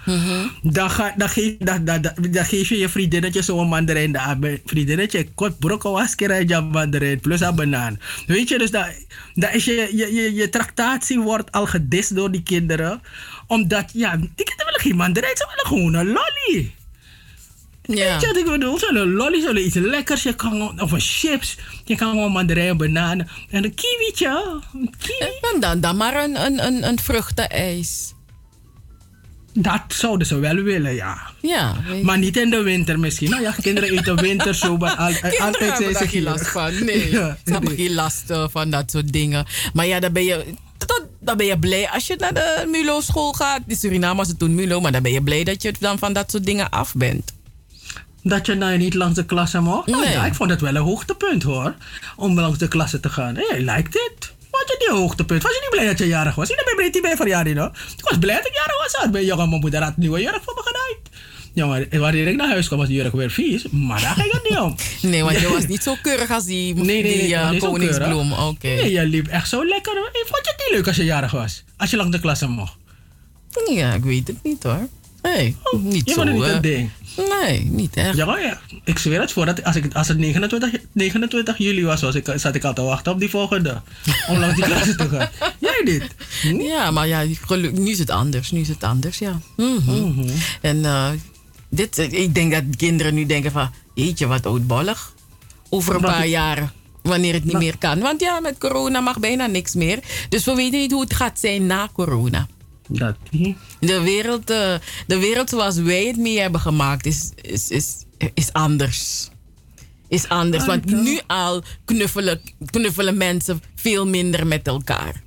Dan, 0.61 0.89
ga, 0.91 1.13
dan, 1.17 1.29
geef, 1.29 1.55
dan, 1.59 1.85
dan, 1.85 2.01
dan, 2.01 2.13
dan 2.31 2.45
geef 2.45 2.69
je 2.69 2.77
je 2.77 2.89
vriendinnetje 2.89 3.41
zo'n 3.41 3.67
mandarijn. 3.67 4.11
De 4.11 4.61
vriendinnetje, 4.65 5.27
kort 5.35 5.59
brokken 5.59 5.91
was 5.91 6.15
keer 6.15 6.63
mandarijn 6.71 7.19
plus 7.19 7.41
een 7.41 7.55
banaan. 7.55 7.99
Weet 8.27 8.49
je, 8.49 8.57
dus 8.57 8.71
dat, 8.71 8.87
dat 9.33 9.53
is 9.53 9.65
je, 9.65 9.89
je, 9.91 10.13
je, 10.13 10.33
je 10.33 10.49
tractatie 10.49 11.19
wordt 11.19 11.51
al 11.51 11.65
gedist 11.65 12.15
door 12.15 12.31
die 12.31 12.43
kinderen. 12.43 13.01
Omdat, 13.47 13.91
ja, 13.93 14.17
die 14.17 14.31
kinderen 14.35 14.65
willen 14.65 14.81
geen 14.81 14.95
mandarijn, 14.95 15.37
ze 15.37 15.45
willen 15.47 15.67
gewoon 15.67 15.93
een 15.93 16.07
lolly. 16.07 16.73
Ja. 17.81 18.11
Weet 18.11 18.21
je 18.21 18.27
wat 18.27 18.37
ik 18.37 18.45
bedoel? 18.45 18.79
Zo'n 18.79 19.11
lolly, 19.11 19.41
zo'n 19.41 19.57
iets 19.57 19.75
lekkers. 19.75 20.23
Je 20.23 20.35
kan, 20.35 20.81
of 20.81 20.91
een 20.91 20.99
chips. 20.99 21.57
Je 21.83 21.95
kan 21.95 22.09
gewoon 22.09 22.31
mandarijn, 22.31 22.77
bananen. 22.77 23.27
En 23.49 23.63
een 23.63 23.73
kiwietje. 23.73 24.61
Een 24.73 24.93
kiwi. 24.97 25.53
En 25.53 25.59
dan, 25.59 25.79
dan 25.79 25.97
maar 25.97 26.23
een, 26.23 26.45
een, 26.45 26.65
een, 26.65 26.87
een 26.87 26.99
vruchtenijs. 26.99 28.13
Dat 29.57 29.81
zouden 29.87 30.27
ze 30.27 30.39
wel 30.39 30.55
willen, 30.55 30.95
ja. 30.95 31.21
Ja. 31.41 31.75
Maar 32.03 32.17
niet 32.17 32.37
in 32.37 32.49
de 32.49 32.61
winter 32.61 32.99
misschien. 32.99 33.29
Nou 33.29 33.41
ja, 33.41 33.51
kinderen 33.61 33.97
eten 33.97 34.21
winter 34.29 34.55
zo, 34.55 34.77
maar 34.77 34.95
al, 34.95 35.11
Kinderen 35.13 35.39
altijd 35.39 35.77
zijn 35.77 35.95
ze 35.95 36.07
geen 36.07 36.23
last 36.23 36.47
van. 36.47 36.85
Nee, 36.85 37.11
Ja, 37.11 37.37
ze 37.45 37.51
hebben 37.51 37.75
geen 37.75 37.93
last 37.93 38.29
eh, 38.29 38.47
van 38.49 38.69
dat 38.69 38.91
soort 38.91 39.13
dingen. 39.13 39.45
Maar 39.73 39.85
ja, 39.85 39.99
dan 39.99 40.13
ben 40.13 40.23
je, 40.23 40.45
dan 41.19 41.37
ben 41.37 41.45
je 41.45 41.59
blij 41.59 41.89
als 41.89 42.07
je 42.07 42.15
naar 42.17 42.33
de 42.33 42.65
MULO-school 42.71 43.33
gaat. 43.33 43.61
Die 43.65 43.77
Surinamers 43.77 44.27
het 44.27 44.39
toen 44.39 44.55
MULO, 44.55 44.79
maar 44.81 44.91
dan 44.91 45.01
ben 45.01 45.11
je 45.11 45.21
blij 45.23 45.43
dat 45.43 45.61
je 45.61 45.73
dan 45.79 45.99
van 45.99 46.13
dat 46.13 46.31
soort 46.31 46.45
dingen 46.45 46.69
af 46.69 46.93
bent. 46.95 47.33
Dat 48.23 48.45
je 48.45 48.53
nou 48.55 48.77
niet 48.77 48.93
langs 48.93 49.15
de 49.15 49.25
klasse 49.25 49.59
mocht? 49.59 49.87
Nou 49.87 50.03
Nee. 50.03 50.13
ja, 50.13 50.25
ik 50.25 50.33
vond 50.33 50.49
het 50.49 50.61
wel 50.61 50.75
een 50.75 50.81
hoogtepunt 50.81 51.43
hoor. 51.43 51.75
Om 52.15 52.39
langs 52.39 52.57
de 52.57 52.67
klasse 52.67 52.99
te 52.99 53.09
gaan. 53.09 53.35
Hey, 53.35 53.61
lijkt 53.61 53.93
dit? 53.93 54.33
Wat 54.51 54.63
je 54.67 54.75
die 54.87 54.97
hoogtepunt? 54.97 55.43
Was 55.43 55.51
je 55.51 55.59
niet 55.61 55.69
blij 55.69 55.85
dat 55.85 55.97
je 55.97 56.07
jarig 56.07 56.35
was? 56.35 56.49
Ik 56.49 56.61
ben 56.65 56.75
blij 56.75 56.85
dat 56.85 56.95
je 56.95 57.01
bij 57.01 57.15
verjaardag 57.15 57.53
no? 57.53 57.65
Ik 57.97 58.03
was 58.09 58.17
blij 58.19 58.35
dat 58.35 58.45
ik 58.45 58.55
jarig 58.55 58.77
was. 58.83 58.93
hoor. 58.93 59.09
Mijn 59.11 59.25
jongen, 59.25 59.49
mijn 59.49 59.61
moeder 59.61 59.79
had 59.81 59.89
een 59.89 59.95
nieuwe 59.97 60.21
jurk 60.21 60.41
voor 60.43 60.53
me 60.55 60.61
gedaan. 60.65 61.13
Ja, 61.55 61.65
maar 61.65 61.85
wanneer 61.91 62.27
ik 62.27 62.35
naar 62.35 62.47
huis 62.47 62.67
kwam 62.67 62.79
was 62.79 62.87
die 62.87 62.97
jurk 62.97 63.13
weer 63.13 63.31
vies. 63.31 63.65
Maar 63.71 64.01
daar 64.01 64.13
ging 64.15 64.31
het 64.31 64.49
niet 64.49 64.59
om. 64.59 64.75
Nee, 65.11 65.23
want 65.23 65.39
je 65.39 65.47
was 65.49 65.67
niet 65.67 65.83
zo 65.83 65.95
keurig 66.01 66.31
als 66.31 66.45
die, 66.45 66.73
Nee, 66.75 67.03
nee, 67.03 67.21
die 67.21 67.35
eh, 67.35 67.49
zo 67.51 67.57
koningsbloem. 67.71 68.33
Nee, 68.61 68.91
je 68.91 69.05
liep 69.05 69.27
echt 69.27 69.49
zo 69.49 69.65
lekker. 69.65 69.93
Vond 69.93 70.45
je 70.45 70.51
het 70.55 70.63
niet 70.67 70.75
leuk 70.77 70.87
als 70.87 70.95
je 70.95 71.03
jarig 71.03 71.31
was? 71.31 71.63
Als 71.77 71.89
je 71.89 71.97
langs 71.97 72.11
de 72.11 72.19
klasse 72.21 72.47
mocht? 72.47 72.73
Ja, 73.69 73.93
ik 73.93 74.03
weet 74.03 74.27
het 74.27 74.37
niet 74.43 74.63
hoor. 74.63 74.87
Nee, 75.21 75.55
niet 75.81 76.07
je 76.09 76.13
zo. 76.13 76.19
het 76.21 76.33
niet 76.33 76.43
eh, 76.43 76.49
een 76.53 76.61
ding? 76.61 76.89
Nee, 77.41 77.59
niet 77.59 77.95
echt. 77.95 78.15
Ja, 78.17 78.39
ja. 78.39 78.59
Ik 78.83 78.97
zweer 78.99 79.19
het 79.21 79.31
voor 79.31 79.45
dat 79.45 79.63
als, 79.63 79.75
ik, 79.75 79.93
als 79.93 80.07
het 80.07 80.17
29, 80.17 80.79
29 80.91 81.57
juli 81.57 81.83
was, 81.85 82.01
was 82.01 82.15
ik, 82.15 82.33
zat 82.35 82.55
ik 82.55 82.63
al 82.63 82.73
te 82.73 82.81
wachten 82.81 83.11
op 83.11 83.19
die 83.19 83.29
volgende. 83.29 83.81
Om 84.29 84.37
langs 84.39 84.55
die 84.55 84.63
klasse 84.65 84.95
te 84.95 85.09
gaan. 85.09 85.29
Jij 85.59 85.81
dit? 85.85 86.07
Ja, 86.63 86.91
maar 86.91 87.07
ja, 87.07 87.25
geluk- 87.45 87.77
nu 87.77 87.89
is 87.89 87.99
het 87.99 88.09
anders. 88.09 88.51
Nu 88.51 88.59
is 88.59 88.67
het 88.67 88.83
anders, 88.83 89.17
ja. 89.17 89.39
Mhm. 89.57 90.29
En 90.61 90.85
eh, 90.85 91.09
dit, 91.69 91.97
eh, 91.97 92.11
ik 92.11 92.35
denk 92.35 92.51
dat 92.51 92.63
kinderen 92.77 93.13
nu 93.13 93.25
denken 93.25 93.51
van... 93.51 93.69
Jeetje, 93.93 94.27
wat 94.27 94.45
oudbollig. 94.45 95.13
Over 95.69 95.95
een 95.95 96.01
paar 96.01 96.27
jaar. 96.27 96.73
Wanneer 97.01 97.33
het 97.33 97.43
niet 97.43 97.57
meer 97.57 97.77
kan. 97.77 97.99
Want 97.99 98.21
ja, 98.21 98.39
met 98.39 98.57
corona 98.57 98.99
mag 98.99 99.19
bijna 99.19 99.45
niks 99.45 99.73
meer. 99.73 99.99
Dus 100.29 100.45
we 100.45 100.55
weten 100.55 100.79
niet 100.79 100.91
hoe 100.91 101.01
het 101.01 101.13
gaat 101.13 101.39
zijn 101.39 101.65
na 101.65 101.89
corona. 101.93 102.47
Dat 102.87 103.15
niet. 103.31 103.57
De 103.79 104.01
wereld, 104.01 104.49
eh, 104.49 104.73
de 105.07 105.17
wereld 105.19 105.49
zoals 105.49 105.75
wij 105.75 106.05
het 106.05 106.17
mee 106.17 106.39
hebben 106.39 106.61
gemaakt 106.61 107.05
is, 107.05 107.31
is, 107.41 107.69
is, 107.69 107.95
is 108.33 108.53
anders. 108.53 109.29
Is 110.07 110.29
anders. 110.29 110.63
Ah, 110.63 110.69
Want 110.69 110.85
nu 110.85 111.19
al 111.27 111.63
knuffelen, 111.85 112.41
knuffelen 112.65 113.17
mensen 113.17 113.61
veel 113.75 114.07
minder 114.07 114.47
met 114.47 114.67
elkaar. 114.67 115.23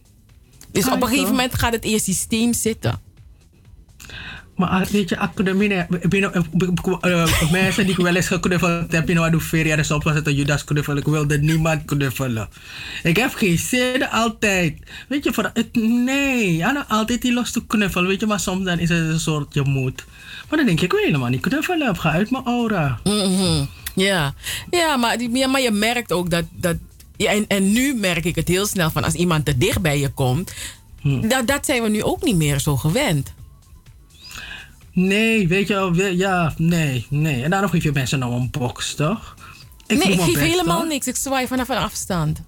Dus 0.73 0.87
Ah, 0.87 0.93
op 0.93 1.03
een 1.03 1.09
gegeven 1.09 1.31
moment 1.31 1.55
gaat 1.55 1.73
het 1.73 1.85
in 1.85 1.91
je 1.91 2.01
systeem 2.01 2.53
zitten. 2.53 3.01
Maar 4.59 4.69
ah, 4.69 4.87
weet 4.87 5.09
je, 5.09 5.19
academie, 5.19 5.87
binnen 6.09 6.47
uh, 7.07 7.51
mensen 7.53 7.83
die 7.87 7.93
ik 7.99 8.03
wel 8.05 8.15
eens 8.15 8.27
geknuffeld 8.27 8.93
heb, 8.93 9.11
in 9.11 9.19
wat 9.19 9.43
feria, 9.43 9.77
dus 9.77 9.91
op 9.91 10.03
was 10.03 10.15
het 10.15 10.27
een 10.27 10.35
Judas 10.35 10.65
knuffel. 10.65 10.97
Ik 10.97 11.05
wilde 11.05 11.39
niemand 11.39 11.85
knuffelen. 11.85 12.49
Ik 13.03 13.17
heb 13.17 13.35
geen 13.35 13.59
zin 13.59 14.09
altijd. 14.11 14.75
Weet 15.09 15.25
je, 15.25 15.33
voor, 15.33 15.51
het, 15.55 15.69
nee, 16.05 16.57
ja, 16.57 16.73
nou, 16.73 16.85
altijd 16.89 17.23
die 17.23 17.33
los 17.33 17.51
te 17.51 17.67
knuffelen, 17.67 18.09
weet 18.09 18.21
je, 18.21 18.27
maar 18.27 18.41
soms 18.41 18.65
dan 18.65 18.79
is 18.79 18.89
het 18.89 18.99
een 18.99 19.21
soort 19.21 19.55
je 19.55 19.63
moet. 19.63 20.05
Maar 20.49 20.57
dan 20.59 20.67
denk 20.67 20.79
ik, 20.79 20.85
ik 20.85 20.93
wil 20.93 21.05
helemaal 21.05 21.29
niet 21.29 21.41
knuffelen, 21.41 21.97
ga 21.97 22.11
uit 22.11 22.31
mijn 22.31 22.45
aura. 22.45 22.99
Mhm. 23.05 23.65
Ja, 23.95 24.35
ja, 24.71 24.97
maar, 24.97 25.19
die- 25.19 25.37
ja, 25.37 25.47
maar 25.47 25.61
je 25.61 25.71
merkt 25.71 26.13
ook 26.13 26.31
dat. 26.31 26.45
dat 26.51 26.77
ja, 27.17 27.31
en, 27.31 27.45
en 27.49 27.73
nu 27.73 27.95
merk 27.95 28.25
ik 28.25 28.35
het 28.35 28.49
heel 28.49 28.67
snel 28.67 28.91
van 28.91 29.05
als 29.05 29.15
iemand 29.15 29.45
te 29.45 29.59
dicht 29.59 29.81
bij 29.81 30.01
je 30.01 30.09
komt. 30.09 30.53
Dat, 31.03 31.47
dat 31.47 31.67
zijn 31.67 31.83
we 31.83 31.89
nu 31.89 32.03
ook 32.03 32.23
niet 32.25 32.37
meer 32.37 32.59
zo 32.61 32.77
gewend. 32.77 33.33
Nee, 34.99 35.49
weet 35.49 35.69
je 35.69 35.75
wel, 35.75 35.93
we- 35.93 36.17
ja, 36.17 36.55
nee, 36.57 37.07
nee. 37.11 37.43
En 37.43 37.51
daarom 37.51 37.71
geef 37.71 37.83
je 37.83 37.93
mensen 37.93 38.19
nou 38.19 38.33
een 38.33 38.51
box, 38.51 38.95
toch? 38.95 39.35
nee, 39.87 39.99
doe 39.99 40.09
ik 40.11 40.21
geef 40.21 40.39
helemaal 40.39 40.85
niks. 40.85 41.07
Ik 41.07 41.17
zwaai 41.17 41.47
vanaf 41.47 41.69
een 41.69 41.77
afstand. 41.77 42.41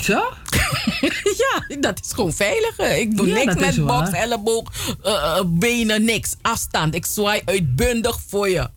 Zo? 0.00 0.12
ja, 1.42 1.76
dat 1.80 2.00
is 2.04 2.12
gewoon 2.12 2.32
veiliger. 2.32 2.96
Ik 2.98 3.16
doe 3.16 3.26
Ja, 3.26 3.34
niks 3.34 3.54
met 3.54 3.86
box, 3.86 4.10
elleboog, 4.10 4.70
eh, 5.02 5.12
eh, 5.12 5.44
benen, 5.46 6.04
niks. 6.04 6.36
Afstand. 6.42 6.94
Ik 6.94 7.06
zwaai 7.06 7.42
uitbundig 7.44 8.18
voor 8.28 8.48
je. 8.48 8.68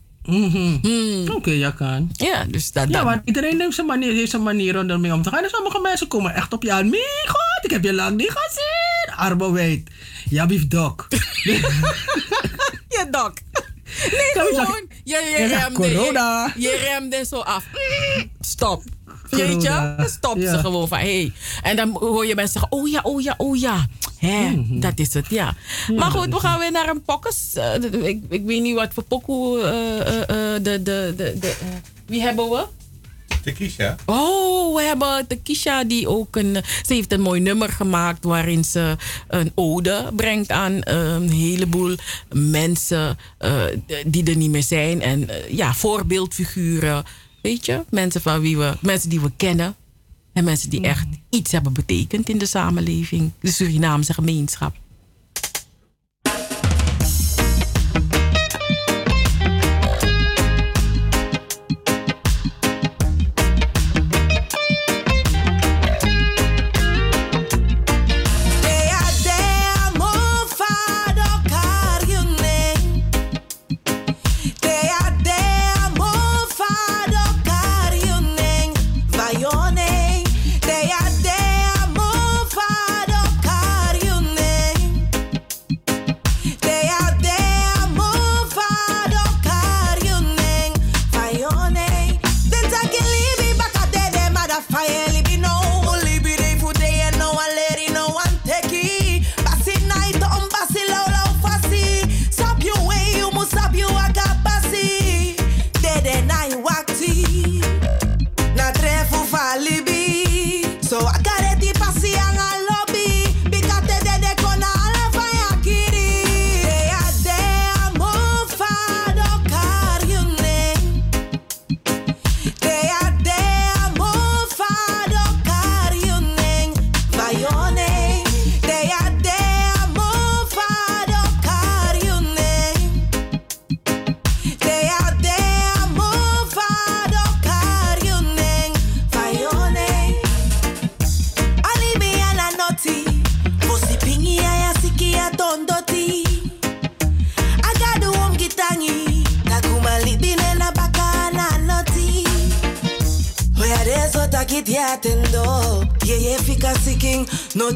Oké, 1.34 1.50
ja 1.50 1.70
kan. 1.70 2.10
Ja, 2.12 2.44
dus 2.44 2.72
dat. 2.72 2.88
Ja, 2.88 3.04
want 3.04 3.20
iedereen 3.24 3.60
heeft 3.60 3.74
zijn 3.74 3.86
manier, 3.86 4.12
heeft 4.12 4.30
zijn 4.30 4.42
manier 4.42 4.78
om 4.78 4.90
ermee 4.90 5.12
om 5.12 5.22
te 5.22 5.30
gaan. 5.30 5.42
En 5.44 5.50
sommige 5.50 5.80
mensen 5.80 6.08
komen 6.08 6.34
echt 6.34 6.52
op 6.52 6.62
je 6.62 6.72
aan. 6.72 6.88
Mijn 6.90 7.02
god, 7.26 7.64
ik 7.64 7.70
heb 7.70 7.84
je 7.84 7.92
lang 7.92 8.16
niet 8.16 8.32
gezien. 8.34 9.52
Weet. 9.52 9.90
Ja, 10.30 10.46
bief 10.46 10.66
dok. 10.68 11.08
Ja, 12.96 13.04
dok. 13.10 13.32
Nee, 14.10 14.32
Kan 14.34 14.44
je 14.44 14.52
gewoon. 14.54 14.88
Je, 15.04 15.46
zegt 15.48 15.62
remde, 15.62 15.94
corona. 15.94 16.52
Je, 16.56 16.60
je 16.62 16.76
remde 16.76 17.24
zo 17.24 17.38
af. 17.40 17.64
Stop. 18.40 18.82
Weet 19.30 19.40
je? 19.62 19.68
Corona. 19.68 19.94
Dan 19.96 20.08
stopt 20.08 20.42
Ja. 20.42 20.50
ze 20.50 20.58
gewoon 20.58 20.88
van. 20.88 20.98
Hey. 20.98 21.32
En 21.62 21.76
dan 21.76 21.90
hoor 22.00 22.26
je 22.26 22.34
mensen 22.34 22.60
zeggen, 22.60 22.78
oh 22.78 22.88
ja, 22.88 23.00
oh 23.02 23.22
ja, 23.22 23.34
oh 23.36 23.56
ja. 23.56 23.86
Hè, 24.18 24.48
Mhm. 24.50 24.80
dat 24.80 24.92
is 24.98 25.14
het, 25.14 25.26
ja. 25.28 25.54
maar 25.96 26.10
goed, 26.10 26.28
we 26.28 26.40
gaan 26.40 26.58
weer 26.58 26.70
naar 26.70 26.88
een 26.88 27.02
pokkes. 27.02 27.52
Eh, 27.54 27.74
ik, 28.02 28.22
ik 28.28 28.44
weet 28.44 28.62
niet 28.62 28.74
wat 28.74 28.94
voor 28.94 29.02
pokoe 29.02 29.60
eh, 29.62 29.98
eh, 30.00 30.54
eh, 30.54 30.62
de, 30.62 30.82
de, 30.82 31.14
de, 31.16 31.38
de, 31.38 31.48
eh, 31.48 31.66
wie 32.06 32.22
hebben 32.22 32.48
we? 32.50 32.66
De 33.46 33.52
Kisha. 33.52 33.96
Oh, 34.06 34.74
we 34.76 34.82
hebben 34.82 35.24
de 35.28 35.36
Kisha 35.36 35.84
die 35.84 36.08
ook 36.08 36.36
een. 36.36 36.56
Ze 36.86 36.94
heeft 36.94 37.12
een 37.12 37.20
mooi 37.20 37.40
nummer 37.40 37.68
gemaakt 37.68 38.24
waarin 38.24 38.64
ze 38.64 38.96
een 39.28 39.52
ode 39.54 40.10
brengt 40.16 40.50
aan 40.50 40.82
eh, 40.82 41.14
een 41.14 41.30
heleboel 41.30 41.96
mensen 42.32 43.18
eh, 43.38 43.62
die 44.06 44.24
er 44.24 44.36
niet 44.36 44.50
meer 44.50 44.62
zijn. 44.62 45.02
En 45.02 45.28
eh, 45.28 45.56
ja, 45.56 45.74
voorbeeldfiguren. 45.74 47.04
Weet 47.42 47.66
je, 47.66 47.84
mensen, 47.90 48.20
van 48.20 48.40
wie 48.40 48.58
we, 48.58 48.76
mensen 48.80 49.08
die 49.08 49.20
we 49.20 49.30
kennen. 49.36 49.74
En 50.32 50.44
mensen 50.44 50.70
die 50.70 50.80
echt 50.80 51.06
iets 51.30 51.52
hebben 51.52 51.72
betekend 51.72 52.28
in 52.28 52.38
de 52.38 52.46
samenleving. 52.46 53.32
De 53.40 53.50
Surinaamse 53.50 54.14
gemeenschap. 54.14 54.74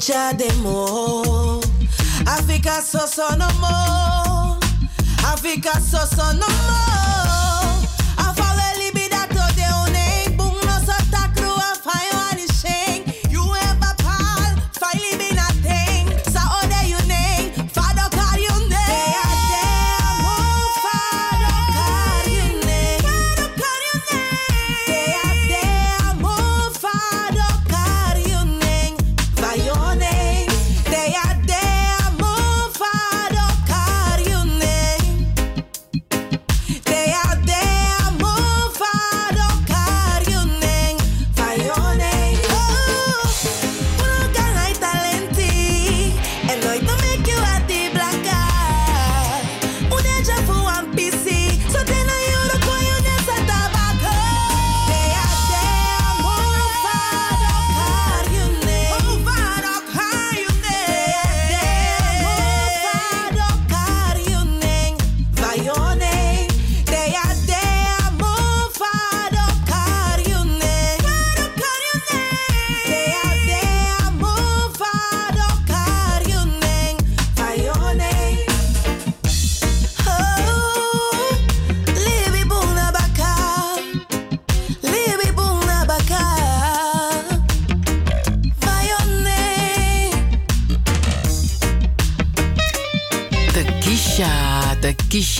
child 0.00 0.39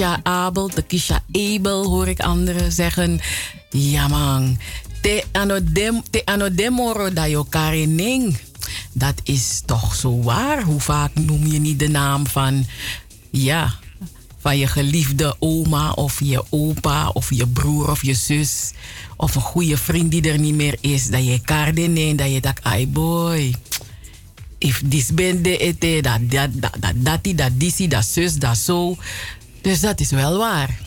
Kisha 0.01 0.21
Abel, 0.25 0.69
de 0.69 0.83
Kisha 0.83 1.23
Abel 1.33 1.85
hoor 1.85 2.09
ik 2.09 2.21
anderen 2.21 2.73
zeggen. 2.73 3.21
Ja 3.71 4.09
man, 4.09 4.59
te 5.03 5.25
ano, 5.33 5.59
dem, 5.63 6.03
te 6.11 6.25
ano 6.25 6.55
demoro 6.55 7.13
da 7.13 7.27
yo 7.27 7.45
karening. 7.45 8.37
Dat 8.93 9.15
is 9.25 9.63
toch 9.67 9.95
zo 9.95 10.23
waar. 10.23 10.63
Hoe 10.63 10.81
vaak 10.81 11.15
noem 11.15 11.47
je 11.47 11.59
niet 11.59 11.79
de 11.79 11.89
naam 11.89 12.27
van, 12.27 12.67
ja, 13.31 13.75
van 14.39 14.59
je 14.59 14.67
geliefde 14.67 15.37
oma 15.39 15.93
of 15.93 16.21
je 16.21 16.45
opa 16.51 17.09
of 17.09 17.31
je 17.31 17.47
broer 17.47 17.91
of 17.91 18.03
je 18.05 18.15
zus. 18.15 18.73
Of 19.17 19.35
een 19.35 19.41
goede 19.41 19.77
vriend 19.77 20.11
die 20.11 20.31
er 20.31 20.39
niet 20.39 20.55
meer 20.55 20.77
is. 20.81 21.07
Dat 21.07 21.27
je 21.27 21.41
karening, 21.41 22.19
dat 22.19 22.33
je 22.33 22.41
dacht, 22.41 22.63
ai 22.63 22.89
boy 22.89 23.55
if 24.61 24.83
this 24.85 25.11
bende 25.11 25.57
ete, 25.57 26.01
dat 26.05 26.21
dat 26.31 26.51
dat 26.61 26.77
dat 27.01 27.25
dat 27.25 27.91
dat 27.91 28.05
zus, 28.05 28.35
dat 28.37 28.57
zo. 28.57 28.97
Dus 29.63 29.81
dat 29.81 30.01
is 30.01 30.11
wel 30.11 30.39
waar. 30.39 30.79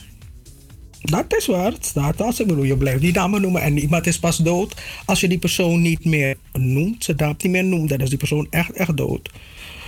Dat 1.02 1.26
is 1.38 1.46
waar, 1.46 1.72
het 1.72 1.86
staat 1.86 2.22
als 2.22 2.40
ik 2.40 2.48
bedoel, 2.48 2.64
je 2.64 2.78
blijft 2.78 3.02
die 3.02 3.14
namen 3.14 3.42
noemen 3.42 3.62
en 3.62 3.78
iemand 3.78 4.08
is 4.08 4.20
pas 4.20 4.38
dood 4.38 4.74
als 5.06 5.20
je 5.20 5.28
die 5.28 5.38
persoon 5.38 5.82
niet 5.82 6.06
meer 6.06 6.38
noemt, 6.54 7.04
ze 7.04 7.14
naam 7.18 7.36
niet 7.38 7.52
meer 7.52 7.64
noemt, 7.64 7.90
dan 7.90 8.00
is 8.00 8.10
die 8.10 8.18
persoon 8.18 8.48
echt, 8.50 8.72
echt 8.72 8.98
dood. 8.98 9.30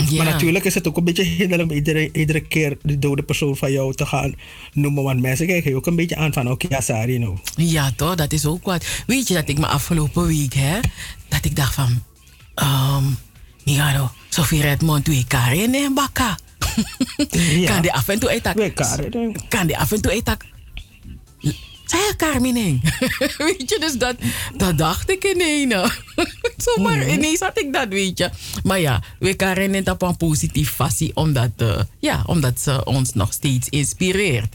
Ja. 0.09 0.23
Maar 0.23 0.33
natuurlijk 0.33 0.65
is 0.65 0.73
het 0.73 0.87
ook 0.87 0.97
een 0.97 1.03
beetje 1.03 1.23
hinderlijk 1.23 1.69
om 1.69 1.75
iedere, 1.75 2.09
iedere 2.13 2.41
keer 2.41 2.77
die 2.81 2.99
dode 2.99 3.23
persoon 3.23 3.57
van 3.57 3.71
jou 3.71 3.93
te 3.93 4.05
gaan 4.05 4.33
noemen, 4.73 5.03
want 5.03 5.21
mensen 5.21 5.47
kijken 5.47 5.69
je 5.69 5.75
ook 5.75 5.85
een 5.85 5.95
beetje 5.95 6.15
aan 6.15 6.33
van, 6.33 6.51
oké, 6.51 6.67
ja, 6.69 6.81
sorry, 6.81 7.17
no. 7.17 7.39
Ja, 7.55 7.91
toch? 7.95 8.15
Dat 8.15 8.33
is 8.33 8.45
ook 8.45 8.65
wat. 8.65 8.85
Weet 9.07 9.27
je 9.27 9.33
dat 9.33 9.49
ik 9.49 9.57
me 9.57 9.67
afgelopen 9.67 10.27
week, 10.27 10.53
hè, 10.53 10.79
dat 11.27 11.45
ik 11.45 11.55
dacht 11.55 11.73
van, 11.73 12.03
um, 12.55 13.17
Migaro, 13.63 14.11
Sophie 14.29 14.61
Redmond, 14.61 15.05
doe 15.05 15.15
ik 15.15 15.27
Karin 15.27 15.75
en 15.75 15.93
Bakka. 15.93 16.37
Kan 17.65 17.81
die 17.81 17.93
af 17.93 18.07
en 18.07 18.19
toe 18.19 18.29
etak. 18.29 18.55
Kan 19.49 19.67
die 19.67 19.77
af 19.77 19.91
en 19.91 20.01
toe 20.01 20.11
etak. 20.11 20.43
Carmine. 22.17 22.79
weet 23.37 23.69
je, 23.69 23.77
dus 23.79 23.97
dat, 23.97 24.15
dat 24.57 24.77
dacht 24.77 25.09
ik 25.09 25.23
ineens. 25.23 25.73
Zomaar 26.65 26.97
Mhm. 26.97 27.09
ineens 27.09 27.39
had 27.39 27.59
ik 27.59 27.73
dat, 27.73 27.87
weet 27.87 28.17
je. 28.17 28.29
Maar 28.63 28.79
ja, 28.79 29.01
we 29.19 29.33
Karen 29.33 29.73
het 29.73 29.89
op 29.89 30.01
een 30.01 30.17
positief 30.17 30.71
fassie, 30.71 31.11
omdat, 31.15 31.51
eh, 31.57 31.79
ja, 31.99 32.23
omdat 32.25 32.59
ze 32.59 32.85
ons 32.85 33.13
nog 33.13 33.33
steeds 33.33 33.69
inspireert. 33.69 34.53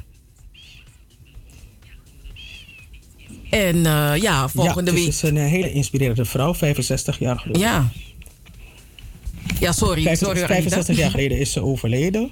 En 3.51 3.87
eh, 3.87 4.13
ja, 4.17 4.49
volgende 4.49 4.91
ja, 4.91 4.97
week. 4.97 5.05
Ze 5.05 5.09
is 5.09 5.23
een 5.23 5.37
eh, 5.37 5.47
hele 5.47 5.73
inspirerende 5.73 6.25
vrouw, 6.25 6.55
65 6.55 7.19
jaar 7.19 7.39
geleden. 7.39 7.61
Ja. 7.63 7.89
Ja, 9.59 9.73
sorry. 9.73 10.03
Vijf- 10.03 10.19
sorry 10.19 10.47
65 10.47 10.97
jaar 10.97 11.11
geleden 11.11 11.39
is 11.39 11.53
ze 11.53 11.63
overleden. 11.63 12.31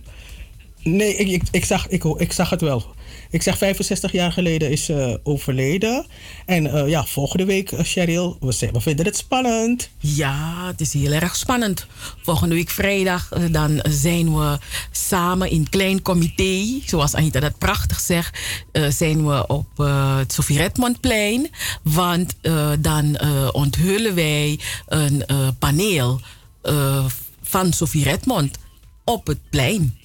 Nee, 0.82 1.16
ik, 1.16 1.28
ik, 1.28 1.42
ik, 1.50 1.64
zag, 1.64 1.88
ik, 1.88 2.04
ik 2.04 2.32
zag 2.32 2.50
het 2.50 2.60
wel. 2.60 2.84
Ik 3.30 3.42
zeg 3.42 3.58
65 3.58 4.12
jaar 4.12 4.32
geleden 4.32 4.70
is 4.70 4.84
ze 4.84 5.20
overleden. 5.22 6.06
En 6.46 6.66
eh, 6.72 6.88
ja, 6.88 7.04
volgende 7.04 7.44
week, 7.44 7.70
uh, 7.72 7.80
Cheryl, 7.82 8.36
we, 8.40 8.52
zijn- 8.52 8.72
we 8.72 8.80
vinden 8.80 9.04
het 9.04 9.16
spannend. 9.16 9.88
Ja, 9.98 10.66
het 10.66 10.80
is 10.80 10.92
heel 10.92 11.12
erg 11.12 11.36
spannend. 11.36 11.86
Volgende 12.22 12.54
week 12.54 12.70
vrijdag 12.70 13.32
eh, 13.32 13.42
dan 13.50 13.80
zijn 13.88 14.36
we 14.38 14.58
samen 14.90 15.50
in 15.50 15.68
klein 15.70 16.02
comité, 16.02 16.80
zoals 16.86 17.14
Anita 17.14 17.40
dat 17.40 17.58
prachtig 17.58 18.00
zegt, 18.00 18.38
eh, 18.72 18.88
zijn 18.88 19.26
we 19.26 19.46
op 19.46 19.66
eh, 19.76 20.18
het 20.18 20.32
Sofie 20.32 20.56
Redmondplein. 20.58 21.50
Want 21.82 22.34
eh, 22.40 22.70
dan 22.78 23.16
eh, 23.16 23.48
onthullen 23.52 24.14
wij 24.14 24.58
een 24.86 25.26
eh, 25.26 25.48
paneel 25.58 26.20
eh, 26.68 27.04
van 27.42 27.72
Sofie 27.72 28.04
Redmond 28.04 28.58
op 29.04 29.26
het 29.26 29.38
plein. 29.50 29.98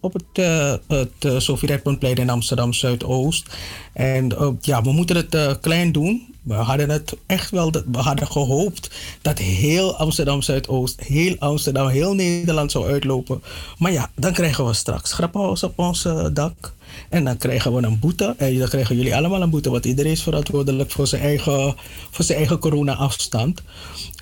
Op 0.00 0.12
het, 0.12 0.24
eh 0.32 0.74
het 0.88 1.12
eh, 1.18 1.38
Sofie 1.38 1.68
Redmondplein 1.68 2.16
in 2.16 2.30
Amsterdam 2.30 2.72
Zuidoost. 2.72 3.56
En 3.92 4.56
ja, 4.60 4.82
we 4.82 4.92
moeten 4.92 5.16
het 5.16 5.60
klein 5.60 5.92
doen. 5.92 6.34
We 6.46 6.54
hadden 6.54 6.90
het 6.90 7.16
echt 7.26 7.50
wel, 7.50 7.70
we 7.70 7.98
hadden 7.98 8.26
gehoopt 8.26 8.90
dat 9.22 9.38
heel 9.38 9.96
Amsterdam 9.96 10.42
Zuidoost, 10.42 11.00
heel 11.00 11.36
Amsterdam, 11.38 11.88
heel 11.88 12.14
Nederland 12.14 12.70
zou 12.70 12.86
uitlopen. 12.86 13.42
Maar 13.78 13.92
ja, 13.92 14.10
dan 14.14 14.32
krijgen 14.32 14.66
we 14.66 14.72
straks 14.72 15.12
grappenhuis 15.12 15.62
op 15.62 15.78
ons 15.78 16.02
dak. 16.32 16.74
En 17.08 17.24
dan 17.24 17.36
krijgen 17.36 17.74
we 17.74 17.82
een 17.82 17.98
boete. 17.98 18.34
En 18.38 18.58
dan 18.58 18.68
krijgen 18.68 18.96
jullie 18.96 19.16
allemaal 19.16 19.42
een 19.42 19.50
boete, 19.50 19.70
want 19.70 19.84
iedereen 19.84 20.12
is 20.12 20.22
verantwoordelijk 20.22 20.90
voor 20.90 21.06
zijn 21.06 21.22
eigen, 21.22 21.74
voor 22.10 22.24
zijn 22.24 22.38
eigen 22.38 22.58
corona-afstand. 22.58 23.62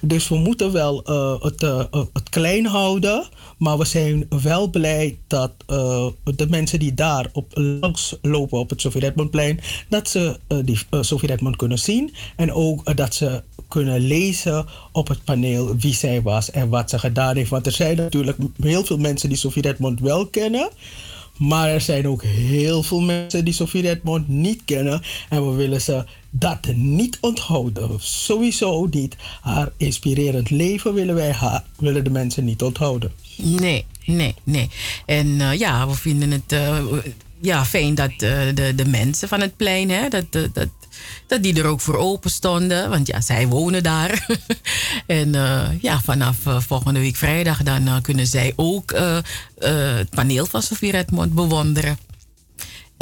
Dus 0.01 0.29
we 0.29 0.37
moeten 0.37 0.73
wel 0.73 1.03
eh, 1.03 1.43
het, 1.43 1.63
eh, 1.63 1.85
het 2.13 2.29
klein 2.31 2.67
houden. 2.67 3.29
Maar 3.59 3.79
we 3.79 3.85
zijn 3.85 4.27
wel 4.43 4.71
blij 4.71 5.19
dat 5.27 5.53
eh, 5.67 6.07
de 6.25 6.47
mensen 6.49 6.79
die 6.79 6.95
daar 6.95 7.29
op 7.33 7.51
langs 7.55 8.17
lopen 8.23 8.59
op 8.59 8.71
het 8.71 8.81
Sofie 8.81 9.01
Redmondplein, 9.01 9.61
dat 9.89 10.09
ze 10.09 10.39
die 10.65 10.79
Sofie 11.01 11.29
Redmond 11.29 11.57
kunnen 11.57 11.79
zien. 11.79 12.14
En 12.37 12.53
ook 12.53 12.85
eh, 12.85 12.97
dat 12.97 13.15
ze 13.15 13.43
kunnen 13.69 14.01
lezen 14.01 14.67
op 14.93 15.09
het 15.09 15.25
paneel 15.25 15.77
wie 15.77 15.95
zij 15.95 16.23
was 16.23 16.51
en 16.51 16.69
wat 16.69 16.91
ze 16.91 16.99
gedaan 16.99 17.37
heeft. 17.37 17.51
Want 17.51 17.67
er 17.67 17.73
zijn 17.73 17.97
natuurlijk 17.97 18.39
heel 18.61 18.85
veel 18.85 18.99
mensen 18.99 19.29
die 19.29 19.39
Sofie 19.39 19.63
Redmond 19.63 20.01
wel 20.01 20.27
kennen. 20.27 20.69
Maar 21.37 21.69
er 21.69 21.81
zijn 21.81 22.09
ook 22.09 22.23
heel 22.23 22.83
veel 22.83 23.01
mensen 23.01 23.45
die 23.45 23.55
Sofie 23.55 23.83
Redmond 23.83 24.29
niet 24.29 24.63
kennen. 24.65 25.03
En 25.29 25.51
we 25.51 25.57
willen 25.57 25.81
ze 25.81 26.05
dat 26.31 26.67
niet 26.75 27.19
onthouden. 27.21 27.91
Sowieso 28.01 28.87
niet. 28.91 29.17
Haar 29.41 29.73
inspirerend 29.77 30.51
leven 30.51 30.95
willen 30.95 31.15
wij 31.15 31.33
haar, 31.33 31.65
willen 31.79 32.05
de 32.05 32.11
mensen 32.11 32.45
niet 32.45 32.63
onthouden. 32.63 33.13
Nee, 33.37 33.85
nee, 34.05 34.35
nee. 34.45 34.69
En 35.07 35.27
uh, 35.27 35.59
ja, 35.59 35.89
we 35.89 35.95
vinden 35.95 36.31
het 36.31 36.53
uh, 36.53 36.79
ja, 37.41 37.65
fijn 37.65 37.95
dat 37.95 38.11
de, 38.19 38.73
de 38.77 38.87
mensen 38.87 39.29
van 39.29 39.41
het 39.41 39.57
plein, 39.57 39.91
hè, 39.91 40.09
dat, 40.09 40.33
dat, 40.33 40.69
dat 41.27 41.43
die 41.43 41.59
er 41.59 41.67
ook 41.67 41.81
voor 41.81 41.97
open 41.97 42.31
stonden. 42.31 42.91
Want 42.91 43.07
ja, 43.07 43.21
zij 43.21 43.47
wonen 43.47 43.83
daar. 43.83 44.27
en 45.07 45.33
ja, 45.81 46.01
vanaf 46.01 46.37
volgende 46.45 47.01
week 47.01 47.17
vrijdag 47.17 47.63
dan 47.63 48.03
kunnen 48.03 48.27
zij 48.27 48.53
ook 48.57 48.95
het 49.59 50.11
paneel 50.11 50.47
van 50.47 50.63
Sofie 50.63 50.91
Redmond 50.91 51.33
bewonderen. 51.33 51.99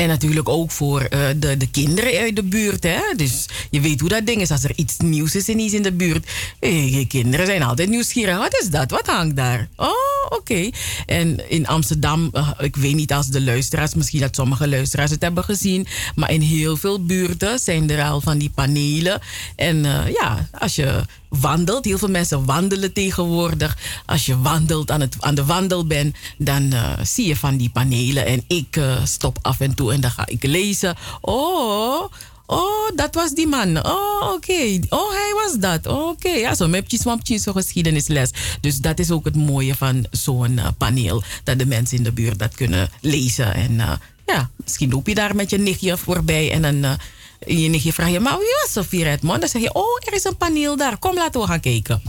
En 0.02 0.08
natuurlijk 0.08 0.48
ook 0.48 0.70
voor 0.70 1.00
eh, 1.00 1.20
de, 1.36 1.56
de 1.56 1.70
kinderen 1.70 2.20
uit 2.20 2.36
de 2.36 2.42
buurt. 2.42 2.82
Hè? 2.82 3.00
Dus 3.16 3.46
je 3.70 3.80
weet 3.80 4.00
hoe 4.00 4.08
dat 4.08 4.26
ding 4.26 4.40
is. 4.40 4.50
Als 4.50 4.64
er 4.64 4.72
iets 4.76 4.96
nieuws 4.98 5.34
is 5.34 5.48
en 5.48 5.58
iets 5.58 5.74
in 5.74 5.82
de 5.82 5.92
buurt. 5.92 6.26
eh, 6.58 6.94
je 6.94 7.06
kinderen 7.06 7.46
zijn 7.46 7.62
altijd 7.62 7.88
nieuwsgierig. 7.88 8.36
Wat 8.38 8.60
is 8.62 8.70
dat? 8.70 8.90
Wat 8.90 9.06
hangt 9.06 9.36
daar? 9.36 9.68
Oh, 9.76 9.90
oké. 10.28 10.70
En 11.06 11.50
in 11.50 11.66
Amsterdam, 11.66 12.28
eh, 12.32 12.50
ik 12.58 12.76
weet 12.76 12.94
niet 12.94 13.12
als 13.12 13.26
de 13.26 13.42
luisteraars, 13.42 13.94
misschien 13.94 14.20
dat 14.20 14.34
sommige 14.34 14.68
luisteraars 14.68 15.10
het 15.10 15.22
hebben 15.22 15.44
gezien. 15.44 15.86
Maar 16.14 16.30
in 16.32 16.40
heel 16.40 16.76
veel 16.76 17.04
buurten 17.04 17.58
zijn 17.58 17.90
er 17.90 18.04
al 18.04 18.20
van 18.20 18.38
die 18.38 18.50
panelen. 18.54 19.20
En 19.56 19.82
ja, 20.20 20.48
als 20.58 20.74
je 20.74 21.02
wandelt, 21.40 21.84
heel 21.84 21.98
veel 21.98 22.08
mensen 22.08 22.44
wandelen 22.44 22.92
tegenwoordig. 22.92 23.76
Als 24.06 24.26
je 24.26 24.38
wandelt, 24.38 24.90
aan, 24.90 25.00
het, 25.00 25.16
aan 25.20 25.34
de 25.34 25.44
wandel 25.44 25.86
bent, 25.86 26.16
dan 26.38 26.72
eh, 26.72 26.92
zie 27.02 27.26
je 27.26 27.36
van 27.36 27.56
die 27.56 27.70
panelen. 27.70 28.26
En 28.26 28.44
ik 28.46 28.76
eh, 28.76 29.04
stop 29.04 29.38
af 29.42 29.60
en 29.60 29.74
toe 29.74 29.92
en 29.92 30.00
dan 30.00 30.10
ga 30.10 30.26
ik 30.26 30.44
lezen. 30.44 30.96
Oh, 31.20 32.12
oh, 32.46 32.90
dat 32.94 33.14
was 33.14 33.34
die 33.34 33.46
man. 33.46 33.86
Oh, 33.86 34.32
oké. 34.34 34.78
Oh, 34.88 35.10
hij 35.10 35.32
was 35.34 35.54
dat. 35.58 35.86
Oké. 35.86 36.28
Ja, 36.28 36.54
zo 36.54 36.68
mepjes, 36.68 37.00
swampjes, 37.00 37.42
zo'n 37.42 37.52
geschiedenisles. 37.52 38.30
Dus 38.60 38.78
dat 38.78 38.98
is 38.98 39.10
ook 39.10 39.24
het 39.24 39.36
mooie 39.36 39.74
van 39.74 40.06
zo'n 40.10 40.58
eh, 40.58 40.66
paneel. 40.78 41.22
Dat 41.44 41.58
de 41.58 41.66
mensen 41.66 41.96
in 41.96 42.02
de 42.02 42.12
buurt 42.12 42.38
dat 42.38 42.54
kunnen 42.54 42.90
lezen. 43.00 43.54
En 43.54 43.80
ja, 44.26 44.50
misschien 44.62 44.90
loop 44.90 45.08
je 45.08 45.14
daar 45.14 45.34
met 45.36 45.50
je 45.50 45.58
nichtje 45.58 45.96
voorbij 45.98 46.52
en 46.52 46.62
dan... 46.62 46.98
je 47.46 47.68
nichtje 47.68 47.92
vraagt 47.92 48.12
je, 48.12 48.20
maar 48.20 48.38
wie 48.38 48.56
was 48.62 48.72
Sophie 48.72 49.02
Redmond? 49.02 49.40
Dan 49.40 49.48
zeg 49.48 49.62
je, 49.62 49.74
oh, 49.74 49.98
er 50.06 50.14
is 50.14 50.24
een 50.24 50.36
paneel 50.36 50.76
daar. 50.76 50.98
Kom, 50.98 51.14
laten 51.14 51.40
we 51.40 51.46
gaan 51.46 51.60
kijken. 51.60 52.02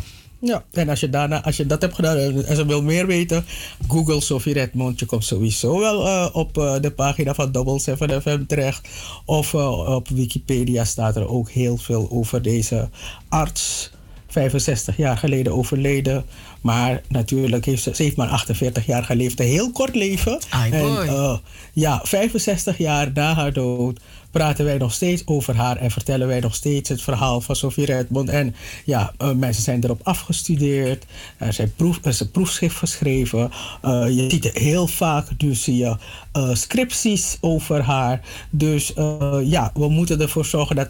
Ja, 0.45 0.63
en 0.71 0.89
als 0.89 0.99
je, 0.99 1.09
daarna, 1.09 1.43
als 1.43 1.57
je 1.57 1.65
dat 1.65 1.81
hebt 1.81 1.95
gedaan 1.95 2.17
en 2.17 2.55
ze 2.55 2.65
wil 2.65 2.81
meer 2.81 3.07
weten, 3.07 3.45
Google 3.87 4.21
Sophie 4.21 4.53
Redmond. 4.53 4.99
Je 4.99 5.05
komt 5.05 5.25
sowieso 5.25 5.79
wel 5.79 6.07
eh, 6.07 6.29
op 6.33 6.57
eh, 6.57 6.75
de 6.81 6.91
pagina 6.91 7.33
van 7.33 7.51
Double 7.51 7.79
7 7.79 8.21
FM 8.21 8.45
terecht. 8.45 8.87
Of 9.25 9.53
eh, 9.53 9.95
op 9.95 10.07
Wikipedia 10.07 10.85
staat 10.85 11.15
er 11.15 11.27
ook 11.27 11.49
heel 11.49 11.77
veel 11.77 12.07
over 12.11 12.41
deze 12.41 12.89
arts. 13.29 13.91
65 14.27 14.97
jaar 14.97 15.17
geleden 15.17 15.53
overleden. 15.53 16.25
Maar 16.61 17.01
natuurlijk 17.07 17.65
heeft 17.65 17.83
ze, 17.83 17.95
ze 17.95 18.03
heeft 18.03 18.15
maar 18.15 18.27
48 18.27 18.85
jaar 18.85 19.03
geleefd. 19.03 19.39
Een 19.39 19.45
heel 19.45 19.71
kort 19.71 19.95
leven. 19.95 20.39
En, 20.49 21.41
ja, 21.73 22.01
65 22.03 22.77
jaar 22.77 23.11
na 23.13 23.33
haar 23.33 23.53
dood 23.53 23.99
praten 24.33 24.65
wij 24.65 24.77
nog 24.77 24.93
steeds 24.93 25.21
over 25.25 25.55
haar 25.55 25.77
en 25.77 25.91
vertellen 25.91 26.27
wij 26.27 26.39
nog 26.39 26.55
steeds 26.55 26.89
het 26.89 27.01
verhaal 27.01 27.41
van 27.41 27.55
Sophie 27.55 27.85
Redmond. 27.85 28.29
En 28.29 28.55
ja, 28.85 29.13
eh, 29.17 29.31
mensen 29.31 29.63
zijn 29.63 29.83
erop 29.83 29.99
afgestudeerd. 30.03 31.05
Er 31.37 31.53
zijn 31.53 31.73
proef, 31.75 31.99
is 32.03 32.19
een 32.19 32.31
proefschrift 32.31 32.75
geschreven. 32.75 33.51
Eh, 33.81 34.05
je 34.09 34.29
ziet 34.29 34.51
heel 34.53 34.87
vaak, 34.87 35.27
zie 35.37 35.77
je 35.77 35.95
eh, 36.31 36.53
scripties 36.53 37.37
over 37.41 37.81
haar. 37.81 38.21
Dus 38.49 38.93
ja, 39.43 39.71
we 39.73 39.89
moeten 39.89 40.21
ervoor 40.21 40.45
zorgen 40.45 40.75
dat 40.75 40.89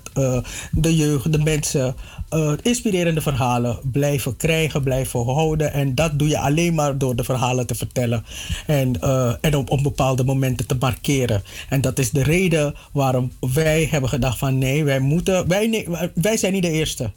de 0.71 0.95
jeugd, 0.95 1.31
de 1.31 1.37
mensen, 1.37 1.95
eh, 2.33 2.51
inspirerende 2.61 3.21
verhalen 3.21 3.79
blijven 3.91 4.37
krijgen, 4.37 4.83
blijven 4.83 5.25
houden. 5.25 5.73
En 5.73 5.95
dat 5.95 6.19
doe 6.19 6.27
je 6.27 6.39
alleen 6.39 6.73
maar 6.73 6.97
door 6.97 7.15
de 7.15 7.23
verhalen 7.23 7.67
te 7.67 7.75
vertellen 7.75 8.25
en, 8.67 9.01
eh, 9.01 9.33
en 9.41 9.55
op, 9.55 9.69
op 9.69 9.83
bepaalde 9.83 10.23
momenten 10.23 10.67
te 10.67 10.75
markeren. 10.79 11.43
En 11.69 11.81
dat 11.81 11.99
is 11.99 12.11
de 12.11 12.23
reden 12.23 12.75
waarom 12.91 13.31
wij 13.53 13.87
hebben 13.91 14.09
gedacht 14.09 14.37
van 14.37 14.57
nee, 14.57 14.83
wij 14.83 14.99
moeten, 14.99 15.47
wij, 15.47 15.87
wij 16.15 16.37
zijn 16.37 16.53
niet 16.53 16.63
de 16.63 16.71
eerste. 16.71 17.11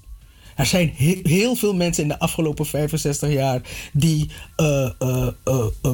Er 0.57 0.67
zijn 0.67 0.93
he- 0.97 1.21
heel 1.23 1.55
veel 1.55 1.75
mensen 1.75 2.03
in 2.03 2.09
de 2.09 2.19
afgelopen 2.19 2.67
65 2.67 3.33
jaar 3.33 3.61
die 3.93 4.31
eh, 4.57 4.89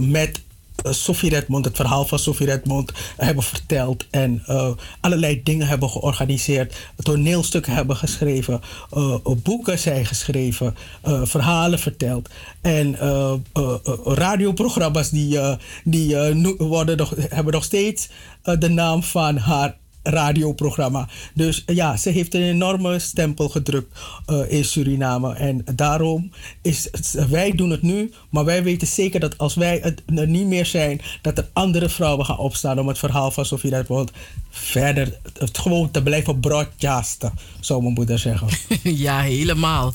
met 0.00 0.40
Sophie 0.82 1.30
Redmond, 1.30 1.64
het 1.64 1.76
verhaal 1.76 2.04
van 2.06 2.18
Sophie 2.18 2.46
Redmond, 2.46 2.92
hebben 3.16 3.44
verteld. 3.44 4.06
En 4.10 4.42
eh, 4.46 4.70
allerlei 5.00 5.42
dingen 5.42 5.66
hebben 5.66 5.90
georganiseerd. 5.90 6.74
Toneelstukken 6.96 7.72
hebben 7.74 7.96
geschreven. 7.96 8.60
eh, 8.90 9.14
eh, 9.24 9.32
boeken 9.42 9.78
zijn 9.78 10.06
geschreven. 10.06 10.76
eh, 11.02 11.20
verhalen 11.24 11.78
verteld. 11.78 12.28
En 12.60 12.98
eh, 12.98 13.32
eh, 13.52 13.74
eh, 13.84 13.94
radioprogramma's 14.04 15.10
die, 15.10 15.38
eh, 15.38 15.56
die 15.84 16.16
eh, 16.16 16.46
worden 16.58 16.96
nog, 16.96 17.14
hebben 17.28 17.52
nog 17.52 17.64
steeds 17.64 18.08
eh, 18.42 18.54
de 18.58 18.68
naam 18.68 19.02
van 19.02 19.36
haar 19.36 19.76
radioprogramma. 20.02 21.08
Dus 21.34 21.64
eh, 21.64 21.76
ja, 21.76 21.96
ze 21.96 22.10
heeft 22.10 22.34
een 22.34 22.42
enorme 22.42 22.98
stempel 22.98 23.48
gedrukt 23.48 23.98
eh, 24.26 24.40
in 24.52 24.64
Suriname. 24.64 25.34
En 25.34 25.64
daarom 25.74 26.30
is 26.62 26.88
het- 26.90 27.26
wij 27.28 27.52
doen 27.52 27.70
het 27.70 27.82
nu, 27.82 28.12
maar 28.30 28.44
wij 28.44 28.62
weten 28.62 28.86
zeker 28.86 29.20
dat 29.20 29.38
als 29.38 29.54
wij 29.54 29.80
het 29.82 30.02
er 30.14 30.28
niet 30.28 30.46
meer 30.46 30.66
zijn, 30.66 31.00
dat 31.22 31.38
er 31.38 31.48
andere 31.52 31.88
vrouwen 31.88 32.26
gaan 32.26 32.38
opstaan 32.38 32.78
om 32.78 32.88
het 32.88 32.98
verhaal 32.98 33.30
van 33.30 33.44
Sofie 33.44 33.70
Redmond 33.70 34.10
verder 34.50 35.18
het 35.38 35.58
gewoon 35.58 35.90
te 35.90 36.02
blijven 36.02 36.40
broadcasten, 36.40 37.32
zou 37.60 37.82
mijn 37.82 37.94
moeder 37.94 38.18
zeggen. 38.18 38.48
ja, 39.06 39.20
helemaal. 39.20 39.92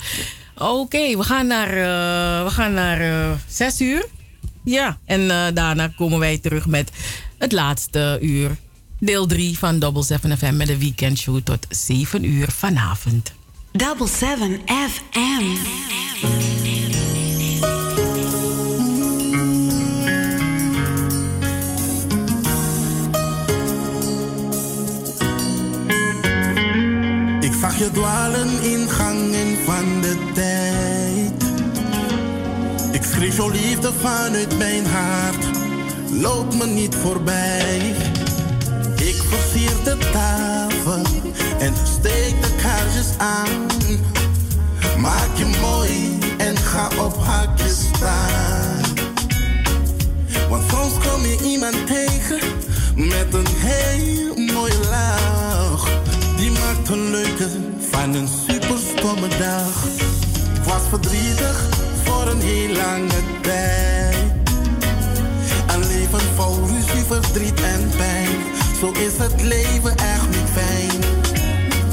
Oké, 0.57 1.17
we 1.17 1.23
gaan 1.23 1.47
naar, 1.47 1.67
eh, 1.67 2.43
we 2.45 2.49
gaan 2.49 2.73
naar 2.73 3.01
eh, 3.01 3.31
zes 3.47 3.81
uur. 3.81 4.05
Ja, 4.63 4.97
en 5.05 5.29
eh, 5.31 5.45
daarna 5.53 5.87
komen 5.87 6.19
wij 6.19 6.37
terug 6.37 6.65
met 6.65 6.91
het 7.37 7.51
laatste 7.51 8.17
uur. 8.21 8.57
Deel 8.99 9.25
3 9.25 9.57
van 9.57 9.79
Double 9.79 10.03
7 10.03 10.37
FM 10.37 10.57
met 10.57 10.67
de 10.67 10.77
weekendshow 10.77 11.39
tot 11.43 11.65
7 11.69 12.23
uur 12.23 12.51
vanavond. 12.51 13.33
Double 13.71 14.07
7 14.07 14.61
FM. 14.65 15.43
Ik 27.41 27.53
zag 27.61 27.77
je 27.77 27.89
dwalen 27.93 28.63
in 28.63 28.89
gangen 28.89 29.57
van 29.65 30.01
de 30.01 30.17
tijd. 30.33 31.43
Ik 32.91 33.03
schreef 33.03 33.37
jouw 33.37 33.49
liefde 33.49 33.91
vanuit 34.01 34.57
mijn 34.57 34.85
hart. 34.85 35.45
Loop 36.11 36.53
me 36.53 36.65
niet 36.65 36.95
voorbij. 36.95 37.95
Ik 39.07 39.21
versier 39.29 39.83
de 39.83 39.97
tafel 40.11 41.01
en 41.59 41.73
steek 41.97 42.41
de 42.41 42.49
kaarsjes 42.61 43.17
aan. 43.17 43.65
Maak 44.97 45.35
je 45.35 45.45
mooi 45.61 46.17
en 46.37 46.57
ga 46.57 46.89
op 46.99 47.17
hakjes 47.17 47.77
staan. 47.95 48.81
Want 50.49 50.63
soms 50.71 50.93
kom 51.07 51.21
je 51.21 51.37
iemand 51.43 51.87
tegen 51.87 52.39
met 52.95 53.33
een 53.33 53.47
heel 53.55 54.35
mooie 54.53 54.79
lach. 54.89 55.87
Die 56.37 56.51
maakt 56.51 56.89
een 56.89 57.09
leuke 57.09 57.47
van 57.89 58.13
een 58.13 58.27
super 58.47 58.77
stomme 58.95 59.27
dag. 59.27 59.85
Ik 60.55 60.63
was 60.63 60.81
verdrietig 60.89 61.69
voor 62.03 62.27
een 62.27 62.41
heel 62.41 62.75
lange 62.75 63.21
tijd. 63.41 64.15
Een 65.67 65.87
leven 65.87 66.35
vol 66.35 66.55
ruzie, 66.67 67.03
verdriet 67.07 67.61
en 67.61 67.89
pijn. 67.97 68.26
Zo 68.79 68.91
is 68.91 69.17
het 69.17 69.41
leven 69.41 69.95
echt 69.95 70.27
niet 70.29 70.49
fijn. 70.53 71.01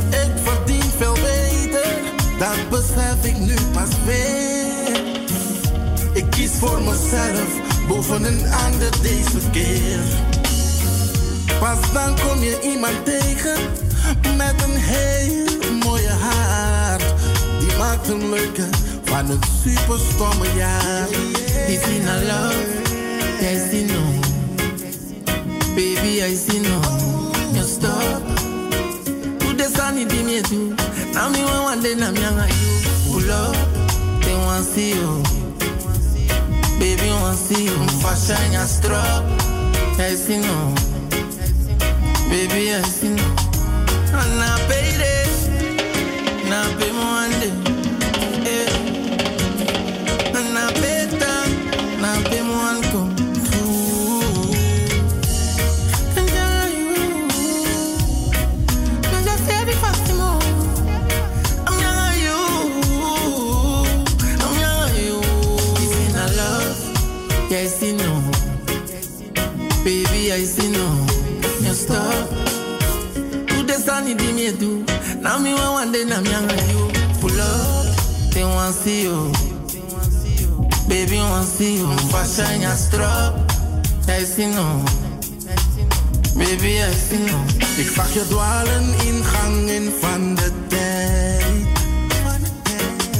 Ik 0.08 0.32
verdien 0.42 0.90
veel 0.98 1.14
beter, 1.14 1.96
dat 2.38 2.68
besef 2.70 3.24
ik 3.24 3.38
nu 3.38 3.54
pas 3.72 3.88
weer. 4.04 5.02
Ik 6.12 6.30
kies 6.30 6.50
voor 6.50 6.82
mezelf 6.82 7.48
boven 7.88 8.24
een 8.24 8.52
ander 8.52 9.02
deze 9.02 9.50
keer. 9.52 10.00
Pas 11.60 11.92
dan 11.92 12.18
kom 12.28 12.42
je 12.42 12.58
iemand 12.62 13.04
tegen 13.04 13.56
met 14.36 14.54
een 14.62 14.76
heel 14.76 15.76
mooie 15.84 16.12
hart. 16.20 17.14
Die 17.58 17.76
maakt 17.78 18.08
een 18.08 18.28
leuke 18.28 18.68
van 19.04 19.30
een 19.30 19.40
super 19.64 19.98
stomme 20.12 20.46
jaar. 20.56 21.08
You 21.68 22.02
not 22.02 22.22
love, 22.22 22.82
the 23.70 23.84
no. 23.86 24.33
Baby, 25.74 26.22
I 26.22 26.34
see 26.34 26.60
no. 26.60 26.76
You 27.52 27.64
stop. 27.64 28.22
Put 29.40 29.58
the 29.58 29.68
sun 29.74 29.98
in 29.98 30.06
the 30.06 30.42
too. 30.48 30.76
Now 31.12 31.28
me 31.30 31.42
want 31.42 31.64
one 31.64 31.82
day, 31.82 31.94
I'm 31.94 32.14
young 32.14 32.38
you. 32.38 32.80
Pull 33.10 33.30
up, 33.32 33.56
they 34.22 34.34
want 34.34 34.64
see 34.64 34.94
you. 34.94 35.22
Baby, 36.78 37.10
want 37.10 37.36
see 37.36 37.64
you. 37.64 37.76
Fashion 38.02 38.52
your 38.52 38.66
strap. 38.66 39.24
I 39.98 40.14
see 40.14 40.38
no. 40.38 40.74
Baby, 42.30 42.72
I 42.72 42.82
see 42.82 43.08
no. 43.10 43.24
And 44.14 44.42
I 44.42 44.66
pay 44.68 44.96
this. 45.02 45.48
Now 46.48 46.70
pay 46.78 46.92
me 46.92 46.98
one 46.98 47.30
day. 47.40 47.73
ya 70.34 70.40
isino 70.40 71.06
ya 71.62 71.74
stop 71.74 72.26
Today 73.46 73.78
sunny 73.78 74.14
di 74.14 74.32
me 74.32 74.50
do. 74.50 74.84
Now 75.22 75.38
me 75.38 75.54
want 75.54 75.72
one 75.72 75.92
day 75.92 76.04
na 76.04 76.20
me 76.20 76.34
and 76.34 76.50
you. 76.74 76.90
Pull 77.20 77.40
up, 77.40 77.86
they 78.34 78.42
want 78.42 78.74
see 78.74 79.04
you. 79.04 79.30
Baby 80.88 81.18
want 81.18 81.46
see 81.46 81.78
you. 81.78 81.86
Fashion 82.10 82.62
ya 82.62 82.74
strop 82.74 83.32
Ya 84.08 84.18
isino 84.18 84.82
Baby 86.34 86.82
ya 86.82 86.88
isino 86.90 87.38
Ik 87.78 87.88
zag 87.94 88.12
je 88.14 88.26
dwalen 88.28 88.86
in 89.06 89.24
gangen 89.24 89.92
van 90.00 90.34
de 90.34 90.50
tijd. 90.68 91.66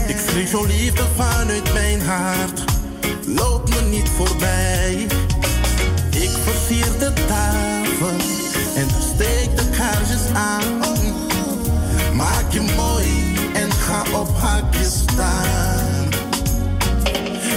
Ik 0.08 0.16
schrik 0.28 0.48
zo 0.48 0.64
liefde 0.64 1.04
vanuit 1.16 1.72
mijn 1.72 2.00
hart. 2.00 2.64
Loop 3.26 3.68
me 3.68 3.80
niet 3.90 4.08
voorbij. 4.16 5.06
Ik 6.44 6.50
versier 6.50 6.98
de 6.98 7.12
tafel 7.26 8.16
en 8.76 8.88
steek 9.14 9.56
de 9.56 9.68
kaarsjes 9.76 10.34
aan. 10.34 10.78
Maak 12.14 12.52
je 12.52 12.60
mooi 12.76 13.06
en 13.52 13.72
ga 13.72 14.18
op 14.18 14.28
haakjes 14.36 14.98
staan. 14.98 16.08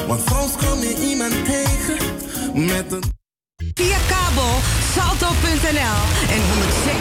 Want 0.07 0.21
soms 0.29 0.55
kom 0.65 0.79
je 0.79 1.07
iemand 1.09 1.33
tegen 1.45 1.97
met 2.53 2.91
een. 2.91 3.03
Via 3.73 3.97
kabel 4.07 4.53
salto.nl 4.93 5.99
en 6.33 6.41
106. 6.49 6.93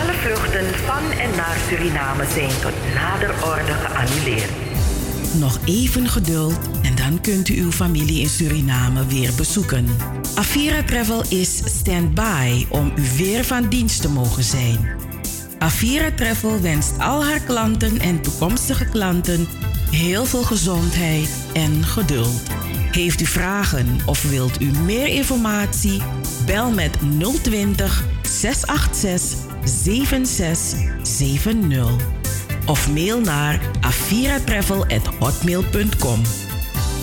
Alle 0.00 0.14
vluchten 0.22 0.74
van 0.84 1.10
en 1.18 1.30
naar 1.36 1.56
Suriname 1.68 2.24
zijn 2.34 2.60
tot 2.60 2.94
nader 2.94 3.30
orde 3.30 3.72
geannuleerd. 3.72 4.50
Nog 5.32 5.58
even 5.64 6.08
geduld 6.08 6.58
dan 7.10 7.20
kunt 7.20 7.48
u 7.48 7.60
uw 7.60 7.70
familie 7.70 8.20
in 8.20 8.28
Suriname 8.28 9.06
weer 9.06 9.30
bezoeken. 9.36 9.86
Avira 10.34 10.82
Travel 10.82 11.24
is 11.28 11.56
stand-by 11.64 12.66
om 12.68 12.92
u 12.96 13.02
weer 13.16 13.44
van 13.44 13.68
dienst 13.68 14.02
te 14.02 14.08
mogen 14.08 14.42
zijn. 14.42 14.88
Avira 15.58 16.12
Travel 16.12 16.60
wenst 16.60 16.98
al 16.98 17.24
haar 17.24 17.40
klanten 17.40 17.98
en 17.98 18.20
toekomstige 18.20 18.88
klanten 18.88 19.46
heel 19.90 20.24
veel 20.24 20.42
gezondheid 20.42 21.28
en 21.52 21.84
geduld. 21.84 22.42
Heeft 22.90 23.20
u 23.20 23.26
vragen 23.26 23.98
of 24.06 24.30
wilt 24.30 24.60
u 24.60 24.70
meer 24.84 25.06
informatie? 25.06 26.02
Bel 26.46 26.70
met 26.70 26.96
020 27.42 28.04
686 28.22 29.38
7670 29.64 32.14
of 32.66 32.90
mail 32.90 33.20
naar 33.20 33.60
aviratravel@hotmail.com. 33.80 36.45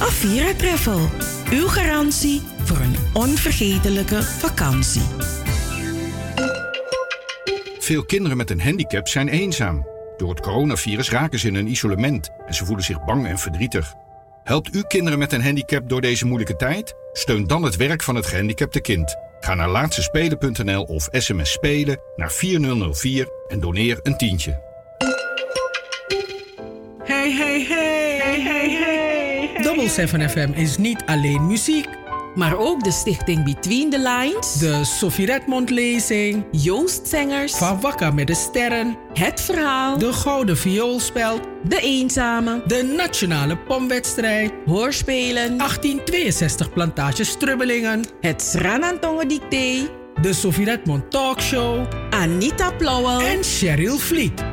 Avira 0.03 0.53
Travel, 0.53 1.09
uw 1.51 1.67
garantie 1.67 2.41
voor 2.63 2.77
een 2.77 2.95
onvergetelijke 3.13 4.23
vakantie. 4.23 5.01
Veel 7.79 8.05
kinderen 8.05 8.37
met 8.37 8.49
een 8.49 8.61
handicap 8.61 9.07
zijn 9.07 9.27
eenzaam. 9.27 9.87
Door 10.17 10.29
het 10.29 10.39
coronavirus 10.39 11.09
raken 11.09 11.39
ze 11.39 11.47
in 11.47 11.55
een 11.55 11.67
isolement 11.67 12.29
en 12.47 12.53
ze 12.53 12.65
voelen 12.65 12.85
zich 12.85 13.03
bang 13.05 13.27
en 13.27 13.37
verdrietig. 13.37 13.93
Helpt 14.43 14.75
u 14.75 14.83
kinderen 14.87 15.19
met 15.19 15.33
een 15.33 15.43
handicap 15.43 15.89
door 15.89 16.01
deze 16.01 16.25
moeilijke 16.25 16.55
tijd? 16.55 16.93
Steun 17.13 17.47
dan 17.47 17.63
het 17.63 17.75
werk 17.75 18.03
van 18.03 18.15
het 18.15 18.25
gehandicapte 18.25 18.81
kind. 18.81 19.15
Ga 19.39 19.53
naar 19.53 19.69
laatstespelen.nl 19.69 20.83
of 20.83 21.07
sms 21.11 21.51
spelen 21.51 21.99
naar 22.15 22.31
4004 22.31 23.27
en 23.47 23.59
doneer 23.59 23.99
een 24.01 24.17
tientje. 24.17 24.61
Hey, 27.03 27.31
hey, 27.31 27.31
hey, 27.31 27.31
hey, 27.31 27.65
hey, 27.67 27.93
hey. 27.93 28.02
Double 29.83 30.07
7 30.07 30.29
FM 30.29 30.51
is 30.53 30.77
niet 30.77 31.03
alleen 31.05 31.47
muziek. 31.47 31.87
Maar 32.35 32.57
ook 32.57 32.83
de 32.83 32.91
stichting 32.91 33.43
Between 33.43 33.89
the 33.89 33.97
Lines. 33.99 34.53
De 34.53 34.83
Sophie 34.83 35.25
Redmond 35.25 35.69
lezing. 35.69 36.45
Joost 36.51 37.07
Zengers. 37.07 37.53
Van 37.53 37.79
met 38.13 38.27
de 38.27 38.35
Sterren. 38.35 38.97
Het 39.13 39.41
Verhaal. 39.41 39.97
De 39.97 40.13
Gouden 40.13 40.57
Vioolspeld. 40.57 41.41
De 41.63 41.79
Eenzame. 41.79 42.61
De 42.67 42.93
Nationale 42.97 43.57
Pomwedstrijd. 43.57 44.51
Hoorspelen. 44.65 45.57
1862 45.57 46.73
Plantage 46.73 47.23
Strubbelingen. 47.23 48.05
Het 48.21 48.41
Sranantongen 48.41 49.27
Dicté. 49.27 49.89
De 50.21 50.33
Sophie 50.33 50.65
Redmond 50.65 51.11
Talkshow. 51.11 51.87
Anita 52.09 52.71
Plauwel. 52.71 53.21
En 53.21 53.43
Cheryl 53.43 53.97
Vliet. 53.97 54.52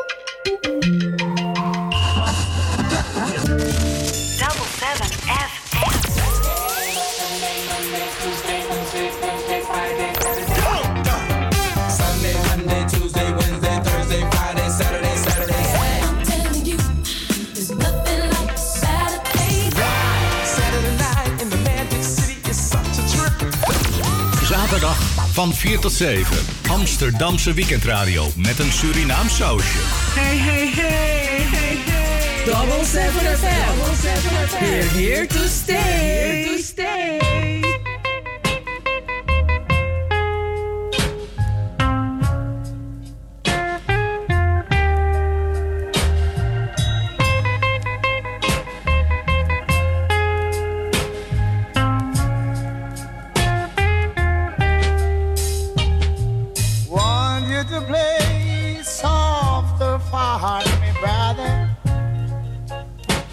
Van 25.41 25.53
4 25.53 25.79
tot 25.79 25.91
7. 25.91 26.37
Amsterdamse 26.69 27.53
weekendradio 27.53 28.27
met 28.35 28.59
een 28.59 28.71
Surinaam 28.71 29.29
sausje. 29.29 29.77
Hey, 29.79 30.37
hey, 30.37 30.67
hey, 30.67 31.45
hey, 31.49 31.75
hey. 31.77 32.45
Double 32.45 32.85
7 32.85 33.37
FM. 33.37 33.77
Double 33.77 33.95
7 33.95 34.47
FM. 34.47 34.59
We're 34.59 34.89
here 34.89 35.27
to 35.27 35.47
stay. 35.47 35.75
Here 35.75 36.57
to 36.57 36.63
stay. 36.63 37.50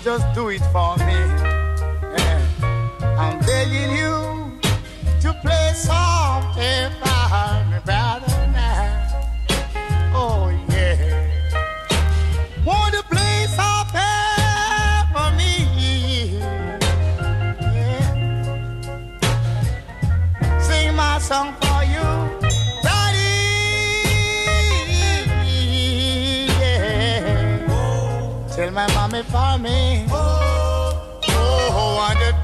Just 0.08 0.32
do 0.34 0.48
it 0.48 0.62
for 0.72 0.96
me. 1.04 1.18
Yeah. 2.16 2.40
I'm 3.18 3.38
begging 3.40 3.90
you 3.94 4.58
to 5.20 5.34
play 5.42 5.72
softer 5.74 6.90
for 6.98 7.64
me, 7.68 7.78
brother. 7.84 8.32
Now. 8.50 9.20
Oh 10.14 10.48
yeah. 10.70 10.96
Want 12.64 12.94
to 12.94 13.02
play 13.02 13.46
softer 13.54 14.16
for 15.12 15.30
me? 15.36 15.52
Yeah. 17.76 18.08
Sing 20.58 20.96
my 20.96 21.18
song 21.18 21.54
Me. 29.18 30.06
Oh, 30.12 31.20
oh, 31.26 31.70
oh 31.74 31.98
her. 32.06 32.38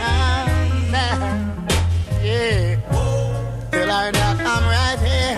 Nah, 0.00 0.46
nah, 0.90 1.18
yeah. 2.22 2.80
Tell 3.70 3.90
her 3.90 4.10
that 4.10 4.40
I'm 4.40 4.64
right 4.64 4.98
here. 4.98 5.36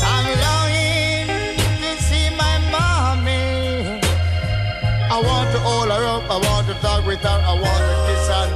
I'm 0.00 0.26
longing 0.40 1.28
to 1.82 1.90
see 2.02 2.30
my 2.34 2.56
mommy. 2.72 4.00
I 5.12 5.20
want 5.20 5.52
to 5.52 5.58
hold 5.60 5.90
her 5.90 6.04
up. 6.06 6.24
I 6.30 6.38
want 6.48 6.66
to 6.68 6.74
talk 6.80 7.04
with 7.04 7.20
her. 7.20 7.28
I 7.28 7.52
want 7.52 7.82
to 7.88 7.94
kiss 8.08 8.28
her. 8.28 8.47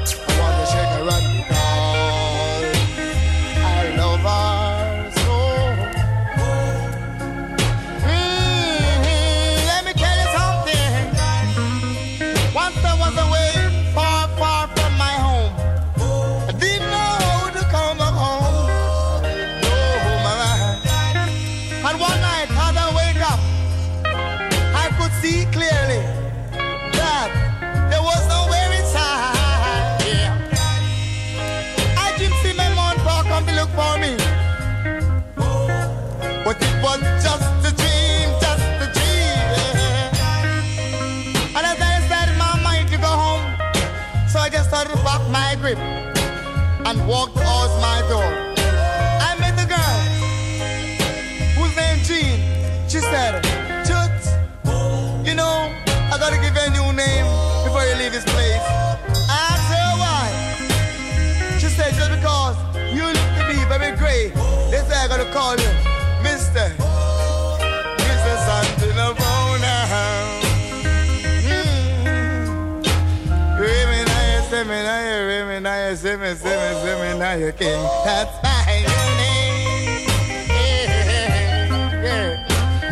Zimmer, 76.35 76.75
Zimmer, 76.83 77.19
now 77.19 77.35
you're 77.35 77.53
king. 77.53 77.83
That's 78.05 78.43
my 78.43 78.65
new 78.81 78.89
name. 79.21 80.09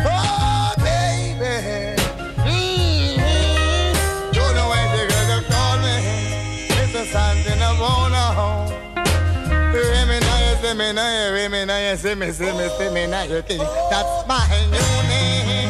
Oh, 0.05 0.73
baby. 0.77 1.53
You 4.31 4.45
know 4.53 4.67
when 4.69 4.87
the 4.93 5.03
girls 5.09 5.27
have 5.29 5.45
me, 5.81 5.95
it's 6.69 6.93
a 6.95 7.03
now 10.23 10.37
you're 10.39 10.57
Zimmer, 10.61 10.93
now 10.93 11.09
you're 11.79 11.97
Zimmer, 11.97 12.31
king. 13.41 13.65
That's 13.89 14.27
my 14.27 14.45
new 14.69 15.09
name. 15.09 15.60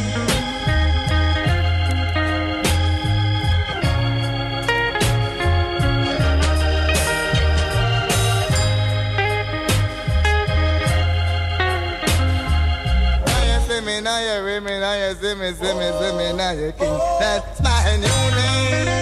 You 14.39 14.61
me 14.61 14.79
now, 14.79 14.93
you 14.93 15.13
see 15.15 15.35
me, 15.35 15.51
see 15.51 15.73
me, 15.73 15.91
see 15.99 16.17
me 16.17 16.33
now, 16.33 16.51
you 16.51 16.71
king. 16.73 16.97
That's 17.19 17.61
my 17.61 17.97
new 17.97 18.35
name. 18.35 19.00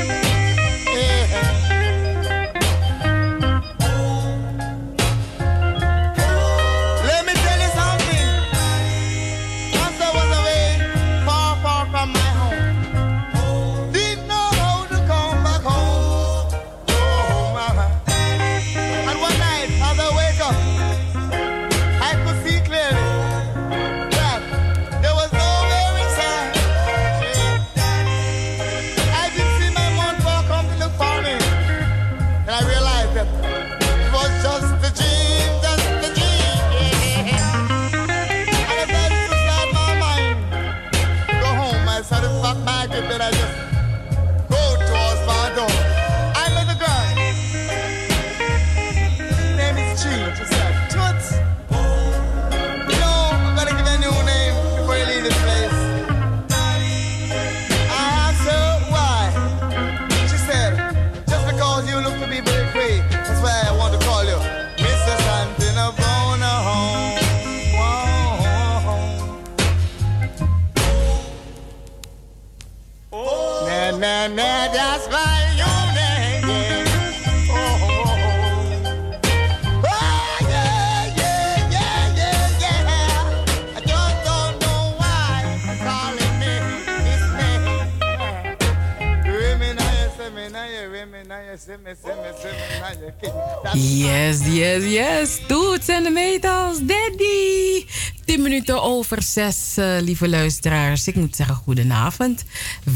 Yes, 93.74 94.46
yes, 94.46 94.84
yes. 94.84 95.40
Toets 95.48 95.88
en 95.88 96.04
de 96.04 96.10
metals, 96.10 96.78
daddy. 96.78 97.86
10 98.26 98.42
minuten 98.42 98.82
over 98.82 99.22
6, 99.22 99.76
lieve 100.00 100.30
luisteraars. 100.30 101.08
Ik 101.08 101.16
moet 101.16 101.36
zeggen, 101.36 101.56
goedenavond. 101.56 102.44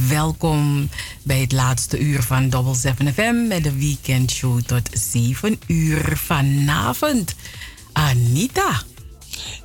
Welkom 0.10 0.90
bij 1.24 1.40
het 1.40 1.52
laatste 1.52 2.00
uur 2.00 2.24
van 2.24 2.50
Double 2.50 2.76
7 2.76 3.14
FM 3.14 3.48
met 3.48 3.64
de 3.64 3.78
weekendshow 3.78 4.62
tot 4.62 4.90
7 4.92 5.60
uur 5.68 6.18
vanavond. 6.18 7.36
Anita. 7.92 8.93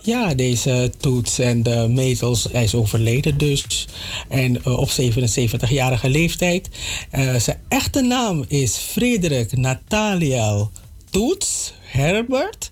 Ja, 0.02 0.34
deze 0.34 0.92
Toets 0.98 1.38
en 1.38 1.62
de 1.62 1.86
Metels 1.90 2.46
hij 2.52 2.64
is 2.64 2.74
overleden 2.74 3.38
dus. 3.38 3.88
En 4.28 4.64
eh, 4.64 4.78
op 4.78 4.90
77-jarige 4.90 6.08
leeftijd. 6.10 6.68
Eh, 7.10 7.34
zijn 7.34 7.60
echte 7.68 8.00
naam 8.00 8.44
is 8.48 8.76
Frederik 8.76 9.56
Nathaniel 9.56 10.70
Toets 11.10 11.72
Herbert. 11.80 12.70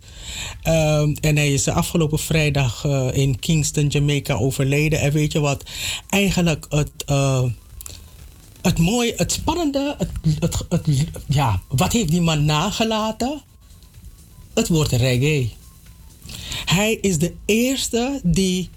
Ehm, 0.62 1.14
en 1.20 1.36
hij 1.36 1.52
is 1.52 1.68
afgelopen 1.68 2.18
vrijdag 2.18 2.84
eh, 2.84 3.08
in 3.12 3.38
Kingston, 3.38 3.86
Jamaica 3.86 4.34
overleden. 4.34 5.00
En 5.00 5.12
weet 5.12 5.32
je 5.32 5.40
wat? 5.40 5.64
Eigenlijk 6.08 6.66
het, 6.68 6.90
het 8.62 8.78
mooie, 8.78 9.12
het 9.16 9.32
spannende, 9.32 9.94
het, 9.98 10.10
het, 10.40 10.64
het, 10.68 11.06
ja, 11.26 11.62
wat 11.68 11.92
heeft 11.92 12.10
die 12.10 12.20
man 12.20 12.44
nagelaten? 12.44 13.42
Het 14.54 14.68
woord 14.68 14.92
reggae. 14.92 15.50
Hij 16.64 16.94
is 16.94 17.18
de 17.18 17.34
eerste 17.44 18.20
die 18.24 18.68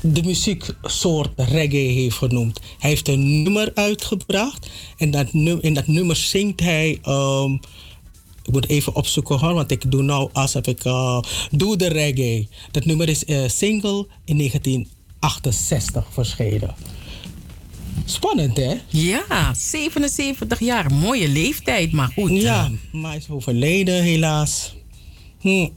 de 0.00 0.22
muzieksoort 0.22 1.30
reggae 1.36 1.92
heeft 1.92 2.16
genoemd. 2.16 2.60
Hij 2.78 2.90
heeft 2.90 3.08
een 3.08 3.42
nummer 3.42 3.70
uitgebracht 3.74 4.70
en 4.96 5.10
dat 5.10 5.32
in 5.60 5.74
dat 5.74 5.86
nummer 5.86 6.16
zingt 6.16 6.60
hij. 6.60 6.98
ehm, 7.02 7.56
ik 8.44 8.52
moet 8.52 8.68
even 8.68 8.94
opzoeken 8.94 9.38
hoor, 9.38 9.54
want 9.54 9.70
ik 9.70 9.90
doe 9.90 10.02
nou 10.02 10.28
alsof 10.32 10.66
ik 10.66 10.84
uh, 10.84 11.20
doe 11.50 11.76
de 11.76 11.88
reggae. 11.88 12.48
Dat 12.70 12.84
nummer 12.84 13.08
is 13.08 13.24
eh, 13.24 13.48
single 13.48 14.06
in 14.24 14.36
1968 14.36 16.06
verschenen. 16.10 16.74
Spannend 18.04 18.56
hè? 18.56 18.74
Ja, 18.88 19.54
77 19.54 20.60
jaar. 20.60 20.92
Mooie 20.92 21.28
leeftijd, 21.28 21.92
maar 21.92 22.12
goed. 22.14 22.30
Ja, 22.30 22.70
maar 22.92 23.10
hij 23.10 23.18
is 23.18 23.30
overleden 23.30 24.02
helaas. 24.02 24.74
Hm. 25.40 25.68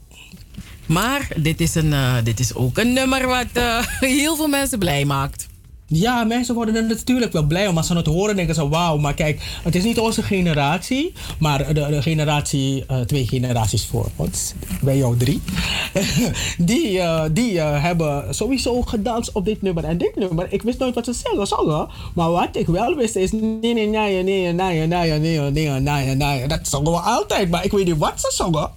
Maar 0.88 1.28
dit 1.36 1.60
is, 1.60 1.74
een, 1.74 1.92
eh, 1.92 2.14
dit 2.24 2.40
is 2.40 2.54
ook 2.54 2.78
een 2.78 2.92
nummer 2.92 3.26
wat 3.26 3.46
eh, 3.52 3.86
heel 4.00 4.36
veel 4.36 4.48
mensen 4.48 4.78
blij 4.78 5.04
maakt. 5.04 5.48
Ja, 5.90 6.24
mensen 6.24 6.54
worden 6.54 6.76
er 6.76 6.86
natuurlijk 6.86 7.32
wel 7.32 7.42
blij 7.42 7.68
om. 7.68 7.76
Als 7.76 7.86
ze 7.86 7.96
het 7.96 8.06
horen, 8.06 8.36
denken 8.36 8.54
ze: 8.54 8.68
wauw. 8.68 8.96
Maar 8.96 9.14
kijk, 9.14 9.40
het 9.62 9.74
is 9.74 9.84
niet 9.84 9.98
onze 9.98 10.22
generatie, 10.22 11.12
maar 11.38 11.74
de, 11.74 12.02
generatie, 12.02 12.84
eh, 12.86 13.00
twee 13.00 13.26
generaties 13.26 13.86
voor 13.86 14.08
ons, 14.16 14.54
bij 14.80 14.96
jou 14.96 15.16
drie. 15.16 15.42
die 16.58 17.00
eh, 17.00 17.24
die 17.32 17.60
eh, 17.60 17.82
hebben 17.82 18.34
sowieso 18.34 18.82
gedanst 18.82 19.32
op 19.32 19.44
dit 19.44 19.62
nummer. 19.62 19.84
En 19.84 19.98
dit 19.98 20.16
nummer, 20.16 20.46
ik 20.52 20.62
wist 20.62 20.78
nooit 20.78 20.94
wat 20.94 21.04
ze 21.04 21.12
zeggen, 21.12 21.46
zongen. 21.46 21.88
Maar 22.14 22.30
wat 22.30 22.56
ik 22.56 22.66
wel 22.66 22.94
wist 22.94 23.16
is: 23.16 23.32
nee, 23.32 23.58
nee, 23.60 23.74
nee, 23.74 23.88
nee, 23.88 24.22
nee, 24.22 24.52
nee, 24.52 24.86
nee, 24.86 25.18
nee, 25.18 25.50
nee, 25.50 25.80
nee, 25.80 26.14
nee. 26.14 26.46
Dat 26.48 26.68
zongen 26.68 26.92
we 26.92 26.98
altijd, 26.98 27.50
maar 27.50 27.64
ik 27.64 27.70
weet 27.70 27.84
niet 27.84 27.98
wat 27.98 28.20
ze 28.20 28.32
zongen. 28.34 28.70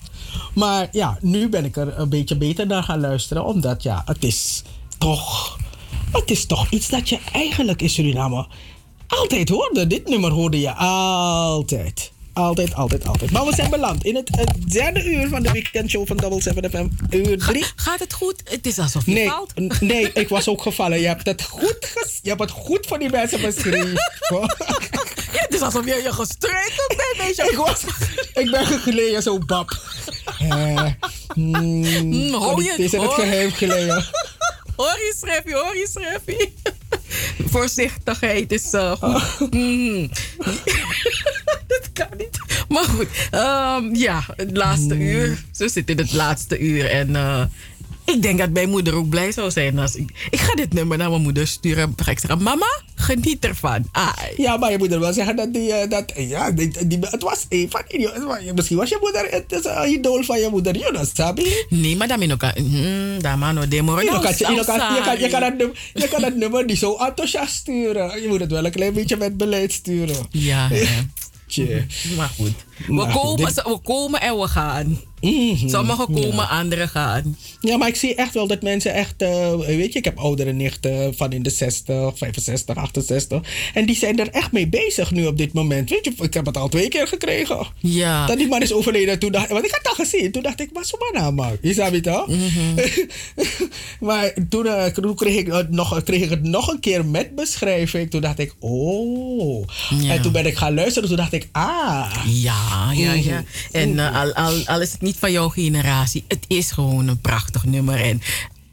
Maar 0.53 0.88
ja, 0.91 1.18
nu 1.22 1.49
ben 1.49 1.65
ik 1.65 1.76
er 1.78 1.99
een 1.99 2.10
beetje 2.10 2.36
beter 2.38 2.68
naar 2.68 2.84
gaan 2.84 2.99
luisteren, 2.99 3.45
omdat 3.45 3.84
ja, 3.84 4.02
het 4.06 4.23
is 4.23 4.64
toch. 4.98 5.57
Het 6.11 6.32
is 6.32 6.45
toch 6.45 6.69
iets 6.69 6.90
dat 6.90 7.10
je 7.10 7.19
eigenlijk 7.32 7.82
in 7.82 7.90
Suriname 7.90 8.48
altijd 9.07 9.49
hoorde. 9.49 9.88
Dit 9.88 10.10
nummer 10.10 10.32
hoorde 10.32 10.60
je 10.60 10.73
altijd. 10.73 12.11
Altijd, 12.34 12.76
altijd, 12.76 13.07
altijd. 13.07 13.32
Maar 13.32 13.45
we 13.45 13.56
zijn 13.56 13.69
beland 13.69 14.06
in 14.06 14.15
het, 14.15 14.30
het 14.36 14.72
derde 14.72 15.03
uur 15.06 15.28
van 15.30 15.44
de 15.44 15.52
weekendshow 15.52 16.07
van 16.07 16.18
Double 16.18 16.41
7 16.41 16.69
FM. 16.69 16.88
Uur 17.15 17.38
drie. 17.38 17.65
Gaat 17.76 17.99
het 17.99 18.14
goed? 18.14 18.41
Het 18.44 18.65
is 18.68 18.80
alsof 18.80 19.06
je 19.06 19.11
Nee, 19.11 19.28
valt. 19.30 19.82
nee, 19.82 20.11
ik 20.14 20.30
was 20.30 20.48
ook 20.48 20.61
gevallen. 20.61 20.99
Je 20.99 21.07
hebt 21.07 21.26
het 21.26 21.41
goed, 21.44 21.94
je 22.22 22.30
hebt 22.30 22.41
het 22.41 22.52
goed 22.52 22.86
voor 22.88 22.99
die 22.99 23.10
mensen 23.10 23.41
beschreven. 23.41 23.94
Het 25.31 25.53
is 25.53 25.61
alsof 25.61 25.85
je 25.85 25.95
je 26.03 26.13
gestruikeld 26.13 26.87
bent. 26.87 27.17
Weet 27.27 27.35
je. 27.35 27.43
ik, 27.51 27.57
was, 27.57 27.81
ik 28.33 28.51
ben 28.51 28.65
gegleden, 28.65 29.21
zo 29.21 29.37
bab. 29.39 29.71
Eh, 30.39 30.85
mm, 31.35 32.33
hou 32.33 32.63
je- 32.63 32.69
het 32.71 32.79
is 32.79 32.93
in 32.93 33.01
het 33.01 33.11
geheim 33.13 33.51
geleden. 33.51 34.05
Hoor 34.75 34.87
je, 34.97 35.15
Schreffie, 35.17 35.53
hoor 35.53 35.75
je, 35.77 35.87
Schreffie. 35.91 36.53
Voorzichtigheid 37.49 38.51
is 38.51 38.73
eh, 38.73 38.91
goed. 38.91 39.53
Mm. 39.53 40.09
dat 41.71 41.89
kan 41.93 42.07
niet. 42.17 42.37
Maar 42.69 42.83
goed, 42.83 43.07
ehm, 43.31 43.95
ja, 43.95 44.23
het 44.35 44.57
laatste 44.57 44.95
uur. 44.95 45.43
Ze 45.51 45.69
zitten 45.69 45.95
in 45.97 46.03
het 46.03 46.13
laatste 46.13 46.57
uur. 46.59 46.89
En 46.89 47.15
eh, 47.15 47.41
ik 48.13 48.21
denk 48.21 48.38
dat 48.39 48.49
mijn 48.49 48.69
moeder 48.69 48.93
ook 48.95 49.09
blij 49.09 49.31
zou 49.31 49.51
zijn 49.51 49.79
als 49.79 49.95
ik... 49.95 50.27
Ik 50.29 50.39
ga 50.39 50.55
dit 50.55 50.73
nummer 50.73 50.97
naar 50.97 51.09
mijn 51.09 51.21
moeder 51.21 51.47
sturen. 51.47 51.93
Ga 52.03 52.11
ik 52.11 52.19
zeggen, 52.19 52.43
mama, 52.43 52.81
geniet 52.95 53.45
ervan. 53.45 53.85
Ai. 53.91 54.33
Ja, 54.38 54.57
maar 54.57 54.71
je 54.71 54.77
moet 54.77 54.91
er 54.91 54.99
wel 54.99 55.13
zeggen 55.13 55.35
dat 55.35 55.53
die... 55.53 55.73
eh, 55.73 55.89
dat, 55.89 56.11
ja, 56.15 56.51
die, 56.51 56.88
die- 56.88 56.97
het 57.01 57.21
was 57.23 57.45
een 57.49 57.67
van 57.69 57.81
Misschien 58.55 58.77
was 58.77 58.89
je 58.89 58.97
moeder... 59.01 59.27
Het 59.29 59.51
is 59.51 59.65
een 59.65 59.89
idool 59.91 60.23
van 60.23 60.39
je 60.39 60.47
moeder, 60.51 60.77
Jonas, 60.77 61.09
sabi? 61.13 61.45
Nee, 61.69 61.95
maar 61.95 62.07
dan 62.07 62.31
ook... 62.31 62.43
Hmm, 62.55 63.21
daar 63.21 63.38
man, 63.38 63.65
de 63.69 63.81
moro. 63.81 64.01
Je 64.01 64.07
kan, 64.09 64.21
je, 64.38 64.43
kan, 64.45 64.55
je, 64.95 65.01
kan, 65.03 65.19
je, 65.19 65.29
dat 65.29 65.57
nummer, 65.57 65.77
je 65.93 66.07
kan 66.07 66.21
dat 66.21 66.35
nummer 66.35 66.65
niet 66.65 66.77
zo 66.77 66.95
enthousiast 66.95 67.53
sturen. 67.55 68.21
Je 68.21 68.27
moet 68.27 68.39
het 68.39 68.51
wel 68.51 68.65
een 68.65 68.71
klein 68.71 68.93
beetje 68.93 69.17
met 69.17 69.38
beleid 69.38 69.71
sturen. 69.71 70.15
Ja, 70.29 70.67
ja. 70.71 70.88
Tje. 71.47 71.85
Maar 72.17 72.29
goed. 72.38 72.53
We, 72.87 72.93
Maar 72.93 73.11
goed, 73.11 73.21
komen, 73.21 73.45
dit- 73.45 73.63
we 73.63 73.79
komen 73.83 74.21
en 74.21 74.39
we 74.39 74.47
gaan. 74.47 74.99
Sommigen 75.65 76.05
komen, 76.05 76.35
ja. 76.35 76.43
anderen 76.43 76.89
gaan. 76.89 77.37
Ja, 77.59 77.77
maar 77.77 77.87
ik 77.87 77.95
zie 77.95 78.15
echt 78.15 78.33
wel 78.33 78.47
dat 78.47 78.61
mensen 78.61 78.93
echt... 78.93 79.21
eh, 79.21 79.55
weet 79.55 79.93
je, 79.93 79.99
ik 79.99 80.05
heb 80.05 80.17
oudere 80.19 80.53
nichten 80.53 81.13
van 81.15 81.31
in 81.31 81.43
de 81.43 81.49
60, 81.49 82.17
65, 82.17 82.75
68. 82.75 83.41
En 83.73 83.85
die 83.85 83.95
zijn 83.95 84.19
er 84.19 84.29
echt 84.29 84.51
mee 84.51 84.67
bezig 84.67 85.11
nu 85.11 85.25
op 85.25 85.37
dit 85.37 85.53
moment. 85.53 85.89
Weet 85.89 86.05
je, 86.05 86.13
ik 86.23 86.33
heb 86.33 86.45
het 86.45 86.57
al 86.57 86.67
twee 86.69 86.87
keer 86.87 87.07
gekregen. 87.07 87.67
Ja. 87.79 88.25
Dat 88.25 88.37
die 88.37 88.47
man 88.47 88.61
is 88.61 88.73
overleden. 88.73 89.19
Toen 89.19 89.31
dacht, 89.31 89.49
want 89.49 89.65
ik 89.65 89.71
had 89.71 89.83
dat 89.83 89.93
gezien. 90.07 90.31
Toen 90.31 90.43
dacht 90.43 90.59
ik, 90.59 90.69
wat 90.73 90.87
zo'n 90.87 90.99
man 91.21 91.33
man? 91.33 91.57
Je 91.61 91.73
snap 91.73 91.91
het 91.91 92.03
toch? 92.03 92.27
maar 93.99 94.33
toen, 94.49 94.67
eh, 94.67 94.85
toen 94.85 95.15
kreeg, 95.15 95.35
ik 95.37 95.51
het 95.51 95.69
nog, 95.69 96.03
kreeg 96.03 96.21
ik 96.21 96.29
het 96.29 96.43
nog 96.43 96.67
een 96.71 96.79
keer 96.79 97.05
met 97.05 97.35
beschrijving. 97.35 98.09
Toen 98.09 98.21
dacht 98.21 98.39
ik, 98.39 98.53
oh. 98.59 99.65
Ja. 99.99 100.13
En 100.13 100.21
toen 100.21 100.31
ben 100.31 100.45
ik 100.45 100.55
gaan 100.57 100.73
luisteren. 100.73 101.07
Toen 101.09 101.17
dacht 101.17 101.33
ik, 101.33 101.47
ah. 101.51 102.15
Ja, 102.25 102.70
ja, 102.93 103.14
ja. 103.14 103.39
Mhm. 103.39 103.43
En 103.72 103.99
eh, 103.99 104.22
al, 104.22 104.34
al, 104.34 104.65
al 104.65 104.81
is 104.81 104.91
het 104.91 105.02
niet 105.02 105.18
van 105.19 105.31
jouw 105.31 105.49
generatie, 105.49 106.23
het 106.27 106.45
is 106.48 106.72
gewoon 106.72 107.07
een 107.07 107.22
prachtig 107.22 107.65
nummer. 107.65 108.02
En 108.02 108.22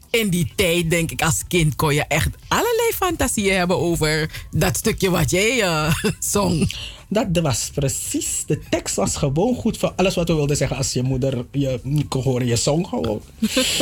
in 0.09 0.29
die 0.29 0.51
tijd, 0.55 0.89
denk 0.89 1.11
ik, 1.11 1.21
als 1.21 1.43
kind 1.47 1.75
kon 1.75 1.93
je 1.93 2.05
echt 2.07 2.29
allerlei 2.47 2.91
fantasieën 2.95 3.57
hebben 3.57 3.79
over 3.79 4.29
dat 4.51 4.77
stukje 4.77 5.09
wat 5.09 5.31
jij 5.31 5.61
eh, 5.61 5.93
zong. 6.19 6.73
Dat 7.11 7.27
was 7.41 7.69
precies, 7.73 8.43
de 8.45 8.59
tekst 8.69 8.95
was 8.95 9.15
gewoon 9.15 9.55
goed 9.55 9.77
voor 9.77 9.93
alles 9.95 10.15
wat 10.15 10.27
we 10.27 10.33
wilden 10.33 10.57
zeggen 10.57 10.77
als 10.77 10.93
je 10.93 11.03
moeder 11.03 11.45
je 11.51 11.79
horen, 12.09 12.47
je 12.47 12.55
song 12.55 12.85
gewoon. 12.85 13.21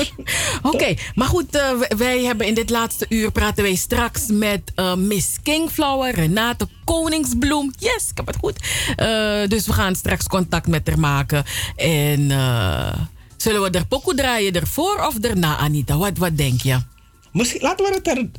Oké, 0.74 0.96
maar 1.16 1.28
goed, 1.28 1.56
eh, 1.56 1.72
wij 1.98 2.24
hebben 2.24 2.48
in 2.48 2.54
dit 2.54 2.70
laatste 2.70 3.06
uur 3.10 3.32
praten 3.32 3.64
wij 3.64 3.76
straks 3.76 4.28
met 4.28 4.72
eh, 4.76 4.96
Miss 4.96 5.38
Kingflower, 5.44 6.14
Renate 6.14 6.68
Koningsbloem. 6.84 7.74
Yes, 7.78 8.10
ik 8.10 8.18
heb 8.18 8.28
het 8.28 8.36
goed. 8.36 8.60
Eh, 8.96 9.48
dus 9.48 9.66
we 9.66 9.74
gaan 9.74 9.96
straks 9.96 10.28
contact 10.28 10.68
met 10.68 10.88
haar 10.88 11.00
maken. 11.00 11.44
En 11.76 12.28
zullen 13.38 13.62
we 13.62 13.70
er 13.70 13.88
pokoe 13.88 14.16
draaien 14.16 14.54
ervoor 14.54 15.06
of 15.08 15.18
erna, 15.20 15.58
Anita? 15.58 15.98
Wat, 15.98 16.18
wat 16.18 16.38
denk 16.38 16.62
je? 16.62 16.78
Misschien 17.32 17.62
laten 17.62 17.86
we 17.86 17.94
het 17.94 18.08
er, 18.08 18.30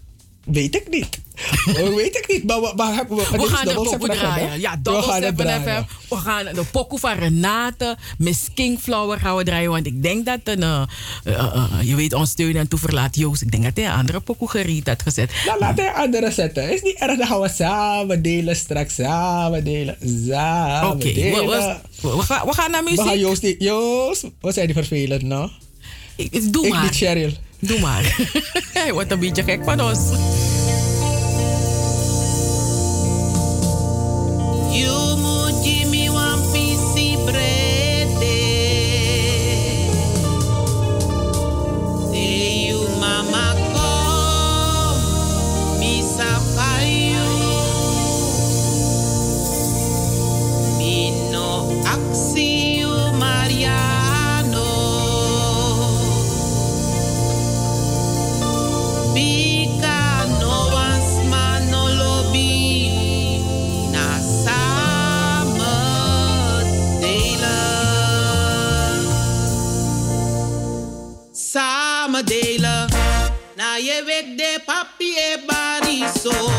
weet 0.53 0.75
ik 0.75 0.89
niet. 0.91 1.19
Oh, 1.69 1.95
weet 1.95 2.17
ik 2.17 2.25
niet, 2.29 2.45
maar 2.45 2.61
we, 2.61 2.73
maar 2.77 2.95
hebben 2.95 3.17
we, 3.17 3.23
We 3.31 3.47
gaan 3.47 3.65
de 3.67 3.75
pokoe 3.75 3.91
7 3.91 4.01
FM, 4.07 4.11
hè? 4.11 4.17
draaien. 4.19 4.61
Ja, 4.61 4.71
We 4.73 4.83
Double 4.83 5.03
gaan 5.03 5.23
het 5.23 5.23
7 5.23 5.37
draaien. 5.37 5.87
FM. 6.09 6.15
We 6.15 6.21
gaan 6.21 6.45
de 6.45 6.65
pokoe 6.73 6.99
van 6.99 7.13
Renate, 7.19 7.97
Miss 8.19 8.41
Kingflower 8.55 9.19
gaan 9.19 9.37
we 9.37 9.45
draaien. 9.45 9.71
Want 9.71 9.87
ik 9.87 10.03
denk 10.03 10.27
dat 10.27 10.39
een, 10.45 10.63
eh, 10.63 10.83
eh, 11.25 11.35
eh, 11.35 11.65
je 11.83 11.95
weet, 11.95 12.13
ons 12.13 12.31
steun 12.31 12.57
en 12.57 12.69
toeverlaat 12.69 13.17
Joost. 13.17 13.43
Ik 13.43 13.51
denk 13.51 13.63
dat 13.65 13.77
hij 13.77 13.85
een 13.87 13.93
andere 13.99 14.21
pokoe 14.21 14.49
geriet 14.51 14.87
had 14.87 15.03
gezet. 15.03 15.31
Nou, 15.47 15.59
laat 15.59 15.79
hij 15.79 15.93
andere 15.93 16.31
zetten. 16.31 16.73
Is 16.73 16.83
niet 16.83 16.97
erg, 16.99 17.19
dan 17.19 17.27
gaan 17.27 17.41
we 17.41 17.49
samen 17.49 18.23
delen 18.23 18.57
straks. 18.57 18.95
Samen 18.95 19.65
delen. 19.65 19.97
Samen 20.29 20.91
Oké, 20.91 21.07
we, 21.07 21.13
delen. 21.13 21.47
we, 21.47 21.77
we, 22.09 22.17
we 22.17 22.23
gaan, 22.23 22.47
we 22.47 22.53
gaan 22.55 22.71
naar 22.71 22.85
We 22.85 22.91
muziek. 22.91 23.07
gaan 23.07 23.19
Joost, 23.19 23.55
Joost, 23.59 24.25
wat 24.41 24.55
zijn 24.55 24.67
die 24.67 24.75
vervelend 24.77 25.23
nou? 25.23 25.51
Ik, 26.19 26.53
doe 26.53 26.67
ik 26.67 26.73
maar. 26.73 26.83
niet 26.83 26.97
Cheryl. 26.97 27.33
Doe 27.59 27.81
maar. 27.81 28.17
Hij 28.73 28.93
wordt 28.93 29.11
een 29.11 29.19
beetje 29.19 29.43
gek 29.43 29.65
van 29.65 29.81
ons. 29.81 29.99
ye 73.79 74.03
vede 74.03 74.59
papi 74.67 75.15
e 75.17 75.39
bariso. 75.47 76.58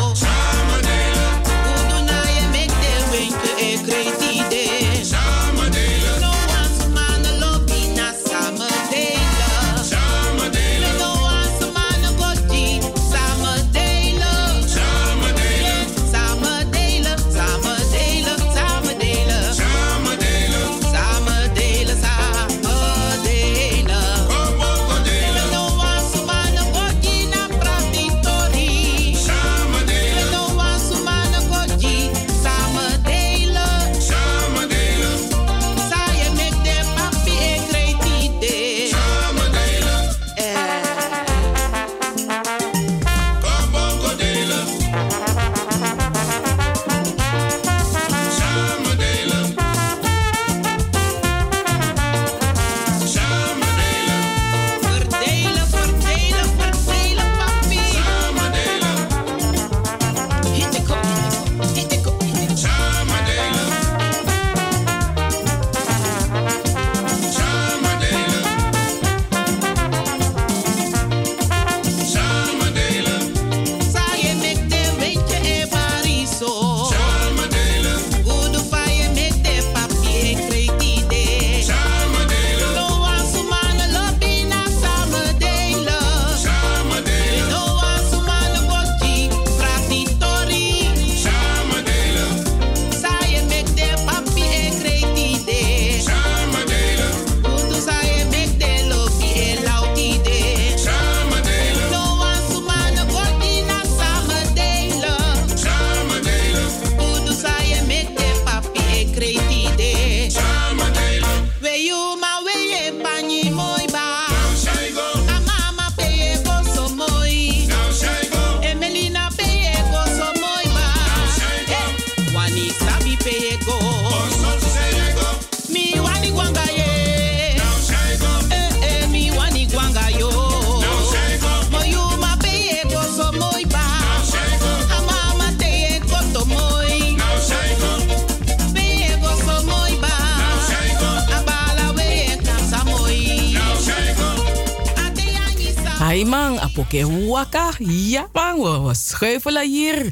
Schuifelen 149.20 149.68
hier. 149.70 150.06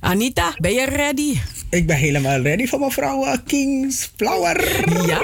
Anita, 0.00 0.54
ben 0.58 0.72
je 0.72 0.84
ready? 0.84 1.38
Ik 1.70 1.86
ben 1.86 1.96
helemaal 1.96 2.40
ready 2.40 2.66
voor 2.66 2.78
mevrouw 2.78 3.24
eh, 3.24 3.38
Kings 3.46 4.10
Flower. 4.16 4.56
Ja, 5.06 5.20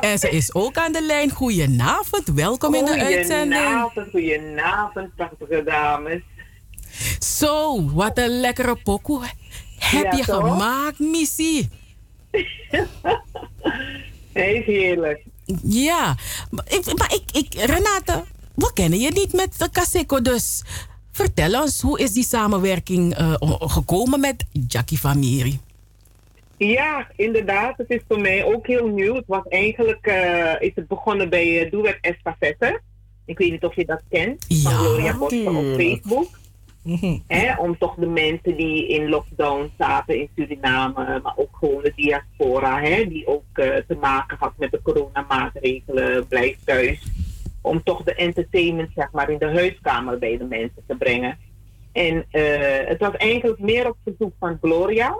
en 0.00 0.18
ze 0.18 0.30
is 0.30 0.54
ook 0.54 0.76
aan 0.76 0.92
de 0.92 1.02
lijn. 1.02 1.30
Goedenavond, 1.30 2.26
welkom 2.34 2.74
in 2.74 2.84
de 2.84 3.00
uitzending. 3.00 3.60
Goedenavond, 3.62 4.10
goedenavond, 4.10 5.14
prachtige 5.16 5.62
dames. 5.64 6.20
Zo, 7.18 7.84
wat 7.92 8.18
een 8.18 8.40
lekkere 8.40 8.76
pokoe 8.76 9.22
heb 9.78 10.04
Ja, 10.12 10.16
je 10.16 10.24
toch? 10.24 10.48
gemaakt, 10.48 10.98
missie. 10.98 11.68
Heel 14.32 14.62
heerlijk. 14.62 15.20
Ja, 15.62 16.16
maar 16.50 16.64
ik, 16.68 16.98
maar 16.98 17.14
ik, 17.14 17.22
ik, 17.32 17.54
Renate, 17.54 18.24
we 18.54 18.70
kennen 18.74 18.98
je 18.98 19.10
niet 19.10 19.32
met 19.32 19.58
de 19.58 19.70
Caseco, 19.70 20.22
dus 20.22 20.62
vertel 21.18 21.60
ons, 21.62 21.80
hoe 21.80 21.98
is 21.98 22.12
die 22.12 22.24
samenwerking 22.24 23.14
eh, 23.14 23.34
gekomen 23.60 24.20
met 24.20 24.46
Jackie 24.68 24.98
Famiri? 24.98 25.58
Ja, 26.56 27.06
inderdaad. 27.16 27.78
Het 27.78 27.90
is 27.90 28.00
voor 28.08 28.20
mij 28.20 28.44
ook 28.44 28.66
heel 28.66 28.86
nieuw. 28.86 29.14
Het 29.14 29.26
was 29.26 29.44
eigenlijk 29.48 30.06
eh, 30.06 30.52
is 30.58 30.72
het 30.74 30.88
begonnen 30.88 31.28
bij 31.28 31.64
uh, 31.64 31.70
Doe 31.70 31.98
Estafette. 32.00 32.80
Ik 33.24 33.38
weet 33.38 33.50
niet 33.50 33.64
of 33.64 33.74
je 33.74 33.84
dat 33.84 34.02
kent. 34.08 34.44
van 34.48 34.72
Gloria 34.72 35.18
Boster 35.18 35.56
op. 35.56 35.64
Facebook. 35.64 36.28
Hè, 37.26 37.54
om 37.54 37.78
toch 37.78 37.94
de 37.94 38.06
mensen 38.06 38.56
die 38.56 38.88
in 38.88 39.08
lockdown 39.08 39.70
zaten 39.78 40.20
in 40.20 40.28
Suriname, 40.36 41.20
maar 41.22 41.32
ook 41.36 41.56
gewoon 41.60 41.82
de 41.82 41.92
diaspora, 41.96 42.80
hè, 42.80 43.08
die 43.08 43.26
ook 43.26 43.44
te 43.54 43.96
maken 44.00 44.36
had 44.40 44.52
met 44.56 44.70
de 44.70 44.80
coronamaatregelen, 44.82 46.26
blijf 46.26 46.56
thuis. 46.64 47.00
Om 47.68 47.82
toch 47.82 48.02
de 48.02 48.14
entertainment 48.14 48.90
zeg 48.94 49.12
maar, 49.12 49.30
in 49.30 49.38
de 49.38 49.50
huiskamer 49.50 50.18
bij 50.18 50.38
de 50.38 50.44
mensen 50.44 50.82
te 50.86 50.96
brengen. 50.96 51.38
En 51.92 52.24
eh, 52.30 52.88
het 52.88 52.98
was 52.98 53.16
eigenlijk 53.16 53.60
meer 53.60 53.88
op 53.88 53.96
verzoek 54.04 54.32
van 54.38 54.58
Gloria. 54.60 55.16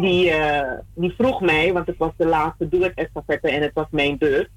Die, 0.00 0.30
eh, 0.30 0.78
die 0.94 1.14
vroeg 1.16 1.40
mij, 1.40 1.72
want 1.72 1.86
het 1.86 1.96
was 1.96 2.12
de 2.16 2.26
laatste 2.26 2.68
Doe 2.68 2.82
het 2.82 2.94
Estafette 2.94 3.50
en 3.50 3.62
het 3.62 3.74
was 3.74 3.86
mijn 3.90 4.18
beurt. 4.18 4.50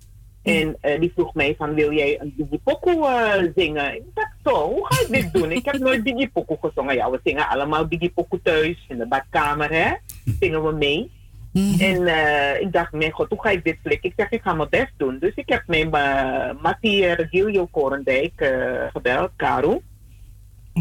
En 0.43 0.77
eh, 0.81 0.99
die 0.99 1.11
vroeg 1.15 1.33
mij 1.33 1.55
van, 1.57 1.73
wil 1.73 1.91
jij 1.91 2.19
een 2.21 2.33
Biggie 2.37 3.51
zingen? 3.55 3.95
Ik 3.95 4.03
dacht 4.13 4.35
zo, 4.43 4.69
hoe 4.69 4.85
ga 4.85 5.01
ik 5.01 5.07
dit 5.11 5.33
doen? 5.41 5.51
Ik 5.51 5.65
heb 5.65 5.77
nooit 5.77 6.03
Biggie 6.03 6.29
Pokoe 6.29 6.57
gezongen. 6.61 6.95
Ja, 6.95 7.09
we 7.09 7.19
zingen 7.23 7.47
allemaal 7.47 7.87
Biggie 7.87 8.11
Pokoe 8.11 8.41
thuis, 8.41 8.85
in 8.87 8.97
de 8.97 9.07
badkamer, 9.07 9.71
hè. 9.71 9.91
Zingen 10.39 10.63
we 10.63 10.71
mee. 10.71 11.11
En 11.53 12.07
eh, 12.07 12.61
ik 12.61 12.71
dacht, 12.71 12.91
mijn 12.91 13.11
god, 13.11 13.29
hoe 13.29 13.41
ga 13.41 13.49
ik 13.49 13.63
dit 13.63 13.77
flikken? 13.83 14.09
Ik 14.09 14.15
zeg, 14.17 14.29
ik 14.29 14.41
ga 14.41 14.53
mijn 14.53 14.69
best 14.69 14.93
doen. 14.97 15.17
Dus 15.19 15.33
ik 15.35 15.49
heb 15.49 15.63
mijn 15.67 15.87
uh, 15.95 16.61
Mattie 16.61 17.13
Regilio 17.13 17.65
Korendijk 17.65 18.41
eh, 18.41 18.87
gebeld, 18.91 19.31
Caro. 19.37 19.81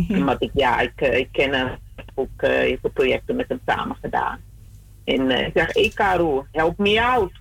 Want 0.09 0.43
ik, 0.43 0.51
ja, 0.55 0.81
ik, 0.81 1.01
eh, 1.01 1.19
ik 1.19 1.29
ken 1.33 1.53
hem 1.53 1.79
ook 2.15 2.31
heel 2.37 2.77
veel 2.81 2.91
projecten 2.91 3.37
met 3.37 3.49
hem 3.49 3.61
samen 3.67 3.97
gedaan. 4.01 4.41
En 5.05 5.31
eh, 5.31 5.47
ik 5.47 5.53
zeg, 5.55 5.75
hé 5.75 5.81
hey, 5.81 5.91
Caro, 5.95 6.47
help 6.53 6.79
me 6.79 7.03
out. 7.03 7.33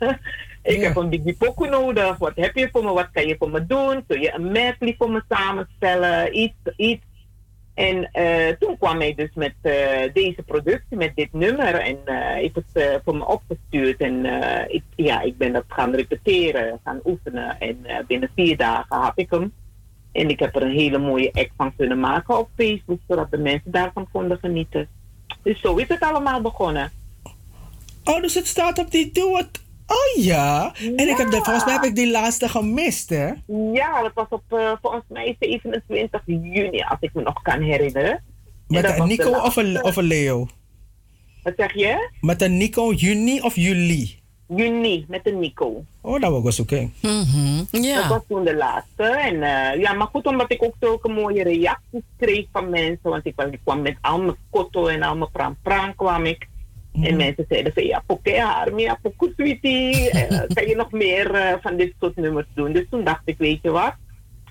ik 0.62 0.80
heb 0.80 0.96
een 0.96 1.08
Biggie 1.08 1.36
Pokoe 1.36 1.68
nodig. 1.68 2.16
Wat 2.18 2.32
heb 2.34 2.56
je 2.56 2.68
voor 2.72 2.84
me? 2.84 2.92
Wat 2.92 3.10
kan 3.12 3.26
je 3.26 3.36
voor 3.38 3.50
me 3.50 3.66
doen? 3.66 4.04
Kun 4.06 4.20
je 4.20 4.34
een 4.34 4.52
medley 4.52 4.94
voor 4.98 5.10
me 5.10 5.22
samenstellen? 5.28 6.38
Iets, 6.38 6.54
iets. 6.76 7.04
En 7.74 8.10
eh, 8.12 8.56
toen 8.58 8.78
kwam 8.78 8.98
hij 8.98 9.14
dus 9.14 9.30
met 9.34 9.54
eh, 9.60 10.12
deze 10.12 10.42
productie, 10.42 10.96
met 10.96 11.12
dit 11.14 11.32
nummer. 11.32 11.74
En 11.74 11.98
eh 12.04 12.24
heeft 12.44 12.54
het 12.54 12.64
eh, 12.72 12.94
voor 13.04 13.16
me 13.16 13.26
opgestuurd. 13.26 14.00
En 14.00 14.24
eh, 14.24 14.74
ik, 14.74 14.82
ja, 14.96 15.20
ik 15.20 15.38
ben 15.38 15.52
dat 15.52 15.64
gaan 15.68 15.94
repeteren, 15.94 16.80
gaan 16.84 17.00
oefenen. 17.04 17.60
En 17.60 17.78
eh, 17.82 18.04
binnen 18.06 18.30
vier 18.34 18.56
dagen 18.56 18.96
had 18.96 19.12
ik 19.14 19.30
hem. 19.30 19.52
En 20.12 20.28
ik 20.28 20.38
heb 20.38 20.56
er 20.56 20.62
een 20.62 20.76
hele 20.76 20.98
mooie 20.98 21.32
act 21.32 21.52
van 21.56 21.76
kunnen 21.76 22.00
maken 22.00 22.38
op 22.38 22.48
Facebook, 22.56 23.00
zodat 23.08 23.30
de 23.30 23.38
mensen 23.38 23.70
daarvan 23.70 24.08
konden 24.12 24.38
genieten. 24.38 24.88
Dus 25.42 25.60
zo 25.60 25.76
is 25.76 25.88
het 25.88 26.00
allemaal 26.00 26.40
begonnen. 26.40 26.92
Oh, 28.04 28.20
dus 28.20 28.34
het 28.34 28.46
staat 28.46 28.78
op 28.78 28.90
die 28.90 29.12
Do. 29.12 29.40
Oh 29.86 30.22
ja. 30.24 30.72
En 30.96 31.08
ik 31.08 31.16
heb 31.16 31.30
de, 31.30 31.36
volgens 31.42 31.64
mij 31.64 31.74
heb 31.74 31.84
ik 31.84 31.94
die 31.94 32.10
laatste 32.10 32.48
gemist, 32.48 33.10
hè? 33.10 33.32
Ja, 33.72 34.02
dat 34.02 34.10
was 34.14 34.26
op 34.28 34.42
eh, 34.48 34.72
volgens 34.82 35.04
mij 35.08 35.36
27 35.40 36.22
juni, 36.26 36.80
als 36.88 36.98
ik 37.00 37.14
me 37.14 37.22
nog 37.22 37.42
kan 37.42 37.60
herinneren. 37.62 38.10
En 38.10 38.22
Met 38.68 38.98
een 38.98 39.06
Nico 39.06 39.30
of 39.30 39.56
een, 39.56 39.84
of 39.84 39.96
een 39.96 40.04
Leo? 40.04 40.48
Wat 41.42 41.52
zeg 41.56 41.74
je? 41.74 42.10
Met 42.20 42.42
een 42.42 42.56
Nico 42.56 42.92
juni 42.92 43.40
of 43.40 43.54
juli? 43.54 44.22
Juni, 44.48 45.04
met 45.08 45.26
een 45.26 45.38
Nico. 45.38 45.84
Oh, 46.00 46.20
dat 46.20 46.42
was 46.42 46.60
oké. 46.60 46.90
Dat 47.00 48.06
was 48.08 48.20
toen 48.28 48.44
de 48.44 48.56
laatste. 48.56 49.02
En 49.02 49.42
eh, 49.42 49.80
ja, 49.80 49.92
maar 49.92 50.06
goed, 50.06 50.26
omdat 50.26 50.52
ik 50.52 50.62
ook 50.62 50.74
zulke 50.80 51.08
mooie 51.08 51.42
reacties 51.42 52.02
kreeg 52.18 52.46
van 52.52 52.70
mensen. 52.70 53.10
Want 53.10 53.26
ik, 53.26 53.40
ik 53.50 53.60
kwam 53.64 53.82
met 53.82 53.96
al 54.00 54.20
mijn 54.22 54.36
kotto 54.50 54.86
en 54.86 55.02
al 55.02 55.16
mijn 55.16 55.30
pram-pram 55.30 55.94
kwam 55.94 56.24
ik. 56.24 56.48
En 57.02 57.16
mensen 57.16 57.44
zeiden 57.48 57.72
van 57.72 57.84
ja, 57.84 58.02
poké 58.06 58.38
haar, 58.38 58.78
ja, 58.78 58.98
pokoe 59.02 59.32
sweetie. 59.36 59.92
Eh, 60.14 60.42
kan 60.54 60.66
je 60.66 60.76
nog 60.76 60.92
meer 60.92 61.34
eh, 61.34 61.54
van 61.60 61.76
dit 61.76 61.92
soort 62.00 62.16
nummers 62.16 62.46
doen? 62.54 62.72
Dus 62.72 62.86
toen 62.90 63.04
dacht 63.04 63.22
ik, 63.24 63.38
weet 63.38 63.58
je 63.62 63.70
wat? 63.70 63.94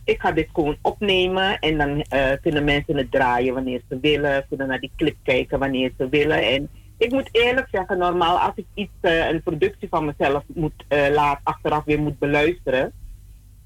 Ik 0.04 0.22
ga 0.22 0.32
dit 0.32 0.48
gewoon 0.54 0.78
opnemen 0.82 1.60
en 1.60 1.78
dan 1.78 2.02
eh, 2.02 2.32
kunnen 2.42 2.64
mensen 2.64 2.98
het 2.98 3.12
draaien 3.12 3.54
wanneer 3.54 3.82
ze 3.90 3.98
willen. 4.02 4.46
Kunnen 4.50 4.68
naar 4.68 4.80
die 4.80 4.92
clip 4.98 5.16
kijken 5.24 5.60
wanneer 5.60 5.92
ze 5.98 6.10
willen. 6.10 6.48
En 6.48 6.70
ik 6.98 7.12
moet 7.12 7.30
eerlijk 7.32 7.68
zeggen, 7.72 7.98
normaal 7.98 8.40
als 8.40 8.56
ik 8.56 8.66
iets, 8.74 8.92
een 9.02 9.44
productie 9.44 9.90
van 9.90 10.06
mezelf 10.06 10.44
moet 10.54 10.86
laat 11.12 11.40
achteraf 11.44 11.84
weer 11.84 12.00
moet 12.00 12.20
beluisteren, 12.20 12.94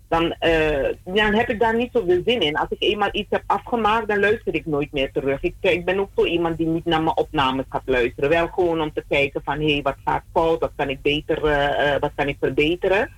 dan, 0.10 0.32
eh, 0.32 0.94
dan 1.06 1.34
heb 1.34 1.50
ik 1.50 1.60
daar 1.60 1.76
niet 1.78 1.90
zoveel 1.94 2.22
zin 2.26 2.42
in. 2.42 2.56
Als 2.58 2.70
ik 2.70 2.82
eenmaal 2.90 3.10
iets 3.12 3.30
heb 3.30 3.44
afgemaakt, 3.46 4.08
dan 4.08 4.20
luister 4.20 4.54
ik 4.56 4.66
nooit 4.66 4.92
meer 4.92 5.12
terug. 5.12 5.42
Ik, 5.44 5.56
ik 5.60 5.86
ben 5.86 6.00
ook 6.00 6.10
zo 6.16 6.26
iemand 6.26 6.58
die 6.58 6.68
niet 6.68 6.86
naar 6.86 7.02
mijn 7.04 7.18
opnames 7.18 7.66
gaat 7.70 7.82
luisteren. 7.86 8.30
Wel 8.30 8.48
gewoon 8.48 8.82
om 8.82 8.94
te 8.94 9.04
kijken 9.10 9.42
van, 9.44 9.60
hé, 9.60 9.72
hey, 9.74 9.82
wat 9.82 9.96
gaat 10.06 10.24
fout? 10.34 10.60
Wat 10.60 10.72
kan 10.76 10.90
ik 10.90 11.02
beter, 11.02 11.46
eh, 11.46 11.94
eh, 11.94 12.02
wat 12.02 12.12
kan 12.16 12.28
ik 12.28 12.38
verbeteren? 12.40 13.10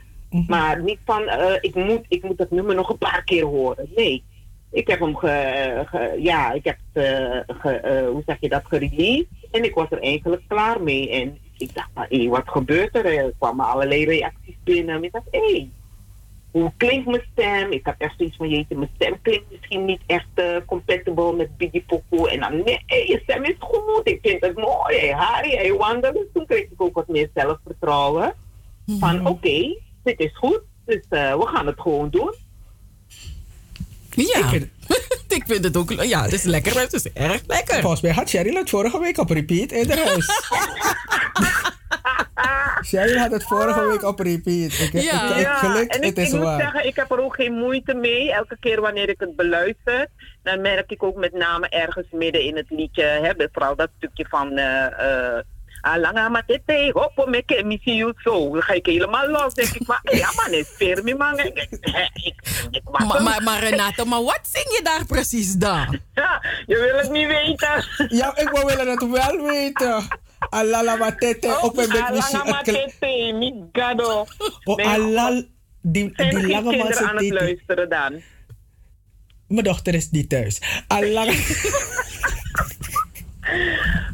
Maar 0.47 0.83
niet 0.83 0.99
van, 1.05 1.27
eh, 1.27 1.53
ik, 1.61 1.75
moet, 1.75 2.05
ik 2.07 2.23
moet 2.23 2.39
het 2.39 2.51
nummer 2.51 2.75
nog 2.75 2.89
een 2.89 2.97
paar 2.97 3.23
keer 3.23 3.43
horen. 3.45 3.89
Nee. 3.95 4.23
Ik 4.71 4.87
heb 4.87 4.99
hem 4.99 5.15
ge, 5.15 5.83
ge- 5.85 6.15
ja, 6.19 6.51
ik 6.51 6.63
heb 6.63 6.77
het, 6.93 7.03
eh, 7.03 7.55
ge, 7.59 7.69
eh, 7.71 8.07
hoe 8.07 8.23
zeg 8.25 8.37
je 8.39 8.49
dat, 8.49 8.65
gereleased. 8.65 9.27
En 9.51 9.63
ik 9.63 9.73
was 9.73 9.87
er 9.91 10.01
eigenlijk 10.01 10.41
klaar 10.47 10.81
mee. 10.81 11.09
En 11.09 11.37
ik 11.57 11.73
dacht, 11.75 11.89
maar, 11.93 12.05
hé, 12.09 12.27
wat 12.27 12.43
gebeurt 12.49 12.95
er? 12.95 13.05
Er 13.05 13.33
kwamen 13.39 13.65
allerlei 13.65 14.05
reacties 14.05 14.55
binnen. 14.63 14.95
En 14.95 15.03
ik 15.03 15.11
dacht, 15.11 15.25
hé, 15.31 15.39
hey, 15.39 15.69
hoe 16.51 16.71
klinkt 16.77 17.07
mijn 17.07 17.23
stem? 17.31 17.71
Ik 17.71 17.85
had 17.85 17.95
echt 17.97 18.13
zoiets 18.17 18.35
van, 18.35 18.49
jeetje, 18.49 18.75
mijn 18.75 18.91
stem 18.95 19.21
klinkt 19.21 19.51
misschien 19.51 19.85
niet 19.85 20.01
echt 20.05 20.27
eh, 20.33 20.55
compatible 20.65 21.33
met 21.33 21.57
Biggie 21.57 21.83
Pokoe. 21.87 22.29
En 22.29 22.39
dan, 22.39 22.55
nee, 22.63 22.83
je 22.87 23.19
stem 23.23 23.43
is 23.43 23.55
goed, 23.59 24.01
ik 24.03 24.19
vind 24.21 24.41
het 24.41 24.55
mooi. 24.55 24.97
Hey, 24.97 25.09
Harry, 25.09 25.55
hey, 25.55 25.73
Wanda. 25.73 26.11
Dus 26.11 26.25
toen 26.33 26.45
kreeg 26.45 26.63
ik 26.63 26.81
ook 26.81 26.95
wat 26.95 27.07
meer 27.07 27.29
zelfvertrouwen. 27.33 28.33
Van, 28.99 29.27
oké, 29.27 29.75
dit 30.03 30.19
is 30.19 30.37
goed, 30.37 30.61
dus 30.85 31.05
eh, 31.09 31.35
we 31.35 31.47
gaan 31.47 31.67
het 31.67 31.79
gewoon 31.79 32.09
doen. 32.09 32.33
Ja, 34.09 34.37
ik 35.27 35.43
vind, 35.45 35.63
het 35.63 35.77
ook, 35.81 35.91
ja, 35.91 36.23
het 36.23 36.33
is 36.33 36.43
lekker, 36.43 36.79
het 36.79 36.93
is 36.93 37.11
erg 37.11 37.41
lekker. 37.47 37.81
Volgens 37.81 38.01
mij 38.01 38.11
had 38.11 38.29
Cheryl 38.29 38.55
het 38.55 38.69
vorige 38.69 38.99
week 38.99 39.17
op 39.17 39.29
repeat 39.29 39.71
in 39.71 39.89
haar 39.89 40.05
huis. 40.05 40.27
Cheryl 42.81 43.17
had 43.17 43.31
het 43.31 43.43
vorige 43.43 43.87
week 43.87 44.03
op 44.03 44.19
repeat. 44.19 44.71
Ik, 44.71 44.93
ik, 44.93 45.03
ik, 45.03 45.47
gelukt, 45.47 45.95
en 45.95 46.01
ik, 46.01 46.15
het 46.15 46.17
is 46.17 46.33
ik 46.33 46.39
moet 46.39 46.47
zeggen, 46.59 46.85
ik 46.85 46.95
heb 46.95 47.11
er 47.11 47.23
ook 47.23 47.35
geen 47.35 47.53
moeite 47.53 47.93
mee. 47.93 48.33
Elke 48.33 48.57
keer 48.59 48.81
wanneer 48.81 49.09
ik 49.09 49.19
het 49.19 49.35
beluister, 49.35 50.07
dan 50.43 50.61
merk 50.61 50.91
ik 50.91 51.03
ook 51.03 51.15
met 51.15 51.33
name 51.33 51.69
ergens 51.69 52.07
midden 52.11 52.41
in 52.43 52.55
het 52.55 52.69
liedje, 52.69 53.03
hè, 53.03 53.31
vooral 53.51 53.75
dat 53.75 53.89
stukje 53.97 54.25
van 54.29 54.51
eh 54.57 54.85
eh 55.37 55.43
Alanga 55.81 56.29
matete, 56.29 56.89
hoppo 56.93 57.25
meke, 57.25 57.63
missie 57.63 57.95
you 57.95 58.13
zo. 58.17 58.49
Dan 58.53 58.61
ga 58.61 58.73
ik 58.73 58.85
helemaal 58.85 59.27
los. 59.29 59.53
denk 59.53 59.69
ik, 59.69 59.87
maar 59.87 60.01
ja 60.03 60.29
man, 60.35 60.51
is 60.53 60.67
fermi 60.67 61.15
man. 61.15 61.39
Ik, 61.39 61.45
ik, 61.57 61.67
ik, 62.13 62.33
ik, 62.71 62.81
Maar, 62.91 63.15
een- 63.17 63.23
maar, 63.23 63.43
maar 63.43 63.59
Renate, 63.59 64.05
maar 64.05 64.23
wat 64.23 64.39
zing 64.41 64.65
je 64.65 64.79
daar 64.83 65.05
precies 65.05 65.53
dan? 65.53 65.99
Ja, 66.13 66.43
je 66.65 66.77
wil 66.79 66.97
het 66.97 67.11
niet 67.11 67.27
weten. 67.27 67.85
Ja, 68.17 68.37
ik 68.37 68.49
wil 68.49 68.65
willen 68.65 68.87
het 68.87 69.09
wel 69.09 69.45
weten. 69.45 70.07
Alala 70.39 70.95
matete 70.95 71.59
op 71.61 71.77
een 71.77 71.89
beetje 71.89 72.03
Alanga 72.03 72.43
matete, 72.43 73.33
mi 73.33 73.53
gado. 73.71 74.25
Oh, 74.63 74.93
alal, 74.93 75.43
die, 75.81 76.11
Zijn 76.15 76.35
er 76.35 76.39
die 76.39 76.47
lange 76.47 76.63
man 76.63 76.87
kinderen 76.87 77.09
aan 77.09 77.15
het 77.15 77.29
luisteren 77.29 77.89
dan? 77.89 78.21
Mijn 79.47 79.63
dochter 79.63 79.93
is 79.93 80.09
niet 80.09 80.29
thuis. 80.29 80.83
Alala. 80.87 81.33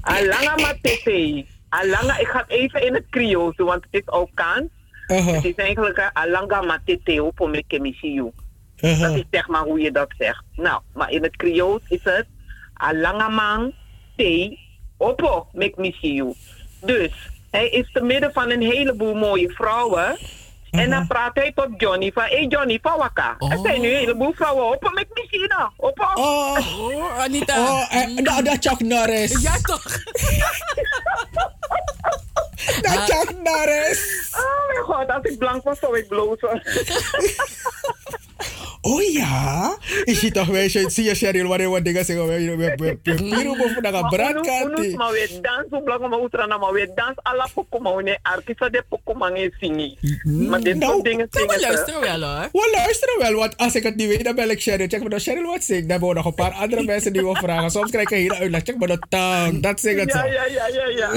Alanga 0.02 0.56
matete. 0.56 1.46
Alanga, 1.70 2.18
ik 2.18 2.28
ga 2.28 2.46
even 2.48 2.86
in 2.86 2.94
het 2.94 3.06
Creoolse, 3.10 3.64
want 3.64 3.84
het 3.90 4.04
is 4.04 4.12
ook 4.12 4.30
kans. 4.34 4.70
Uh-huh. 5.08 5.36
Het 5.36 5.46
is 5.46 5.56
eigenlijk 5.56 5.98
eh, 5.98 6.08
alanga 6.14 6.62
matete 6.62 7.24
op 7.24 7.40
een 7.40 7.52
mekemisiu. 7.52 8.32
Uh-huh. 8.80 9.00
Dat 9.00 9.16
is 9.16 9.24
zeg 9.32 9.48
maar 9.48 9.64
hoe 9.64 9.80
je 9.80 9.92
dat 9.92 10.14
zegt. 10.18 10.44
Nou, 10.56 10.82
maar 10.94 11.12
in 11.12 11.24
het 11.24 11.36
Creools 11.36 11.82
is 11.88 12.04
het 12.04 12.26
alanga 12.74 13.30
man 13.30 13.74
te 14.16 14.58
opo 14.98 15.48
mekemisiu. 15.52 16.34
Dus 16.82 17.12
hij 17.52 17.70
is 17.70 17.92
te 17.92 18.02
midden 18.02 18.34
van 18.34 18.50
een 18.50 18.62
heleboel 18.62 19.14
mooie 19.14 19.50
vrouwen. 19.50 20.18
En 20.72 20.90
dan 20.90 21.08
praat 21.08 21.36
hij 21.36 21.52
tot 21.56 21.68
Johnny 21.78 22.12
van, 22.14 22.24
hé 22.24 22.36
hey 22.36 22.46
Johnny, 22.46 22.80
van 22.82 22.98
wakka. 22.98 23.36
Er 23.38 23.60
zijn 23.64 23.82
nu 23.82 23.90
een 23.90 23.96
heleboel 23.96 24.34
vrouwen 24.34 24.66
op 24.66 24.92
met 24.94 25.08
machine. 25.14 25.70
Op, 25.76 26.00
op. 26.00 26.12
Oh, 26.16 27.20
Anita. 27.20 27.64
Oh, 27.64 27.96
eh, 27.96 28.16
dat, 28.16 28.46
dat 28.46 28.58
Chuck 28.60 28.80
Norris. 28.80 29.42
Ja, 29.42 29.58
toch? 29.62 29.84
dat 32.82 33.10
Chuck 33.10 33.36
Norris. 33.44 34.30
Oh 34.32 34.68
mijn 34.68 34.84
god, 34.84 35.10
als 35.10 35.24
ik 35.24 35.38
blank 35.38 35.64
was 35.64 35.80
zou 35.80 35.98
ik 35.98 36.08
blozen. 36.08 36.62
Oh 38.86 39.02
ja? 39.02 39.78
Is 40.04 40.22
je 40.22 40.32
toch 40.32 40.48
weer, 40.48 40.70
zie 40.70 41.04
je 41.04 41.16
Cheryl, 41.16 41.48
wanneer 41.48 41.70
wat 41.70 41.86
dingen 41.86 42.06
zeggen, 42.06 42.28
we 42.28 42.56
we 42.56 42.56
we 42.56 42.98
we 43.04 43.16
piru 43.16 43.58
boven 43.58 43.82
brandkant. 44.10 44.96
maar 44.96 45.12
weer 45.12 45.30
dans, 45.42 45.84
maar 46.10 46.20
utra 46.24 46.58
maar 46.58 46.74
weer 46.74 46.90
dans 46.96 47.16
alla 47.16 47.48
pokoma, 47.54 48.02
ne 48.02 48.18
arkisa 48.22 48.70
de 48.70 48.84
pokoma 48.90 49.30
nge 49.30 49.52
singi. 49.60 49.98
Maar 50.24 50.60
dit 50.62 50.84
soort 50.84 51.04
dingen 51.04 51.28
zingen 51.32 51.48
we 51.48 51.60
ze. 51.60 51.68
luisteren 51.68 52.02
wel 52.02 52.22
hoor. 52.22 52.50
We 52.52 52.72
luisteren 52.76 53.20
wel, 53.20 53.34
want 53.34 53.58
als 53.58 53.76
ik 53.76 53.84
het 53.84 53.96
niet 53.96 54.08
weet, 54.08 54.24
dan 54.24 54.36
bel 54.36 54.50
ik 54.50 54.62
Cheryl. 54.62 54.88
Check 54.88 55.00
maar 55.00 55.10
dat 55.10 55.22
Cheryl 55.22 55.46
wat 55.46 55.64
zingt. 55.64 55.82
Dan 55.82 55.92
hebben 55.92 56.10
we 56.10 56.16
nog 56.16 56.26
een 56.26 56.34
paar 56.34 56.52
andere 56.52 56.84
mensen 56.84 57.14
die 57.14 57.22
we 57.26 57.36
vragen. 57.36 57.70
Soms 57.70 57.92
krijg 57.92 58.06
ik 58.06 58.12
een 58.12 58.22
hele 58.22 58.36
uitleg. 58.36 58.62
Check 58.64 58.78
maar 58.78 58.88
dat 58.88 59.06
tang. 59.10 59.62
Dat 59.62 59.80
zingt 59.80 60.02
het 60.02 60.12
zo. 60.12 60.18
Ja, 60.18 60.26
ja, 60.26 60.46
ja, 60.46 60.68
ja, 60.68 60.88
ja. 60.88 61.10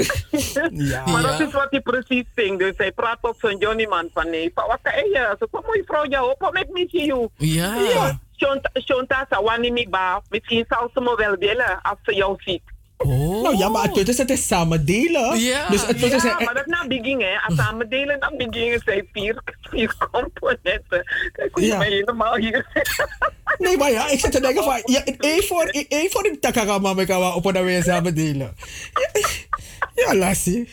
Ja. 0.71 1.03
Maar 1.05 1.21
dat 1.21 1.39
is 1.39 1.53
wat 1.53 1.67
hij 1.69 1.81
precies 1.81 2.25
zingt. 2.35 2.59
Dus 2.59 2.73
hij 2.77 2.91
praat 2.91 3.17
op 3.21 3.35
zo'n 3.39 3.57
Johnny 3.57 3.85
man 3.85 4.09
van 4.13 4.29
nee. 4.29 4.51
Wat 4.53 4.79
kan 4.81 4.93
je? 4.93 5.35
Zo 5.39 5.45
van 5.51 5.63
mooie 5.65 5.83
vrouw, 5.85 6.05
ja, 6.09 6.23
op 6.25 6.49
met 6.53 6.69
missie, 6.71 7.05
joh. 7.05 7.29
Ja. 7.67 8.19
Shonta- 8.37 8.81
Shonta 8.85 9.25
Sawani 9.29 9.71
Miba. 9.71 10.21
Misschien 10.29 10.65
zou 10.69 10.89
ze 10.93 11.01
me 11.01 11.15
wel 11.15 11.35
willen 11.35 11.81
als 11.81 11.97
ze 12.03 12.15
jou 12.15 12.35
ziet. 12.37 12.61
Oh. 12.97 13.41
Nou 13.43 13.57
ja, 13.57 13.69
maar 13.69 13.83
het 13.83 14.07
is, 14.07 14.17
het 14.17 14.29
is 14.29 14.47
samen 14.47 14.85
delen. 14.85 15.39
Ja, 15.39 15.69
Dus 15.69 15.85
het 15.85 16.03
is, 16.03 16.23
ja 16.23 16.39
eh, 16.39 16.45
maar 16.45 16.53
dat 16.53 16.65
is 16.67 16.71
na 16.73 16.87
begin, 16.87 17.21
hè. 17.21 17.37
Als 17.47 17.55
samen 17.55 17.89
delen, 17.89 18.19
dan 18.19 18.33
begin 18.37 18.81
zijn 18.85 19.07
vier, 19.13 19.41
vier 19.61 19.95
componenten. 20.11 21.03
Kijk 21.31 21.49
hoe 21.53 21.61
je 21.63 21.67
Ja. 21.67 21.77
mij 21.77 21.89
helemaal 21.89 22.35
hier... 22.35 22.65
Nee, 23.57 23.77
maar 23.77 23.91
ja, 23.91 24.09
ik 24.09 24.19
zit 24.19 24.31
te 24.31 24.39
denken 24.41 24.63
van, 24.63 24.81
ja, 24.85 25.03
één 25.19 25.43
voor, 25.43 25.63
één 25.87 26.11
voor 26.11 26.23
de 26.23 26.37
takagama 26.39 26.93
met 26.93 27.09
elkaar 27.09 27.35
op 27.35 27.53
en 27.55 27.63
weer 27.65 27.83
samen 27.83 28.15
delen. 28.15 28.55
Ja, 29.13 29.29
ja 30.05 30.15
Lassie. 30.15 30.69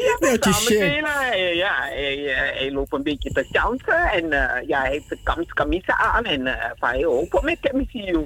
Ja, 0.00 0.36
Dat 0.36 0.46
is 0.46 0.66
delen. 0.66 1.04
Hij, 1.04 1.54
ja, 1.56 1.74
hij, 1.80 2.26
eh, 2.26 2.58
hij 2.58 2.70
loopt 2.72 2.92
een 2.92 3.02
beetje 3.02 3.30
te 3.32 3.46
chansen. 3.52 4.10
En 4.10 4.32
eh, 4.32 4.68
ja, 4.68 4.80
hij 4.80 4.90
heeft 4.90 5.08
de 5.08 5.18
kams 5.22 5.46
kamisa 5.52 5.98
aan. 5.98 6.24
En 6.24 6.40
uh, 6.46 6.54
van, 6.78 6.88
hij 6.88 7.06
ook 7.06 7.42
met 7.42 7.58
chemie. 7.60 8.16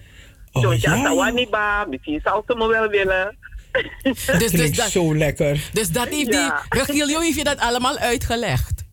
Oh, 0.52 0.62
Zontje 0.62 0.90
ja, 0.90 0.96
ja. 0.96 1.02
Sawaniba. 1.02 1.84
Misschien 1.84 2.20
zou 2.24 2.42
ze 2.46 2.54
me 2.56 2.66
wel 2.66 2.88
willen. 2.88 3.36
Dus, 4.02 4.50
Klinkt 4.50 4.76
dat, 4.76 4.88
zo 4.90 5.14
lekker. 5.16 5.70
dus 5.72 5.90
dat 5.90 6.08
heeft 6.08 6.32
Ja. 6.32 6.62
die, 6.70 6.80
Regilio 6.80 7.18
heeft 7.20 7.36
je 7.38 7.44
dat 7.44 7.58
allemaal 7.58 7.98
uitgelegd. 7.98 8.84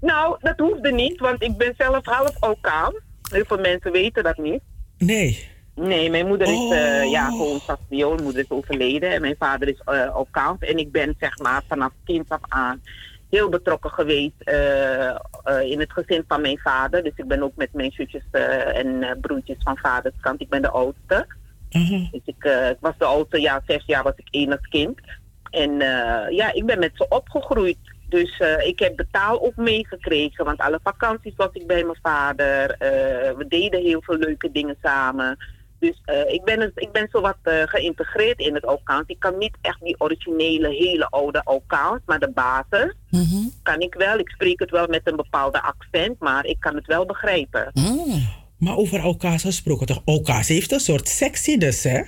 Nou, 0.00 0.36
dat 0.40 0.58
hoefde 0.58 0.92
niet, 0.92 1.20
want 1.20 1.42
ik 1.42 1.56
ben 1.56 1.74
zelf 1.78 2.04
half 2.04 2.32
Alkaan. 2.40 2.92
Heel 3.30 3.44
veel 3.46 3.58
mensen 3.58 3.92
weten 3.92 4.22
dat 4.22 4.36
niet. 4.38 4.60
Nee. 4.98 5.48
Nee, 5.74 6.10
mijn 6.10 6.26
moeder 6.26 6.46
is 6.46 6.58
Oh. 6.58 6.76
eh, 6.76 7.10
ja, 7.10 7.26
gewoon 7.26 7.60
Sasvio. 7.60 8.10
Mijn 8.10 8.22
moeder 8.22 8.42
is 8.42 8.50
overleden 8.50 9.10
en 9.10 9.20
mijn 9.20 9.36
vader 9.38 9.68
is 9.68 9.80
eh 9.84 10.14
Alkaans. 10.14 10.58
En 10.60 10.78
ik 10.78 10.92
ben 10.92 11.16
zeg 11.18 11.38
maar 11.38 11.62
vanaf 11.68 11.92
kind 12.04 12.28
af 12.28 12.40
aan 12.48 12.82
heel 13.30 13.48
betrokken 13.48 13.90
geweest 13.90 14.40
eh, 14.40 15.14
in 15.70 15.80
het 15.80 15.92
gezin 15.92 16.24
van 16.28 16.40
mijn 16.40 16.58
vader. 16.58 17.02
Dus 17.02 17.12
ik 17.16 17.26
ben 17.28 17.42
ook 17.42 17.56
met 17.56 17.72
mijn 17.72 17.92
zusjes 17.92 18.22
en 18.74 19.18
broertjes 19.20 19.56
van 19.58 19.76
vaders 19.76 20.14
kant. 20.20 20.40
Ik 20.40 20.48
ben 20.48 20.62
de 20.62 20.70
oudste. 20.70 21.26
Dus 21.68 22.20
ik, 22.24 22.44
ik 22.70 22.76
was 22.80 22.94
de 22.98 23.04
oudste, 23.04 23.40
ja, 23.40 23.62
zes 23.66 23.82
jaar 23.86 24.02
was 24.02 24.16
ik 24.16 24.28
enig 24.30 24.60
kind. 24.60 25.00
En 25.50 25.70
ja, 26.30 26.52
ik 26.52 26.66
ben 26.66 26.78
met 26.78 26.90
ze 26.94 27.06
opgegroeid. 27.08 27.78
Dus 28.08 28.42
ik 28.64 28.78
heb 28.78 28.96
betaal 28.96 29.42
ook 29.42 29.56
meegekregen. 29.56 30.44
Want 30.44 30.58
alle 30.58 30.80
vakanties 30.82 31.34
was 31.36 31.50
ik 31.52 31.66
bij 31.66 31.84
mijn 31.84 31.98
vader. 32.02 32.76
We 33.36 33.44
deden 33.48 33.82
heel 33.82 34.02
veel 34.02 34.16
leuke 34.16 34.50
dingen 34.52 34.76
samen. 34.82 35.36
Dus 35.84 36.00
eh, 36.04 36.32
ik, 36.32 36.44
ben, 36.44 36.72
ik 36.74 36.92
ben 36.92 37.08
zo 37.12 37.20
wat 37.20 37.36
eh, 37.42 37.62
geïntegreerd 37.64 38.38
in 38.38 38.54
het 38.54 38.66
Alkaans. 38.66 39.04
Ik 39.06 39.18
kan 39.18 39.38
niet 39.38 39.56
echt 39.60 39.80
die 39.80 40.00
originele, 40.00 40.68
hele 40.68 41.06
oude 41.10 41.44
Alkaans. 41.44 42.00
Maar 42.06 42.18
de 42.18 42.30
basis 42.30 42.94
kan 43.62 43.80
ik 43.80 43.94
wel. 43.94 44.18
Ik 44.18 44.28
spreek 44.28 44.60
het 44.60 44.70
wel 44.70 44.86
met 44.86 45.00
een 45.04 45.16
bepaalde 45.16 45.62
accent. 45.62 46.18
Maar 46.20 46.44
ik 46.44 46.60
kan 46.60 46.74
het 46.74 46.86
wel 46.86 47.06
begrijpen. 47.06 47.70
Maar 48.64 48.76
over 48.76 48.98
Aukaas 49.00 49.42
gesproken, 49.42 49.86
toch? 49.86 50.02
Aukaas 50.04 50.48
heeft 50.48 50.72
een 50.72 50.80
soort 50.80 51.08
sexiness, 51.08 51.82
hè? 51.82 52.00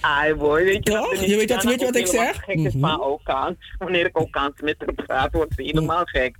Ai 0.00 0.34
boy, 0.34 0.64
weet 0.64 0.74
je 0.74 0.80
Toch? 0.92 1.10
dat 1.18 1.28
Je 1.30 1.36
weet 1.36 1.48
dat- 1.48 1.62
weet 1.64 1.80
je 1.80 1.86
wat 1.86 1.96
ik 1.96 2.06
zeg? 2.06 2.44
gek 2.44 2.56
is 2.58 2.72
van 2.80 3.00
Alkaans. 3.00 3.56
Wanneer 3.78 4.06
ik 4.06 4.16
Alkaans 4.16 4.52
met 4.60 4.74
haar 4.78 4.94
praat, 5.06 5.32
wordt 5.32 5.52
ze 5.56 5.62
helemaal 5.62 6.04
gek. 6.04 6.36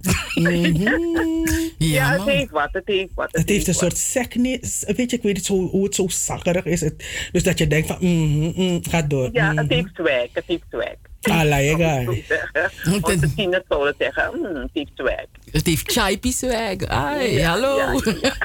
ja, 1.78 2.12
het 2.12 2.24
heeft 2.24 2.50
wat, 2.50 2.68
het 2.72 2.86
heeft 2.86 3.10
wat. 3.14 3.28
Het 3.30 3.48
heeft 3.48 3.66
een 3.66 3.74
soort 3.74 3.96
seknis. 3.98 4.84
Weet 4.96 5.10
je, 5.10 5.16
ik 5.16 5.22
weet 5.22 5.36
het 5.36 5.46
zo, 5.46 5.54
hoe 5.54 5.84
het 5.84 5.94
zo 5.94 6.08
zakkerig 6.08 6.64
is. 6.64 6.80
Het, 6.80 7.04
dus 7.32 7.42
dat 7.42 7.58
je 7.58 7.66
denkt 7.66 7.86
van, 7.86 7.96
mm, 8.00 8.52
mm, 8.56 8.80
ga 8.90 9.02
door. 9.02 9.28
Ja, 9.32 9.48
mhm. 9.52 9.58
het 9.62 9.70
heeft 9.70 9.90
swag, 9.94 10.26
het 10.32 10.44
heeft 10.46 10.64
swag. 10.70 10.94
Ah, 11.30 11.44
laat 11.44 11.60
je 11.60 11.74
gaan. 11.78 12.04
Zo 12.04 12.14
zeggen. 12.28 13.00
Want 13.00 13.20
de 13.20 13.34
tieners 13.34 13.64
zouden 13.68 13.94
zeggen, 13.98 14.30
mm, 14.38 14.44
het 14.44 14.70
heeft 14.72 14.90
swag. 14.94 15.24
Het 15.50 15.66
heeft 15.66 15.92
chaipi 15.92 16.32
swag. 16.32 16.76
Ai, 16.86 17.30
Ja, 17.32 17.48
hallo. 17.50 17.76
ja, 17.76 17.94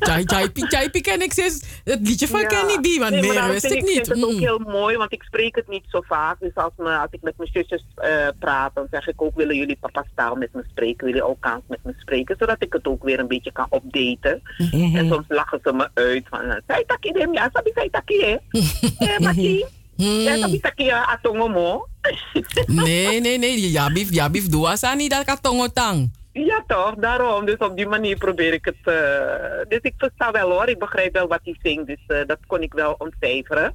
Chai, 0.00 0.22
chaipi, 0.26 0.60
chaipi 0.66 1.00
ken 1.00 1.22
ik 1.22 1.32
sinds 1.32 1.80
het 1.84 2.00
liedje 2.08 2.28
van 2.28 2.40
Ja. 2.40 2.46
Kenny 2.46 2.78
B, 2.80 2.98
want 3.00 3.10
Nee, 3.10 3.20
meer 3.30 3.48
wist 3.48 3.64
ik 3.64 3.72
Ik 3.72 3.82
niet. 3.82 3.92
vind 3.92 4.08
het 4.08 4.24
ook 4.24 4.32
Mm. 4.32 4.38
heel 4.38 4.58
mooi, 4.58 4.96
want 4.96 5.12
ik 5.12 5.22
spreek 5.22 5.56
het 5.56 5.68
niet 5.68 5.84
zo 5.88 6.00
vaak. 6.06 6.40
Dus 6.40 6.54
als, 6.54 6.72
me, 6.76 6.96
als 6.96 7.08
ik 7.10 7.22
met 7.22 7.34
mijn 7.36 7.50
zusjes 7.52 7.84
eh, 7.94 8.26
praat, 8.38 8.74
dan 8.74 8.86
zeg 8.90 9.06
ik 9.06 9.22
ook, 9.22 9.36
willen 9.36 9.56
jullie 9.56 9.76
papa's 9.80 10.06
taal 10.14 10.34
met 10.34 10.52
me 10.52 10.62
spreken? 10.70 11.04
Willen 11.06 11.20
jullie 11.20 11.36
Alkaans 11.42 11.62
met 11.68 11.78
me 11.82 11.92
spreken? 11.98 12.36
Zodat 12.38 12.56
ik 12.58 12.72
het 12.72 12.86
ook 12.86 13.04
weer 13.04 13.18
een 13.18 13.28
beetje 13.28 13.52
kan 13.52 13.66
updaten. 13.72 14.42
Mhm. 14.58 14.96
En 14.96 15.08
soms 15.08 15.24
lachen 15.28 15.60
ze 15.62 15.72
me 15.72 15.88
uit 15.94 16.24
van, 16.28 16.62
zei 16.66 16.84
taki 16.86 17.12
dem, 17.12 17.32
ja, 17.32 17.50
sabi 17.52 17.70
zei 17.74 17.90
taki, 17.90 18.20
hè? 18.24 18.36
Eh, 19.06 19.62
Ja, 19.98 20.36
sabi 20.38 20.60
taki, 20.60 20.84
ja, 20.84 21.04
atongo 21.10 21.48
mo. 21.48 21.86
Nee, 22.66 23.20
nee, 23.20 23.38
nee. 23.38 23.70
Jabif, 23.70 24.14
jabif, 24.14 24.46
doa 24.48 24.76
sani 24.76 25.08
dat 25.08 25.24
katongotang. 25.24 26.10
Ja, 26.32 26.64
toch, 26.66 26.94
daarom. 26.94 27.44
Dus 27.46 27.56
op 27.58 27.76
die 27.76 27.86
manier 27.86 28.16
probeer 28.16 28.52
ik 28.52 28.64
het. 28.64 28.82
eh, 28.84 29.68
dus 29.68 29.78
ik 29.82 29.94
versta 29.98 30.30
wel 30.30 30.50
hoor, 30.50 30.68
ik 30.68 30.78
begrijp 30.78 31.12
wel 31.12 31.26
wat 31.28 31.40
hij 31.42 31.56
zingt. 31.62 31.86
Dus 31.86 32.04
eh, 32.06 32.26
dat 32.26 32.38
kon 32.46 32.62
ik 32.62 32.72
wel 32.72 32.94
ontcijferen. 32.98 33.74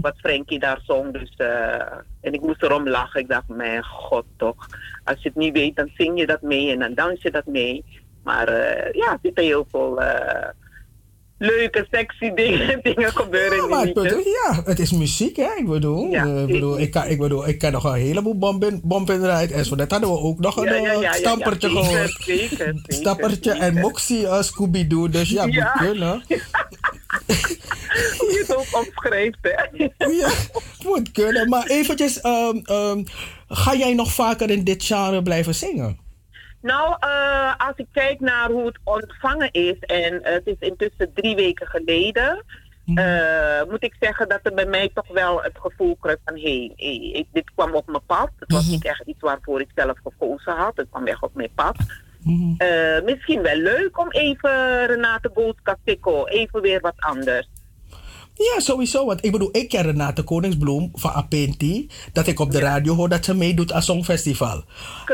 Wat 0.00 0.16
Frankie 0.16 0.58
daar 0.58 0.80
zong. 0.84 1.12
Dus, 1.12 1.34
eh, 1.36 1.98
en 2.20 2.32
ik 2.32 2.40
moest 2.40 2.62
erom 2.62 2.88
lachen. 2.88 3.20
Ik 3.20 3.28
dacht, 3.28 3.48
mijn 3.48 3.84
god 3.84 4.24
toch. 4.36 4.66
Als 5.04 5.22
je 5.22 5.28
het 5.28 5.38
niet 5.38 5.52
weet, 5.52 5.76
dan 5.76 5.90
zing 5.94 6.18
je 6.18 6.26
dat 6.26 6.42
mee 6.42 6.70
en 6.70 6.78
dan 6.78 6.94
dans 6.94 7.22
je 7.22 7.30
dat 7.30 7.46
mee. 7.46 7.84
Maar 8.24 8.48
ja, 8.96 9.12
er 9.12 9.18
zitten 9.22 9.44
heel 9.44 9.66
veel 9.70 10.00
leuke, 11.42 11.86
sexy 11.90 12.30
dingen, 12.34 12.80
dingen 12.82 13.12
gebeuren 13.12 13.68
Maar 13.68 13.84
die 13.84 14.00
het 14.00 14.24
ja, 14.24 14.62
het 14.64 14.78
is 14.78 14.92
muziek, 14.92 15.36
hè? 15.36 15.48
Ik 15.56 15.66
bedoel, 15.66 16.10
Ja, 16.10 16.24
eh, 16.26 16.40
ik, 16.42 16.46
bedoel 16.46 16.80
ik, 16.80 16.90
kan, 16.90 17.06
ik 17.06 17.18
bedoel, 17.18 17.48
ik 17.48 17.58
ken 17.58 17.72
nog 17.72 17.84
een 17.84 17.92
heleboel 17.94 18.38
bompen, 18.82 19.20
rijden. 19.24 19.56
En 19.56 19.64
zo 19.64 19.74
net 19.74 19.90
hadden 19.90 20.10
we 20.10 20.18
ook 20.18 20.38
nog 20.38 20.56
een 20.56 20.64
Ja, 20.64 20.74
ja, 20.74 20.80
ja, 20.80 20.88
eh, 20.88 20.94
ja, 20.94 21.00
ja, 21.02 21.12
stampertje 21.12 21.68
gehoord. 21.68 22.16
zeker, 22.24 22.56
zeker, 22.56 22.82
Stampertje 23.00 23.52
en. 23.52 23.74
Moxie 23.74 24.20
uh, 24.22 24.42
Scooby-Doo. 24.42 25.08
Dus 25.08 25.30
ja, 25.30 25.44
moet 25.46 25.54
Ja. 25.54 25.72
kunnen. 25.72 26.22
Hoe 28.18 28.30
je 28.32 28.44
het 28.46 28.56
ook 28.56 28.86
opschrijft, 28.86 29.38
hè. 29.42 29.84
Ja, 30.06 30.28
moet 30.84 31.12
kunnen. 31.12 31.48
Maar 31.48 31.66
eventjes, 31.66 32.20
ehm, 32.20 32.56
ehm, 32.64 33.02
ga 33.48 33.74
jij 33.74 33.94
nog 33.94 34.12
vaker 34.12 34.50
in 34.50 34.64
dit 34.64 34.84
genre 34.84 35.22
blijven 35.22 35.54
zingen? 35.54 35.98
Nou, 36.62 36.96
eh, 37.00 37.54
als 37.56 37.76
ik 37.76 37.86
kijk 37.92 38.20
naar 38.20 38.50
hoe 38.50 38.66
het 38.66 38.78
ontvangen 38.84 39.52
is, 39.52 39.78
en 39.78 40.20
het 40.22 40.46
is 40.46 40.56
intussen 40.58 41.12
drie 41.14 41.34
weken 41.34 41.66
geleden, 41.66 42.44
eh, 42.94 43.62
moet 43.70 43.84
ik 43.84 43.94
zeggen 44.00 44.28
dat 44.28 44.40
er 44.42 44.54
bij 44.54 44.66
mij 44.66 44.90
toch 44.94 45.08
wel 45.08 45.42
het 45.42 45.58
gevoel 45.58 45.96
kreeg 46.00 46.16
van 46.24 46.34
hé, 46.34 46.72
hey, 46.76 47.26
dit 47.32 47.50
kwam 47.54 47.74
op 47.74 47.86
mijn 47.86 48.06
pad. 48.06 48.30
Het 48.38 48.52
was 48.52 48.66
niet 48.66 48.84
echt 48.84 49.02
iets 49.06 49.20
waarvoor 49.20 49.60
ik 49.60 49.70
zelf 49.74 49.98
gekozen 50.02 50.52
had, 50.52 50.76
het 50.76 50.86
kwam 50.90 51.06
echt 51.06 51.22
op 51.22 51.34
mijn 51.34 51.52
pad. 51.54 51.76
Eh, 52.58 53.04
misschien 53.04 53.42
wel 53.42 53.56
leuk 53.56 53.98
om 53.98 54.10
even 54.10 54.86
Renate 54.86 55.30
Goldkastikko, 55.34 56.26
even 56.26 56.60
weer 56.60 56.80
wat 56.80 56.94
anders. 56.96 57.48
Ja, 58.34 58.60
sowieso. 58.60 59.06
Want 59.06 59.24
ik 59.24 59.32
bedoel, 59.32 59.48
ik 59.52 59.68
ken 59.68 59.82
Renate 59.82 60.22
Koningsbloem 60.22 60.90
van 60.94 61.10
Apenti. 61.10 61.90
Dat 62.12 62.26
ik 62.26 62.40
op 62.40 62.50
de 62.50 62.58
radio 62.58 62.94
hoor 62.94 63.08
dat 63.08 63.24
ze 63.24 63.34
meedoet 63.34 63.72
aan 63.72 63.82
Songfestival. 63.82 64.64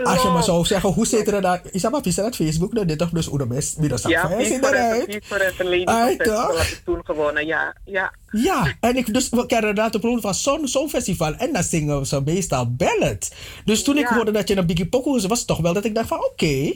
Als 0.02 0.22
je 0.22 0.30
me 0.30 0.42
zou 0.42 0.64
zeggen, 0.64 0.90
hoe 0.90 1.06
zit 1.06 1.28
Renate... 1.28 1.70
Is 1.70 1.82
dat 1.82 1.92
maar 1.92 2.00
via 2.02 2.30
Facebook? 2.32 2.72
Nou, 2.72 2.86
dit 2.86 2.98
toch 2.98 3.10
dus 3.10 3.26
hoe 3.26 3.38
de 3.38 3.46
best. 3.46 3.76
Wie 3.76 3.88
dat 3.88 4.02
Ja, 4.02 4.30
eruit. 4.30 5.12
Ik 5.12 6.80
toen 6.84 7.00
gewonnen, 7.04 7.46
ja. 7.46 7.76
ja. 7.84 8.12
Ja, 8.30 8.74
en 8.80 8.96
ik 8.96 9.14
dus 9.14 9.28
we 9.28 9.46
kennen 9.46 9.74
Renate 9.74 9.98
Bloem 9.98 10.20
van 10.20 10.34
zo'n 10.34 10.68
zo'n 10.68 10.88
festival. 10.88 11.34
En 11.34 11.52
dan 11.52 11.62
zingen 11.62 12.06
ze 12.06 12.20
meestal 12.24 12.74
ballads. 12.74 13.30
Dus 13.64 13.82
toen 13.82 13.98
ik 13.98 14.06
hoorde 14.06 14.30
dat 14.30 14.48
je 14.48 14.56
een 14.56 14.66
Biggie 14.66 14.88
Poco 14.88 15.12
was, 15.12 15.38
het 15.38 15.46
toch 15.46 15.60
wel 15.60 15.72
dat 15.72 15.84
ik 15.84 15.94
dacht 15.94 16.08
van 16.08 16.24
oké, 16.24 16.72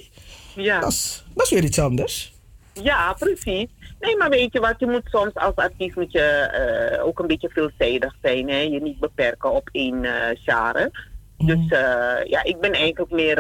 Ja. 0.55 0.81
dat, 0.81 0.91
is, 0.93 1.25
dat 1.35 1.45
is 1.45 1.51
weer 1.51 1.65
iets 1.65 1.79
anders. 1.79 2.33
Ja, 2.83 3.13
precies. 3.19 3.69
Nee, 4.03 4.17
maar 4.17 4.31
weet 4.31 4.53
je 4.53 4.61
wat, 4.61 4.75
je 4.79 4.87
moet 4.87 5.03
soms 5.05 5.35
als 5.35 5.55
artiest 5.55 5.97
moet 5.97 6.13
je 6.13 6.21
eh, 6.21 7.07
ook 7.07 7.19
een 7.19 7.27
beetje 7.27 7.49
veelzijdig 7.49 8.15
zijn. 8.23 8.49
Hè? 8.49 8.57
Je 8.57 8.81
niet 8.81 8.99
beperken 8.99 9.51
op 9.51 9.69
één 9.73 10.05
eh 10.05 10.39
genre. 10.45 10.91
Dus 11.37 11.69
eh, 11.69 12.25
ja, 12.25 12.45
ik 12.45 12.61
ben 12.61 12.73
eigenlijk 12.73 13.11
meer 13.11 13.39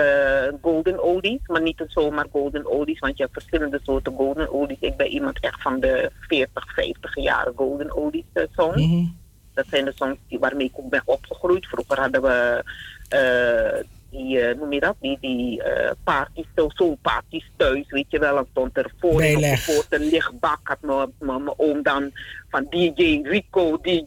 golden 0.60 1.02
oldies, 1.02 1.40
maar 1.46 1.62
niet 1.62 1.84
zomaar 1.86 2.26
golden 2.30 2.66
oldies, 2.66 2.98
want 2.98 3.16
je 3.16 3.22
hebt 3.22 3.34
verschillende 3.34 3.80
soorten 3.82 4.14
golden 4.14 4.52
oldies. 4.52 4.80
Ik 4.80 4.96
ben 4.96 5.06
iemand 5.06 5.40
echt 5.40 5.62
van 5.62 5.80
de 5.80 6.10
40, 6.20 6.72
50 6.74 7.16
jaren 7.16 7.52
golden 7.56 7.96
oldies 7.96 8.24
songs. 8.56 8.86
Mhm. 8.86 9.06
Dat 9.54 9.66
zijn 9.68 9.84
de 9.84 9.92
songs 9.94 10.18
die, 10.28 10.38
waarmee 10.38 10.66
ik 10.66 10.78
ook 10.78 10.90
ben 10.90 11.02
opgegroeid. 11.04 11.66
Vroeger 11.66 12.00
hadden 12.00 12.22
we 12.22 12.64
eh, 13.08 13.84
die, 14.12 14.40
eh, 14.40 14.56
noem 14.58 14.72
je 14.72 14.80
dat, 14.80 14.96
die, 15.00 15.18
die 15.20 15.62
parties, 16.04 16.46
zo- 16.56 16.68
soulparties 16.68 17.50
thuis, 17.56 17.84
weet 17.90 18.04
je 18.08 18.18
wel. 18.18 18.34
Dan 18.34 18.46
stond 18.50 18.76
er 18.76 18.92
voor 18.98 19.84
de 19.88 19.98
lichtbak 20.00 20.58
had 20.62 20.78
mijn- 21.18 21.52
oom 21.56 21.82
dan 21.82 22.10
van 22.50 22.66
DJ 22.70 23.20
Rico, 23.22 23.78
DJ 23.80 24.04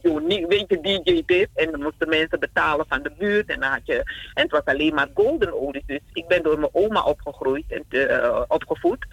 weet 0.48 0.64
je, 0.68 0.80
DJ 0.80 1.22
dit. 1.26 1.48
En 1.54 1.70
dan 1.70 1.82
moesten 1.82 2.08
mensen 2.08 2.40
betalen 2.40 2.86
van 2.88 3.02
de 3.02 3.12
buurt. 3.18 3.48
En, 3.50 3.60
dan 3.60 3.70
had 3.70 3.80
je, 3.84 3.94
en 4.34 4.42
het 4.42 4.50
was 4.50 4.64
alleen 4.64 4.94
maar 4.94 5.08
golden 5.14 5.54
oldies. 5.54 5.82
Dus 5.86 6.00
ik 6.12 6.26
ben 6.26 6.42
door 6.42 6.58
mijn 6.58 6.74
oma 6.74 7.02
opgegroeid 7.02 7.64
en 7.68 7.84
eh, 8.08 8.42
opgevoed. 8.48 9.06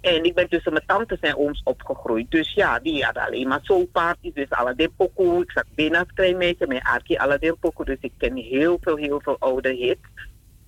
En 0.00 0.24
ik 0.24 0.34
ben 0.34 0.48
tussen 0.48 0.72
mijn 0.72 0.84
tantes 0.86 1.20
en 1.20 1.36
ooms 1.36 1.60
opgegroeid. 1.64 2.30
Dus 2.30 2.52
ja, 2.54 2.78
die 2.78 3.04
hadden 3.04 3.22
alleen 3.26 3.48
maar 3.48 3.60
soulparties. 3.62 4.34
Dus 4.34 4.50
Aladdin 4.50 4.92
Pokoe. 4.96 5.42
Ik 5.42 5.50
zat 5.50 5.64
binnen 5.74 6.00
als 6.00 6.08
klein 6.14 6.36
meisje 6.36 6.66
met 6.66 6.80
Arkie 6.82 7.20
Aladdin 7.20 7.56
Pokoe. 7.60 7.84
Dus 7.84 7.96
ik 8.00 8.12
ken 8.18 8.36
heel 8.36 8.78
veel, 8.80 8.96
heel 8.96 9.20
veel 9.20 9.36
oude 9.38 9.72
hits. 9.74 10.00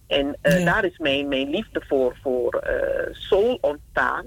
En 0.08 0.36
eh, 0.40 0.64
daar 0.64 0.84
is 0.84 0.98
mijn, 0.98 1.28
mijn 1.28 1.50
liefde 1.50 1.82
voor, 1.88 2.16
voor 2.22 2.54
eh, 2.54 3.14
soul 3.14 3.58
ontstaan. 3.60 4.24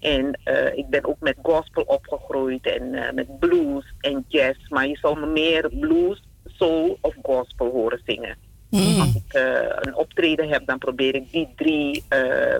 En 0.00 0.40
eh, 0.44 0.76
ik 0.76 0.88
ben 0.88 1.04
ook 1.04 1.20
met 1.20 1.36
gospel 1.42 1.82
opgegroeid 1.82 2.66
en 2.66 3.14
met 3.14 3.38
blues 3.38 3.94
en 4.00 4.24
jazz. 4.28 4.68
Maar 4.68 4.86
je 4.86 4.96
zal 4.96 5.14
me 5.14 5.26
meer 5.26 5.70
blues, 5.80 6.22
soul 6.46 6.98
of 7.00 7.14
gospel 7.22 7.70
horen 7.70 8.00
zingen. 8.04 8.36
Als 8.70 9.14
ik 9.14 9.34
een 9.80 9.94
optreden 9.94 10.48
heb, 10.48 10.66
dan 10.66 10.78
probeer 10.78 11.14
ik 11.14 11.32
die 11.32 11.48
drie 11.56 12.04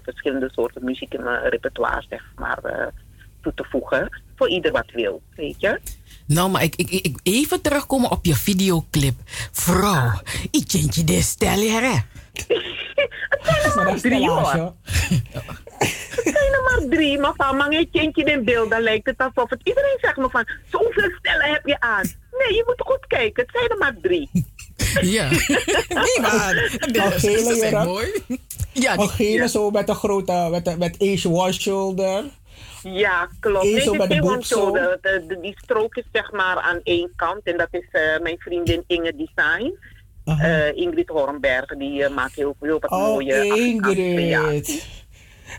verschillende 0.03 0.49
soorten 0.53 0.85
muziek 0.85 1.15
in 1.15 1.23
mijn 1.23 1.49
repertoire 1.49 2.05
zeg 2.09 2.33
maar, 2.37 2.93
toe 3.43 3.55
te 3.55 3.65
voegen. 3.69 4.23
Voor 4.37 4.49
ieder 4.49 4.73
wat 4.73 4.91
wil, 4.93 5.23
weet 5.35 5.61
je. 5.61 5.81
Nou, 6.27 6.51
maar 6.51 6.63
ik, 6.63 6.77
ik, 6.77 6.91
ik 6.91 7.21
even 7.23 7.61
terugkomen 7.61 8.11
op 8.11 8.25
je 8.25 8.35
videoclip. 8.35 9.15
Vrouw, 9.53 10.21
ik 10.51 10.71
je 10.71 11.05
de 11.05 11.23
hier, 11.39 11.83
hè? 11.83 12.16
Het 13.29 13.39
zijn 13.43 13.63
er 13.63 13.85
maar 13.85 14.01
drie 14.01 14.29
hoor. 14.31 14.75
Het 16.09 16.35
zijn 16.35 16.53
er 16.53 16.63
maar 16.63 16.89
drie, 16.91 17.19
maar 17.19 17.33
van 17.37 17.57
man, 17.57 17.71
je 17.71 17.89
kindje 17.93 18.25
in 18.25 18.45
beeld, 18.45 18.71
dan 18.71 18.81
lijkt 18.83 19.07
het 19.07 19.19
alsof 19.19 19.51
het... 19.51 19.61
Iedereen 19.63 19.99
zegt 20.01 20.17
me 20.17 20.29
van, 20.31 20.49
zoveel 20.71 21.11
stellen 21.19 21.53
heb 21.53 21.67
je 21.67 21.81
aan. 21.81 22.03
Nee, 22.39 22.55
je 22.55 22.63
moet 22.67 22.81
goed 22.87 23.07
kijken, 23.07 23.43
het 23.43 23.53
zijn 23.57 23.69
er 23.71 23.79
maar 23.79 23.95
drie. 24.03 24.31
Ja. 25.01 25.29
nee, 25.29 26.21
maar 26.21 26.55
zijn 27.17 27.57
jurk. 27.57 27.85
mooi. 27.85 28.07
Ja, 28.73 28.93
een 28.99 29.09
gele 29.09 29.49
zo 29.49 29.71
met 29.71 29.89
een 29.89 29.95
grote, 29.95 30.49
met, 30.51 30.67
een- 30.67 30.79
met 30.79 30.97
Ace 31.03 31.29
one 31.31 31.53
shoulder. 31.53 32.25
Ja, 32.83 33.29
klopt. 33.41 33.65
Eén 33.65 33.73
Nee, 33.73 33.81
zo 33.83 33.91
het 33.95 33.99
bij 34.09 34.17
is 34.17 34.23
de 34.25 34.29
boek 34.31 34.45
zo. 34.45 34.55
zo. 34.59 34.73
De, 34.73 34.99
de, 35.03 35.25
de- 35.29 35.41
die 35.41 35.55
strook 35.63 35.95
is 35.97 36.05
zeg 36.13 36.33
maar 36.33 36.57
aan 36.61 36.81
één 36.83 37.13
kant. 37.17 37.41
En 37.45 37.57
dat 37.57 37.69
is 37.71 37.87
eh, 37.91 38.03
mijn 38.23 38.37
vriendin 38.39 38.85
Inge 38.87 39.13
Design. 39.17 39.79
Eh, 40.27 40.77
Ingrid 40.77 41.09
Hornberg, 41.09 41.67
die 41.67 42.05
eh, 42.05 42.15
maakt 42.15 42.35
heel, 42.35 42.57
heel 42.61 42.79
wat 42.81 42.91
Oh, 42.91 43.07
mooie 43.07 43.45
Ingrid. 43.45 44.87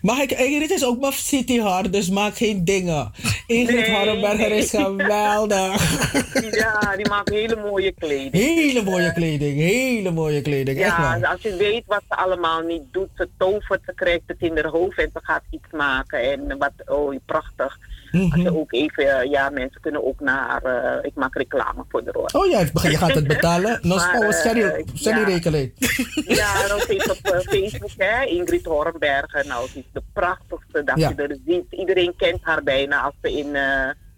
Mag 0.02 0.20
ik, 0.20 0.32
Ingrid 0.32 0.72
is 0.72 0.86
ook 0.86 1.00
mijn 1.00 1.14
city 1.14 1.60
hard, 1.60 1.94
dus 1.94 2.10
maak 2.10 2.36
geen 2.36 2.66
dingen. 2.66 3.12
Ingrid 3.48 3.76
Nee, 3.80 3.92
Harrenberger 3.92 4.52
is 4.52 4.70
geweldig. 4.70 5.76
Ja, 6.52 6.96
die 6.96 7.10
maakt 7.10 7.30
hele 7.30 7.56
mooie 7.56 7.92
kleding. 7.92 8.34
Hele 8.34 8.84
mooie 8.84 9.14
kleding, 9.14 9.58
hele 9.60 10.12
mooie 10.12 10.42
kleding. 10.42 10.80
Ja, 10.80 11.20
als 11.22 11.42
je 11.42 11.56
weet 11.56 11.84
wat 11.86 12.02
ze 12.10 12.16
allemaal 12.16 12.62
niet 12.62 12.84
doet, 12.92 13.10
ze 13.16 13.30
tovert, 13.38 13.82
ze 13.86 13.94
krijgt 13.96 14.22
het 14.26 14.38
in 14.40 14.56
haar 14.56 14.68
hoofd 14.68 14.98
en 14.98 15.10
ze 15.14 15.20
gaat 15.24 15.44
iets 15.50 15.72
maken. 15.72 16.32
En 16.32 16.58
wat, 16.58 16.72
oh, 16.86 17.16
prachtig. 17.26 17.78
Mhm. 18.12 18.48
ook 18.48 18.74
even, 18.74 19.20
eh, 19.20 19.32
ja, 19.32 19.50
mensen 19.50 19.82
kunnen 19.82 20.06
ook 20.06 20.20
naar, 20.20 20.64
eh, 20.64 21.06
ik 21.06 21.16
maak 21.16 21.36
reclame 21.36 21.86
voor 21.90 22.04
de 22.04 22.10
hoor. 22.14 22.30
Oh 22.34 22.52
ja, 22.52 22.60
je 22.90 22.98
gaat 22.98 23.14
het 23.14 23.28
betalen. 23.36 23.80
Nog 23.82 24.12
Maar, 24.12 24.28
oh, 24.28 24.32
Sherry, 24.34 24.86
Sherry 24.96 25.20
ja. 25.20 25.26
rekening. 25.26 25.72
Ja, 26.38 26.68
dan 26.68 26.80
zit 26.80 27.10
op 27.10 27.18
eh, 27.32 27.40
Facebook, 27.40 27.92
hè, 27.98 28.26
Ingrid 28.26 28.66
Hornbergen. 28.66 29.48
Nou, 29.48 29.68
ze 29.70 29.78
is 29.80 29.86
de 29.94 30.02
prachtigste 30.14 30.84
dat 30.84 30.98
Ja. 31.00 31.14
je 31.16 31.24
er 31.24 31.38
ziet. 31.46 31.66
Iedereen 31.70 32.14
kent 32.18 32.40
haar 32.42 32.64
bijna 32.64 33.02
als 33.02 33.14
ze 33.22 33.32
in 33.38 33.56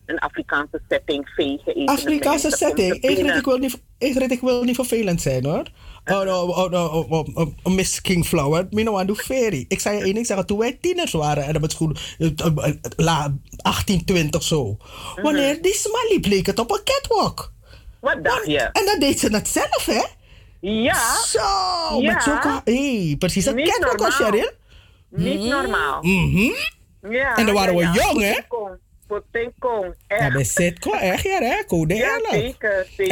een 0.06 0.20
Afrikaanse 0.20 0.82
setting 0.90 1.30
vegen. 1.36 1.86
Afrikaanse 1.86 2.52
setting. 2.52 2.94
Ingrid, 3.02 3.36
ik 3.36 3.46
wil 3.46 3.58
niet, 3.58 3.82
Ingrid, 3.98 4.32
ik 4.32 4.42
wil 4.42 4.64
niet 4.64 4.76
vervelend 4.76 5.22
zijn 5.22 5.46
hoor. 5.46 5.64
Oh, 6.12 6.50
oh, 6.50 6.74
oh, 6.74 7.12
oh, 7.12 7.28
oh, 7.64 7.74
Miss 7.74 8.02
King 8.02 8.26
Flower, 8.26 8.68
Mino 8.70 8.98
aan 8.98 9.16
ferry. 9.16 9.66
Ik 9.68 9.80
zei 9.80 9.98
je 9.98 10.04
één 10.04 10.14
ding 10.14 10.26
zeggen, 10.26 10.46
toen 10.46 10.58
wij 10.58 10.78
tieners 10.82 11.12
waren 11.12 11.44
en 11.44 11.56
op 11.56 11.62
het 11.62 11.72
school, 11.72 11.92
eh, 12.18 12.28
eh, 12.36 12.74
la- 12.96 13.34
18, 13.62 14.06
20 14.06 14.44
zo. 14.44 14.78
Wanneer 15.22 15.62
die 15.62 15.74
Smally 15.74 16.20
bleek 16.20 16.46
het 16.46 16.60
op 16.60 16.72
een 16.72 16.82
catwalk. 16.84 17.54
Wat 18.02 18.24
dacht 18.24 18.46
je? 18.46 18.60
En 18.60 18.86
dan 18.86 19.00
deed 19.00 19.20
ze 19.20 19.28
het 19.28 19.48
zelf, 19.48 19.86
hè? 19.86 20.02
Ja. 20.62 21.16
Zo, 21.26 21.40
Ja. 22.02 22.14
met 22.14 22.24
zulke... 22.24 22.62
Hey, 22.64 23.16
precies 23.20 23.46
een 23.46 23.64
catwalk 23.64 23.98
was. 24.00 24.16
Cheryl. 24.16 24.52
Niet 25.10 25.40
normaal. 25.44 26.02
Mhm. 26.02 26.52
Ja, 27.10 27.36
En 27.36 27.46
dan 27.46 27.56
waren 27.56 27.76
we 27.76 27.82
jong, 27.84 28.22
hè? 28.22 28.40
Potenkong, 29.10 29.96
Ja, 30.08 30.32
bij 30.32 30.44
Sitco, 30.44 30.92
echt 30.92 31.24
ja, 31.24 31.40
hè? 31.40 31.64
Code 31.68 31.96
Ja, 31.96 32.20
zeker, 32.30 32.86
ze 32.96 33.04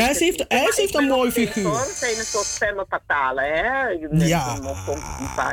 heeft, 0.48 0.96
een 0.96 1.08
mooi 1.08 1.32
figuur. 1.32 1.72
Het 1.80 1.88
zijn 1.88 2.18
een 2.18 2.24
soort 2.24 2.46
stemmen 2.46 2.86
fatale, 2.90 3.42
hè? 3.42 3.88
Ja. 4.26 4.56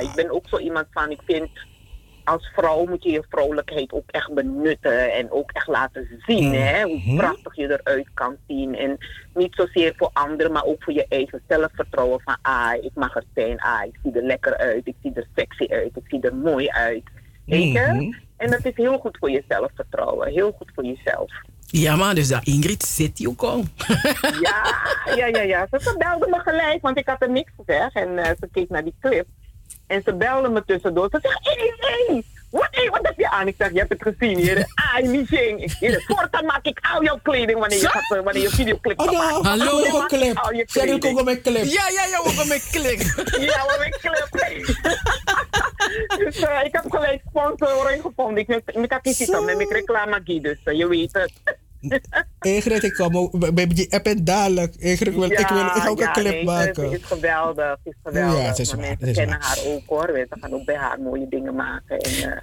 Ik 0.00 0.12
ben 0.14 0.30
ook 0.30 0.48
zo 0.48 0.58
iemand 0.58 0.86
van, 0.90 1.10
ik 1.10 1.20
vind... 1.26 1.48
Als 2.24 2.50
vrouw 2.54 2.84
moet 2.86 3.02
je 3.02 3.10
je 3.10 3.24
vrouwelijkheid 3.28 3.92
ook 3.92 4.10
echt 4.10 4.34
benutten 4.34 5.12
en 5.12 5.30
ook 5.30 5.50
echt 5.52 5.66
laten 5.66 6.22
zien, 6.26 6.48
Mhm. 6.48 6.60
hè? 6.62 6.82
Hoe 6.82 7.16
prachtig 7.16 7.56
je 7.56 7.80
eruit 7.82 8.08
kan 8.14 8.36
zien. 8.48 8.76
En 8.76 8.98
niet 9.34 9.54
zozeer 9.54 9.94
voor 9.96 10.10
anderen, 10.12 10.52
maar 10.52 10.64
ook 10.64 10.82
voor 10.82 10.92
je 10.92 11.06
eigen 11.08 11.42
zelfvertrouwen. 11.48 12.20
Van, 12.20 12.36
ah, 12.42 12.72
ik 12.84 12.90
mag 12.94 13.16
er 13.16 13.24
zijn. 13.34 13.60
Ah, 13.60 13.84
ik 13.84 13.98
zie 14.02 14.12
er 14.12 14.22
lekker 14.22 14.56
uit. 14.56 14.86
Ik 14.86 14.94
zie 15.02 15.12
er 15.14 15.26
sexy 15.34 15.66
uit. 15.72 15.90
Ik 15.96 16.02
zie 16.08 16.20
er 16.20 16.34
mooi 16.34 16.68
uit. 16.68 17.02
Je? 17.44 17.56
Mhm. 17.56 18.12
En 18.36 18.50
dat 18.50 18.64
is 18.64 18.72
heel 18.74 18.98
goed 18.98 19.16
voor 19.20 19.30
je 19.30 19.44
zelfvertrouwen. 19.48 20.32
Heel 20.32 20.52
goed 20.52 20.70
voor 20.74 20.84
jezelf. 20.84 21.32
Ja, 21.66 21.96
maar 21.96 22.14
dus 22.14 22.28
dat 22.28 22.44
Ingrid 22.44 22.82
zit 22.82 23.18
hier 23.18 23.28
ook 23.28 23.42
al. 23.42 23.64
Ja, 24.40 24.74
ja, 25.16 25.26
ja, 25.26 25.40
ja. 25.40 25.66
Ze, 25.70 25.80
ze 25.80 25.94
belde 25.98 26.26
me 26.30 26.38
gelijk, 26.38 26.82
want 26.82 26.98
ik 26.98 27.08
had 27.08 27.22
er 27.22 27.30
niks 27.30 27.52
gezegd. 27.56 27.94
En 27.94 28.18
eh, 28.18 28.30
ze 28.40 28.48
keek 28.52 28.68
naar 28.68 28.84
die 28.84 28.94
clip. 29.00 29.26
En 29.86 30.02
ze 30.02 30.14
belde 30.14 30.48
me 30.48 30.64
tussendoor. 30.64 31.08
Ze 31.10 31.18
zegt, 31.22 31.38
hé, 31.42 32.06
hey, 32.06 32.24
wat, 32.58 32.68
hey, 32.70 32.90
wat 32.90 33.00
heb 33.02 33.18
je 33.18 33.30
aan? 33.30 33.46
Ik 33.46 33.54
zeg, 33.58 33.72
je 33.72 33.78
hebt 33.78 33.92
het 33.92 34.02
gezien 34.02 34.36
hier. 34.38 34.66
Niet 35.12 35.28
zing. 35.28 35.62
Ik 35.62 35.70
zeg, 35.80 36.04
voortaan 36.06 36.44
maak 36.44 36.64
ik 36.64 36.78
al 36.92 37.02
jouw 37.02 37.18
kleding 37.22 37.58
wanneer 37.58 37.80
je, 37.80 37.88
gaat, 37.88 38.16
eh, 38.16 38.24
wanneer 38.24 38.42
je 38.42 38.50
videoclip 38.50 39.00
gaat 39.00 39.12
maken. 39.12 39.44
Hallo. 39.44 39.78
Ook 39.78 40.02
ik 40.02 40.18
clip. 40.18 40.38
Cheryl 40.38 40.98
kleding. 40.98 41.18
ook 41.18 41.28
een 41.28 41.42
clip. 41.42 41.64
Ja, 41.64 41.88
ja, 41.88 42.04
ja, 42.06 42.18
ook 42.18 42.46
met 42.46 42.68
klik. 42.70 43.00
Ja, 43.50 43.64
wat 43.66 43.80
een 43.80 43.94
clip. 44.30 44.66
dus 46.18 46.38
eh, 46.38 46.64
ik 46.64 46.72
heb 46.72 46.84
gelijk 46.88 47.22
sponsoring 47.28 48.02
gevonden. 48.02 48.46
Ik, 48.48 48.62
ik 49.02 49.14
zitten 49.14 49.44
met 49.44 49.56
mijn 49.56 49.72
reclame 49.72 50.22
dus 50.22 50.58
eh, 50.64 50.76
je 50.78 50.88
weet 50.88 51.12
het. 51.12 51.32
Ingrid, 52.40 52.82
ik 52.82 52.94
kom 52.94 53.16
ook 53.16 53.54
bij 53.54 53.66
die 53.66 53.92
app 53.92 54.06
en 54.06 54.24
dadelijk. 54.24 54.74
Ingrid, 54.74 55.14
wil, 55.14 55.22
ik 55.22 55.28
wil 55.48 55.58
ik 55.58 55.70
ga 55.72 55.88
ook 55.88 55.98
ja, 55.98 56.06
een 56.06 56.12
clip 56.12 56.32
nee, 56.32 56.44
maken. 56.44 56.90
Ze 56.90 56.96
is 56.98 57.04
geweldig. 57.04 57.76
Ze 57.84 57.88
is 57.90 57.94
geweldig. 58.04 58.40
Ja, 58.40 58.46
het 58.48 58.58
is 58.58 58.68
Maar 58.74 58.80
waar, 58.80 58.86
mensen 58.88 59.06
het 59.08 59.16
is 59.16 59.22
kennen 59.22 59.38
waar. 59.40 59.48
haar 59.58 59.66
ook 59.66 59.82
hoor. 59.86 60.12
We 60.12 60.26
gaan 60.30 60.54
ook 60.54 60.64
bij 60.64 60.76
haar 60.76 61.00
mooie 61.00 61.26
dingen 61.28 61.54
maken. 61.54 61.98
En, 61.98 62.10
eh, 62.12 62.38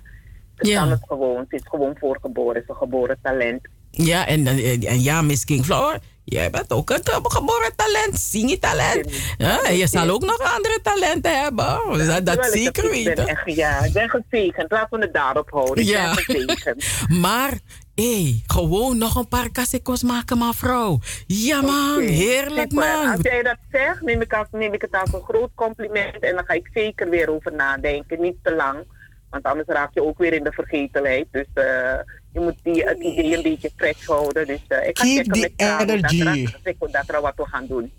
ze 0.57 0.67
Ja. 0.69 0.79
kan 0.79 0.89
het 0.89 1.01
gewoon. 1.07 1.45
Ze 1.49 1.55
is 1.55 1.61
gewoon 1.63 1.95
voorgeboren. 1.99 2.53
Ze 2.55 2.61
is 2.61 2.67
een 2.69 2.75
geboren 2.75 3.17
talent. 3.21 3.61
Ja, 3.91 4.27
en, 4.27 4.47
en, 4.47 4.57
en 4.83 5.01
ja, 5.01 5.21
Miss 5.21 5.45
King 5.45 5.65
Flower, 5.65 5.99
jij 6.23 6.49
bent 6.49 6.71
ook 6.71 6.89
een 6.89 7.01
geboren 7.23 7.71
talent, 7.75 8.19
zingietalent. 8.19 9.09
Ja, 9.37 9.63
en 9.63 9.75
je 9.77 9.87
zal 9.87 10.09
ook 10.09 10.21
nog 10.21 10.39
andere 10.55 10.79
talenten 10.83 11.39
hebben. 11.41 11.97
Dat, 12.07 12.25
dat 12.25 12.45
zeker 12.51 12.83
het- 12.83 12.91
weten. 12.91 13.27
echt, 13.27 13.55
ja, 13.55 13.83
ik 13.83 13.93
ben 13.93 14.09
gezegend. 14.09 14.71
Laten 14.71 14.99
we 14.99 15.05
het 15.05 15.13
daarop 15.13 15.49
houden. 15.49 15.83
Ik 15.83 15.89
Ja. 15.89 16.13
ben 16.13 16.23
gezegend. 16.23 16.83
Maar, 17.21 17.51
hé, 17.95 18.41
gewoon 18.47 18.97
nog 18.97 19.15
een 19.15 19.27
paar 19.27 19.51
kassikos 19.51 20.03
maken, 20.03 20.37
mevrouw. 20.37 20.99
Ja, 21.27 21.61
man, 21.61 21.99
heerlijk, 22.01 22.71
man. 22.71 23.11
Als 23.11 23.21
jij 23.21 23.43
dat 23.43 23.57
zegt, 23.71 24.01
neem 24.01 24.21
ik, 24.21 24.33
als, 24.33 24.47
neem 24.51 24.73
ik 24.73 24.81
het 24.81 24.91
als 24.91 25.13
een 25.13 25.21
groot 25.21 25.51
compliment. 25.55 26.19
En 26.19 26.35
dan 26.35 26.45
ga 26.45 26.53
ik 26.53 26.69
zeker 26.73 27.09
weer 27.09 27.29
over 27.29 27.53
nadenken. 27.53 28.21
Niet 28.21 28.37
te 28.43 28.55
lang. 28.55 28.77
Want 29.29 29.43
anders 29.43 29.67
raak 29.67 29.93
je 29.93 30.03
ook 30.03 30.17
weer 30.17 30.33
in 30.33 30.43
de 30.43 30.51
vergetelheid. 30.51 31.27
Dus 31.31 31.47
eh, 31.53 31.99
je 32.33 32.39
moet 32.39 32.55
die, 32.63 32.83
het 32.83 32.99
idee 32.99 33.35
een 33.35 33.43
beetje 33.43 33.71
fresh 33.75 34.05
houden. 34.05 34.47
Dus 34.47 34.61
eh, 34.67 34.87
ik 34.87 34.97
ga 34.97 35.03
Keep 35.03 35.15
checken 35.15 35.33
the 35.57 35.65
met 35.65 35.89
energy. 35.89 36.45
Dat, 36.63 36.91
dat 36.91 37.15
er 37.15 37.21
wat 37.21 37.35
we 37.35 37.45
gaan 37.45 37.67
doen. 37.67 37.91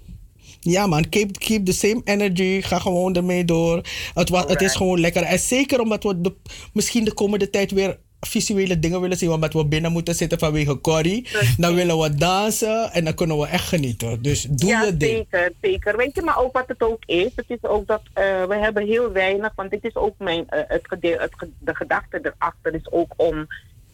Ja 0.60 0.86
man, 0.86 1.08
keep, 1.08 1.38
keep 1.38 1.64
the 1.64 1.72
same 1.72 2.00
energy. 2.04 2.60
Ga 2.60 2.78
gewoon 2.78 3.14
ermee 3.14 3.44
door. 3.44 3.82
Het, 4.14 4.28
het 4.28 4.60
is 4.60 4.74
gewoon 4.74 5.00
lekker. 5.00 5.22
En 5.22 5.38
zeker 5.38 5.80
omdat 5.80 6.02
we 6.02 6.20
de, 6.20 6.34
misschien 6.72 7.04
de 7.04 7.14
komende 7.14 7.50
tijd 7.50 7.70
weer 7.70 7.98
visuele 8.26 8.78
dingen 8.78 9.00
willen 9.00 9.16
zien, 9.16 9.30
omdat 9.30 9.52
we 9.52 9.66
binnen 9.66 9.92
moeten 9.92 10.14
zitten 10.14 10.38
vanwege 10.38 10.80
Corrie, 10.80 11.28
dan 11.56 11.74
willen 11.74 11.98
we 11.98 12.14
dansen 12.14 12.92
en 12.92 13.04
dan 13.04 13.14
kunnen 13.14 13.38
we 13.38 13.46
echt 13.46 13.68
genieten. 13.68 14.22
Dus 14.22 14.42
doe 14.42 14.68
ja, 14.68 14.82
je 14.82 14.96
ding. 14.96 15.26
zeker, 15.30 15.52
zeker. 15.60 15.96
Weet 15.96 16.14
je, 16.14 16.22
maar 16.22 16.38
ook 16.38 16.52
wat 16.52 16.68
het 16.68 16.82
ook 16.82 17.02
is, 17.06 17.30
het 17.34 17.50
is 17.50 17.64
ook 17.64 17.86
dat 17.86 18.02
eh, 18.12 18.44
we 18.44 18.56
hebben 18.56 18.86
heel 18.86 19.12
weinig, 19.12 19.52
want 19.54 19.70
dit 19.70 19.84
is 19.84 19.96
ook 19.96 20.14
mijn, 20.18 20.48
eh, 20.48 20.60
het, 20.66 20.86
het, 20.90 21.32
de 21.58 21.74
gedachte 21.74 22.20
erachter 22.22 22.74
is 22.74 22.90
ook 22.90 23.12
om 23.16 23.46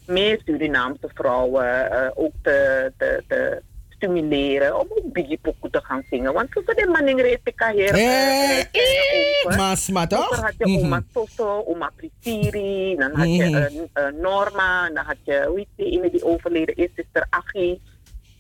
meer 0.06 0.40
Surinaamse 0.44 1.10
vrouwen 1.14 1.90
eh, 1.90 2.10
ook 2.14 2.32
te, 2.42 2.92
te, 2.96 3.22
te 3.26 3.62
stimuleren 4.02 4.80
om 4.80 4.86
ook 4.90 5.12
Biggie 5.12 5.38
Pokoe 5.42 5.70
te 5.70 5.80
gaan 5.84 6.02
zingen. 6.10 6.32
Want 6.32 6.46
voor 6.50 6.74
de 6.74 6.86
mannen 6.92 7.16
reed 7.20 7.40
ik 7.44 7.64
hier. 7.74 7.94
Eh, 7.94 9.56
Mas, 9.56 9.88
maar 9.88 10.08
toch? 10.08 10.24
Vroeger 10.26 10.44
had 10.44 10.54
je 10.58 10.66
Mhm. 10.68 10.84
oma 10.84 11.02
Toto, 11.12 11.64
oma 11.66 11.90
Prisiri, 11.96 12.96
dan 12.96 13.10
had 13.14 13.34
je 13.34 13.44
Mhm. 13.44 13.54
eh, 13.54 14.06
eh, 14.06 14.14
Norma, 14.14 14.90
dan 14.90 15.04
had 15.04 15.16
je, 15.24 15.44
hoe 15.48 15.56
heet 15.58 15.66
die 15.76 15.90
ene 15.98 16.10
die 16.10 16.24
overleden 16.24 16.76
is, 16.76 16.88
sister 16.96 17.26
Achie. 17.30 17.80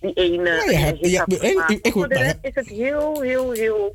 Die 0.00 0.12
ene. 0.12 0.50
Ja, 1.00 1.24
ik- 1.66 1.92
Voor 1.92 2.08
de 2.08 2.14
rest 2.18 2.38
is 2.42 2.54
het 2.54 2.68
heel, 2.68 3.20
heel, 3.20 3.50
heel 3.52 3.94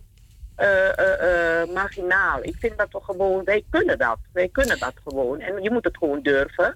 eh, 0.55 0.97
eh, 0.99 1.61
eh, 1.61 1.69
marginaal. 1.69 2.39
Ik 2.41 2.55
vind 2.59 2.77
dat 2.77 2.87
we 2.91 2.99
gewoon, 3.01 3.43
wij 3.43 3.63
kunnen 3.69 3.97
dat. 3.97 4.17
Wij 4.33 4.47
kunnen 4.51 4.79
dat 4.79 4.93
gewoon. 5.07 5.39
En 5.39 5.61
je 5.63 5.71
moet 5.71 5.83
het 5.83 5.97
gewoon 5.97 6.21
durven. 6.21 6.75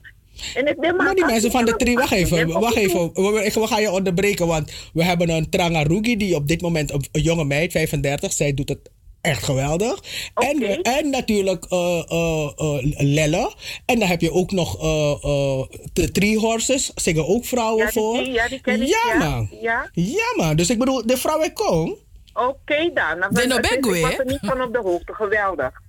Ik 0.55 0.93
Maar 0.97 1.15
die 1.15 1.25
mensen 1.25 1.51
van 1.51 1.65
de 1.65 1.75
tri, 1.75 1.93
wacht 1.93 2.11
even, 2.11 2.47
wacht 2.59 2.75
even. 2.75 3.09
We, 3.13 3.21
we- 3.31 3.45
ik- 3.45 3.53
we 3.53 3.67
gaan 3.67 3.81
je 3.81 3.91
onderbreken, 3.91 4.47
want 4.47 4.71
we 4.93 5.03
hebben 5.03 5.29
een 5.29 5.49
Trangarugi 5.49 6.17
die 6.17 6.35
op 6.35 6.47
dit 6.47 6.61
moment, 6.61 6.91
een, 6.93 7.05
een 7.11 7.21
jonge 7.21 7.45
meid, 7.45 7.71
35, 7.71 8.33
zij 8.33 8.53
doet 8.53 8.69
het 8.69 8.89
echt 9.21 9.43
geweldig. 9.43 9.99
En, 10.35 10.81
en 10.81 11.09
natuurlijk 11.09 11.65
eh, 11.69 12.03
eh, 12.07 12.51
eh, 12.57 12.79
Lelle. 12.97 13.53
En 13.85 13.99
dan 13.99 14.07
heb 14.07 14.21
je 14.21 14.31
ook 14.31 14.51
nog 14.51 14.81
eh, 14.81 15.11
eh, 15.23 15.61
de 15.93 16.11
Three 16.11 16.37
Horses, 16.37 16.91
zingen 16.95 17.27
ook 17.27 17.45
vrouwen 17.45 17.77
Ja, 17.85 17.91
die- 17.91 18.01
voor. 18.01 18.17
die- 18.17 18.31
ja, 18.31 18.47
die 18.47 18.61
ken 18.61 18.81
ik, 18.81 18.87
Ja, 18.87 19.13
ja. 19.13 19.29
man. 19.29 19.49
Ja. 19.61 19.89
Ja, 19.93 20.33
man. 20.35 20.55
Dus 20.55 20.69
ik 20.69 20.77
bedoel, 20.79 21.05
de 21.05 21.17
vrouwen 21.17 21.53
komen. 21.53 21.95
Oké 22.33 22.91
dan. 22.93 23.19
De 23.19 23.27
het 23.29 23.37
is- 23.39 23.45
Nobegwe, 23.45 23.97
Ik 23.97 24.01
was 24.05 24.17
er 24.17 24.25
niet 24.25 24.39
van 24.41 24.61
op 24.61 24.73
de 24.73 24.79
hoogte. 24.79 25.13
Geweldig. 25.13 25.81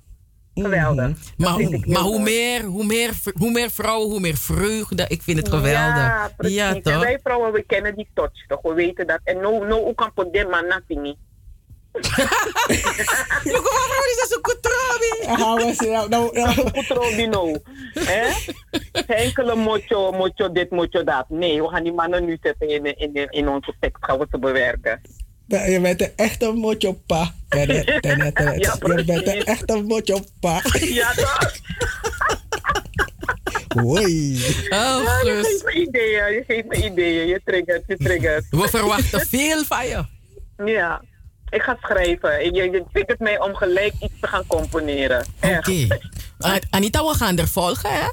Mhm. 0.59 0.71
Geweldig. 0.71 1.17
Maar, 1.37 1.53
hoe, 1.53 1.63
heel 1.63 1.83
maar 1.87 2.03
hoe, 2.03 2.21
meer, 2.21 2.63
hoe, 2.63 2.85
meer, 2.85 3.11
hoe 3.35 3.51
meer 3.51 3.71
vrouwen, 3.71 4.09
hoe 4.09 4.21
meer 4.21 4.37
vreugde. 4.37 5.05
Ik 5.09 5.23
vind 5.23 5.39
het 5.39 5.49
geweldig. 5.49 5.97
Ja, 5.97 6.31
precies. 6.37 6.57
Ja, 6.57 6.75
en 6.75 6.83
toch? 6.83 7.03
wij 7.03 7.19
vrouwen, 7.23 7.53
we 7.53 7.63
kennen 7.63 7.95
die 7.97 8.09
touch 8.15 8.47
toch? 8.47 8.63
We 8.63 8.75
weten 8.75 9.07
dat. 9.07 9.21
En 9.25 9.41
no, 9.41 9.65
no, 9.65 9.83
hoe 9.83 9.95
kan 9.95 10.11
voor 10.15 10.31
dit 10.33 10.51
man 10.51 10.67
nothing 10.67 11.03
niet. 11.03 11.17
Kutrobi 16.73 17.27
no. 17.27 17.57
Hè? 17.93 18.31
Enkele 19.07 19.55
mocho, 19.55 20.13
mocho 20.13 20.53
dit, 20.53 20.71
mocho 20.71 21.05
dat. 21.05 21.25
Nee, 21.29 21.63
we 21.63 21.69
gaan 21.69 21.83
die 21.83 21.93
mannen 21.93 22.25
nu 22.25 22.39
zetten 22.43 22.69
in, 22.69 22.97
in, 22.97 23.15
in 23.31 23.49
onze 23.49 23.75
tekst. 23.81 24.05
Gaan 24.05 24.19
we 24.19 24.27
ze 24.31 24.39
bewerken. 24.39 25.01
Ja, 25.57 25.65
Je 25.65 25.81
bent 25.81 26.01
een 26.03 26.13
echte 26.17 26.53
tenet. 28.01 28.65
Ja, 28.65 28.77
Je 28.97 29.05
bent 29.05 29.27
een 29.27 29.45
echte 29.45 29.83
mochopa. 29.83 30.63
Ja, 30.81 31.13
toch? 31.13 31.53
Hoi. 33.83 34.35
Oh, 34.69 35.03
Ja, 35.05 35.21
je 35.25 35.41
geeft 35.43 35.65
me 35.65 35.73
ideeën, 35.73 36.33
je 36.33 36.45
geeft 36.47 36.67
me 36.69 36.85
ideeën. 36.85 37.27
Je 37.27 37.41
triggert, 37.45 37.83
je 37.87 37.97
triggert. 37.97 38.45
We 38.51 38.69
verwachten 38.69 39.27
veel 39.37 39.65
van 39.65 39.87
je. 39.87 40.05
Ja, 40.65 41.03
ik 41.51 41.63
ga 41.63 41.77
schrijven. 41.81 42.55
Je, 42.55 42.63
je 42.63 42.85
triggert 42.93 43.19
mij 43.19 43.41
om 43.41 43.55
gelijk 43.55 43.93
iets 44.01 44.21
te 44.21 44.27
gaan 44.27 44.47
componeren. 44.47 45.25
Oké. 45.43 45.87
Ah, 46.39 46.57
Anita, 46.71 47.05
we 47.07 47.15
gaan 47.15 47.39
er 47.39 47.49
volgen, 47.49 47.91
hè? 47.91 48.09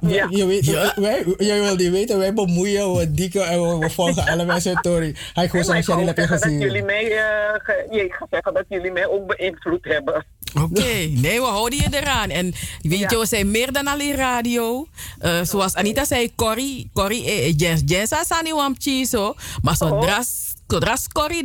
Ja. 0.00 0.26
Je, 0.30 0.46
weet, 0.46 0.94
wij, 0.94 1.24
jij 1.38 1.60
wil 1.60 1.74
niet 1.76 1.90
weten, 1.90 2.18
wij 2.18 2.32
bemoeien, 2.32 2.92
we 2.92 3.10
dikken 3.10 3.46
en 3.48 3.62
we, 3.62 3.78
we 3.78 3.90
volgen 4.00 4.26
alle 4.26 4.44
mensen 4.44 4.76
story. 4.78 5.14
Hij 5.32 5.48
gewoon 5.48 5.82
zo'n 5.82 6.06
heb 6.06 6.16
je 6.16 6.26
dat 6.26 6.38
gezien. 6.40 6.58
jullie 6.58 6.82
mij, 6.82 7.04
eh, 7.16 7.54
ge- 7.62 7.86
ja, 7.90 8.02
ik 8.02 8.12
ga 8.12 8.26
zeggen 8.30 8.54
dat 8.54 8.64
jullie 8.68 8.90
mij 8.90 9.06
ook 9.08 9.36
beïnvloed 9.36 9.84
hebben. 9.84 10.24
Oké, 10.62 10.92
nee, 11.08 11.40
we 11.40 11.46
houden 11.46 11.78
je 11.78 11.86
eraan. 11.90 12.30
En 12.30 12.52
weet 12.82 13.10
je, 13.10 13.18
we 13.18 13.26
zijn 13.26 13.50
meer 13.50 13.72
dan 13.72 13.86
alleen 13.86 14.14
radio. 14.14 14.86
Eh, 15.18 15.40
zoals 15.42 15.74
Anita 15.74 16.04
zei, 16.04 16.34
Corrie, 16.34 16.90
Corrie, 16.92 17.24
eh, 17.24 17.54
Jens, 17.56 17.82
Jens 17.86 18.12
Asani 18.12 18.52
Wamchi, 18.52 19.04
zo. 19.04 19.34
Maar 19.62 19.76
zodra, 19.76 20.24
zodra 20.66 20.96
Corrie 21.12 21.42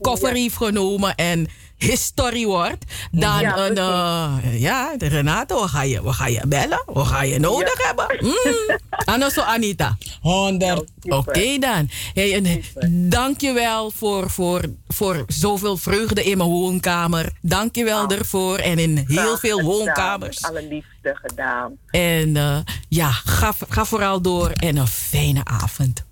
koffer 0.00 0.32
heeft 0.32 0.56
genomen 0.56 1.14
en 1.14 1.46
history 1.84 2.44
wordt, 2.44 2.84
dan 3.10 3.40
Ja, 3.40 3.58
een, 3.58 3.76
eh, 3.78 4.60
ja, 4.60 4.96
de 4.96 5.06
Renato, 5.06 5.62
we 5.62 5.68
gaan 5.68 5.88
je, 5.88 6.02
we 6.02 6.12
gaan 6.12 6.32
je 6.32 6.46
bellen, 6.46 6.82
we 6.86 7.04
gaan 7.04 7.28
je 7.28 7.38
nodig 7.38 7.86
hebben. 7.86 8.06
Mm. 8.20 8.78
Anders 9.04 9.34
zo, 9.34 9.40
Anita. 9.40 9.96
100. 10.20 10.84
Oké 11.02 11.58
dan. 11.58 11.88
Hey, 12.14 12.34
en, 12.34 12.62
dank 13.10 13.40
je 13.40 13.52
wel 13.52 13.90
voor, 13.90 14.30
voor, 14.30 14.62
voor 14.88 15.24
zoveel 15.26 15.76
vreugde 15.76 16.24
in 16.24 16.36
mijn 16.36 16.50
woonkamer. 16.50 17.32
Dank 17.40 17.74
je 17.76 17.84
wel 17.84 18.08
ervoor. 18.08 18.58
En 18.58 18.78
in 18.78 19.04
heel 19.06 19.36
veel 19.36 19.62
woonkamers. 19.62 20.42
Alle 20.42 20.66
liefde 20.68 21.18
gedaan. 21.22 21.72
En 21.90 22.36
eh, 22.36 22.58
ja, 22.88 23.10
ga, 23.10 23.52
ga 23.68 23.84
vooral 23.84 24.20
door 24.20 24.50
en 24.50 24.76
een 24.76 24.86
fijne 24.86 25.44
avond. 25.44 26.04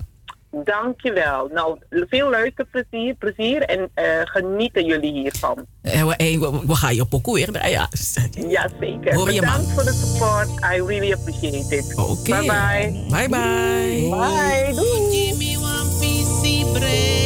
Dankjewel. 0.53 1.49
Nou, 1.53 1.79
veel 1.91 2.31
luisterplezier 2.31 3.15
plezier 3.15 3.63
en 3.63 3.91
eh, 3.95 4.05
genieten 4.25 4.85
jullie 4.85 5.13
hiervan. 5.13 5.67
En 5.83 6.07
we, 6.07 6.17
en 6.17 6.41
we, 6.41 6.67
we 6.67 6.75
gaan 6.75 6.95
je 6.95 7.05
pokoe 7.05 7.35
weer 7.35 7.53
draaien. 7.53 7.89
Ja, 8.31 8.69
zeker. 8.81 9.15
Hoor 9.15 9.33
je, 9.33 9.41
Bedankt 9.41 9.71
voor 9.71 9.85
de 9.85 9.93
support. 9.93 10.49
I 10.49 10.83
really 10.87 11.13
appreciate 11.13 11.77
it. 11.77 11.95
Oké. 11.97 12.31
Bye 12.31 12.47
bye. 12.47 13.07
Bye 13.09 13.29
bye. 13.29 14.09
Bye. 14.11 14.73
Doei. 14.75 15.11
Give 15.11 15.37
me 15.39 15.57
one 15.59 15.99
piece 16.01 16.33
bread. 16.73 17.23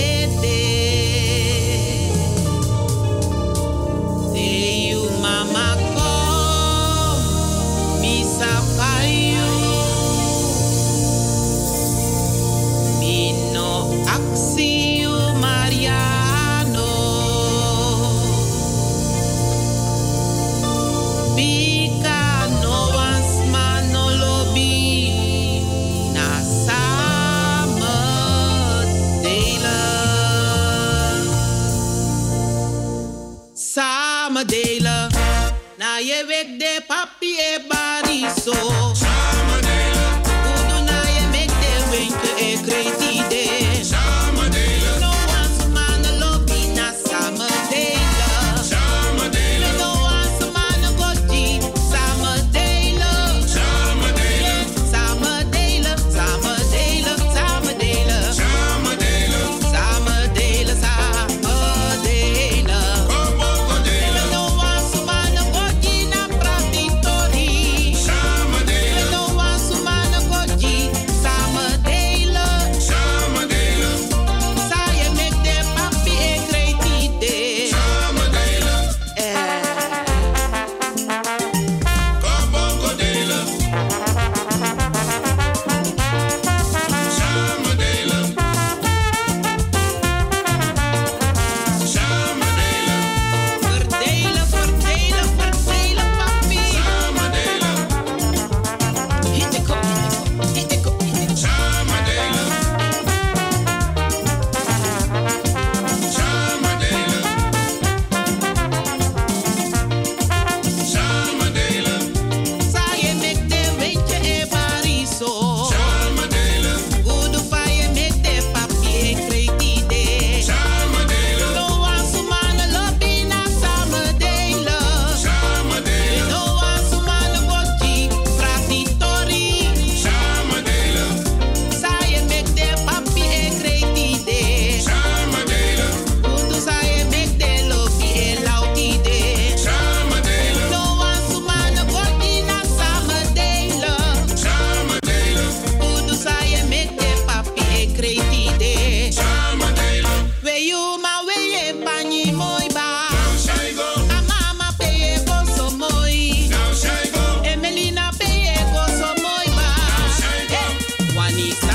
Say 4.32 4.88
you 4.88 5.10
mama 5.20 5.76
come, 5.94 7.20
me 8.00 8.24
Sio 14.34 15.34
Mariano 15.34 16.88
Pica 21.34 22.46
Novasmano 22.62 24.10
Lobi 24.16 25.60
na 26.12 26.40
Sama 26.42 27.98
Dela 29.22 29.80
Sama 33.54 34.44
Dela 34.44 35.08
na 35.78 35.98
yeweg 36.00 36.58
de 36.58 36.80
papier 36.88 37.60
bariso. 37.68 38.85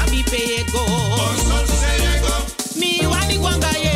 mi 0.09 0.23
peyeko. 0.23 0.83
Osun 1.25 1.67
se. 1.67 2.79
Mi 2.79 3.05
wani 3.07 3.37
wanga 3.37 3.71
ye. 3.83 3.90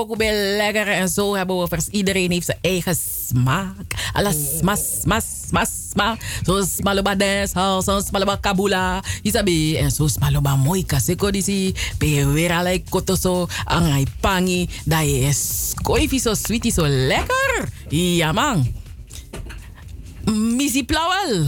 Apokube 0.00 0.56
lekker. 0.56 0.88
En 0.88 1.08
zo 1.08 1.34
hebben 1.34 1.58
we 1.60 1.68
vers 1.68 1.88
iedereen 1.88 2.30
heeft 2.30 2.46
zijn 2.46 2.58
eigen 2.60 2.96
smaak. 3.28 3.94
Alles 4.12 4.58
smas, 4.58 5.00
smas, 5.00 5.24
smas, 5.48 5.68
smas. 5.90 6.18
Zo 6.44 6.62
smaloba 6.62 7.14
dancehall, 7.14 7.82
zo 7.82 8.00
smaloba 8.00 8.36
kabula. 8.36 9.02
Isabi, 9.22 9.76
en 9.76 9.90
zo 9.90 10.08
smaloba 10.08 10.56
mooi 10.56 10.84
kaseko 10.84 11.30
disi. 11.30 11.74
Weer 11.98 12.52
alai 12.52 12.82
koto 12.88 13.14
so, 13.14 13.46
angai 13.64 14.06
pangi. 14.20 14.68
Dat 14.84 15.02
is 15.02 15.72
koifi 15.82 16.18
zo 16.18 16.34
sweetie, 16.34 16.72
zo 16.72 16.86
lekker. 16.86 17.68
Ja 17.88 18.32
man. 18.32 18.72
Missy 20.56 20.84
Plauwel, 20.84 21.44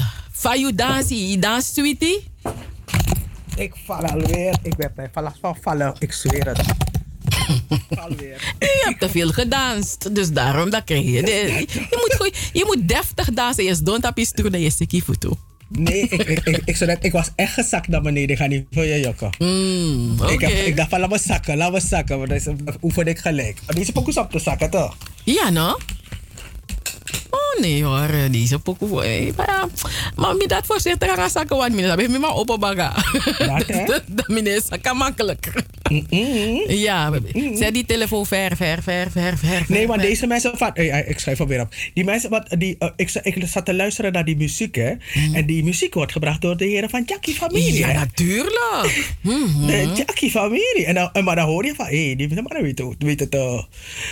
je 0.56 0.74
dansie, 0.74 1.39
dans 1.39 1.74
sweetie? 1.74 2.31
Ik 3.56 3.74
val 3.84 4.05
alweer. 4.05 4.56
Ik 4.62 4.76
ben 4.76 5.10
van 5.40 5.56
vallen. 5.60 5.94
Ik 5.98 6.12
zweer 6.12 6.47
het. 6.48 6.82
Je 8.58 8.82
hebt 8.84 9.00
te 9.00 9.08
veel 9.08 9.28
gedanst, 9.31 10.15
dus 10.15 10.31
daarom 10.31 10.70
dat 10.70 10.84
krijg 10.84 11.05
je. 11.05 11.23
de- 11.23 11.65
je, 11.73 11.86
moet 11.91 12.15
goed, 12.18 12.36
je 12.52 12.65
moet 12.66 12.89
deftig 12.89 13.32
dansen. 13.32 13.65
Je 13.65 13.76
don't 13.82 14.07
op 14.07 14.18
je 14.18 14.24
stoel 14.24 14.50
dat 14.50 14.60
je 14.62 14.70
stukje 14.70 15.02
voet 15.02 15.24
Nee, 15.68 16.00
ik, 16.00 16.12
ik, 16.23 16.41
ik, 16.44 16.57
ik, 16.65 16.99
ik 17.05 17.12
was 17.12 17.31
echt 17.36 17.52
gezakt 17.52 17.89
naar 17.89 18.02
beneden. 18.02 18.28
Ik 18.31 18.36
ga 18.36 18.47
niet 18.47 18.66
voor 18.70 18.84
je 18.84 19.00
jokken. 19.00 19.31
ik, 20.32 20.41
heb, 20.41 20.50
ik 20.50 20.76
dacht 20.76 20.89
van 20.89 21.00
laat 21.00 21.10
me 21.10 21.18
zakken, 21.18 21.57
laat 21.57 21.73
me 21.73 21.81
zakken. 21.81 22.16
Want 22.16 22.28
dan 22.28 22.39
is- 22.39 22.74
oefen 22.82 23.07
ik 23.07 23.18
gelijk. 23.18 23.58
Maar 23.66 23.74
Deze 23.74 23.92
pokus 23.92 24.16
op 24.16 24.31
te 24.31 24.39
zakken 24.39 24.70
toch? 24.70 24.97
Ja, 25.24 25.50
no? 25.50 25.78
Oh 27.31 27.60
nee 27.60 27.84
hoor, 27.84 28.08
deze 28.31 28.58
pokoe 28.58 29.02
eh, 29.05 29.32
Maar 29.36 29.66
maar 30.16 30.36
mi 30.36 30.47
dat 30.47 30.66
voorzichtig 30.66 31.15
gaan 31.15 31.31
zakken, 31.31 31.57
want 31.57 31.73
mi 31.74 31.82
dat 31.82 32.00
heb 32.00 32.10
maar 32.18 32.34
op 32.34 32.57
baga. 32.60 32.94
Dat 34.07 34.28
mi 34.34 34.41
is 34.41 34.62
zakken 34.68 34.97
makkelijk. 34.97 35.52
Ja, 36.68 37.12
zet 37.54 37.74
die 37.74 37.84
telefoon 37.84 38.26
ver, 38.26 38.56
ver, 38.56 38.82
ver, 38.82 39.10
ver, 39.10 39.36
ver. 39.36 39.64
Nee, 39.68 39.86
ver. 39.86 39.98
deze 39.98 40.26
mensen 40.26 40.58
van. 40.58 40.76
ik 41.06 41.18
schrijf 41.18 41.40
alweer 41.40 41.60
op. 41.60 41.74
Die 41.94 42.04
mensen, 42.04 42.30
wat, 42.30 42.54
die, 42.58 42.76
eh, 42.78 42.88
ik, 42.96 43.10
ik 43.22 43.46
zat 43.46 43.64
te 43.64 43.74
luisteren 43.74 44.12
naar 44.12 44.24
die 44.24 44.36
muziek, 44.36 44.74
hè? 44.74 44.92
En 45.32 45.46
die 45.46 45.64
muziek 45.64 45.94
wordt 45.94 46.12
gebracht 46.12 46.40
door 46.40 46.56
de 46.56 46.64
heren 46.64 46.90
van 46.90 47.02
Jackie 47.06 47.34
Familie. 47.34 47.78
Ja, 47.78 47.92
natuurlijk. 47.92 49.10
Mhm. 49.20 49.66
De 49.66 49.92
Jackie 49.94 50.30
Familie. 50.30 50.84
En 50.86 50.94
dan, 50.94 51.24
maar 51.24 51.36
dan 51.36 51.46
hoor 51.46 51.64
je 51.64 51.74
van, 51.74 51.86
hé, 51.86 52.06
hey, 52.06 52.16
die 52.16 52.28
mannen 52.34 52.62
weten, 52.62 52.94
weten 52.98 53.28
te, 53.28 53.64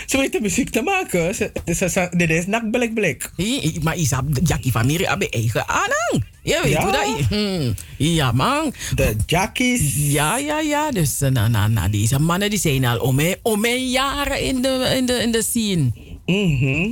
ze 0.05 0.17
weten 0.17 0.41
muziek 0.41 0.69
te 0.69 0.81
maken. 0.81 1.35
Ze, 1.35 1.51
ze, 1.65 1.89
ze, 1.89 2.09
dit 2.17 2.29
is 2.29 2.45
nakblik 2.47 2.93
blik. 2.93 3.31
Maar 3.81 3.97
Isab, 3.97 4.23
Jackie 4.43 4.71
Familie 4.71 5.07
hebben 5.07 5.29
eigen 5.29 5.67
aanhang. 5.67 6.25
Je 6.43 6.59
weet 6.63 6.77
hoe 6.77 6.91
dat 6.91 7.17
is. 7.19 7.25
Hmm. 7.27 7.73
Ja, 8.01 8.31
man. 8.31 8.73
De 8.95 9.15
Jackies. 9.25 9.95
Ja, 9.95 10.37
ja, 10.37 10.59
ja. 10.59 10.91
Dus 10.91 11.21
eh, 11.21 11.29
nou, 11.29 11.49
nou, 11.49 11.71
nou, 11.71 11.89
deze 11.89 12.19
mannen 12.19 12.49
die 12.49 12.59
zijn 12.59 12.85
al 12.85 12.99
om 12.99 13.15
mijn, 13.15 13.35
om 13.41 13.59
mijn 13.59 13.89
jaren 13.89 14.41
in 14.41 14.61
de, 14.61 14.93
in 14.97 15.05
de, 15.05 15.13
in 15.13 15.31
de 15.31 15.43
scene. 15.43 15.91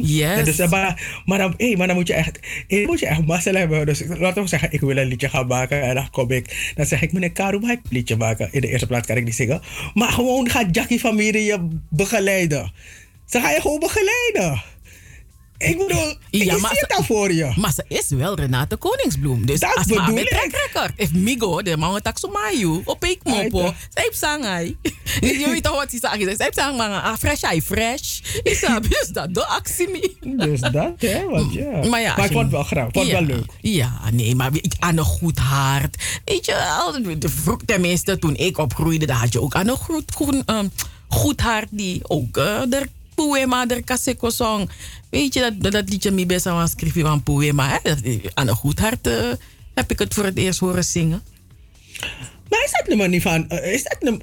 Yes. 0.02 0.18
Ja, 0.18 0.44
dus, 0.44 0.60
eh, 0.60 0.70
maar, 0.70 1.22
maar, 1.26 1.38
dan, 1.38 1.54
hey, 1.58 1.76
maar 1.78 1.88
dan 1.88 1.96
moet 1.96 2.08
je 2.08 2.14
echt, 2.14 2.40
eh, 2.68 2.88
moet 2.88 3.00
je 3.00 3.06
echt 3.06 3.26
mazzel 3.26 3.54
hebben. 3.54 3.86
Dus 3.86 4.04
laten 4.08 4.42
we 4.42 4.48
zeggen, 4.48 4.72
ik 4.72 4.80
wil 4.80 4.98
een 4.98 5.08
liedje 5.08 5.30
gaan 5.30 5.48
maken. 5.48 5.82
En 5.82 5.96
dan 5.96 6.10
kom 6.10 6.32
ik. 6.32 6.74
Dan 6.76 6.86
zeg 6.86 7.02
ik, 7.02 7.12
meneer 7.12 7.32
Karu, 7.32 7.60
mag 7.60 7.72
ik 7.72 7.80
een 7.84 7.90
liedje 7.90 8.16
maken? 8.16 8.50
In 8.52 8.62
de 8.62 8.70
eerste 8.70 8.88
plaats 8.88 9.08
kan 9.08 9.18
ik 9.18 9.24
niet 9.24 9.36
zingen. 9.36 9.62
Maar 9.94 10.12
gewoon 10.12 10.50
gaat 10.50 10.76
Jackie 10.76 11.00
Familie 11.00 11.44
je 11.44 11.68
begeleiden. 11.90 12.72
Ze 13.26 13.40
gaan 13.40 13.54
je 13.54 13.62
gewoon 13.62 13.80
begeleiden. 13.80 14.62
Ik 15.60 15.78
bedoel, 15.78 16.10
ik 16.30 16.44
Ja, 16.44 16.52
zie 16.54 16.62
maar 16.62 16.70
het 16.72 16.80
ze- 16.80 16.86
dan 16.96 17.06
voor 17.06 17.32
je. 17.34 17.54
Maar 17.56 17.74
ze 17.74 17.84
is 17.88 18.10
wel 18.10 18.36
Renate 18.36 18.76
Koningsbloem. 18.76 19.46
Dus 19.46 19.60
Dat 19.60 19.84
bedoel 19.88 20.14
met 20.14 20.24
ik. 20.24 20.30
track 20.30 20.52
record. 20.52 20.92
If 20.96 21.14
Migo, 21.14 21.62
de 21.62 21.78
man 21.78 22.02
tak 22.02 22.18
sumayu, 22.18 22.82
op 22.86 23.06
ik 23.06 23.20
mopo. 23.24 23.74
Zij 23.90 24.42
hij. 24.42 24.76
Je 25.22 25.48
weet 25.50 25.64
toch 25.64 25.76
wat 25.76 25.92
ze 25.92 25.98
zeggen. 26.02 26.36
Zij 26.36 26.52
zang 26.52 26.78
maar 26.78 27.02
ah, 27.02 27.18
fresh 27.18 27.42
hij 27.42 27.62
fresh. 27.62 28.20
Ik 28.44 28.54
zeg, 28.56 28.80
dus 28.90 29.08
dat 29.14 29.34
doe 29.34 29.46
actie 29.46 29.90
niet. 29.90 30.40
Dus 30.40 30.60
dat, 30.60 30.94
hè? 30.98 31.26
Want 31.26 31.54
ja. 31.60 31.84
Maar 31.90 32.02
ja, 32.02 32.16
maar 32.16 32.26
ik 32.26 32.32
vond 32.32 32.52
wel 32.52 32.64
grappig. 32.64 32.88
Ik 32.88 32.94
vond 32.94 33.08
ja, 33.08 33.26
wel 33.26 33.36
leuk. 33.38 33.52
Ja, 33.62 34.00
nee, 34.12 34.36
maar 34.36 34.52
aan 34.80 34.98
een 34.98 35.04
goed 35.04 35.38
hart. 35.40 36.04
Weet 36.26 36.46
je 36.46 36.52
wel, 36.54 37.16
tenminste 37.66 38.20
toen 38.20 38.36
ik 38.36 38.58
opgroeide, 38.58 39.06
dan 39.06 39.16
had 39.16 39.34
je 39.34 39.42
ook 39.42 39.56
aan 39.56 39.68
een 39.68 39.78
goed, 39.78 40.12
goed, 40.16 40.44
ehm, 40.46 40.68
goed 41.08 41.42
hart 41.42 41.68
die 41.72 42.00
ook 42.10 42.38
uh, 42.38 42.62
poema, 43.26 43.66
de 43.66 43.82
kaseko 43.84 44.30
song. 44.30 44.70
Weet 45.10 45.34
je, 45.34 45.54
dat, 45.58 45.72
dat, 45.72 45.90
liedje 45.90 46.12
me 46.12 46.26
best 46.26 46.44
wel 46.44 46.68
schrijven 46.68 47.02
van 47.02 47.24
poema. 47.24 47.68
Hè? 47.70 47.78
Dat- 47.84 48.34
Aan 48.34 48.48
een 48.48 48.56
goed 48.56 48.80
hart 48.80 49.08
eh, 49.08 49.32
heb 49.74 49.92
ik 49.92 50.00
het 50.00 50.14
voor 50.14 50.24
het 50.26 50.38
eerst 50.38 50.60
horen 50.60 50.84
zingen. 50.84 51.24
Maar 52.50 52.62
is 52.66 52.72
dat 52.72 52.88
nummer 52.88 53.10
niet 53.10 53.22
van... 53.22 53.50
eh, 53.50 53.74
is 53.74 53.84
dat 53.84 53.98
nummer... 54.02 54.22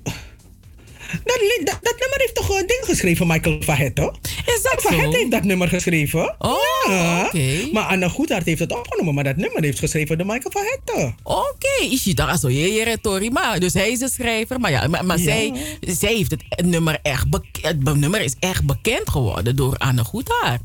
Dat, 1.10 1.40
dat, 1.64 1.78
dat 1.82 1.94
nummer 1.98 2.16
heeft 2.16 2.34
toch 2.34 2.48
een 2.48 2.66
ding 2.66 2.80
geschreven, 2.82 3.26
Michael 3.26 3.62
Fahetto? 3.62 4.12
Is 4.46 4.62
dat 4.62 4.82
Van? 4.82 4.98
Het 5.00 5.14
heeft 5.16 5.30
dat 5.30 5.44
nummer 5.44 5.68
geschreven. 5.68 6.34
Oh, 6.38 6.56
ja. 6.88 7.26
oké. 7.26 7.68
Maar 7.72 7.84
Anne 7.84 8.08
Goedhart 8.08 8.46
heeft 8.46 8.60
het 8.60 8.72
opgenomen, 8.72 9.14
maar 9.14 9.24
dat 9.24 9.36
nummer 9.36 9.62
heeft 9.62 9.78
geschreven 9.78 10.18
door 10.18 10.26
Michael 10.26 10.50
Fahetto. 10.50 11.14
Oké, 11.22 11.84
is 11.90 12.04
je 12.04 12.14
daar 12.14 12.38
zo 12.38 12.48
je 12.48 13.58
dus 13.58 13.72
hij 13.72 13.90
is 13.90 13.98
de 13.98 14.08
schrijver, 14.08 14.60
maar 14.60 14.70
ja, 14.70 14.86
maar, 14.86 15.04
maar 15.04 15.18
Ja. 15.18 15.24
zij, 15.24 15.52
zij 15.80 16.14
heeft 16.14 16.30
het 16.30 16.66
nummer 16.66 16.98
echt 17.02 17.26
het 17.60 17.82
nummer 17.82 18.20
is 18.20 18.34
echt 18.38 18.64
bekend 18.64 19.10
geworden 19.10 19.56
door 19.56 19.76
Anne 19.76 20.04
Goedhaar. 20.04 20.58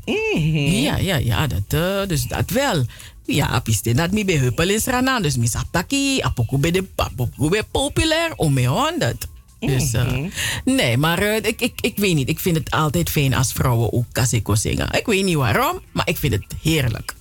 Ja, 0.64 0.96
ja, 0.96 1.16
ja, 1.16 1.46
dat, 1.46 1.80
eh, 1.80 2.08
dus 2.08 2.22
dat 2.22 2.50
wel. 2.50 2.84
Ja, 3.24 3.60
piste 3.60 3.94
dat 3.94 4.10
mi 4.10 4.24
be 4.24 4.32
huppel 4.32 4.68
is 4.68 4.84
ranan, 4.84 5.22
dus 5.22 5.36
mi 5.36 5.46
saptaki, 5.46 6.20
apoku 6.20 6.56
be 6.58 6.70
de 6.70 6.84
apoku 6.96 7.48
be 7.48 7.64
populair, 7.70 8.32
om 8.36 8.52
me 8.52 8.66
honderd. 8.66 9.26
Eh, 9.62 10.24
nee, 10.64 10.96
maar 10.96 11.18
eh, 11.18 11.36
ik, 11.36 11.60
ik, 11.60 11.72
ik 11.80 11.96
weet 11.96 12.14
niet. 12.14 12.28
Ik 12.28 12.38
vind 12.38 12.56
het 12.56 12.70
altijd 12.70 13.10
fijn 13.10 13.34
als 13.34 13.52
vrouwen 13.52 13.92
ook 13.92 14.04
kaseko 14.12 14.54
zingen. 14.54 14.92
Ik 14.92 15.06
weet 15.06 15.24
niet 15.24 15.36
waarom, 15.36 15.80
maar 15.92 16.08
ik 16.08 16.16
vind 16.16 16.32
het 16.32 16.44
heerlijk. 16.62 17.14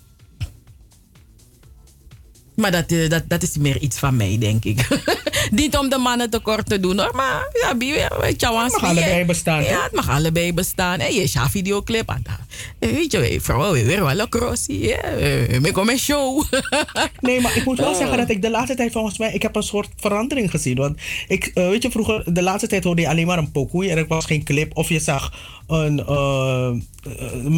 Maar 2.55 2.71
dat, 2.71 2.91
eh, 2.91 3.09
dat, 3.09 3.23
dat 3.27 3.43
is 3.43 3.57
meer 3.57 3.79
iets 3.79 3.97
van 3.97 4.15
mij, 4.15 4.37
denk 4.37 4.65
ik. 4.65 4.87
Niet 5.51 5.77
om 5.77 5.89
de 5.89 5.97
mannen 5.97 6.29
tekort 6.29 6.69
te 6.69 6.79
doen 6.79 6.99
hoor. 6.99 7.15
Maar 7.15 7.47
ja, 7.61 7.77
weet 7.77 8.41
je, 8.41 8.47
Het 8.47 8.71
mag 8.71 8.83
allebei 8.83 9.25
bestaan, 9.25 9.63
Ja, 9.63 9.83
het 9.83 9.91
mag 9.91 10.09
allebei 10.09 10.53
bestaan. 10.53 10.99
En 10.99 11.13
je 11.13 11.29
ja, 11.33 11.49
videoclip. 11.49 12.09
en 12.09 12.23
eh, 12.79 12.89
Weet 12.89 13.11
je, 13.11 13.39
vrouwen 13.41 13.85
weer 13.85 14.03
wel 14.03 14.19
een 14.19 14.29
Eh, 14.91 15.53
ik 15.53 15.73
kom 15.73 15.89
een 15.89 15.97
show. 15.99 16.43
Nee, 17.19 17.41
maar 17.41 17.57
ik 17.57 17.65
moet 17.65 17.77
wel 17.77 17.89
Oh. 17.91 17.97
zeggen 17.97 18.17
dat 18.17 18.29
ik 18.29 18.41
de 18.41 18.49
laatste 18.49 18.75
tijd 18.75 18.91
volgens 18.91 19.17
mij... 19.17 19.33
Ik 19.33 19.41
heb 19.41 19.55
een 19.55 19.63
soort 19.63 19.89
verandering 19.95 20.49
gezien. 20.51 20.75
Want 20.77 20.97
ik, 21.27 21.45
eh, 21.53 21.69
weet 21.69 21.81
je, 21.81 21.91
vroeger, 21.91 22.33
de 22.33 22.41
laatste 22.41 22.67
tijd 22.67 22.83
hoorde 22.83 23.01
je 23.01 23.07
alleen 23.09 23.25
maar 23.27 23.37
een 23.37 23.51
pokoe. 23.51 23.89
En 23.89 23.97
er 23.97 24.07
was 24.07 24.25
geen 24.25 24.43
clip. 24.43 24.71
Of 24.77 24.89
je 24.89 24.99
zag 24.99 25.33
een... 25.71 26.05
eh, 26.05 26.67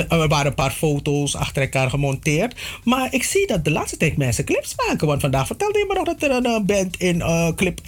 eh, 0.09 0.21
er 0.21 0.27
waren 0.27 0.45
een 0.45 0.53
paar 0.53 0.71
foto's 0.71 1.35
achter 1.35 1.61
elkaar 1.61 1.89
gemonteerd. 1.89 2.55
Maar 2.83 3.13
ik 3.13 3.23
zie 3.23 3.47
dat 3.47 3.65
de 3.65 3.71
laatste 3.71 3.97
tijd 3.97 4.17
mensen 4.17 4.45
clips 4.45 4.73
maken. 4.87 5.07
Want 5.07 5.21
vandaag 5.21 5.47
vertelde 5.47 5.79
je 5.79 5.85
me 5.87 5.93
nog 5.93 6.05
dat 6.05 6.23
er 6.23 6.31
een 6.31 6.45
eh, 6.45 6.59
band 6.61 6.97
in 6.97 7.23
clip 7.55 7.79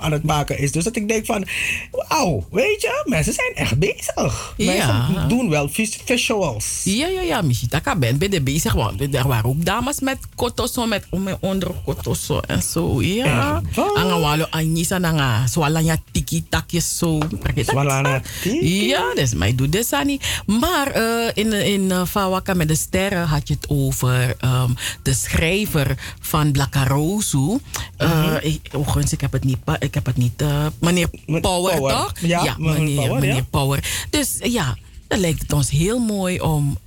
aan 0.00 0.12
het 0.12 0.22
maken 0.22 0.58
is. 0.58 0.72
Dus 0.72 0.84
dat 0.84 0.96
ik 0.96 1.08
denk 1.08 1.26
van... 1.26 1.46
Wauw, 1.90 2.46
weet 2.50 2.80
je, 2.80 3.02
mensen 3.04 3.32
zijn 3.32 3.54
echt 3.54 3.78
bezig. 3.78 4.54
Ja. 4.56 4.72
Mensen 4.72 5.28
doen 5.28 5.48
wel 5.48 5.68
vis- 5.68 5.98
visuals. 6.04 6.80
Ja, 6.84 7.06
ja, 7.06 7.20
ja. 7.20 7.42
Michitaka 7.42 7.96
bent 7.96 8.18
bij 8.18 8.28
de 8.28 8.42
bezig. 8.42 8.72
Want 8.72 9.14
er 9.14 9.28
waren 9.28 9.50
ook 9.50 9.64
dames 9.64 10.00
met 10.00 10.18
kotoso, 10.34 10.86
met 10.86 11.06
onder 11.40 11.70
kotoso 11.84 12.40
en 12.40 12.62
zo. 12.62 13.02
Ja. 13.02 13.62
Anga 13.94 14.18
walo 14.20 14.46
anisa 14.50 14.98
nanga 14.98 15.46
swalanya 15.46 15.96
tiki 16.12 16.44
takjes 16.48 16.98
zo. 16.98 17.18
Swalanya 17.56 18.22
tiki? 18.42 18.86
Ja, 18.86 19.14
dus 19.14 19.34
mij 19.34 19.54
doet 19.54 19.69
niet. 20.04 20.42
Maar 20.46 20.86
eh, 20.86 21.30
in, 21.34 21.52
in 21.52 21.80
uh, 21.82 22.04
Fawaka 22.06 22.54
met 22.54 22.68
de 22.68 22.74
sterren 22.74 23.26
had 23.26 23.48
je 23.48 23.54
het 23.54 23.68
over 23.68 24.34
ehm, 24.38 24.70
de 25.02 25.14
schrijver 25.14 26.14
van 26.20 26.52
Blakarozu. 26.52 27.58
Eh, 27.96 28.08
Mhm. 28.24 28.38
ik, 28.42 28.68
oh, 28.72 28.96
ik 29.10 29.20
heb 29.20 29.32
het 29.32 29.44
niet. 29.44 29.58
Ik 29.78 29.94
heb 29.94 30.06
het 30.06 30.16
niet 30.16 30.42
eh, 30.42 30.66
meneer 30.78 31.08
Power, 31.26 31.40
Power. 31.40 31.90
toch? 31.96 32.12
Ja, 32.20 32.54
meneer 32.58 32.80
meneer, 32.80 32.96
Power, 32.96 33.20
meneer 33.20 33.34
ja. 33.34 33.46
Power. 33.50 34.06
Dus 34.10 34.36
ja, 34.42 34.76
dan 35.08 35.18
lijkt 35.18 35.42
het 35.42 35.52
ons 35.52 35.70
heel 35.70 35.98
mooi 35.98 36.40
om 36.40 36.78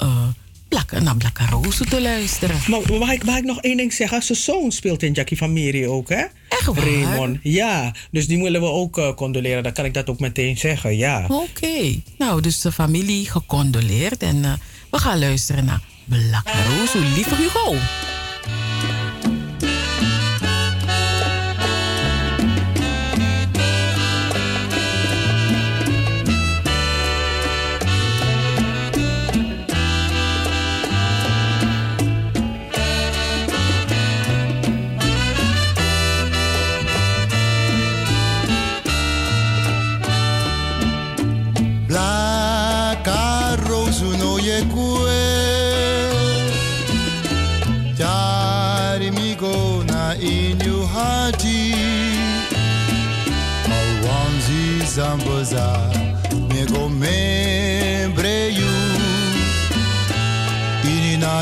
eh 0.76 0.85
Blak- 0.90 1.02
naar 1.02 1.16
Blakarozu 1.18 1.85
te 1.85 2.02
luisteren. 2.02 2.56
Maar 2.68 2.80
mag 3.00 3.11
ik, 3.11 3.24
mag 3.26 3.38
ik 3.38 3.43
nog 3.43 3.61
één 3.61 3.77
ding 3.77 3.93
zeggen? 3.93 4.24
Zijn 4.24 4.38
zoon 4.38 4.72
speelt 4.72 5.03
in 5.03 5.11
Jackie 5.11 5.38
van 5.38 5.53
Meri 5.53 5.88
ook, 5.88 6.10
hè? 6.10 6.24
Echt 6.50 6.66
waar? 6.66 6.76
Raymond. 6.85 7.38
Ja, 7.43 7.93
dus 8.11 8.27
die 8.27 8.42
willen 8.43 8.61
we 8.61 8.68
ook 8.68 8.98
eh, 8.98 9.14
condoleren. 9.14 9.64
Dan 9.64 9.74
kan 9.74 9.85
ik 9.85 9.93
dat 9.93 10.10
ook 10.10 10.19
meteen 10.19 10.58
zeggen, 10.58 10.98
ja. 10.98 11.26
Oké, 11.27 12.02
nou, 12.18 12.42
dus 12.42 12.61
de 12.61 12.72
familie 12.72 13.30
gecondoleerd. 13.30 14.24
En 14.24 14.45
eh, 14.45 14.53
we 14.92 14.98
gaan 14.98 15.19
luisteren 15.19 15.66
naar 15.66 15.82
Blakarozu. 16.06 17.00
Lieve 17.16 17.35
Hugo. 17.35 17.76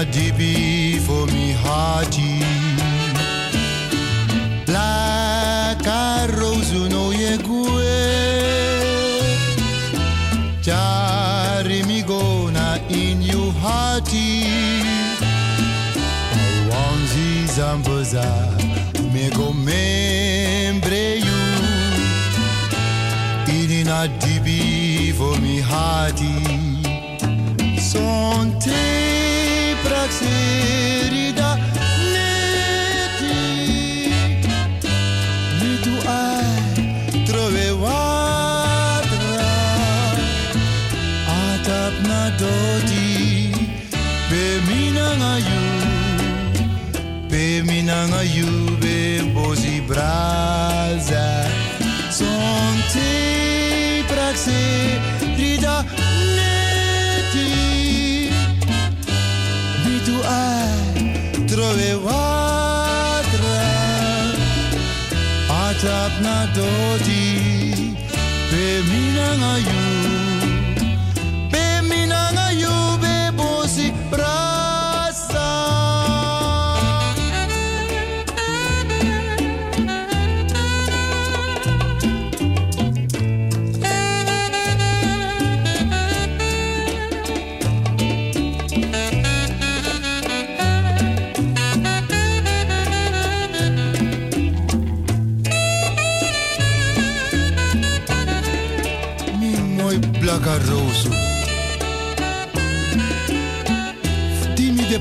Inina 0.01 0.05
dibi 0.11 0.99
for 1.05 1.25
me 1.27 1.51
hearty 1.51 2.39
like 4.67 5.85
a 5.85 6.27
rose 6.37 6.89
no 6.89 7.11
ye 7.11 7.37
gue. 7.37 7.81
Jari 10.61 11.85
mi 11.87 12.03
gona 12.03 12.79
in 12.89 13.21
you 13.21 13.51
hearty 13.61 14.45
Wanzi 16.69 17.47
zamboza 17.47 18.25
me 19.13 19.29
go 19.31 19.53
membre 19.53 21.17
you. 21.17 21.41
Inina 23.47 24.07
dibi 24.19 25.13
for 25.13 25.39
me 25.41 25.59
hearty 25.59 26.33
Sonte 27.79 29.10
Be 47.91 47.97
minanga 47.97 48.23
you 48.23 48.77
Be 48.77 49.19
bozi 49.33 49.81
braza. 49.85 51.27
Sonte 52.09 54.03
praxe 54.07 54.61
rida 55.37 55.83
neti. 56.35 57.47
Mi 59.83 59.99
tu 60.05 60.15
ai 60.23 61.45
trove 61.47 61.91
watra 62.05 63.63
Atap 65.49 66.13
na 66.21 66.37
doti 66.55 67.23
Be 68.51 68.65
minanga 68.89 69.53
you 69.67 70.00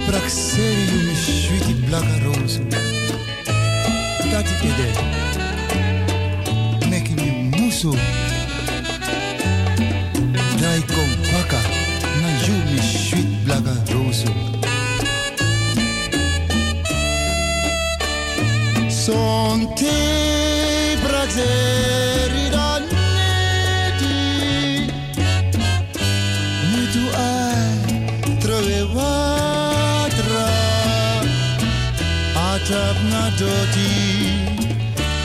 Dimi 0.01 0.07
de 0.07 0.13
praxeri 0.13 0.85
you 0.93 1.01
mi 1.07 1.15
sweetie 1.17 1.75
blaka 1.87 2.19
rozo 2.25 2.61
Tati 4.31 4.55
ede 4.69 4.89
Neki 6.91 7.15
mi 7.15 7.31
muso 7.59 7.91
Dai 10.61 10.83
kom 10.83 11.11
paka 11.31 11.61
Na 12.23 12.29
you 12.47 12.55
mi 12.71 12.81
sweet 12.83 13.45
blaka 13.45 13.75
rozo 13.93 14.33
Son 18.89 19.67
doti 33.41 33.89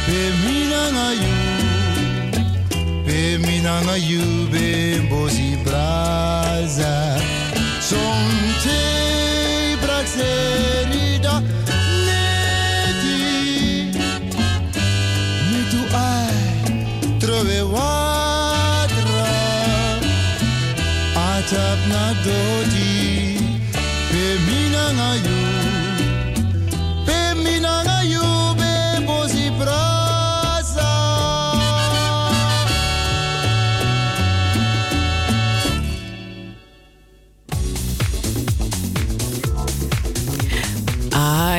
Be 0.08 0.20
minanga 0.44 1.08
you 1.24 1.38
Be 3.06 3.20
minanga 3.46 3.96
you 4.10 4.26
Be 4.54 4.68
bozi 5.10 5.52
braza 5.66 6.96
Son 7.90 8.24
te 8.64 8.82
praxeri 9.84 11.08
da 11.26 11.36
neti 12.06 13.20
Mi 15.50 15.62
tu 15.72 15.82
ai 16.08 16.40
trove 17.22 17.60
watra 17.74 19.34
Atap 21.28 21.80
na 21.92 22.04
doti 22.26 22.85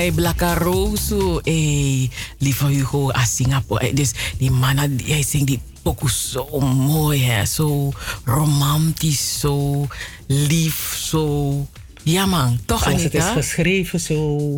Ai, 0.06 0.12
Blakaroso. 0.12 1.40
Hey, 1.44 2.10
lieve 2.38 2.66
Hugo, 2.66 3.10
a 3.10 3.24
Singapore. 3.24 3.80
Eh, 3.88 3.94
Dus 3.94 4.12
die 4.38 4.50
mannen, 4.50 4.98
hij 5.04 5.22
zingt 5.22 5.46
die 5.46 5.60
pokoe 5.82 6.10
zo 6.10 6.60
mooi, 6.60 7.22
hè. 7.24 7.44
Zo 7.44 7.92
romantisch, 8.24 9.38
zo 9.40 9.86
lief, 10.26 10.94
zo... 10.98 11.66
Ja 12.02 12.26
man, 12.26 12.58
toch 12.66 12.82
Zoals 12.82 13.02
het 13.02 13.14
is 13.14 13.20
Anita? 13.20 13.40
geschreven, 13.40 14.00
zo, 14.00 14.54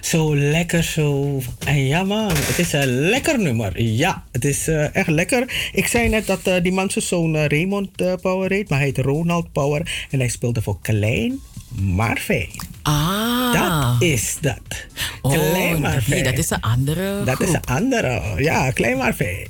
zo 0.00 0.36
lekker, 0.36 0.82
zo. 0.82 1.40
En 1.66 1.86
ja 1.86 2.02
man, 2.02 2.28
het 2.36 2.58
is 2.58 2.72
een 2.72 2.86
lekker 3.08 3.38
nummer. 3.38 3.82
Ja, 3.82 4.24
het 4.32 4.44
is 4.44 4.68
eh, 4.68 4.94
echt 4.96 5.08
lekker. 5.08 5.70
Ik 5.72 5.86
zei 5.86 6.08
net 6.08 6.26
dat 6.26 6.40
eh, 6.42 6.62
die 6.62 6.72
man 6.72 6.90
zijn 6.90 7.04
zoon 7.04 7.36
eh, 7.36 7.46
Raymond 7.46 8.00
eh, 8.00 8.12
Power 8.22 8.50
heet, 8.50 8.68
maar 8.68 8.78
hij 8.78 8.86
heet 8.86 8.98
Ronald 8.98 9.52
Power. 9.52 10.06
En 10.10 10.18
hij 10.18 10.28
speelde 10.28 10.62
voor 10.62 10.78
Klein 10.82 11.38
maar 11.80 12.16
fijn. 12.16 12.72
Ah. 12.82 13.52
Dat 13.52 14.02
is 14.02 14.36
dat. 14.40 14.86
Oh, 15.22 15.32
Klein 15.32 16.02
nee, 16.08 16.22
dat 16.22 16.38
is 16.38 16.50
een 16.50 16.60
andere 16.60 17.24
Dat 17.24 17.40
is 17.40 17.52
een 17.52 17.64
andere, 17.64 18.34
ja, 18.36 18.70
Klein 18.70 18.96
maar 18.96 19.14
fijn. 19.14 19.48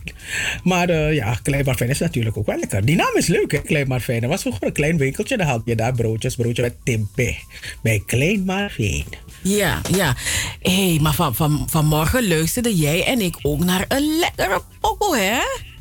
Maar 0.62 0.89
eh, 0.89 1.15
ja, 1.15 1.39
Klein 1.43 1.65
maar 1.65 1.75
fijn 1.75 1.91
is 1.91 1.99
natuurlijk 1.99 2.36
ook 2.36 2.47
wel 2.47 2.59
lekker. 2.59 2.85
Die 2.85 2.97
naam 2.97 3.17
is 3.17 3.27
leuk, 3.27 3.53
hè, 3.53 3.59
Klein 3.59 3.89
maar 3.89 4.01
fijn. 4.01 4.23
Er 4.23 4.28
was 4.28 4.41
vroeger 4.41 4.67
een 4.67 4.73
klein 4.73 4.97
winkeltje, 4.97 5.36
dan 5.36 5.47
had 5.47 5.62
je 5.65 5.77
daar 5.77 5.94
broodjes, 5.94 6.36
broodje 6.36 6.62
met 6.62 6.75
tempeh. 6.85 7.36
Bij 7.83 8.03
Klein 8.07 8.44
maar 8.44 8.70
fijn. 8.70 9.05
Ja, 9.43 9.81
ja. 9.97 10.15
Hé, 10.61 10.89
hey, 10.89 10.99
maar 11.01 11.15
van, 11.15 11.35
van, 11.35 11.67
vanmorgen 11.70 12.28
luisterden 12.28 12.75
jij 12.75 13.05
en 13.05 13.20
ik 13.20 13.36
ook 13.43 13.65
naar 13.65 13.85
een 13.89 14.19
lekkere 14.19 14.61
pokoe, 14.81 15.17
hè? 15.17 15.73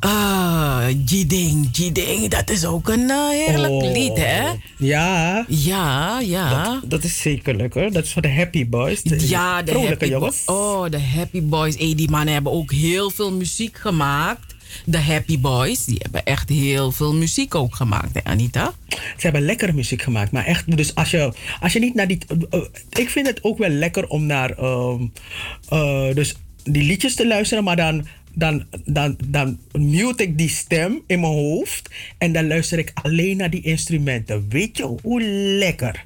Ah, 0.00 0.84
Jiding, 1.04 1.68
Jiding, 1.72 2.28
dat 2.28 2.50
is 2.50 2.64
ook 2.64 2.88
een 2.88 3.10
eh, 3.10 3.28
heerlijk 3.28 3.72
Oh, 3.72 3.92
lied, 3.92 4.16
hè? 4.16 4.42
Ja. 4.78 5.44
Ja, 5.48 6.20
ja. 6.20 6.64
Dat, 6.80 6.90
dat 6.90 7.04
is 7.04 7.20
zeker 7.20 7.56
lekker. 7.56 7.92
Dat 7.92 8.04
is 8.04 8.12
voor 8.12 8.22
de 8.22 8.32
Happy 8.32 8.68
Boys. 8.68 9.02
De 9.02 9.28
Ja, 9.28 9.62
de 9.62 9.72
Happy 9.86 10.06
jongens. 10.06 10.44
Boys. 10.44 10.58
Oh, 10.58 10.90
de 10.90 11.00
Happy 11.00 11.42
Boys. 11.42 11.76
Hey, 11.76 11.94
die 11.94 12.10
mannen 12.10 12.34
hebben 12.34 12.52
ook 12.52 12.72
heel 12.72 13.10
veel 13.10 13.32
muziek 13.32 13.76
gemaakt. 13.78 14.54
De 14.84 14.98
Happy 14.98 15.38
Boys, 15.40 15.84
die 15.84 15.98
hebben 16.02 16.24
echt 16.24 16.48
heel 16.48 16.92
veel 16.92 17.14
muziek 17.14 17.54
ook 17.54 17.74
gemaakt, 17.74 18.14
hè, 18.14 18.24
Anita? 18.24 18.72
Ze 18.88 18.96
hebben 19.18 19.42
lekkere 19.42 19.72
muziek 19.72 20.02
gemaakt. 20.02 20.32
Maar 20.32 20.44
echt, 20.44 20.76
dus 20.76 20.94
als 20.94 21.10
je, 21.10 21.32
als 21.60 21.72
je 21.72 21.78
niet 21.78 21.94
naar 21.94 22.06
die. 22.08 22.18
eh, 22.50 22.60
ik 22.90 23.10
vind 23.10 23.26
het 23.26 23.44
ook 23.44 23.58
wel 23.58 23.68
lekker 23.70 24.06
om 24.08 24.26
naar. 24.26 24.50
ehm, 24.50 25.02
eh, 25.68 26.14
dus 26.14 26.34
die 26.64 26.82
liedjes 26.82 27.14
te 27.14 27.26
luisteren, 27.26 27.64
maar 27.64 27.76
dan. 27.76 28.06
Dan, 28.38 28.64
dan, 28.84 29.16
dan 29.24 29.58
mute 29.72 30.22
ik 30.22 30.38
die 30.38 30.48
stem 30.48 31.02
in 31.06 31.20
mijn 31.20 31.32
hoofd. 31.32 31.90
En 32.18 32.32
dan 32.32 32.46
luister 32.46 32.78
ik 32.78 32.90
alleen 32.94 33.36
naar 33.36 33.50
die 33.50 33.62
instrumenten. 33.62 34.46
Weet 34.48 34.76
je 34.76 34.96
hoe 35.02 35.22
lekker? 35.58 36.04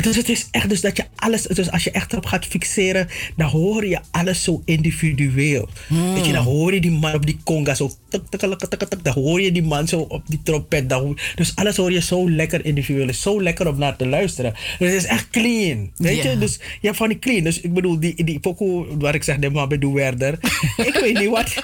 Dus 0.00 0.16
het 0.16 0.28
is 0.28 0.48
echt 0.50 0.68
dus 0.68 0.80
dat 0.80 0.96
je 0.96 1.04
alles, 1.16 1.42
dus 1.42 1.70
als 1.70 1.84
je 1.84 1.90
echt 1.90 2.12
erop 2.12 2.26
gaat 2.26 2.46
fixeren, 2.46 3.08
dan 3.36 3.48
hoor 3.48 3.86
je 3.86 3.98
alles 4.10 4.42
zo 4.42 4.62
individueel. 4.64 5.68
Weet 6.14 6.26
je, 6.26 6.32
dan 6.32 6.44
hoor 6.44 6.74
je 6.74 6.80
die 6.80 6.90
man 6.90 7.14
op 7.14 7.26
die 7.26 7.38
conga 7.44 7.74
zo, 7.74 7.90
tuk, 8.08 8.22
tuk, 8.28 8.58
tuk, 8.68 9.04
dan 9.04 9.12
hoor 9.14 9.40
je 9.40 9.52
die 9.52 9.62
man 9.62 9.88
zo 9.88 9.98
op 10.00 10.22
die 10.26 10.40
trompet. 10.42 10.88
Dan 10.88 11.18
dus 11.34 11.52
alles 11.56 11.76
hoor 11.76 11.92
je 11.92 12.00
zo 12.00 12.30
lekker 12.30 12.64
individueel. 12.64 13.08
Is 13.08 13.20
zo 13.22 13.42
lekker 13.42 13.68
om 13.68 13.78
naar 13.78 13.96
te 13.96 14.06
luisteren. 14.06 14.52
Dus 14.78 14.88
het 14.92 15.02
is 15.02 15.04
echt 15.08 15.30
clean. 15.30 15.90
Weet 15.96 16.22
je, 16.22 16.38
dus 16.38 16.54
je 16.80 16.86
hebt 16.86 16.96
van 16.96 17.08
die 17.08 17.18
clean. 17.18 17.44
Dus 17.44 17.60
ik 17.60 17.72
bedoel, 17.72 18.00
die, 18.00 18.24
die 18.24 18.38
pokoe 18.40 18.86
waar 18.98 19.14
ik 19.14 19.22
zeg, 19.22 19.36
de 19.38 19.50
man 19.50 19.68
bedoel 19.68 19.92
Werder. 19.92 20.38
ik 20.88 20.98
weet 21.00 21.18
niet 21.18 21.28
wat, 21.30 21.54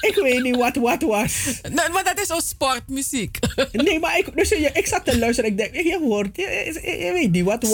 ik 0.00 0.18
weet 0.22 0.42
niet 0.42 0.56
wat 0.56 0.76
wat 0.76 1.02
was. 1.02 1.32
Nou, 1.74 1.92
maar 1.92 2.04
dat 2.04 2.20
is 2.20 2.32
ook 2.32 2.42
sportmuziek. 2.46 3.38
Nee, 3.72 3.98
maar 3.98 4.18
ik, 4.18 4.28
dus, 4.34 4.48
je- 4.48 4.70
ik 4.72 4.86
zat 4.86 5.04
te 5.04 5.18
luisteren. 5.18 5.50
Ik 5.50 5.56
denk, 5.56 5.74
je 5.74 5.98
hoort, 6.02 6.36
je, 6.36 6.42
je- 6.82 7.04
je 7.04 7.12
weet 7.12 7.32
niet 7.32 7.44
wat 7.44 7.62
wat 7.68 7.73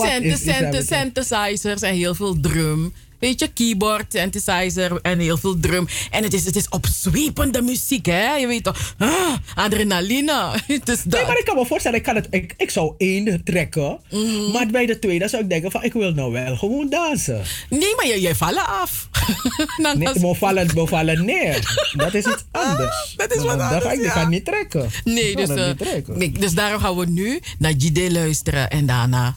Synthesizers 0.87 1.83
en 1.83 1.95
heel 1.95 2.15
veel 2.15 2.41
drum. 2.41 2.93
Weet 3.19 3.41
je, 3.41 3.49
keyboard, 3.49 4.05
synthesizer 4.13 4.99
en 5.03 5.19
heel 5.19 5.37
veel 5.37 5.61
drum. 5.61 5.89
En 6.11 6.23
het 6.23 6.33
is, 6.35 6.45
het 6.45 6.57
is 6.57 6.69
opzwepende 6.69 7.63
muziek, 7.63 8.07
hè? 8.07 8.35
Je 8.35 8.47
weet 8.47 8.65
toch, 8.65 8.95
ah, 8.99 9.35
adrenaline. 9.55 10.33
Het 10.67 10.89
is 10.89 11.03
dat. 11.03 11.13
Nee, 11.21 11.27
maar 11.29 11.39
ik 11.39 11.45
kan 11.45 11.57
me 11.57 11.67
voorstellen, 11.67 11.99
ik, 11.99 12.05
kan 12.05 12.15
het, 12.15 12.27
ik, 12.31 12.55
ik 12.57 12.71
zou 12.71 12.95
één 12.99 13.45
trekken. 13.45 13.99
Mhm. 14.11 14.51
Maar 14.53 14.67
bij 14.67 14.87
de 14.87 14.99
tweede 14.99 15.29
zou 15.29 15.43
ik 15.43 15.49
denken 15.49 15.71
van, 15.71 15.83
ik 15.83 15.93
wil 15.93 16.13
nou 16.13 16.33
wel 16.33 16.57
gewoon 16.57 16.89
dansen. 16.91 17.43
Nee, 17.71 17.95
maar 17.97 18.07
je, 18.07 18.21
je 18.21 18.35
vallen 18.35 18.67
af. 18.67 19.09
Dan 19.83 19.99
Nee, 19.99 20.09
als- 20.09 20.17
we 20.19 20.35
vallen, 20.35 20.75
we 20.75 20.87
vallen 20.87 21.25
neer. 21.25 21.77
Dat 21.97 22.15
is 22.15 22.25
iets 22.27 22.45
anders. 22.69 23.15
Dat 23.17 23.31
is 23.35 23.43
wat 23.43 23.59
Dan 23.59 23.59
ga 23.59 23.75
anders, 23.75 23.93
ik, 23.95 23.99
ik 24.01 24.05
ja. 24.07 24.11
ga 24.13 24.29
niet 24.29 24.45
trekken. 24.45 24.91
Nee, 25.05 25.31
Ik 25.31 25.37
dus, 25.37 25.49
eh, 25.49 25.67
niet 25.67 25.79
trekken. 25.79 26.19
nee, 26.19 26.33
dus 26.33 26.53
daarom 26.53 26.81
gaan 26.81 26.97
we 26.97 27.07
nu 27.07 27.41
naar 27.59 27.73
Jide 27.73 28.13
luisteren. 28.13 28.71
En 28.71 28.87
daarna 28.87 29.37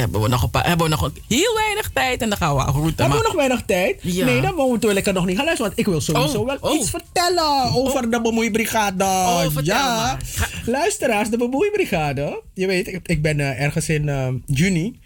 hebben 0.00 0.20
we 0.20 0.28
nog, 0.28 0.42
een 0.42 0.50
paar, 0.50 0.66
hebben 0.66 0.84
we 0.86 0.92
nog 0.92 1.02
een- 1.02 1.22
heel 1.28 1.54
weinig 1.54 1.90
tijd. 1.94 2.22
En 2.22 2.28
dan 2.28 2.38
gaan 2.38 2.54
we 2.56 2.60
groeten. 2.62 2.96
Hebben 3.04 3.18
we 3.18 3.24
nog 3.26 3.34
weinig 3.36 3.62
tijd? 3.66 3.98
Ja. 4.02 4.24
Nee, 4.24 4.40
dan 4.40 4.54
moeten 4.54 4.88
we 4.88 4.94
lekker 4.94 5.12
nog 5.12 5.26
niet 5.26 5.36
gaan 5.36 5.44
luisteren. 5.44 5.72
Want 5.74 5.86
ik 5.86 5.92
wil 5.92 6.00
sowieso 6.00 6.38
Oh, 6.40 6.46
wel 6.46 6.56
oh. 6.60 6.74
iets 6.74 6.90
vertellen 6.90 7.72
over 7.74 8.10
de 8.10 8.20
bemoeibrigade. 8.20 9.04
Oh, 9.04 9.44
ja. 9.62 9.96
maar. 9.96 10.18
Luisteraars, 10.66 11.28
de 11.28 11.36
bemoeibrigade. 11.36 12.42
Je 12.54 12.66
weet, 12.66 12.86
ik, 12.88 13.00
ik 13.06 13.22
ben 13.22 13.40
eh, 13.40 13.60
ergens 13.62 13.88
in 13.88 14.08
eh, 14.08 14.28
juni. 14.46 14.98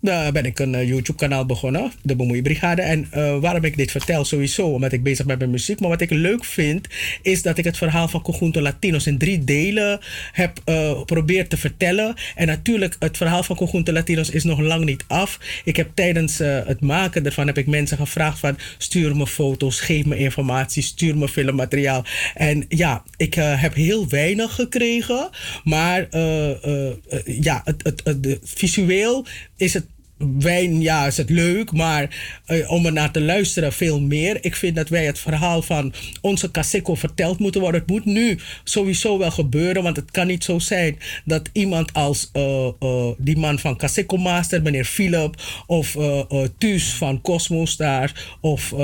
Daar 0.00 0.32
ben 0.32 0.44
ik 0.44 0.58
een 0.58 0.74
eh, 0.74 0.88
YouTube-kanaal 0.88 1.46
begonnen, 1.46 1.92
de 2.02 2.16
Bemoeibrigade. 2.16 2.82
En 2.82 3.06
eh, 3.10 3.38
waarom 3.38 3.64
ik 3.64 3.76
dit 3.76 3.90
vertel, 3.90 4.24
sowieso 4.24 4.66
omdat 4.66 4.92
ik 4.92 5.02
bezig 5.02 5.26
ben 5.26 5.38
met 5.38 5.48
muziek. 5.48 5.80
Maar 5.80 5.88
wat 5.88 6.00
ik 6.00 6.10
leuk 6.10 6.44
vind, 6.44 6.86
is 7.22 7.42
dat 7.42 7.58
ik 7.58 7.64
het 7.64 7.76
verhaal 7.76 8.08
van 8.08 8.22
Conjunto 8.22 8.60
Latinos 8.60 9.06
in 9.06 9.18
drie 9.18 9.44
delen 9.44 10.00
heb 10.32 10.60
eh, 10.64 10.98
geprobeerd 10.98 11.50
te 11.50 11.56
vertellen. 11.56 12.14
En 12.34 12.46
natuurlijk, 12.46 12.96
het 12.98 13.16
verhaal 13.16 13.42
van 13.42 13.56
Conjunto 13.56 13.92
Latinos 13.92 14.30
is 14.30 14.44
nog 14.44 14.60
lang 14.60 14.84
niet 14.84 15.04
af. 15.06 15.38
Ik 15.64 15.76
heb 15.76 15.90
tijdens 15.94 16.38
het 16.38 16.80
maken 16.80 17.24
ervan 17.24 17.46
heb 17.46 17.58
ik 17.58 17.66
mensen 17.66 17.96
gevraagd 17.96 18.38
van... 18.38 18.58
stuur 18.78 19.16
me 19.16 19.26
foto's, 19.26 19.80
geef 19.80 20.04
me 20.04 20.16
informatie, 20.16 20.82
stuur 20.82 21.16
me 21.16 21.28
filmmateriaal. 21.28 22.04
En 22.34 22.64
ja, 22.68 23.02
ik 23.16 23.34
heb 23.34 23.74
heel 23.74 24.08
weinig 24.08 24.54
gekregen. 24.54 25.28
Maar 25.64 26.08
ja, 27.24 27.62
het, 27.64 27.82
het, 27.82 28.00
het, 28.04 28.38
visueel 28.42 29.26
is 29.58 29.74
het 29.74 29.86
wijn, 30.18 30.80
ja, 30.80 31.06
is 31.06 31.16
het 31.16 31.30
leuk, 31.30 31.72
maar 31.72 32.38
eh, 32.46 32.70
om 32.70 32.86
er 32.86 32.92
naar 32.92 33.10
te 33.10 33.20
luisteren 33.20 33.72
veel 33.72 34.00
meer. 34.00 34.38
Ik 34.40 34.56
vind 34.56 34.76
dat 34.76 34.88
wij 34.88 35.04
het 35.06 35.18
verhaal 35.18 35.62
van 35.62 35.92
onze 36.20 36.50
Kaseko 36.50 36.94
verteld 36.94 37.38
moeten 37.38 37.60
worden. 37.60 37.80
Het 37.80 37.90
moet 37.90 38.04
nu 38.04 38.38
sowieso 38.64 39.18
wel 39.18 39.30
gebeuren, 39.30 39.82
want 39.82 39.96
het 39.96 40.10
kan 40.10 40.26
niet 40.26 40.44
zo 40.44 40.58
zijn 40.58 40.98
dat 41.24 41.48
iemand 41.52 41.92
als 41.92 42.30
eh, 42.32 42.66
eh, 42.78 43.08
die 43.18 43.36
man 43.36 43.58
van 43.58 43.76
Kaseko 43.76 44.16
Master, 44.16 44.62
meneer 44.62 44.84
Philip, 44.84 45.42
of 45.66 45.96
Thuis 46.58 46.92
van 46.92 47.20
Cosmos 47.20 47.76
daar, 47.76 48.36
of 48.40 48.74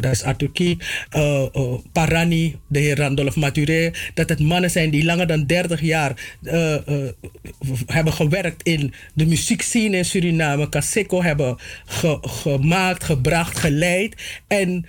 dat 0.00 0.12
is 0.12 0.22
eh, 1.10 1.74
Parani, 1.92 2.56
de 2.68 2.78
heer 2.78 2.96
Randolph 2.96 3.36
Maturé, 3.36 3.92
dat 4.14 4.28
het 4.28 4.40
mannen 4.40 4.70
zijn 4.70 4.90
die 4.90 5.04
langer 5.04 5.26
dan 5.26 5.46
30 5.46 5.80
jaar 5.80 6.36
hebben 7.86 8.12
gewerkt 8.12 8.62
in 8.62 8.92
de 9.14 9.26
muziekscene 9.26 9.96
in 9.96 10.04
Kaseko 10.68 11.22
hebben 11.22 11.56
ge- 11.86 12.18
gemaakt, 12.20 13.04
gebracht, 13.04 13.58
geleid. 13.58 14.40
En 14.46 14.86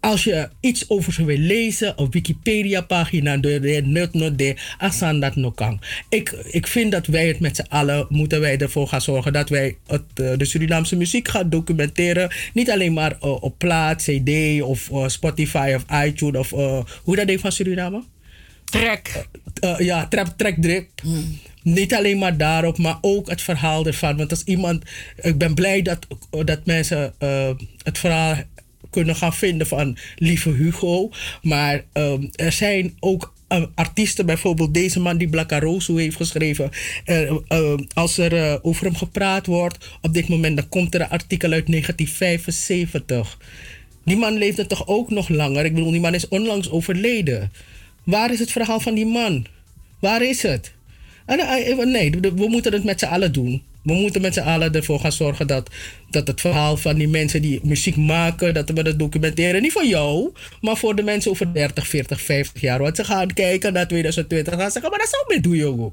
als 0.00 0.24
je 0.24 0.48
iets 0.60 0.88
over 0.88 1.12
ze 1.12 1.24
wil 1.24 1.36
lezen, 1.36 1.92
een 1.96 2.10
Wikipedia-pagina, 2.10 3.36
de 3.36 3.60
de 3.60 3.80
nut 3.84 4.38
de 4.38 4.56
asan 4.78 5.20
dat 5.20 5.36
no 5.36 5.50
kan. 5.50 5.80
Ik, 6.08 6.30
ik 6.50 6.66
vind 6.66 6.92
dat 6.92 7.06
wij 7.06 7.26
het 7.26 7.40
met 7.40 7.56
z'n 7.56 7.66
allen 7.68 8.06
moeten 8.08 8.40
wij 8.40 8.58
ervoor 8.58 8.88
gaan 8.88 9.00
zorgen 9.00 9.32
dat 9.32 9.48
wij 9.48 9.76
het, 9.86 10.02
eh, 10.14 10.36
de 10.36 10.44
Surinaamse 10.44 10.96
muziek 10.96 11.28
gaan 11.28 11.50
documenteren. 11.50 12.30
Niet 12.52 12.70
alleen 12.70 12.92
maar 12.92 13.16
eh, 13.20 13.42
op 13.42 13.58
plaat, 13.58 14.02
CD 14.02 14.62
of 14.62 14.90
eh, 14.90 15.08
Spotify 15.08 15.72
of 15.76 16.04
iTunes 16.04 16.40
of 16.40 16.50
hoe 17.02 17.16
dat 17.16 17.26
ding 17.26 17.40
van 17.40 17.52
Suriname? 17.52 18.02
Trek. 18.64 19.26
ja, 19.78 20.06
trap, 20.06 20.34
track, 20.36 20.54
drip. 20.60 20.88
Niet 21.62 21.94
alleen 21.94 22.18
maar 22.18 22.36
daarop, 22.36 22.78
maar 22.78 22.98
ook 23.00 23.28
het 23.28 23.42
verhaal 23.42 23.86
ervan. 23.86 24.16
Want 24.16 24.30
als 24.30 24.44
iemand. 24.44 24.84
Ik 25.22 25.38
ben 25.38 25.54
blij 25.54 25.82
dat, 25.82 26.06
dat 26.44 26.66
mensen 26.66 27.14
eh, 27.18 27.50
het 27.82 27.98
verhaal 27.98 28.36
kunnen 28.90 29.16
gaan 29.16 29.34
vinden 29.34 29.66
van 29.66 29.96
lieve 30.16 30.50
Hugo. 30.50 31.10
Maar 31.42 31.84
ehm, 31.92 32.26
er 32.34 32.52
zijn 32.52 32.96
ook 33.00 33.34
eh, 33.48 33.62
artiesten, 33.74 34.26
bijvoorbeeld 34.26 34.74
deze 34.74 35.00
man 35.00 35.16
die 35.16 35.28
Blackaroso 35.28 35.96
heeft 35.96 36.16
geschreven. 36.16 36.70
Eh, 37.04 37.30
eh, 37.48 37.74
als 37.94 38.18
er 38.18 38.36
eh, 38.36 38.54
over 38.62 38.84
hem 38.84 38.96
gepraat 38.96 39.46
wordt 39.46 39.98
op 40.00 40.14
dit 40.14 40.28
moment, 40.28 40.56
dan 40.56 40.68
komt 40.68 40.94
er 40.94 41.00
een 41.00 41.08
artikel 41.08 41.52
uit 41.52 41.66
1975. 41.66 43.38
Die 44.04 44.16
man 44.16 44.32
leefde 44.32 44.66
toch 44.66 44.86
ook 44.86 45.10
nog 45.10 45.28
langer? 45.28 45.64
Ik 45.64 45.74
bedoel, 45.74 45.90
die 45.90 46.00
man 46.00 46.14
is 46.14 46.28
onlangs 46.28 46.70
overleden. 46.70 47.52
Waar 48.04 48.32
is 48.32 48.38
het 48.38 48.52
verhaal 48.52 48.80
van 48.80 48.94
die 48.94 49.06
man? 49.06 49.46
Waar 50.00 50.22
is 50.22 50.42
het? 50.42 50.72
En, 51.26 51.38
eh, 51.38 51.70
eh, 51.70 51.78
nee, 51.78 52.10
we 52.10 52.46
moeten 52.48 52.72
het 52.72 52.84
met 52.84 52.98
z'n 53.00 53.06
allen 53.06 53.32
doen. 53.32 53.62
We 53.82 53.92
moeten 53.92 54.20
met 54.20 54.34
z'n 54.34 54.40
allen 54.40 54.72
ervoor 54.74 55.00
gaan 55.00 55.12
zorgen 55.12 55.46
dat, 55.46 55.70
dat 56.10 56.26
het 56.26 56.40
verhaal 56.40 56.76
van 56.76 56.94
die 56.94 57.08
mensen 57.08 57.42
die 57.42 57.60
muziek 57.62 57.96
maken, 57.96 58.54
dat 58.54 58.70
we 58.70 58.82
dat 58.82 58.98
documenteren. 58.98 59.62
Niet 59.62 59.72
voor 59.72 59.86
jou, 59.86 60.32
maar 60.60 60.76
voor 60.76 60.94
de 60.96 61.02
mensen 61.02 61.30
over 61.30 61.52
30, 61.54 61.86
40, 61.88 62.20
50 62.20 62.60
jaar. 62.62 62.78
Want 62.78 62.96
ze 62.96 63.04
gaan 63.04 63.32
kijken 63.32 63.72
naar 63.72 63.88
2020 63.88 64.52
en 64.52 64.58
gaan 64.58 64.70
zeggen, 64.70 64.90
maar 64.90 65.00
dat 65.00 65.08
zou 65.08 65.24
mee 65.28 65.40
doen, 65.40 65.56
jongen. 65.56 65.92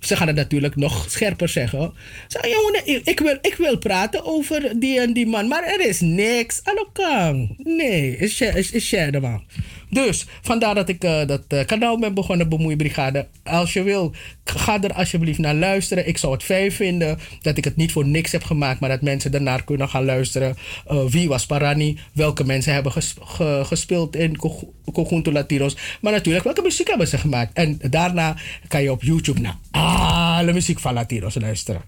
Ze 0.00 0.16
gaan 0.16 0.26
het 0.26 0.36
natuurlijk 0.36 0.76
nog 0.76 1.06
scherper 1.10 1.48
zeggen. 1.48 1.92
Zeg, 2.28 2.46
jongen, 2.46 2.80
ik- 2.84 3.06
ik 3.08 3.20
wil, 3.20 3.38
ik 3.42 3.54
wil 3.54 3.78
praten 3.78 4.24
over 4.24 4.72
die 4.80 5.00
en 5.00 5.12
die 5.12 5.26
man, 5.26 5.48
maar 5.48 5.64
er 5.64 5.88
is 5.88 6.00
niks 6.00 6.60
aan 6.62 6.76
elkaar. 6.76 7.34
Nee, 7.56 8.16
is 8.16 8.40
is 8.40 8.70
is 8.70 8.90
man. 9.20 9.42
Dus 9.90 10.26
vandaar 10.42 10.74
dat 10.74 10.88
ik 10.88 11.04
eh, 11.04 11.26
dat 11.26 11.42
eh, 11.48 11.64
kanaal 11.66 11.98
ben 11.98 12.14
begonnen, 12.14 12.48
Bemoeibrigade. 12.48 13.26
Als 13.44 13.72
je 13.72 13.82
wil, 13.82 14.12
ga 14.44 14.82
er 14.82 14.92
alsjeblieft 14.92 15.38
naar 15.38 15.54
luisteren. 15.54 16.08
Ik 16.08 16.18
zou 16.18 16.32
het 16.32 16.42
fijn 16.42 16.72
vinden 16.72 17.18
dat 17.42 17.56
ik 17.56 17.64
het 17.64 17.76
niet 17.76 17.92
voor 17.92 18.06
niks 18.06 18.32
heb 18.32 18.42
gemaakt, 18.44 18.80
maar 18.80 18.88
dat 18.88 19.02
mensen 19.02 19.34
ernaar 19.34 19.64
kunnen 19.64 19.88
gaan 19.88 20.04
luisteren. 20.04 20.56
Eh, 20.86 21.04
wie 21.04 21.28
was 21.28 21.46
Parani? 21.46 21.98
Welke 22.12 22.44
mensen 22.44 22.72
hebben 22.72 22.92
ges- 22.92 23.14
ge- 23.20 23.62
gespeeld 23.64 24.16
in 24.16 24.36
Co- 24.36 24.72
Conjunto 24.92 25.32
Latinos? 25.32 25.76
Maar 26.00 26.12
natuurlijk, 26.12 26.44
welke 26.44 26.62
muziek 26.62 26.88
hebben 26.88 27.08
ze 27.08 27.18
gemaakt? 27.18 27.52
En 27.52 27.78
daarna 27.90 28.36
kan 28.68 28.82
je 28.82 28.90
op 28.92 29.02
YouTube 29.02 29.40
naar 29.40 29.56
alle 29.70 30.52
muziek 30.52 30.80
van 30.80 30.94
Latinos 30.94 31.34
luisteren. 31.34 31.82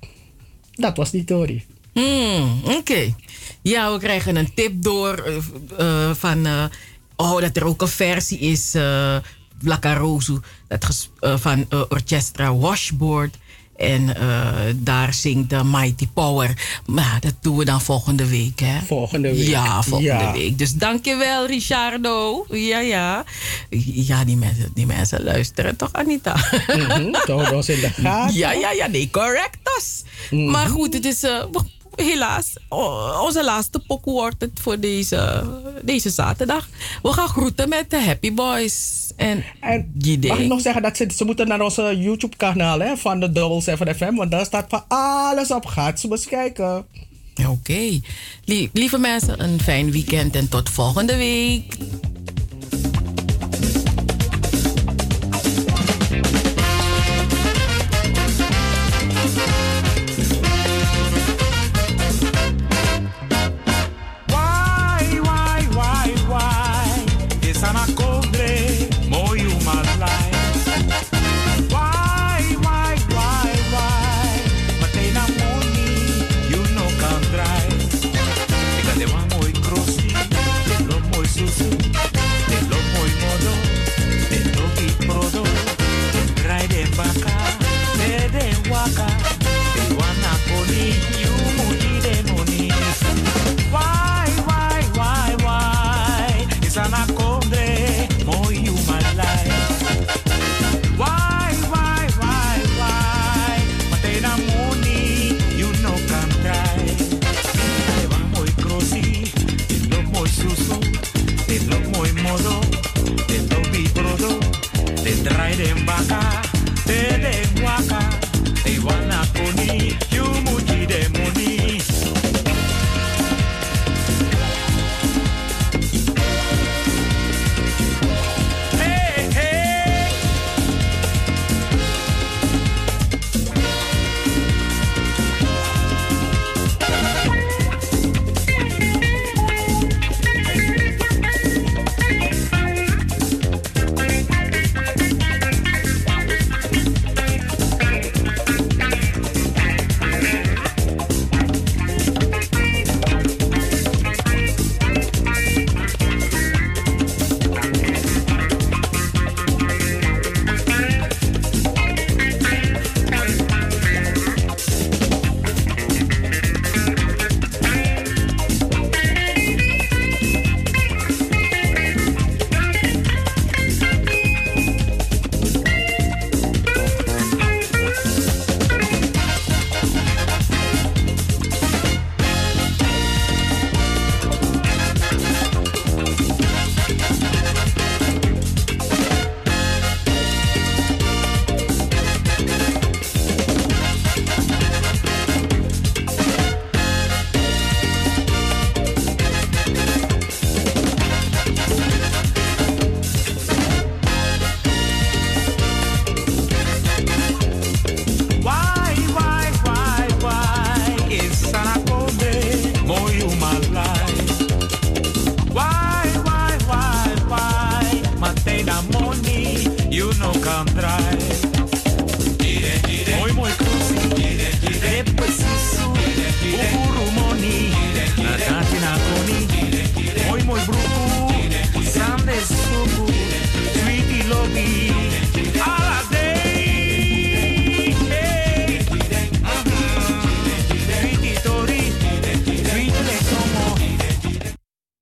Dat 0.73 0.97
was 0.97 1.11
die 1.11 1.25
Tori. 1.25 1.65
Hmm, 1.93 2.61
Oké. 2.65 3.15
Ja, 3.63 3.93
we 3.93 3.99
krijgen 3.99 4.37
een 4.37 4.55
tip 4.55 4.83
door 4.83 5.43
van. 6.13 6.47
Oh, 7.23 7.41
dat 7.41 7.57
er 7.57 7.65
ook 7.65 7.83
een 7.83 7.89
versie 7.89 8.39
is. 8.39 8.75
Blackaroso. 9.63 10.41
Dat 10.69 11.09
eh, 11.21 11.37
van 11.37 11.67
eh, 11.69 11.81
Orchestra 11.89 12.55
Washboard. 12.55 13.37
En 13.77 14.15
daar 14.77 15.15
zingt 15.15 15.51
de 15.51 15.65
Mighty 15.65 16.09
Power. 16.15 16.81
Maar 16.87 17.17
dat 17.21 17.35
doen 17.41 17.57
we 17.57 17.65
dan 17.65 17.81
volgende 17.81 18.27
week, 18.29 18.61
hè? 18.61 18.81
Volgende 18.87 19.35
week. 19.35 19.47
Ja, 19.49 19.83
volgende 19.83 20.13
Ja. 20.13 20.33
week. 20.33 20.59
Dus 20.59 20.75
dankjewel, 20.75 21.47
Richardo. 21.47 22.47
Ja, 22.51 22.79
ja. 22.79 23.25
Ja, 23.85 24.25
die 24.25 24.37
mensen, 24.37 24.71
die 24.75 24.87
mensen 24.87 25.23
luisteren 25.25 25.77
toch, 25.77 25.93
Anita? 25.93 26.35
Mhm, 26.67 27.15
ze 27.15 27.33
houden 27.33 27.55
ons 27.57 27.69
in 27.69 27.81
de 27.81 27.91
gaten. 28.03 28.35
Ja, 28.37 28.53
ja, 28.53 28.71
ja. 28.73 28.87
Nee, 28.87 29.11
correct. 29.11 29.59
us. 29.79 30.03
Mhm. 30.31 30.51
Maar 30.51 30.69
goed, 30.69 30.95
het 30.95 31.05
is 31.05 31.23
helaas 31.95 32.53
onze 33.23 33.45
laatste 33.45 33.79
pokoe 33.79 34.13
wordt 34.13 34.41
het 34.41 34.61
voor 34.63 34.81
deze, 34.81 35.45
deze 35.83 36.11
zaterdag. 36.11 36.69
We 37.03 37.13
gaan 37.13 37.29
groeten 37.29 37.69
met 37.69 37.91
de 37.91 38.01
Happy 38.01 38.33
Boys. 38.35 39.01
En, 39.17 39.45
die 39.93 40.27
Mag 40.29 40.39
ik 40.39 40.47
nog 40.47 40.61
zeggen 40.61 40.83
dat 40.83 40.97
ze, 40.97 41.11
ze 41.17 41.25
moeten 41.25 41.49
naar 41.49 41.61
onze 41.61 41.97
YouTube-kanaal 41.99 42.97
van 42.97 43.21
de 43.21 43.33
Double 43.33 43.61
7 43.61 43.95
FM, 43.95 44.15
want 44.15 44.31
daar 44.31 44.45
staat 44.45 44.67
van 44.69 44.85
alles 44.89 45.51
op. 45.51 45.67
Gaat 45.67 46.01
ze 46.01 46.09
eens 46.11 46.27
kijken. 46.27 46.85
Oké. 47.49 48.01
Lie- 48.45 48.71
lieve 48.73 48.99
mensen, 48.99 49.43
een 49.43 49.61
fijn 49.61 49.91
weekend 49.91 50.37
en 50.37 50.49
tot 50.49 50.71
volgende 50.71 51.17
week. 51.17 51.77